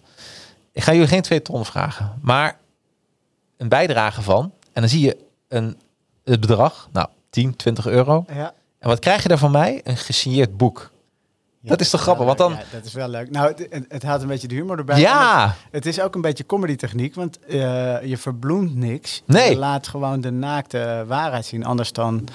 Ik 0.72 0.84
ga 0.84 0.92
jullie 0.92 1.08
geen 1.08 1.22
twee 1.22 1.42
ton 1.42 1.66
vragen, 1.66 2.14
maar 2.22 2.58
een 3.58 3.70
bijdrage 3.70 4.22
van. 4.22 4.52
En 4.74 4.82
dan 4.82 4.90
zie 4.90 5.06
je 5.06 5.18
een, 5.48 5.78
het 6.24 6.40
bedrag, 6.40 6.90
nou, 6.92 7.08
10, 7.36 7.56
20 7.56 7.88
euro. 7.88 8.26
Ja. 8.34 8.54
En 8.80 8.90
wat 8.90 9.00
krijg 9.00 9.22
je 9.24 9.30
daar 9.30 9.38
van 9.38 9.52
mij? 9.52 9.82
Een 9.84 9.98
gesigneerd 9.98 10.58
boek. 10.58 10.92
Ja, 11.60 11.70
Dat 11.70 11.82
is 11.82 11.90
toch 11.90 12.02
grappig, 12.02 12.26
want 12.26 12.38
dan- 12.38 12.52
Ja, 12.52 12.64
dat 12.72 12.86
is 12.86 12.94
wel 12.94 13.08
leuk. 13.08 13.32
Nou, 13.32 13.48
het, 13.48 13.86
het, 13.90 14.04
haalt 14.04 14.22
een 14.22 14.28
beetje 14.28 14.48
de 14.48 14.56
humor 14.56 14.78
erbij. 14.78 15.00
Ja, 15.00 15.46
Het, 15.48 15.56
het 15.72 15.86
is 15.86 16.00
ook 16.02 16.16
een 16.16 16.22
beetje 16.22 16.46
comedy 16.46 16.76
techniek, 16.76 17.16
want 17.16 17.40
eh, 17.40 17.58
je 18.04 18.18
verbloemt 18.18 18.76
niks. 18.76 19.22
Nee. 19.26 19.50
Je 19.50 19.56
laat 19.58 19.88
gewoon 19.88 20.22
de 20.22 20.32
naakte 20.32 21.04
waarheid 21.08 21.46
zien. 21.46 21.66
Anders 21.66 21.92
dan 21.92 22.28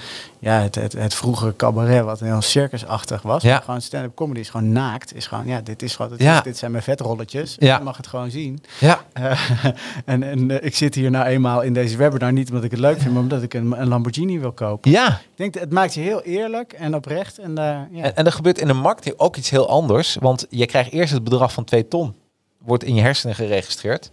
ja, 0.43 0.61
het, 0.61 0.75
het, 0.75 0.93
het 0.93 1.13
vroegere 1.13 1.55
cabaret, 1.55 2.03
wat 2.03 2.19
heel 2.19 2.41
circusachtig 2.41 3.21
was. 3.21 3.43
Ja. 3.43 3.59
Gewoon 3.59 3.81
stand-up 3.81 4.15
comedy 4.15 4.39
is 4.39 4.49
gewoon 4.49 4.71
naakt. 4.71 5.15
Is 5.15 5.27
gewoon, 5.27 5.45
ja, 5.47 5.61
dit 5.61 5.81
is 5.81 5.95
gewoon, 5.95 6.11
dit, 6.11 6.21
Ja. 6.21 6.37
is- 6.37 6.43
dit 6.43 6.57
zijn 6.57 6.71
mijn 6.71 6.83
vetrolletjes. 6.83 7.55
Ja. 7.59 7.77
Je 7.77 7.83
mag 7.83 7.97
het 7.97 8.07
gewoon 8.07 8.31
zien. 8.31 8.63
Ja, 8.79 8.99
Eh, 9.13 9.49
en 10.05 10.23
en 10.23 10.51
eh, 10.51 10.65
ik 10.65 10.75
zit 10.75 10.95
hier 10.95 11.11
nou 11.11 11.25
eenmaal 11.25 11.61
in 11.61 11.73
deze 11.73 11.97
webinar 11.97 12.33
niet 12.33 12.47
omdat 12.49 12.63
ik 12.63 12.71
het 12.71 12.79
leuk 12.79 12.99
vind, 12.99 13.13
maar 13.13 13.21
omdat 13.21 13.41
ik 13.43 13.53
een, 13.53 13.81
een 13.81 13.87
Lamborghini 13.87 14.39
wil 14.39 14.51
kopen. 14.51 14.91
ja. 14.91 15.07
Ik 15.07 15.37
denk, 15.37 15.53
dat 15.53 15.61
het 15.61 15.71
maakt 15.71 15.93
je 15.93 16.01
heel 16.01 16.21
eerlijk 16.21 16.73
en 16.73 16.95
oprecht. 16.95 17.37
En, 17.37 17.57
eh, 17.57 17.63
ja. 17.91 18.03
En, 18.03 18.15
en 18.15 18.25
er 18.25 18.31
gebeurt 18.31 18.59
in 18.59 18.67
de 18.67 18.73
marketing 18.73 19.15
ook 19.17 19.35
iets 19.35 19.49
heel 19.49 19.69
anders. 19.69 20.17
Want 20.19 20.45
je 20.49 20.65
krijgt 20.65 20.91
eerst 20.91 21.13
het 21.13 21.23
bedrag 21.23 21.53
van 21.53 21.63
2 21.63 21.87
ton. 21.87 22.15
Wordt 22.57 22.83
in 22.83 22.95
je 22.95 23.01
hersenen 23.01 23.35
geregistreerd. 23.35 24.11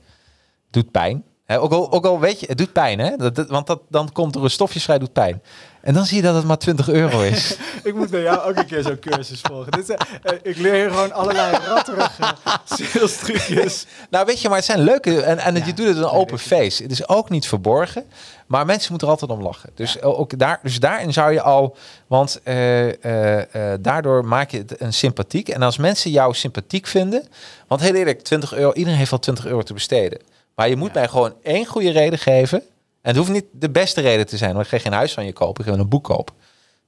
Doet 0.70 0.90
pijn. 0.90 1.24
Ook, 1.46 1.72
al, 1.72 1.92
ook 1.92 2.04
al 2.04 2.20
weet 2.20 2.40
je, 2.40 2.46
het 2.46 2.58
doet 2.58 2.72
pijn. 2.72 2.98
Hè? 2.98 3.16
Dat, 3.16 3.34
dat- 3.34 3.48
want 3.48 3.66
dat, 3.66 3.80
dan 3.88 4.12
komt 4.12 4.34
er 4.34 4.42
een 4.44 4.50
stofje 4.50 4.80
vrij, 4.80 4.98
doet 4.98 5.12
pijn. 5.12 5.42
En 5.80 5.94
dan 5.94 6.04
zie 6.04 6.16
je 6.16 6.22
dat 6.22 6.34
het 6.34 6.44
maar 6.44 6.58
20 6.58 6.88
euro 6.88 7.20
is. 7.20 7.56
Ik 7.84 7.94
moet 7.94 8.10
bij 8.10 8.22
jou 8.22 8.50
ook 8.50 8.56
een 8.56 8.66
keer 8.66 8.82
zo'n 8.82 8.98
cursus 8.98 9.40
volgen. 9.40 9.72
Dit 9.72 9.90
eh, 9.90 10.32
ik 10.42 10.56
leer 10.56 10.74
hier 10.74 10.90
gewoon 10.90 11.12
allerlei 11.12 11.56
ratterige 11.66 12.34
sales 12.64 13.16
trucjes. 13.16 13.86
nou 14.10 14.26
weet 14.26 14.40
je, 14.40 14.48
maar 14.48 14.56
het 14.56 14.66
zijn 14.66 14.80
leuke... 14.80 15.22
En, 15.22 15.38
en 15.38 15.54
Ja, 15.54 15.64
je 15.64 15.74
doet 15.74 15.86
het 15.86 15.96
een 15.96 16.04
open 16.04 16.38
face. 16.38 16.82
Het 16.82 16.92
is 16.92 17.08
ook 17.08 17.30
niet 17.30 17.48
verborgen. 17.48 18.04
Maar 18.46 18.66
mensen 18.66 18.90
moeten 18.90 19.08
er 19.08 19.14
altijd 19.14 19.30
om 19.30 19.42
lachen. 19.42 19.70
Dus, 19.74 20.02
ook 20.02 20.38
daar, 20.38 20.60
dus 20.62 20.80
daarin 20.80 21.12
zou 21.12 21.32
je 21.32 21.42
al... 21.42 21.76
Want 22.06 22.40
eh, 22.42 23.32
eh, 23.42 23.78
daardoor 23.80 24.24
maak 24.24 24.50
je 24.50 24.58
het 24.58 24.80
een 24.80 24.92
sympathiek. 24.92 25.48
En 25.48 25.62
als 25.62 25.76
mensen 25.76 26.10
jou 26.10 26.34
sympathiek 26.34 26.86
vinden... 26.86 27.28
Want 27.66 27.80
heel 27.80 27.94
eerlijk, 27.94 28.22
20 28.22 28.54
euro... 28.54 28.72
Iedereen 28.72 28.98
heeft 28.98 29.10
wel 29.10 29.20
20 29.20 29.46
euro 29.46 29.62
te 29.62 29.72
besteden. 29.72 30.20
Maar 30.54 30.68
je 30.68 30.76
moet 30.76 30.94
mij 30.94 31.08
gewoon 31.08 31.34
één 31.42 31.66
goede 31.66 31.90
reden 31.90 32.18
geven. 32.18 32.62
En 33.02 33.08
het 33.10 33.16
hoeft 33.16 33.30
niet 33.30 33.44
de 33.52 33.70
beste 33.70 34.00
reden 34.00 34.26
te 34.26 34.36
zijn. 34.36 34.52
Want 34.52 34.64
ik 34.64 34.70
ga 34.70 34.78
geen 34.78 34.92
huis 34.92 35.12
van 35.14 35.24
je 35.24 35.32
kopen. 35.32 35.64
Ik 35.64 35.72
ga 35.72 35.78
een 35.78 35.88
boek 35.88 36.04
kopen. 36.04 36.34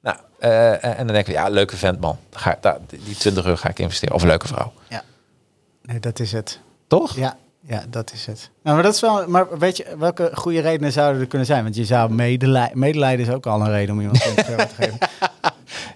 Nou, 0.03 0.17
eh, 0.39 0.85
en 0.85 0.97
dan 1.07 1.15
denk 1.15 1.27
ik, 1.27 1.35
ja, 1.35 1.49
leuke 1.49 1.77
vent 1.77 2.01
man. 2.01 2.19
Ga, 2.31 2.59
daar, 2.61 2.79
die 2.87 3.17
20 3.17 3.45
euro 3.45 3.57
ga 3.57 3.69
ik 3.69 3.79
investeren. 3.79 4.15
Of 4.15 4.23
leuke 4.23 4.47
vrouw. 4.47 4.73
Nee, 5.83 6.01
dat 6.01 6.19
is 6.19 6.33
het. 6.33 6.61
Toch? 6.87 7.17
Ja, 7.17 7.37
ja, 7.61 7.83
dat 7.89 8.13
is 8.13 8.27
het. 8.27 8.51
Nou, 8.63 8.75
maar 8.77 8.85
dat 8.85 8.95
is 8.95 9.01
wel. 9.01 9.29
Maar 9.29 9.59
weet 9.59 9.77
je, 9.77 9.87
welke 9.99 10.31
goede 10.35 10.61
redenen 10.61 10.93
zouden 10.93 11.21
er 11.21 11.27
kunnen 11.27 11.47
zijn? 11.47 11.63
Want 11.63 11.77
je 11.77 11.85
zou 11.85 12.13
medelijden, 12.13 12.79
medelijden 12.79 13.27
is 13.27 13.33
ook 13.33 13.47
al 13.47 13.61
een 13.61 13.71
reden 13.71 13.95
om 13.95 14.01
iemand 14.01 14.21
20 14.21 14.49
euro 14.49 14.65
te 14.67 14.75
geven. 14.75 14.99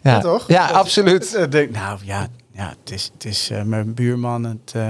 Ja, 0.02 0.20
toch? 0.20 0.48
Ja, 0.48 0.66
Dat- 0.68 0.76
absoluut. 0.76 1.50
Denk, 1.52 1.70
nou 1.70 1.98
ja, 2.04 2.26
ja, 2.52 2.68
het 2.82 2.90
is, 2.92 3.10
het 3.14 3.24
is 3.24 3.50
eh, 3.50 3.62
mijn 3.62 3.94
buurman, 3.94 4.44
het, 4.44 4.72
eh, 4.74 4.82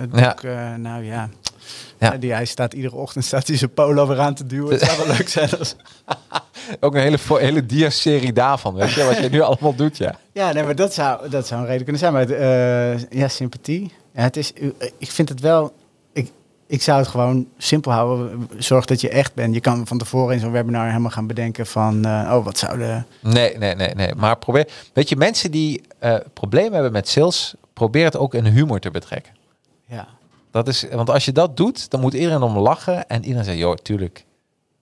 het 0.00 0.10
Ja. 0.12 0.28
boek. 0.28 0.42
eh, 0.42 0.74
nou 0.74 1.04
ja. 1.04 1.28
Ja. 1.98 2.10
Die, 2.10 2.32
hij 2.32 2.44
staat 2.44 2.72
iedere 2.74 2.96
ochtend 2.96 3.24
staat 3.24 3.46
hij 3.46 3.56
zijn 3.56 3.74
polo 3.74 4.06
weer 4.06 4.20
aan 4.20 4.34
te 4.34 4.46
duwen. 4.46 4.72
Het 4.72 4.80
zou 4.82 5.06
wel 5.06 5.16
leuk 5.16 5.28
zijn 5.28 5.58
als... 5.58 5.76
Ook 6.80 6.94
een 6.94 7.00
hele, 7.00 7.18
hele 7.28 7.66
dia-serie 7.66 8.32
daarvan. 8.32 8.74
Weet 8.74 8.92
je, 8.92 9.04
wat 9.04 9.18
je 9.18 9.28
nu 9.28 9.40
allemaal 9.40 9.74
doet, 9.74 9.96
ja. 9.96 10.18
Ja, 10.32 10.52
nee, 10.52 10.62
maar 10.62 10.74
dat 10.74 10.94
zou, 10.94 11.28
dat 11.28 11.46
zou 11.46 11.60
een 11.60 11.66
reden 11.66 11.82
kunnen 11.82 12.00
zijn. 12.00 12.12
Maar 12.12 12.30
eh, 12.30 12.98
ja, 13.10 13.28
sympathie. 13.28 13.92
Ja, 14.14 14.22
het 14.22 14.36
is, 14.36 14.52
ik 14.98 15.10
vind 15.10 15.28
het 15.28 15.40
wel... 15.40 15.72
Ik, 16.12 16.30
ik 16.66 16.82
zou 16.82 16.98
het 16.98 17.08
gewoon 17.08 17.46
simpel 17.58 17.92
houden. 17.92 18.48
Zorg 18.58 18.84
dat 18.84 19.00
je 19.00 19.08
echt 19.08 19.34
bent. 19.34 19.54
Je 19.54 19.60
kan 19.60 19.86
van 19.86 19.98
tevoren 19.98 20.34
in 20.34 20.40
zo'n 20.40 20.52
webinar 20.52 20.86
helemaal 20.86 21.10
gaan 21.10 21.26
bedenken 21.26 21.66
van... 21.66 22.04
eh, 22.04 22.32
oh, 22.34 22.44
wat 22.44 22.58
zou 22.58 22.78
de... 22.78 23.02
Nee, 23.20 23.58
nee, 23.58 23.74
nee, 23.74 23.94
nee. 23.94 24.14
Maar 24.14 24.38
probeer... 24.38 24.68
Weet 24.92 25.08
je, 25.08 25.16
mensen 25.16 25.50
die 25.50 25.82
eh, 25.98 26.16
problemen 26.32 26.72
hebben 26.72 26.92
met 26.92 27.08
sales... 27.08 27.54
probeer 27.72 28.04
het 28.04 28.16
ook 28.16 28.34
in 28.34 28.44
humor 28.44 28.78
te 28.80 28.90
betrekken. 28.90 29.32
Ja, 29.86 30.08
Dat 30.56 30.68
is, 30.68 30.84
want 30.92 31.10
als 31.10 31.24
je 31.24 31.32
dat 31.32 31.56
doet, 31.56 31.90
dan 31.90 32.00
moet 32.00 32.14
iedereen 32.14 32.42
om 32.42 32.58
lachen. 32.58 33.08
En 33.08 33.22
iedereen 33.22 33.44
zegt, 33.44 33.58
joh, 33.58 33.74
tuurlijk. 33.76 34.24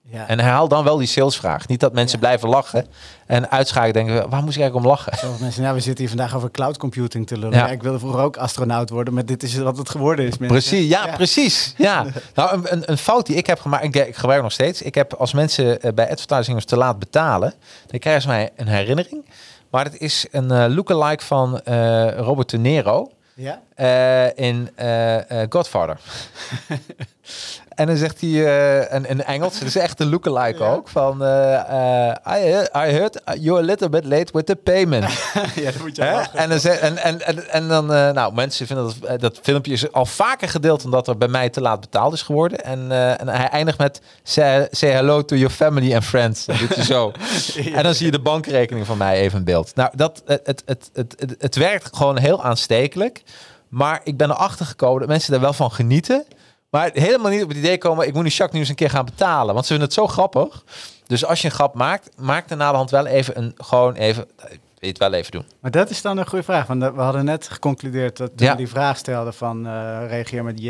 ja. 0.01 0.27
En 0.27 0.39
herhaal 0.39 0.67
dan 0.67 0.83
wel 0.83 0.97
die 0.97 1.07
salesvraag. 1.07 1.67
Niet 1.67 1.79
dat 1.79 1.93
mensen 1.93 2.19
Ja. 2.19 2.25
blijven 2.25 2.49
lachen. 2.49 2.87
En 3.25 3.51
uitschakelen 3.51 3.93
denken, 3.93 4.29
waar 4.29 4.43
moest 4.43 4.55
ik 4.55 4.61
eigenlijk 4.61 4.75
om 4.75 4.85
lachen? 4.91 5.17
Sommige 5.17 5.41
mensen, 5.43 5.61
nou, 5.61 5.75
we 5.75 5.81
zitten 5.81 6.05
hier 6.05 6.15
vandaag 6.15 6.35
over 6.35 6.51
cloud 6.51 6.77
computing 6.77 7.27
te 7.27 7.37
lullen. 7.37 7.57
Ja. 7.57 7.67
Ik 7.69 7.81
wilde 7.83 7.99
vroeger 7.99 8.21
ook 8.21 8.37
astronaut 8.37 8.89
worden, 8.89 9.13
maar 9.13 9.25
dit 9.25 9.43
is 9.43 9.55
wat 9.57 9.77
het 9.77 9.89
geworden 9.89 10.25
is. 10.25 10.37
mensen. 10.37 10.57
Precies, 10.59 10.89
ja, 10.89 11.07
precies. 11.15 11.73
Ja. 11.77 12.05
Nou, 12.35 12.59
een, 12.63 12.91
een, 12.91 12.97
fout 12.97 13.25
die 13.25 13.35
ik 13.35 13.47
heb 13.47 13.59
gemaakt, 13.59 13.83
ik, 13.83 13.95
ik 13.95 14.15
gebruik 14.15 14.41
nog 14.41 14.51
steeds. 14.51 14.81
Ik 14.81 14.95
heb 14.95 15.13
als 15.13 15.33
mensen 15.33 15.81
eh, 15.81 15.93
bij 15.93 16.09
advertisingers 16.09 16.65
te 16.65 16.77
laat 16.77 16.99
betalen, 16.99 17.53
dan 17.87 17.99
krijgen 17.99 18.21
ze 18.21 18.27
mij 18.27 18.49
een 18.55 18.67
herinnering. 18.67 19.25
Maar 19.69 19.85
het 19.85 19.99
is 19.99 20.25
een 20.31 20.51
eh, 20.51 20.65
lookalike 20.75 21.23
van 21.23 21.61
eh, 21.61 22.17
Robert 22.17 22.49
De 22.49 22.57
Niro 22.57 23.09
Ja? 23.35 23.61
eh, 23.75 24.31
in 24.47 24.69
eh, 24.75 25.41
eh, 25.41 25.49
Godfather. 25.49 25.99
en 27.75 27.87
dan 27.87 27.95
zegt 27.97 28.21
hij 28.21 28.29
uh, 28.29 28.93
in, 28.93 29.05
in 29.07 29.23
Engels, 29.23 29.53
het 29.59 29.67
is 29.67 29.75
echt 29.75 29.99
een 29.99 30.09
lookalike 30.09 30.63
Ja. 30.63 30.69
ook, 30.71 30.87
van 30.89 31.23
eh, 31.23 31.53
eh, 32.09 32.15
I, 32.27 32.49
heard- 32.51 32.69
I 32.75 32.91
heard 32.91 33.21
you're 33.39 33.59
a 33.61 33.65
little 33.65 33.89
bit 33.89 34.05
late 34.05 34.27
with 34.33 34.45
the 34.45 34.55
payment. 34.55 35.03
ja, 35.55 35.71
dat 35.71 35.81
moet 35.81 35.95
je. 35.95 36.01
En 36.03 36.49
dan, 36.49 36.59
en, 36.59 36.97
en, 36.97 37.21
en, 37.21 37.49
en 37.49 37.67
dan 37.67 37.93
eh, 37.93 38.11
nou, 38.11 38.33
mensen 38.33 38.67
vinden 38.67 38.85
dat, 38.85 38.95
eh, 39.09 39.19
dat 39.19 39.39
filmpje 39.41 39.71
is 39.71 39.91
al 39.91 40.05
vaker 40.05 40.49
gedeeld 40.49 40.85
omdat 40.85 41.07
er 41.07 41.17
bij 41.17 41.27
mij 41.27 41.49
te 41.49 41.61
laat 41.61 41.79
betaald 41.79 42.13
is 42.13 42.21
geworden. 42.21 42.63
En, 42.63 42.91
eh, 42.91 43.21
en 43.21 43.27
hij 43.27 43.47
eindigt 43.49 43.77
met 43.77 44.01
say, 44.23 44.67
say 44.71 44.89
hello 44.89 45.25
to 45.25 45.35
your 45.35 45.53
family 45.53 45.93
and 45.95 46.03
friends. 46.03 46.45
Dat 46.45 46.57
doet 46.57 46.75
hij 46.75 46.83
zo. 46.83 47.11
En 47.75 47.83
dan 47.83 47.93
zie 47.93 48.05
je 48.05 48.11
de 48.11 48.21
bankrekening 48.21 48.85
van 48.85 48.97
mij 48.97 49.19
even 49.19 49.37
in 49.39 49.43
beeld. 49.45 49.75
Nou, 49.75 49.89
dat, 49.95 50.21
het, 50.25 50.41
het, 50.43 50.63
het, 50.65 50.89
het, 50.93 51.15
het, 51.19 51.35
het 51.39 51.55
werkt 51.55 51.95
gewoon 51.97 52.17
heel 52.17 52.43
aanstekelijk. 52.43 53.23
Maar 53.67 54.01
ik 54.03 54.17
ben 54.17 54.29
erachter 54.29 54.65
gekomen 54.65 54.99
dat 54.99 55.07
mensen 55.09 55.31
daar 55.31 55.41
wel 55.41 55.53
van 55.53 55.71
genieten. 55.71 56.25
Maar 56.75 56.89
helemaal 56.93 57.31
niet 57.31 57.43
op 57.43 57.49
het 57.49 57.57
idee 57.57 57.77
komen, 57.77 58.07
ik 58.07 58.13
moet 58.13 58.23
nu 58.23 58.29
Jacques 58.29 58.51
nu 58.53 58.59
eens 58.59 58.69
een 58.69 58.75
keer 58.75 58.89
gaan 58.89 59.05
betalen. 59.05 59.53
Want 59.53 59.65
ze 59.65 59.71
vinden 59.71 59.85
het 59.87 59.97
zo 59.97 60.07
grappig. 60.07 60.63
Dus 61.07 61.25
als 61.25 61.41
je 61.41 61.47
een 61.47 61.53
grap 61.53 61.73
maakt, 61.75 62.09
maak 62.17 62.49
er 62.49 62.57
na 62.57 62.69
de 62.71 62.75
hand 62.77 62.89
wel 62.91 63.05
even 63.05 63.37
een, 63.37 63.53
gewoon 63.57 63.93
even, 63.93 64.25
het 64.79 64.97
wel 64.97 65.13
even 65.13 65.31
doen. 65.31 65.45
Maar 65.59 65.71
dat 65.71 65.89
is 65.89 66.01
dan 66.01 66.17
een 66.17 66.27
goede 66.27 66.43
vraag. 66.43 66.67
Want 66.67 66.81
we 66.83 67.01
hadden 67.01 67.25
net 67.25 67.47
geconcludeerd 67.51 68.17
dat 68.17 68.31
toen 68.37 68.47
Ja. 68.47 68.55
die 68.55 68.67
vraag 68.67 68.97
stelden 68.97 69.33
van 69.33 69.67
eh, 69.67 69.71
reageer 70.07 70.43
met 70.43 70.59
J, 70.59 70.67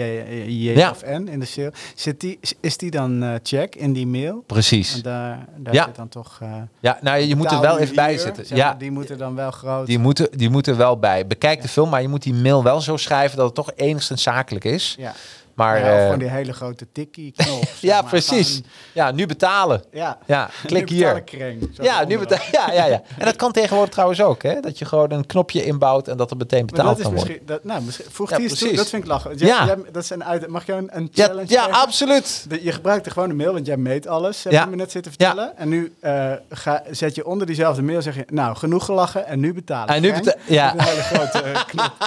J 0.47 0.71
Ja. 0.71 0.89
of 0.89 1.01
N 1.05 1.27
in 1.27 1.39
de 1.39 1.45
sale. 1.45 1.73
Zit 1.95 2.19
die, 2.19 2.39
is 2.59 2.77
die 2.77 2.91
dan 2.91 3.23
eh, 3.23 3.33
check 3.43 3.75
in 3.75 3.93
die 3.93 4.07
mail? 4.07 4.43
Precies. 4.47 4.91
Want 4.91 5.03
daar, 5.03 5.45
daar 5.57 5.73
Ja. 5.73 5.85
zit 5.85 5.95
dan 5.95 6.09
toch... 6.09 6.37
eh, 6.41 6.49
Ja, 6.79 6.97
nou, 7.01 7.19
je 7.19 7.35
moet 7.35 7.51
er 7.51 7.59
wel 7.61 7.77
even 7.79 7.95
bij 7.95 8.17
zitten. 8.17 8.45
zeg 8.45 8.57
Ja, 8.57 8.73
Die 8.73 8.91
moeten 8.91 9.17
dan 9.17 9.35
wel 9.35 9.51
groot... 9.51 9.85
die 9.87 9.99
moeten, 9.99 10.27
die 10.37 10.49
moeten 10.49 10.77
wel 10.77 10.97
bij. 10.99 11.27
Bekijk 11.27 11.61
de 11.61 11.67
film, 11.67 11.89
maar 11.89 12.01
je 12.01 12.07
moet 12.07 12.23
die 12.23 12.33
mail 12.33 12.63
wel 12.63 12.81
zo 12.81 12.97
schrijven 12.97 13.37
dat 13.37 13.45
het 13.45 13.55
toch 13.55 13.71
enigszins 13.75 14.23
zakelijk 14.23 14.65
is. 14.65 14.95
ja. 14.99 15.13
Maar 15.55 15.79
ja, 15.79 15.95
eh, 15.97 16.03
gewoon 16.03 16.19
die 16.19 16.27
hele 16.29 16.53
grote 16.53 16.87
tikkie-knop. 16.91 17.63
ja, 17.79 18.01
maar. 18.01 18.09
precies. 18.09 18.61
Ja, 18.93 19.11
nu 19.11 19.25
betalen. 19.25 19.83
ja. 19.91 20.17
Ja, 20.25 20.49
klik 20.65 20.89
hier. 20.89 21.23
betalen 21.23 21.63
Ja, 21.81 22.05
nu 22.05 22.19
betaal. 22.19 22.39
Ja, 22.51 22.71
ja, 22.71 22.85
ja. 22.85 23.01
En 23.19 23.25
dat 23.25 23.35
kan 23.35 23.51
tegenwoordig 23.51 23.93
trouwens 23.93 24.21
ook, 24.21 24.43
hè? 24.43 24.59
Dat 24.59 24.77
je 24.79 24.85
gewoon 24.85 25.11
een 25.11 25.25
knopje 25.25 25.65
inbouwt 25.65 26.07
en 26.07 26.17
dat 26.17 26.31
er 26.31 26.37
meteen 26.37 26.59
Maar 26.65 26.67
betaald 26.67 26.87
dat 26.87 26.97
is 26.97 27.03
kan 27.03 27.13
worden. 27.13 27.27
misschien, 27.29 27.47
dat, 27.47 27.63
nou, 27.63 27.81
misschien, 27.83 28.05
voeg 28.11 28.29
Ja, 28.29 28.37
die 28.37 28.49
eens 28.49 28.59
toe, 28.59 28.73
dat 28.75 28.89
vind 28.89 29.03
ik 29.03 29.09
lachen. 29.09 29.35
Jij- 29.37 29.47
Ja. 29.47 29.65
jij- 29.65 29.77
dat 29.91 30.03
is 30.03 30.09
een 30.09 30.23
uit, 30.23 30.47
mag 30.47 30.65
je 30.65 30.73
een, 30.73 30.89
een 30.91 31.09
Ja, 31.11 31.25
challenge 31.25 31.49
ja 31.53 31.63
geven? 31.63 31.79
absoluut. 31.79 32.45
De- 32.49 32.63
je 32.63 32.71
gebruikt 32.71 33.05
er 33.05 33.11
gewoon 33.11 33.29
een 33.29 33.35
mail, 33.35 33.53
want 33.53 33.65
jij 33.65 33.77
meet 33.77 34.07
alles, 34.07 34.43
heb 34.43 34.53
Ja. 34.53 34.63
je 34.63 34.69
me 34.69 34.75
net 34.75 34.91
zitten 34.91 35.11
Ja. 35.17 35.25
vertellen. 35.27 35.57
En 35.57 35.69
nu 35.69 35.93
eh, 35.99 36.31
ga, 36.49 36.83
zet 36.91 37.15
je 37.15 37.25
onder 37.25 37.47
diezelfde 37.47 37.81
mail, 37.81 38.01
zeg 38.01 38.15
je, 38.15 38.25
nou, 38.31 38.55
genoeg 38.55 38.85
gelachen 38.85 39.25
en 39.27 39.39
nu 39.39 39.53
betalen. 39.53 39.95
En 39.95 40.01
nu 40.01 40.07
Kreng. 40.09 40.23
beta- 40.25 40.37
ja. 40.47 40.73
Een 40.73 40.81
hele 40.81 41.01
grote 41.01 41.39
eh, 41.41 41.63
knop. 41.65 41.93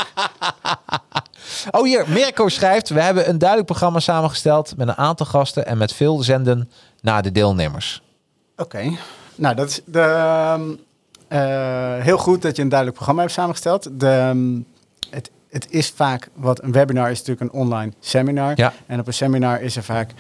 Oh, 1.70 1.82
hier, 1.82 2.05
Mirko 2.09 2.49
schrijft: 2.49 2.88
We 2.88 3.01
hebben 3.01 3.28
een 3.28 3.38
duidelijk 3.38 3.68
programma 3.68 4.01
samengesteld 4.01 4.76
met 4.76 4.88
een 4.88 4.96
aantal 4.96 5.26
gasten 5.26 5.66
en 5.66 5.78
met 5.78 5.92
veel 5.92 6.22
zenden 6.22 6.70
naar 7.01 7.22
de 7.22 7.32
deelnemers. 7.32 8.03
Oké, 8.57 8.96
nou, 9.34 9.55
dat 9.55 9.68
is 9.68 9.80
de, 9.84 10.01
ehm, 10.01 10.62
eh, 11.28 12.03
heel 12.05 12.18
goed 12.18 12.42
dat 12.42 12.57
je 12.57 12.62
een 12.62 12.68
duidelijk 12.68 12.96
programma 12.96 13.22
hebt 13.22 13.34
samengesteld. 13.34 14.01
De, 14.01 14.09
ehm, 14.09 14.61
het, 15.51 15.66
is 15.70 15.90
vaak, 15.90 16.28
wat 16.34 16.62
een 16.62 16.72
webinar 16.72 17.11
is 17.11 17.18
natuurlijk 17.18 17.53
een 17.53 17.61
online 17.61 17.92
seminar. 18.01 18.53
Ja. 18.55 18.72
En 18.86 19.01
op 19.01 19.07
een 19.07 19.14
seminar 19.14 19.62
is 19.62 19.76
er 19.76 19.82
vaak 19.82 20.11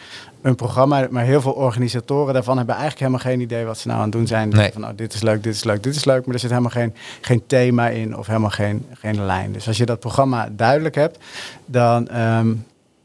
een 0.42 0.54
programma, 0.54 1.06
maar 1.10 1.24
heel 1.24 1.40
veel 1.40 1.52
organisatoren 1.52 2.34
daarvan 2.34 2.56
hebben 2.56 2.74
eigenlijk 2.74 3.04
helemaal 3.04 3.32
geen 3.32 3.40
idee 3.40 3.64
wat 3.64 3.78
ze 3.78 3.86
nou 3.86 3.98
aan 3.98 4.04
het 4.04 4.14
doen 4.14 4.26
zijn. 4.26 4.48
Nee. 4.48 4.72
Van, 4.72 4.80
nou, 4.80 4.94
dit 4.94 5.14
is 5.14 5.22
leuk, 5.22 5.42
dit 5.42 5.54
is 5.54 5.64
leuk, 5.64 5.82
dit 5.82 5.94
is 5.94 6.04
leuk, 6.04 6.24
maar 6.24 6.34
er 6.34 6.40
zit 6.40 6.50
helemaal 6.50 6.70
geen, 6.70 6.94
geen 7.20 7.42
thema 7.46 7.88
in 7.88 8.16
of 8.16 8.26
helemaal 8.26 8.50
geen, 8.50 8.86
geen 8.92 9.24
lijn. 9.24 9.52
Dus 9.52 9.66
als 9.66 9.76
je 9.76 9.86
dat 9.86 10.00
programma 10.00 10.48
duidelijk 10.52 10.94
hebt, 10.94 11.18
dan, 11.66 12.08
ehm, 12.08 12.54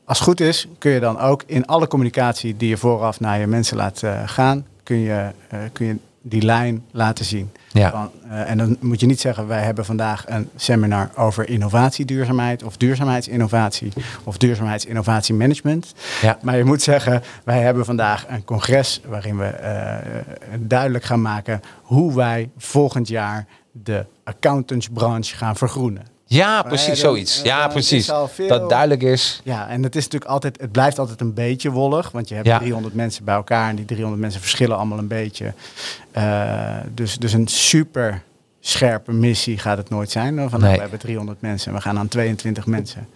als 0.05 0.19
het 0.19 0.27
goed 0.27 0.39
is, 0.39 0.67
kun 0.77 0.91
je 0.91 0.99
dan 0.99 1.19
ook 1.19 1.43
in 1.45 1.65
alle 1.65 1.87
communicatie 1.87 2.57
die 2.57 2.69
je 2.69 2.77
vooraf 2.77 3.19
naar 3.19 3.39
je 3.39 3.47
mensen 3.47 3.77
laat 3.77 4.03
eh, 4.03 4.21
gaan, 4.25 4.65
kun 4.83 4.97
je, 4.97 5.29
eh, 5.49 5.59
kun 5.71 5.85
je 5.85 5.97
die 6.21 6.41
lijn 6.41 6.83
laten 6.91 7.25
zien. 7.25 7.51
Ja. 7.73 7.91
Van, 7.91 8.11
eh, 8.29 8.49
en 8.49 8.57
dan 8.57 8.77
moet 8.79 8.99
je 8.99 9.05
niet 9.05 9.19
zeggen, 9.19 9.47
wij 9.47 9.61
hebben 9.61 9.85
vandaag 9.85 10.23
een 10.27 10.49
seminar 10.55 11.09
over 11.15 11.49
innovatieduurzaamheid 11.49 12.63
of 12.63 12.77
duurzaamheidsinnovatie 12.77 13.93
of 14.23 14.37
duurzaamheidsinnovatiemanagement. 14.37 15.93
Ja. 16.21 16.37
Maar 16.41 16.57
je 16.57 16.63
moet 16.63 16.81
zeggen, 16.81 17.23
wij 17.43 17.61
hebben 17.61 17.85
vandaag 17.85 18.25
een 18.29 18.43
congres 18.43 19.01
waarin 19.07 19.37
we 19.37 19.45
eh, 19.45 19.97
duidelijk 20.59 21.03
gaan 21.03 21.21
maken 21.21 21.61
hoe 21.81 22.15
wij 22.15 22.49
volgend 22.57 23.07
jaar 23.07 23.45
de 23.71 24.05
accountantsbranche 24.23 25.35
gaan 25.35 25.55
vergroenen. 25.55 26.12
Ja, 26.33 26.61
precies, 26.63 26.99
zoiets. 26.99 27.41
Ja, 27.41 27.67
precies. 27.67 28.11
veel- 28.27 28.47
Dat 28.47 28.69
duidelijk 28.69 29.03
is. 29.03 29.41
Ja, 29.43 29.69
en 29.69 29.83
het 29.83 29.95
is 29.95 30.03
natuurlijk 30.03 30.31
altijd, 30.31 30.61
het 30.61 30.71
blijft 30.71 30.99
altijd 30.99 31.21
een 31.21 31.33
beetje 31.33 31.71
wollig, 31.71 32.11
want 32.11 32.29
je 32.29 32.35
hebt 32.35 32.47
Ja. 32.47 32.57
300 32.59 32.93
mensen 32.95 33.25
bij 33.25 33.35
elkaar 33.35 33.69
en 33.69 33.75
die 33.75 33.85
300 33.85 34.21
mensen 34.21 34.41
verschillen 34.41 34.77
allemaal 34.77 34.97
een 34.97 35.07
beetje. 35.07 35.53
Eh, 36.11 36.77
dus, 36.93 37.17
dus 37.17 37.33
een 37.33 37.47
super 37.47 38.21
scherpe 38.59 39.11
missie 39.13 39.57
gaat 39.57 39.77
het 39.77 39.89
nooit 39.89 40.11
zijn. 40.11 40.49
Van, 40.49 40.59
nou, 40.59 40.73
we 40.75 40.81
hebben 40.81 40.99
300 40.99 41.41
mensen 41.41 41.67
en 41.71 41.77
we 41.77 41.81
gaan 41.83 41.97
aan 41.97 42.07
22 42.07 42.65
mensen 42.65 43.07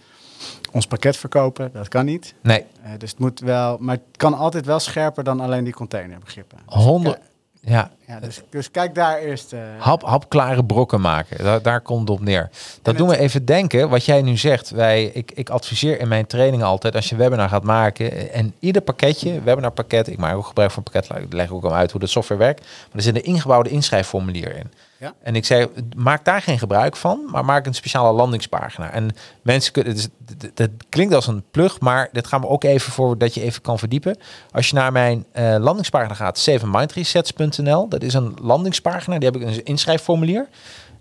ons 0.72 0.86
pakket 0.86 1.16
verkopen. 1.16 1.70
Dat 1.72 1.88
kan 1.88 2.04
niet. 2.04 2.34
Nee, 2.42 2.64
Eh, 2.82 2.90
dus 2.98 3.10
het 3.10 3.18
moet 3.18 3.40
wel, 3.40 3.76
maar 3.80 3.94
het 3.94 4.16
kan 4.16 4.34
altijd 4.34 4.66
wel 4.66 4.78
scherper 4.80 5.24
dan 5.24 5.40
alleen 5.40 5.64
die 5.64 5.72
containerbegrippen. 5.72 6.58
Dus, 6.66 6.74
honderd. 6.84 7.18
Ja, 7.60 7.90
ja, 8.06 8.20
dus, 8.20 8.40
dus 8.50 8.70
kijk 8.70 8.94
daar 8.94 9.18
eerst. 9.18 9.52
eh, 9.52 9.60
hap, 9.78 10.02
hapklare 10.02 10.64
brokken 10.64 11.00
maken. 11.00 11.44
Daar, 11.44 11.62
daar 11.62 11.80
komt 11.80 12.00
het 12.08 12.10
op 12.18 12.24
neer. 12.24 12.48
Dat 12.82 12.94
En 12.94 12.98
doen 12.98 13.08
we 13.08 13.18
even 13.18 13.44
denken. 13.44 13.88
Wat 13.88 14.04
jij 14.04 14.22
nu 14.22 14.36
zegt. 14.36 14.70
Wij, 14.70 15.04
ik, 15.04 15.32
ik 15.34 15.50
adviseer 15.50 16.00
in 16.00 16.08
mijn 16.08 16.26
training 16.26 16.62
altijd. 16.62 16.94
Als 16.94 17.08
je 17.08 17.12
een 17.14 17.20
webinar 17.20 17.48
gaat 17.48 17.62
maken. 17.64 18.32
En 18.32 18.54
ieder 18.58 18.82
pakketje. 18.82 19.40
Webinar 19.42 19.70
pakket. 19.70 20.08
Ik 20.08 20.18
maak 20.18 20.36
ook 20.36 20.46
gebruik 20.46 20.70
van 20.70 20.82
pakket. 20.82 21.08
Ik 21.22 21.32
leg 21.32 21.50
ook 21.50 21.64
al 21.64 21.74
uit 21.74 21.90
hoe 21.90 22.00
de 22.00 22.06
software 22.06 22.40
werkt. 22.40 22.60
Maar 22.60 22.68
er 22.92 23.02
zit 23.02 23.16
een 23.16 23.24
ingebouwde 23.24 23.70
inschrijfformulier 23.70 24.56
in. 24.56 24.72
Ja. 25.00 25.14
En 25.22 25.36
ik 25.36 25.44
zei, 25.44 25.66
maak 25.96 26.24
daar 26.24 26.42
geen 26.42 26.58
gebruik 26.58 26.96
van, 26.96 27.20
maar 27.30 27.44
maak 27.44 27.66
een 27.66 27.74
speciale 27.74 28.12
landingspagina. 28.12 28.90
En 28.90 29.10
mensen 29.42 29.72
kunnen, 29.72 29.94
het- 29.96 30.10
het 30.54 30.70
klinkt 30.88 31.14
als 31.14 31.26
een 31.26 31.44
plug, 31.50 31.80
maar 31.80 32.08
dit 32.12 32.26
gaan 32.26 32.40
we 32.40 32.46
ook 32.48 32.64
even 32.64 32.92
voor 32.92 33.18
dat 33.18 33.34
je 33.34 33.40
even 33.42 33.62
kan 33.62 33.78
verdiepen. 33.78 34.16
Als 34.50 34.68
je 34.68 34.74
naar 34.74 34.92
mijn 34.92 35.24
eh, 35.32 35.54
landingspagina 35.58 36.14
gaat, 36.14 36.38
7mindresets.nl, 36.50 37.88
dat 37.88 38.02
is 38.02 38.14
een 38.14 38.36
landingspagina, 38.42 39.18
die 39.18 39.28
heb 39.30 39.40
ik 39.40 39.46
een 39.48 39.64
inschrijfformulier. 39.64 40.48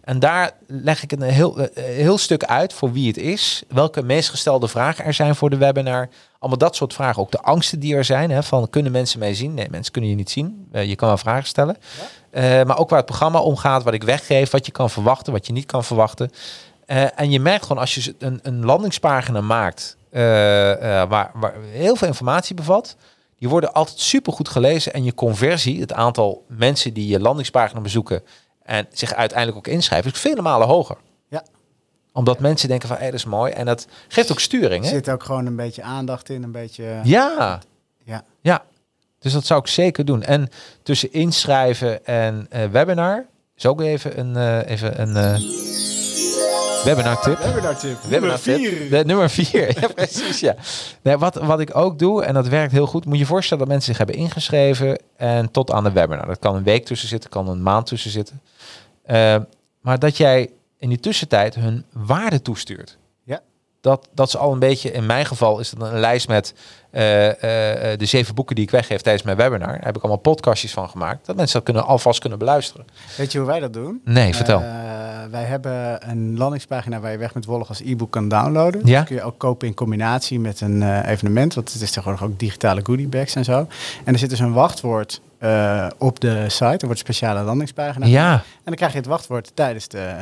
En 0.08 0.20
daar 0.20 0.52
leg 0.68 1.04
ik 1.04 1.12
een 1.12 1.22
heel, 1.22 1.60
eh, 1.60 1.84
heel 1.84 2.18
stuk 2.18 2.44
uit 2.44 2.74
voor 2.74 2.92
wie 2.92 3.08
het 3.08 3.18
is, 3.18 3.64
welke 3.68 4.02
meest 4.02 4.30
gestelde 4.30 4.68
vragen 4.68 5.06
er 5.06 5.14
zijn 5.14 5.36
voor 5.36 5.50
de 5.50 5.58
webinar. 5.58 6.10
Allemaal 6.40 6.58
dat 6.58 6.76
soort 6.76 6.94
vragen. 6.94 7.22
Ook 7.22 7.32
de 7.32 7.42
angsten 7.42 7.80
die 7.80 7.96
er 7.96 8.04
zijn. 8.04 8.32
Hè, 8.32 8.44
van 8.44 8.70
kunnen 8.70 8.92
mensen 8.92 9.20
mij 9.20 9.34
zien? 9.34 9.54
Nee, 9.54 9.68
mensen 9.70 9.92
kunnen 9.92 10.10
je 10.10 10.16
niet 10.16 10.30
zien. 10.30 10.68
Eh, 10.72 10.86
je 10.86 10.96
kan 10.96 11.08
wel 11.08 11.18
vragen 11.18 11.48
stellen. 11.48 11.78
Eh, 12.30 12.44
maar 12.64 12.78
ook 12.78 12.90
waar 12.90 12.98
het 12.98 13.08
programma 13.08 13.40
om 13.40 13.56
gaat, 13.56 13.84
wat 13.84 13.94
ik 13.94 14.04
weggeef, 14.04 14.52
wat 14.52 14.66
je 14.66 14.72
kan 14.72 14.90
verwachten, 14.90 15.34
wat 15.34 15.48
je 15.48 15.54
niet 15.54 15.66
kan 15.66 15.84
verwachten. 15.84 16.32
En 17.16 17.32
je 17.32 17.40
merkt 17.40 17.66
gewoon 17.66 17.82
als 17.82 17.96
je 17.96 18.16
een, 18.20 18.40
een 18.44 18.66
landingspagina 18.66 19.42
maakt 19.42 19.98
waar, 20.10 21.32
waar 21.34 21.54
heel 21.72 21.96
veel 21.96 22.08
informatie 22.08 22.56
bevat, 22.56 22.96
die 23.40 23.50
worden 23.50 23.74
altijd 23.74 24.00
super 24.00 24.34
goed 24.34 24.50
gelezen 24.50 24.94
en 24.94 25.04
je 25.04 25.14
conversie, 25.14 25.80
het 25.82 25.94
aantal 25.94 26.46
mensen 26.48 26.94
die 26.94 27.08
je 27.08 27.20
landingspagina 27.20 27.82
bezoeken 27.82 28.24
en 28.68 28.88
zich 28.92 29.14
uiteindelijk 29.14 29.58
ook 29.58 29.68
inschrijven, 29.68 30.12
is 30.12 30.20
vele 30.20 30.42
malen 30.42 30.68
hoger. 30.68 30.98
Ja. 31.28 31.44
Omdat 32.12 32.40
mensen 32.40 32.70
denken 32.70 32.88
van, 32.88 32.98
hé, 32.98 33.06
dat 33.06 33.14
is 33.14 33.26
mooi. 33.26 33.52
En 33.52 33.66
dat 33.66 33.88
geeft 34.08 34.32
ook 34.32 34.40
sturing. 34.40 34.84
er 34.84 34.90
Hè? 34.90 34.96
zit 34.96 35.10
ook 35.10 35.24
gewoon 35.24 35.46
een 35.46 35.56
beetje 35.56 35.82
aandacht 35.82 36.30
in, 36.30 36.44
een 36.44 36.52
beetje. 36.52 37.00
Ja, 37.04 37.60
ja. 38.04 38.24
ja. 38.42 38.64
Dus 39.20 39.34
dat 39.34 39.46
zou 39.46 39.60
ik 39.60 39.68
zeker 39.68 40.06
doen. 40.06 40.24
En 40.24 40.50
tussen 40.84 41.14
inschrijven 41.14 42.06
en 42.06 42.48
eh, 42.50 42.66
webinar 42.66 43.26
is 43.56 43.66
ook 43.66 43.82
even 43.82 44.20
een, 44.20 44.36
eh, 44.36 44.72
even 44.72 45.02
een 45.02 45.16
eh, 45.16 45.42
webinar 46.84 47.22
tip. 47.22 47.38
Webinar 47.38 47.78
tip. 47.78 48.02
Webinar 48.02 48.40
tip. 48.40 48.90
De, 48.90 49.04
nummer 49.06 49.30
vier. 49.30 49.74
ja, 49.82 49.88
precies. 49.88 50.40
Ja. 50.40 50.56
Nee, 51.02 51.18
wat, 51.18 51.36
wat 51.36 51.60
ik 51.60 51.76
ook 51.76 52.00
doe, 52.00 52.24
en 52.24 52.34
dat 52.34 52.48
werkt 52.48 52.72
heel 52.72 52.88
goed, 52.88 53.06
moet 53.06 53.14
je 53.14 53.20
je 53.20 53.26
voorstellen 53.26 53.64
dat 53.64 53.74
mensen 53.74 53.96
zich 53.96 53.98
hebben 53.98 54.16
ingeschreven 54.16 55.00
en 55.18 55.52
tot 55.52 55.72
aan 55.72 55.84
de 55.84 55.92
webinar. 55.92 56.26
Dat 56.26 56.40
kan 56.40 56.56
een 56.56 56.64
week 56.64 56.86
tussen 56.86 57.08
zitten, 57.08 57.30
kan 57.30 57.48
een 57.48 57.62
maand 57.62 57.86
tussen 57.86 58.12
zitten. 58.12 58.42
Eh, 59.04 59.36
maar 59.82 60.00
dat 60.00 60.18
jij 60.18 60.50
in 60.78 60.90
die 60.90 61.00
tussentijd 61.00 61.56
hun 61.56 61.86
waarde 61.92 62.42
toestuurt. 62.42 62.98
Dat, 63.88 64.08
dat 64.14 64.28
is 64.28 64.38
al 64.38 64.54
een 64.54 64.60
beetje, 64.60 64.92
in 64.92 65.06
mijn 65.06 65.26
geval 65.26 65.60
is 65.60 65.70
dat 65.70 65.90
een 65.92 66.00
lijst 66.00 66.28
met 66.28 66.54
eh, 66.90 67.28
eh, 67.44 67.92
eh, 67.92 68.00
de 68.00 68.06
zeven 68.06 68.36
boeken 68.36 68.56
die 68.56 68.64
ik 68.64 68.72
weggeef 68.72 69.02
tijdens 69.02 69.24
mijn 69.24 69.38
webinar. 69.38 69.68
Daar 69.68 69.86
heb 69.86 69.96
ik 69.96 70.02
allemaal 70.02 70.22
podcastjes 70.22 70.72
van 70.72 70.90
gemaakt. 70.90 71.26
Dat 71.26 71.36
mensen 71.36 71.56
dat 71.56 71.64
kunnen, 71.64 71.86
alvast 71.86 72.20
kunnen 72.20 72.40
beluisteren. 72.40 72.86
Weet 73.18 73.32
je 73.32 73.38
hoe 73.38 73.48
wij 73.48 73.60
dat 73.60 73.74
doen? 73.74 74.02
Nee, 74.06 74.36
vertel. 74.36 74.60
Wij 75.32 75.44
hebben 75.44 76.10
een 76.10 76.38
landingspagina 76.38 77.00
waar 77.00 77.12
je 77.12 77.18
weg 77.18 77.34
met 77.34 77.46
Wollig 77.46 77.70
als 77.70 77.82
e-book 77.82 78.12
kan 78.12 78.30
downloaden. 78.30 78.82
Ja. 78.86 78.98
Dat 78.98 79.08
kun 79.08 79.16
je 79.16 79.24
ook 79.24 79.38
kopen 79.38 79.68
in 79.68 79.74
combinatie 79.74 80.40
met 80.40 80.62
een 80.62 81.02
evenement. 81.02 81.54
Want 81.54 81.74
het 81.74 81.82
is 81.82 81.92
tegenwoordig 81.92 82.24
ook 82.24 82.40
digitale 82.40 82.82
goodiebags 82.84 83.36
en 83.36 83.44
zo. 83.44 83.68
En 84.04 84.14
er 84.14 84.20
zit 84.20 84.30
dus 84.30 84.40
een 84.40 84.54
wachtwoord 84.54 85.22
op 85.98 86.20
de 86.20 86.46
site. 86.48 86.64
Er 86.64 86.70
wordt 86.70 86.90
een 86.90 86.98
speciale 86.98 87.42
landingspagina. 87.42 88.06
ja, 88.06 88.34
En 88.34 88.42
dan 88.64 88.76
krijg 88.76 88.92
je 88.92 88.98
het 88.98 89.08
wachtwoord 89.08 89.52
tijdens 89.54 89.88
de, 89.88 90.16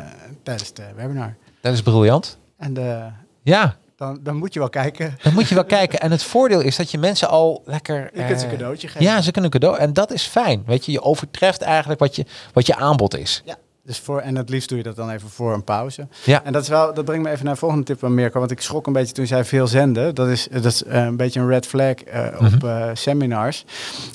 tijdens 0.44 0.74
de 0.74 0.84
webinar. 0.96 1.36
dat 1.62 1.74
is 1.74 1.82
briljant. 1.82 2.38
En 2.58 2.74
de, 2.74 3.08
Ja, 3.46 3.76
dan, 3.96 4.20
dan 4.24 4.36
moet 4.36 4.54
je 4.54 4.60
wel 4.60 4.70
kijken. 4.70 5.18
Dan 5.24 5.34
moet 5.34 5.50
je 5.50 5.56
wel 5.56 5.66
kijken. 5.66 6.00
En 6.00 6.12
het 6.12 6.24
voordeel 6.24 6.62
is 6.62 6.76
dat 6.76 6.92
je 6.92 6.98
mensen 6.98 7.30
al 7.30 7.62
lekker... 7.66 8.10
Je 8.14 8.26
kunt 8.26 8.40
ze 8.40 8.46
eh, 8.46 8.52
een 8.52 8.58
cadeautje 8.58 8.88
geven. 8.88 9.06
Ja, 9.06 9.22
ze 9.22 9.32
kunnen 9.32 9.54
een 9.54 9.60
cadeau. 9.60 9.82
En 9.82 9.94
dat 9.94 10.12
is 10.12 10.24
fijn. 10.24 10.64
Weet 10.66 10.86
je, 10.86 10.92
je 10.92 11.02
overtreft 11.02 11.62
eigenlijk 11.62 12.00
wat 12.00 12.16
je, 12.16 12.26
wat 12.54 12.68
je 12.68 12.76
aanbod 12.76 13.18
is. 13.18 13.42
Ja. 13.46 13.56
Dus 13.86 14.00
voor, 14.00 14.20
en 14.20 14.36
het 14.36 14.50
liefst 14.50 14.70
doe 14.70 14.78
je 14.78 14.84
dat 14.84 14.96
dan 14.96 15.10
even 15.10 15.30
voor 15.30 15.54
een 15.54 15.64
pauze. 15.64 16.08
Ja. 16.24 16.44
En 16.44 16.54
dat, 16.54 16.62
is 16.62 16.68
wel, 16.70 16.94
dat 16.94 17.06
brengt 17.06 17.24
me 17.24 17.30
even 17.32 17.46
naar 17.46 17.54
de 17.54 17.60
volgende 17.60 17.84
tip 17.86 18.00
van 18.00 18.14
Mirko. 18.14 18.40
Want 18.40 18.52
ik 18.52 18.62
schrok 18.62 18.88
een 18.88 18.94
beetje 18.94 19.14
toen 19.14 19.28
zij 19.28 19.46
veel 19.46 19.68
zenden. 19.68 20.16
Dat 20.16 20.28
is, 20.28 20.48
dat 20.52 20.66
is 20.66 20.84
eh, 20.84 21.04
een 21.04 21.18
beetje 21.18 21.40
een 21.40 21.48
red 21.48 21.68
flag 21.68 21.94
eh, 21.94 22.26
op 22.40 22.42
Mhm. 22.42 22.66
eh, 22.68 22.90
seminars. 22.94 23.66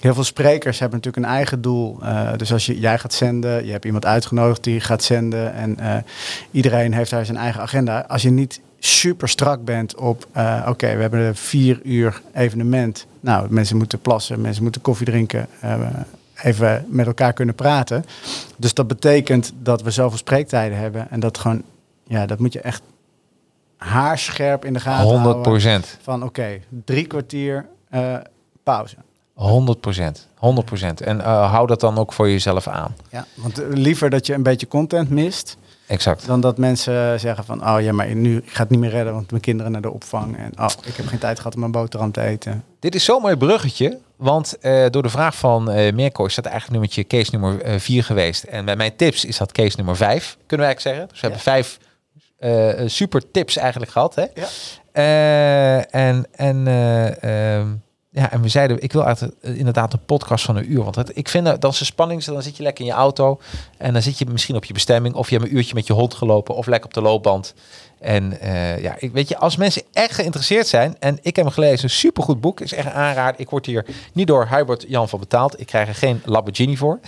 Heel 0.01 0.15
veel 0.15 0.25
sprekers 0.25 0.79
hebben 0.79 0.99
natuurlijk 0.99 1.27
een 1.27 1.33
eigen 1.33 1.61
doel. 1.63 1.99
Eh, 2.03 2.33
dus 2.37 2.53
als 2.53 2.67
je, 2.67 2.79
jij 2.81 2.99
gaat 2.99 3.13
zenden, 3.13 3.65
je 3.67 3.73
hebt 3.73 3.85
iemand 3.85 4.05
uitgenodigd 4.07 4.65
die 4.65 4.81
gaat 4.81 5.03
zenden. 5.03 5.53
En 5.55 5.79
eh, 5.79 5.97
iedereen 6.51 6.93
heeft 6.95 7.11
daar 7.11 7.25
zijn 7.25 7.37
eigen 7.39 7.61
agenda. 7.61 8.05
Als 8.09 8.23
je 8.23 8.31
niet 8.31 8.61
super 8.79 9.29
strak 9.29 9.65
bent 9.65 9.95
op, 9.97 10.27
eh, 10.33 10.67
oké, 10.69 10.95
we 10.97 11.01
hebben 11.01 11.21
een 11.21 11.37
vier 11.37 11.81
uur 11.83 12.21
evenement. 12.35 13.07
Nou, 13.21 13.47
mensen 13.51 13.77
moeten 13.77 14.01
plassen, 14.01 14.41
mensen 14.41 14.63
moeten 14.63 14.81
koffie 14.81 15.07
drinken. 15.07 15.47
eh, 15.61 15.79
even 16.43 16.87
met 16.89 17.07
elkaar 17.07 17.33
kunnen 17.33 17.55
praten. 17.55 18.05
Dus 18.57 18.75
dat 18.75 18.87
betekent 18.87 19.53
dat 19.59 19.83
we 19.83 19.91
zoveel 19.91 20.19
spreektijden 20.19 20.79
hebben. 20.79 21.11
En 21.11 21.21
dat 21.21 21.39
gewoon, 21.39 21.63
ja, 22.05 22.27
dat 22.27 22.39
moet 22.39 22.53
je 22.53 22.61
echt 22.61 22.83
haarscherp 23.77 24.65
in 24.65 24.73
de 24.73 24.81
gaten 24.81 25.05
100 25.05 25.23
houden. 25.23 25.43
procent. 25.43 25.99
Van 26.03 26.23
oké, 26.23 26.61
drie 26.85 27.07
kwartier 27.07 27.67
eh, 27.89 28.15
pauze. 28.63 28.97
100 29.35 29.81
procent. 29.81 30.29
100 30.35 30.67
procent. 30.67 31.01
En 31.01 31.21
eh, 31.21 31.51
hou 31.53 31.67
dat 31.67 31.81
dan 31.81 31.99
ook 31.99 32.13
voor 32.13 32.29
jezelf 32.31 32.69
aan. 32.69 32.95
Ja, 33.11 33.27
want 33.35 33.59
eh, 33.59 33.67
liever 33.71 34.11
dat 34.11 34.27
je 34.27 34.35
een 34.35 34.43
beetje 34.43 34.69
content 34.69 35.11
mist, 35.11 35.57
Exact. 35.87 36.27
dan 36.27 36.41
dat 36.41 36.59
mensen 36.59 37.21
zeggen 37.21 37.45
van, 37.45 37.69
oh 37.69 37.81
ja, 37.81 37.93
maar 37.93 38.15
nu 38.15 38.37
ik 38.37 38.51
ga 38.51 38.63
het 38.63 38.71
niet 38.71 38.81
meer 38.81 38.91
redden, 38.91 39.13
want 39.15 39.31
mijn 39.31 39.43
kinderen 39.43 39.73
naar 39.73 39.81
de 39.83 39.91
opvang 39.91 40.37
en 40.37 40.53
oh, 40.59 40.71
ik 40.85 40.95
heb 40.95 41.07
geen 41.07 41.19
tijd 41.19 41.37
gehad 41.37 41.55
om 41.55 41.63
een 41.63 41.71
boterham 41.71 42.13
te 42.13 42.21
eten. 42.21 42.65
Dit 42.79 42.95
is 42.95 43.05
zo'n 43.05 43.23
mooi 43.23 43.37
bruggetje. 43.37 43.99
Want 44.21 44.59
eh, 44.59 44.87
door 44.91 45.03
de 45.03 45.09
vraag 45.09 45.37
van 45.37 45.71
eh 45.71 45.93
Mirko 45.93 46.25
is 46.25 46.35
dat 46.35 46.45
eigenlijk 46.45 46.73
nummertje 46.73 47.07
case 47.07 47.31
nummer 47.31 47.81
4 47.81 48.05
geweest. 48.05 48.43
En 48.43 48.65
bij 48.65 48.77
mijn 48.77 48.97
tips 48.97 49.25
is 49.25 49.37
dat 49.37 49.53
case 49.53 49.77
nummer 49.77 49.97
5, 49.97 50.37
kunnen 50.47 50.67
we 50.67 50.73
eigenlijk 50.73 50.81
zeggen. 50.81 51.09
Dus 51.09 51.21
we 51.21 51.27
hebben 51.27 51.41
vijf 51.43 51.79
eh, 52.41 52.89
super 52.89 53.31
tips 53.31 53.57
eigenlijk 53.57 53.93
gehad. 53.93 54.15
Hè? 54.15 54.25
Ja. 54.35 54.47
Eh, 54.93 55.95
en, 55.95 56.27
en, 56.33 56.67
eh, 56.67 57.57
ehm, 57.57 57.69
ja, 58.11 58.33
en 58.33 58.43
we 58.43 58.49
zeiden, 58.49 58.83
ik 58.83 58.93
wil 58.93 59.05
eigenlijk, 59.05 59.37
eh, 59.41 59.59
inderdaad 59.59 59.93
een 59.93 60.05
podcast 60.05 60.45
van 60.45 60.57
een 60.57 60.73
uur. 60.73 60.83
Want 60.83 60.97
het, 60.97 61.17
ik 61.17 61.29
vind 61.29 61.45
dat 61.45 61.61
dan 61.61 61.71
is 61.71 61.79
de 61.79 61.85
spanning, 61.85 62.25
dan 62.25 62.43
zit 62.43 62.57
je 62.57 62.63
lekker 62.63 62.85
in 62.85 62.91
je 62.91 62.97
auto. 62.97 63.41
En 63.79 63.93
dan 63.93 64.03
zit 64.03 64.19
je 64.19 64.27
misschien 64.27 64.57
op 64.57 64.65
je 64.65 64.73
bestemming. 64.73 65.15
Of 65.15 65.31
je 65.31 65.37
hebt 65.37 65.49
een 65.49 65.57
uurtje 65.57 65.75
met 65.75 65.87
je 65.87 65.93
hond 65.93 66.15
gelopen. 66.15 66.55
Of 66.55 66.67
lekker 66.67 66.89
op 66.89 66.95
de 66.95 67.01
loopband. 67.01 67.55
En 68.01 68.41
eh, 68.41 68.83
ja, 68.83 68.95
ik 68.99 69.13
weet 69.13 69.29
je, 69.29 69.37
als 69.37 69.57
mensen 69.57 69.83
echt 69.93 70.15
geïnteresseerd 70.15 70.67
zijn. 70.67 70.97
En 70.99 71.19
ik 71.23 71.37
heb 71.37 71.45
hem 71.45 71.55
gelezen, 71.55 71.85
een 71.85 71.91
supergoed 71.91 72.41
boek. 72.41 72.61
Is 72.61 72.73
echt 72.73 72.93
aanrader. 72.93 73.41
Ik 73.41 73.51
word 73.51 73.67
hier 73.67 73.87
niet 74.13 74.27
door 74.27 74.49
Hubert 74.49 74.85
Jan 74.89 75.09
van 75.09 75.19
betaald. 75.19 75.61
Ik 75.61 75.67
krijg 75.67 75.89
er 75.89 75.95
geen 75.95 76.23
Lamborghini 76.25 76.77
voor. 76.77 77.01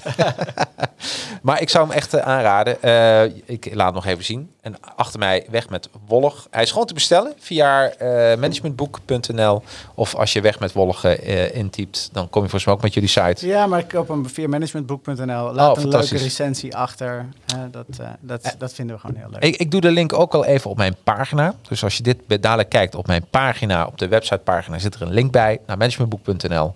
maar 1.42 1.60
ik 1.60 1.68
zou 1.68 1.86
hem 1.86 1.96
echt 1.96 2.14
eh, 2.14 2.20
aanraden. 2.20 2.82
Eh, 2.82 3.24
ik 3.44 3.74
laat 3.74 3.86
het 3.86 3.94
nog 3.94 4.06
even 4.06 4.24
zien. 4.24 4.50
En 4.62 4.76
achter 4.96 5.18
mij 5.18 5.46
weg 5.50 5.68
met 5.68 5.88
Wollig. 6.06 6.46
Hij 6.50 6.62
is 6.62 6.70
gewoon 6.70 6.86
te 6.86 6.94
bestellen 6.94 7.32
via 7.38 7.88
eh, 7.90 8.38
managementboek.nl. 8.38 9.62
Of 9.94 10.14
als 10.14 10.32
je 10.32 10.40
weg 10.40 10.60
met 10.60 10.72
Wollig 10.72 11.04
eh, 11.04 11.54
intypt, 11.54 12.08
dan 12.12 12.30
kom 12.30 12.42
je 12.42 12.48
volgens 12.48 12.64
mij 12.64 12.74
ook 12.74 12.82
met 12.82 12.94
jullie 12.94 13.08
site. 13.08 13.46
Ja, 13.46 13.66
maar 13.66 13.78
ik 13.78 13.88
koop 13.88 14.08
hem 14.08 14.28
via 14.28 14.48
managementboek.nl. 14.48 15.52
Laat 15.52 15.76
Oh, 15.76 15.82
een 15.82 15.88
leuke 15.88 16.16
recensie 16.16 16.76
achter. 16.76 17.26
Eh, 17.46 17.58
dat, 17.70 17.86
dat, 18.20 18.54
dat 18.58 18.72
vinden 18.72 18.94
we 18.96 19.00
gewoon 19.00 19.16
heel 19.16 19.28
leuk. 19.30 19.42
Ik, 19.42 19.56
ik 19.56 19.70
doe 19.70 19.80
de 19.80 19.90
link 19.90 20.12
ook 20.12 20.34
al 20.34 20.44
even 20.44 20.70
op 20.70 20.76
mijn 20.76 20.96
pagina. 21.04 21.54
Dus 21.68 21.84
als 21.84 21.96
je 21.96 22.02
dit 22.02 22.42
dadelijk 22.42 22.68
kijkt 22.68 22.94
op 22.94 23.06
mijn 23.06 23.24
pagina, 23.30 23.86
op 23.86 23.98
de 23.98 24.08
websitepagina, 24.08 24.78
zit 24.78 24.94
er 24.94 25.02
een 25.02 25.12
link 25.12 25.32
bij 25.32 25.60
naar 25.66 25.76
managementboek.nl. 25.76 26.74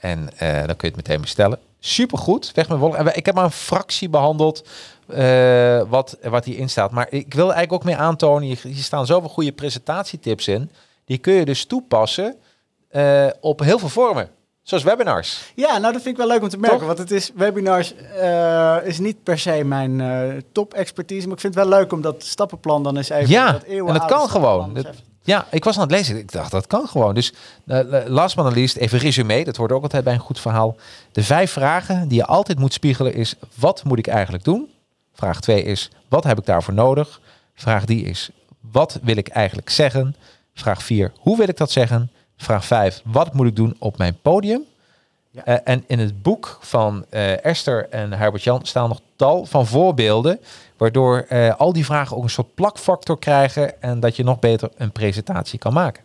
En 0.00 0.18
dan 0.38 0.76
kun 0.76 0.88
je 0.88 0.94
het 0.94 0.96
meteen 0.96 1.20
bestellen. 1.20 1.58
Supergoed, 1.80 2.52
weg 2.54 2.68
met. 2.68 2.94
En 2.94 3.04
we- 3.04 3.12
ik 3.12 3.26
heb 3.26 3.34
maar 3.34 3.44
een 3.44 3.50
fractie 3.50 4.08
behandeld 4.08 4.68
eh, 5.08 5.82
wat, 5.88 6.18
wat 6.22 6.44
hierin 6.44 6.68
staat. 6.68 6.90
Maar 6.90 7.06
ik 7.10 7.34
wil 7.34 7.44
eigenlijk 7.52 7.72
ook 7.72 7.84
meer 7.84 7.96
aantonen, 7.96 8.42
hier, 8.42 8.60
staan 8.74 9.06
zoveel 9.06 9.28
goede 9.28 9.52
presentatietips 9.52 10.48
in. 10.48 10.70
Die 11.04 11.18
kun 11.18 11.32
je 11.32 11.44
dus 11.44 11.64
toepassen 11.64 12.36
eh, 12.88 13.26
op 13.40 13.60
heel 13.60 13.78
veel 13.78 13.88
vormen. 13.88 14.28
Zoals 14.62 14.82
webinars. 14.84 15.52
Ja, 15.54 15.78
nou 15.78 15.92
dat 15.92 16.02
vind 16.02 16.06
ik 16.06 16.16
wel 16.16 16.26
leuk 16.26 16.42
om 16.42 16.48
te 16.48 16.58
merken. 16.58 16.78
Toch? 16.78 16.86
Want 16.86 16.98
het 16.98 17.10
is, 17.10 17.30
webinars 17.34 17.94
eh, 17.94 18.76
is 18.84 18.98
niet 18.98 19.22
per 19.22 19.38
se 19.38 19.64
mijn 19.64 20.00
eh, 20.00 20.42
top-expertise. 20.52 21.26
Maar 21.26 21.34
ik 21.34 21.40
vind 21.40 21.54
het 21.54 21.64
wel 21.68 21.78
leuk 21.78 21.92
om 21.92 22.00
dat 22.00 22.22
stappenplan 22.24 22.82
dan 22.82 22.96
eens 22.96 23.08
even... 23.08 23.28
Ja, 23.30 23.52
dat 23.52 23.62
en 23.64 23.86
dat 23.86 24.04
kan 24.04 24.28
gewoon. 24.28 24.74
Dat- 24.74 24.86
Ja, 25.22 25.46
ik 25.50 25.64
was 25.64 25.74
aan 25.76 25.82
het 25.82 25.90
lezen. 25.90 26.16
Ik 26.18 26.32
dacht, 26.32 26.50
dat 26.50 26.66
kan 26.66 26.88
gewoon. 26.88 27.14
Dus 27.14 27.32
last 28.06 28.36
but 28.36 28.44
not 28.44 28.54
least, 28.54 28.76
even 28.76 28.98
resume. 28.98 29.44
Dat 29.44 29.56
hoort 29.56 29.72
ook 29.72 29.82
altijd 29.82 30.04
bij 30.04 30.12
een 30.14 30.18
goed 30.20 30.40
verhaal. 30.40 30.76
De 31.12 31.22
vijf 31.22 31.50
vragen 31.52 32.08
die 32.08 32.18
je 32.18 32.26
altijd 32.26 32.58
moet 32.58 32.72
spiegelen 32.72 33.14
is... 33.14 33.34
wat 33.54 33.84
moet 33.84 33.98
ik 33.98 34.06
eigenlijk 34.06 34.44
doen? 34.44 34.68
Vraag 35.16 35.40
2 35.40 35.62
is, 35.62 35.90
wat 36.08 36.24
heb 36.24 36.38
ik 36.38 36.46
daarvoor 36.46 36.74
nodig? 36.74 37.20
Vraag 37.54 37.84
3 37.84 38.04
is, 38.04 38.30
wat 38.60 38.98
wil 39.02 39.16
ik 39.16 39.28
eigenlijk 39.28 39.70
zeggen? 39.70 40.16
Vraag 40.54 40.82
4, 40.82 41.12
hoe 41.18 41.36
wil 41.36 41.48
ik 41.48 41.56
dat 41.56 41.70
zeggen? 41.70 42.10
Vraag 42.36 42.64
5, 42.64 43.00
wat 43.04 43.34
moet 43.34 43.46
ik 43.46 43.56
doen 43.56 43.76
op 43.78 43.98
mijn 43.98 44.18
podium? 44.22 44.62
Ja. 45.30 45.44
Eh, 45.44 45.56
en 45.64 45.84
in 45.86 45.98
het 45.98 46.22
boek 46.22 46.58
van 46.60 47.04
eh, 47.10 47.44
Esther 47.44 47.88
en 47.88 48.12
Herbert 48.12 48.42
Jan 48.42 48.64
staan 48.66 48.88
nog 48.88 49.00
tal 49.16 49.46
van 49.46 49.66
voorbeelden, 49.66 50.40
waardoor 50.76 51.24
eh, 51.28 51.54
al 51.56 51.72
die 51.72 51.84
vragen 51.84 52.16
ook 52.16 52.22
een 52.22 52.30
soort 52.30 52.54
plakfactor 52.54 53.18
krijgen 53.18 53.82
en 53.82 54.00
dat 54.00 54.16
je 54.16 54.24
nog 54.24 54.38
beter 54.38 54.70
een 54.76 54.92
presentatie 54.92 55.58
kan 55.58 55.72
maken. 55.72 56.02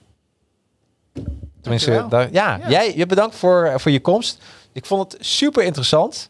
Tenminste, 1.62 2.06
daar, 2.10 2.32
ja, 2.32 2.58
Ja. 2.58 2.70
jij 2.70 2.96
je 2.96 3.06
bedankt 3.06 3.36
voor, 3.36 3.80
voor 3.80 3.92
je 3.92 4.02
komst. 4.02 4.42
Ik 4.72 4.86
vond 4.86 5.12
het 5.12 5.26
super 5.26 5.64
interessant. 5.64 6.30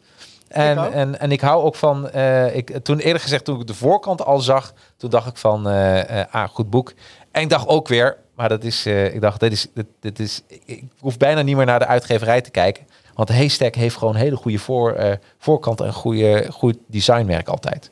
En, 0.51 0.77
ook. 0.79 0.91
en, 0.91 1.19
en 1.19 1.31
ik 1.31 1.41
hou 1.41 1.63
ook 1.63 1.75
van, 1.75 2.09
eh, 2.09 2.55
ik, 2.55 2.79
toen 2.83 2.99
eerder 2.99 3.21
gezegd, 3.21 3.45
toen 3.45 3.59
ik 3.59 3.67
de 3.67 3.73
voorkant 3.73 4.25
al 4.25 4.39
zag, 4.39 4.73
toen 4.97 5.09
dacht 5.09 5.27
ik 5.27 5.37
van, 5.37 5.69
eh, 5.69 6.23
ah, 6.31 6.49
goed 6.49 6.69
boek. 6.69 6.93
En 7.31 7.41
ik 7.41 7.49
dacht 7.49 7.67
ook 7.67 7.87
weer, 7.87 8.17
maar 8.35 8.49
dat 8.49 8.63
is, 8.63 8.85
ik 8.85 9.21
dacht, 9.21 9.39
dit 9.39 9.51
is, 9.51 9.67
dit, 9.73 9.85
dit 9.99 10.19
is, 10.19 10.41
ik, 10.47 10.61
ik 10.65 10.83
hoef 10.99 11.17
bijna 11.17 11.41
niet 11.41 11.55
meer 11.55 11.65
naar 11.65 11.79
de 11.79 11.87
uitgeverij 11.87 12.41
te 12.41 12.51
kijken. 12.51 12.87
Want 13.15 13.29
Haystack 13.29 13.75
heeft 13.75 13.97
gewoon 13.97 14.15
hele 14.15 14.35
goede 14.35 14.57
voor, 14.59 15.17
voorkant 15.37 15.81
en 15.81 15.93
goede, 15.93 16.47
goed 16.51 16.77
designwerk 16.87 17.47
altijd. 17.47 17.91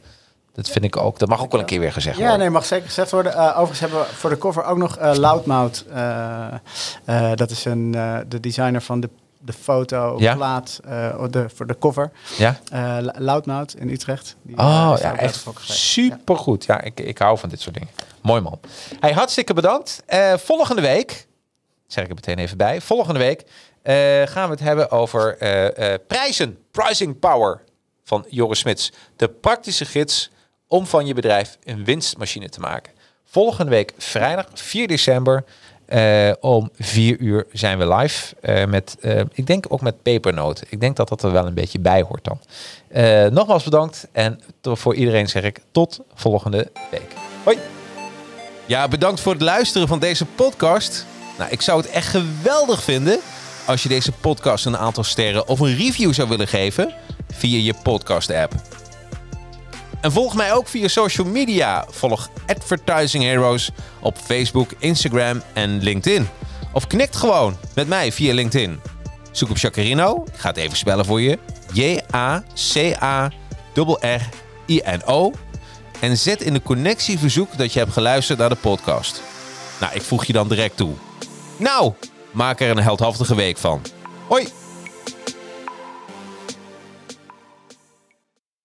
Dat 0.53 0.69
vind 0.69 0.85
ik 0.85 0.97
ook, 0.97 1.19
dat 1.19 1.29
mag 1.29 1.41
ook 1.41 1.51
wel 1.51 1.59
een 1.59 1.65
keer 1.65 1.79
weer 1.79 1.91
gezegd 1.91 2.15
Ja, 2.15 2.21
worden. 2.21 2.39
nee, 2.39 2.49
mag 2.49 2.65
zeker 2.65 2.85
gezegd 2.87 3.11
worden. 3.11 3.47
Overigens 3.47 3.79
hebben 3.79 3.99
we 3.99 4.05
voor 4.05 4.29
de 4.29 4.37
cover 4.37 4.63
ook 4.63 4.77
nog 4.77 4.97
eh 4.97 5.13
Loudmouth. 5.13 5.85
dat 7.35 7.49
is 7.49 7.65
een, 7.65 7.91
de 8.27 8.39
designer 8.39 8.81
van 8.81 8.99
de, 8.99 9.09
de 9.41 9.53
foto, 9.53 10.15
Ja. 10.17 10.35
plaat, 10.35 10.79
eh, 10.85 11.23
de, 11.29 11.49
voor 11.55 11.67
de 11.67 11.77
cover. 11.77 12.11
Ja? 12.37 12.59
Eh, 12.71 12.97
Loudmouth 13.17 13.75
in 13.75 13.89
Utrecht. 13.89 14.35
Die, 14.41 14.55
eh, 14.55 14.65
Oh 14.65 14.89
heeft 14.89 15.01
ja, 15.01 15.11
echt 15.11 15.21
letterlijk 15.21 15.59
geschreven. 15.59 15.83
super 16.13 16.37
goed. 16.37 16.65
Ja, 16.65 16.81
ik, 16.81 16.99
ik 16.99 17.17
hou 17.17 17.37
van 17.37 17.49
dit 17.49 17.61
soort 17.61 17.75
dingen. 17.75 17.89
Mooi 18.21 18.41
man. 18.41 18.59
Hey, 18.99 19.11
hartstikke 19.13 19.53
bedankt. 19.53 20.03
Eh, 20.05 20.33
volgende 20.37 20.81
week, 20.81 21.27
zeg 21.87 22.03
ik 22.03 22.09
er 22.09 22.15
meteen 22.15 22.39
even 22.39 22.57
bij. 22.57 22.81
Volgende 22.81 23.19
week 23.19 23.43
eh, 23.81 23.95
gaan 24.25 24.45
we 24.45 24.51
het 24.51 24.59
hebben 24.59 24.91
over 24.91 25.37
eh, 25.37 25.93
eh, 25.93 25.99
prijzen. 26.07 26.57
Pricing 26.71 27.19
Power 27.19 27.61
van 28.03 28.25
Joris 28.29 28.59
Smits. 28.59 28.91
De 29.15 29.27
praktische 29.29 29.85
gids 29.85 30.29
om 30.67 30.85
van 30.85 31.05
je 31.05 31.13
bedrijf 31.13 31.57
een 31.63 31.83
winstmachine 31.85 32.49
te 32.49 32.59
maken. 32.59 32.93
Volgende 33.25 33.71
week 33.71 33.93
vrijdag 33.97 34.45
4 34.53 34.87
december 34.87 35.43
eh, 35.89 36.31
om 36.39 36.69
4 36.79 37.19
uur 37.19 37.45
zijn 37.51 37.77
we 37.77 37.95
live. 37.95 38.35
eh, 38.41 38.65
met, 38.65 38.97
eh, 39.01 39.21
ik 39.33 39.47
denk 39.47 39.65
ook 39.69 39.81
met 39.81 40.01
pepernoten. 40.01 40.67
Ik 40.69 40.79
denk 40.79 40.95
dat 40.95 41.09
dat 41.09 41.23
er 41.23 41.31
wel 41.31 41.45
een 41.45 41.53
beetje 41.53 41.79
bij 41.79 42.01
hoort 42.01 42.23
dan. 42.23 42.39
Nogmaals 43.33 43.63
bedankt 43.63 44.07
en 44.11 44.39
voor 44.61 44.95
iedereen 44.95 45.29
zeg 45.29 45.43
ik 45.43 45.59
tot 45.71 45.99
volgende 46.13 46.71
week. 46.91 47.13
Hoi! 47.43 47.57
Ja, 48.65 48.87
bedankt 48.87 49.19
voor 49.19 49.33
het 49.33 49.41
luisteren 49.41 49.87
van 49.87 49.99
deze 49.99 50.25
podcast. 50.25 51.05
Nou, 51.37 51.51
ik 51.51 51.61
zou 51.61 51.81
het 51.81 51.89
echt 51.89 52.07
geweldig 52.07 52.83
vinden 52.83 53.19
als 53.65 53.83
je 53.83 53.89
deze 53.89 54.11
podcast 54.11 54.65
een 54.65 54.77
aantal 54.77 55.03
sterren 55.03 55.47
of 55.47 55.59
een 55.59 55.75
review 55.75 56.13
zou 56.13 56.29
willen 56.29 56.47
geven 56.47 56.93
via 57.33 57.59
je 57.59 57.73
podcast-app. 57.83 58.53
En 60.01 60.11
volg 60.11 60.35
mij 60.35 60.53
ook 60.53 60.67
via 60.67 60.87
social 60.87 61.27
media. 61.27 61.85
Volg 61.89 62.29
Advertising 62.47 63.23
Heroes 63.23 63.71
op 63.99 64.17
Facebook, 64.17 64.69
Instagram 64.77 65.41
en 65.53 65.83
LinkedIn. 65.83 66.27
Of 66.73 66.87
knikt 66.87 67.15
gewoon 67.15 67.57
met 67.75 67.87
mij 67.87 68.11
via 68.11 68.33
LinkedIn. 68.33 68.79
Zoek 69.31 69.49
op 69.49 69.57
Jacarino. 69.57 70.23
Ik 70.33 70.39
ga 70.39 70.47
het 70.47 70.57
even 70.57 70.77
spellen 70.77 71.05
voor 71.05 71.21
je. 71.21 71.39
J-A-C-A-R-R-I-N-O. 71.73 72.51
En 75.99 76.17
zet 76.17 76.41
in 76.41 76.53
de 76.53 76.61
connectieverzoek 76.61 77.57
dat 77.57 77.73
je 77.73 77.79
hebt 77.79 77.93
geluisterd 77.93 78.39
naar 78.39 78.49
de 78.49 78.55
podcast. 78.55 79.21
Nou, 79.79 79.93
ik 79.93 80.01
voeg 80.01 80.25
je 80.25 80.33
dan 80.33 80.47
direct 80.47 80.77
toe. 80.77 80.93
Nou, 81.57 81.93
maak 82.31 82.59
er 82.59 82.69
een 82.69 82.83
heldhaftige 82.83 83.35
week 83.35 83.57
van. 83.57 83.81
Hoi! 84.27 84.47